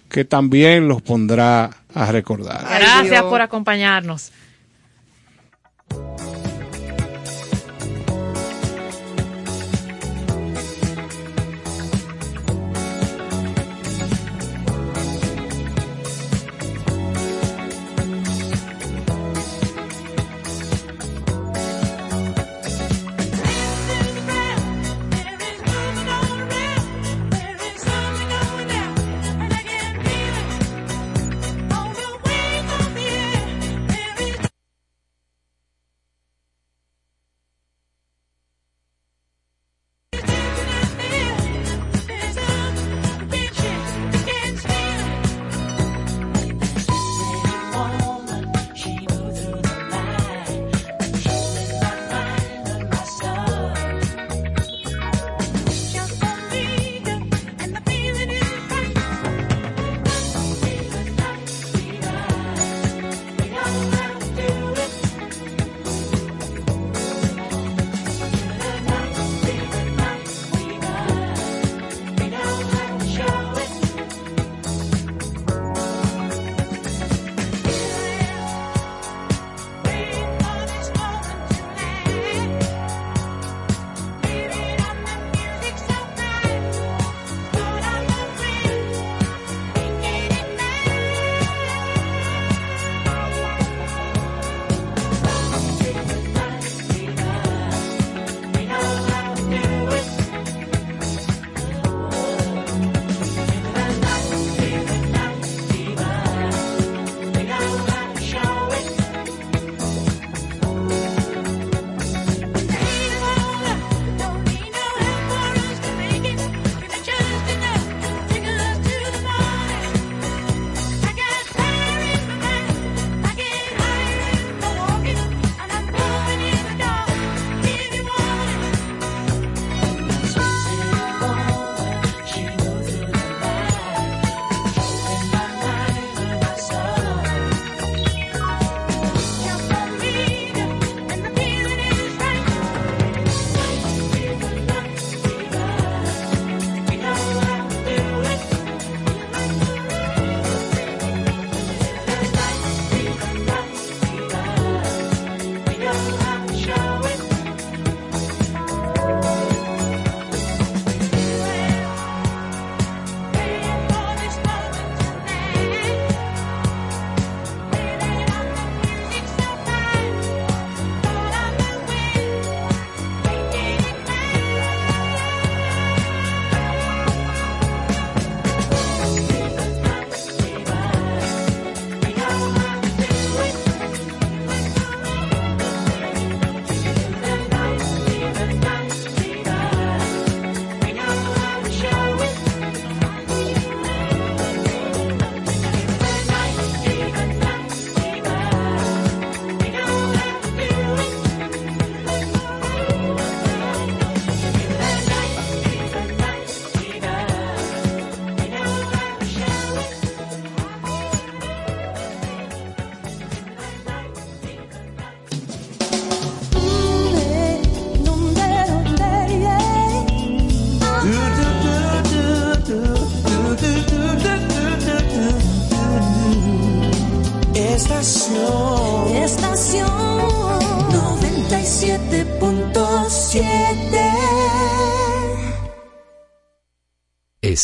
que 0.09 0.25
también 0.25 0.87
los 0.87 1.03
pondrá 1.03 1.69
a 1.93 2.11
recordar. 2.11 2.65
Ay, 2.67 2.79
Gracias 2.79 3.09
Dios. 3.11 3.23
por 3.25 3.41
acompañarnos. 3.41 4.31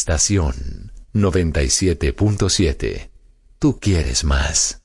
Estación 0.03 0.91
97.7. 1.13 3.09
Tú 3.57 3.79
quieres 3.79 4.25
más. 4.25 4.81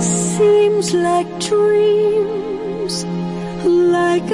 Seems 0.00 0.94
like 0.94 1.28
dreams, 1.38 3.04
like 3.66 4.30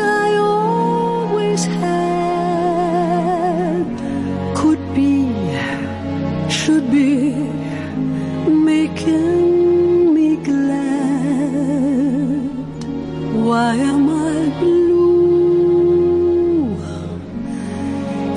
Why 13.57 13.74
am 13.93 14.05
I 14.11 14.39
blue? 14.61 15.57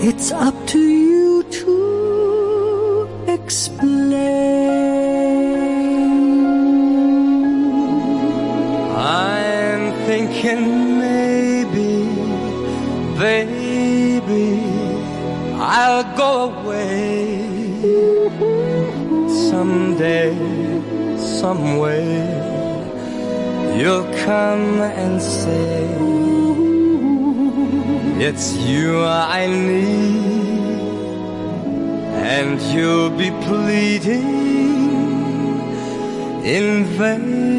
It's 0.10 0.32
up 0.32 0.56
to 0.68 0.80
you 0.80 1.44
to 1.60 1.74
explain. 3.28 3.90
I'm 8.96 9.84
thinking 10.08 10.64
maybe, 11.06 11.96
baby, 13.26 14.50
I'll 15.80 16.08
go 16.24 16.32
away 16.54 17.44
someday, 19.50 20.32
somewhere. 21.42 22.40
You'll 23.80 24.09
come 24.26 24.82
and 24.82 25.22
say, 25.22 25.86
It's 28.28 28.56
you 28.58 29.04
I 29.04 29.48
need, 29.48 30.60
and 32.34 32.60
you'll 32.74 33.12
be 33.12 33.32
pleading 33.48 34.50
in 36.44 36.86
vain. 36.98 37.50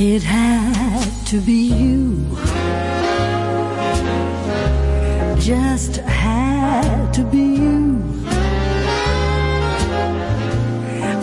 It 0.00 0.22
had 0.22 1.10
to 1.26 1.40
be 1.40 1.52
you. 1.52 2.07
To 7.18 7.24
be 7.24 7.46
you. 7.64 8.00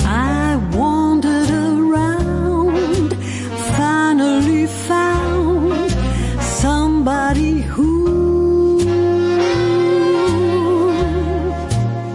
I 0.04 0.58
wandered 0.74 1.50
around, 1.50 3.14
finally 3.78 4.68
found 4.68 5.90
somebody 6.42 7.62
who 7.62 7.94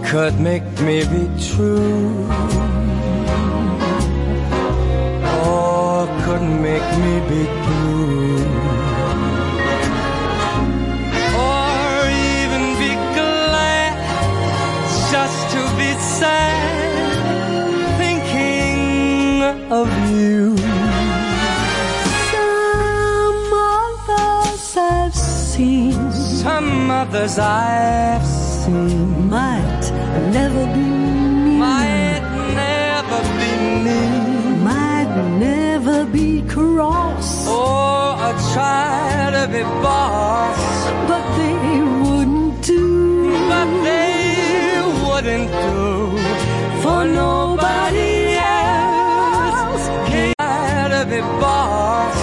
could 0.09 0.39
make 0.39 0.67
me 0.81 0.97
be 1.13 1.23
true. 1.49 2.20
Others 27.13 27.37
I've 27.37 28.25
seen 28.25 29.29
might 29.29 29.83
never 30.31 30.65
be 30.75 30.87
me. 31.43 31.57
Might 31.59 32.23
never 32.55 33.19
be 33.39 33.51
me. 33.85 34.01
Might 34.63 35.11
never 35.37 36.05
be 36.05 36.41
cross. 36.47 37.47
Or 37.47 38.15
I 38.27 38.31
try 38.53 39.31
to 39.37 39.43
be 39.51 39.63
boss. 39.83 40.59
But 41.09 41.25
they 41.37 41.55
wouldn't 42.05 42.63
do. 42.63 42.87
But 43.49 43.69
they 43.83 44.81
wouldn't 45.03 45.51
do 45.67 46.17
for 46.81 47.03
nobody 47.03 48.37
else. 48.39 49.83
Try 50.07 50.87
to 50.95 51.01
be 51.11 51.19
boss. 51.43 52.15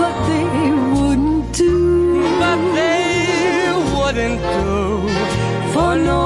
But 0.00 0.14
they 0.28 0.44
wouldn't 0.96 1.52
do 1.56 1.93
couldn't 4.14 4.38
do 4.38 5.08
for 5.72 5.96
no 5.96 6.23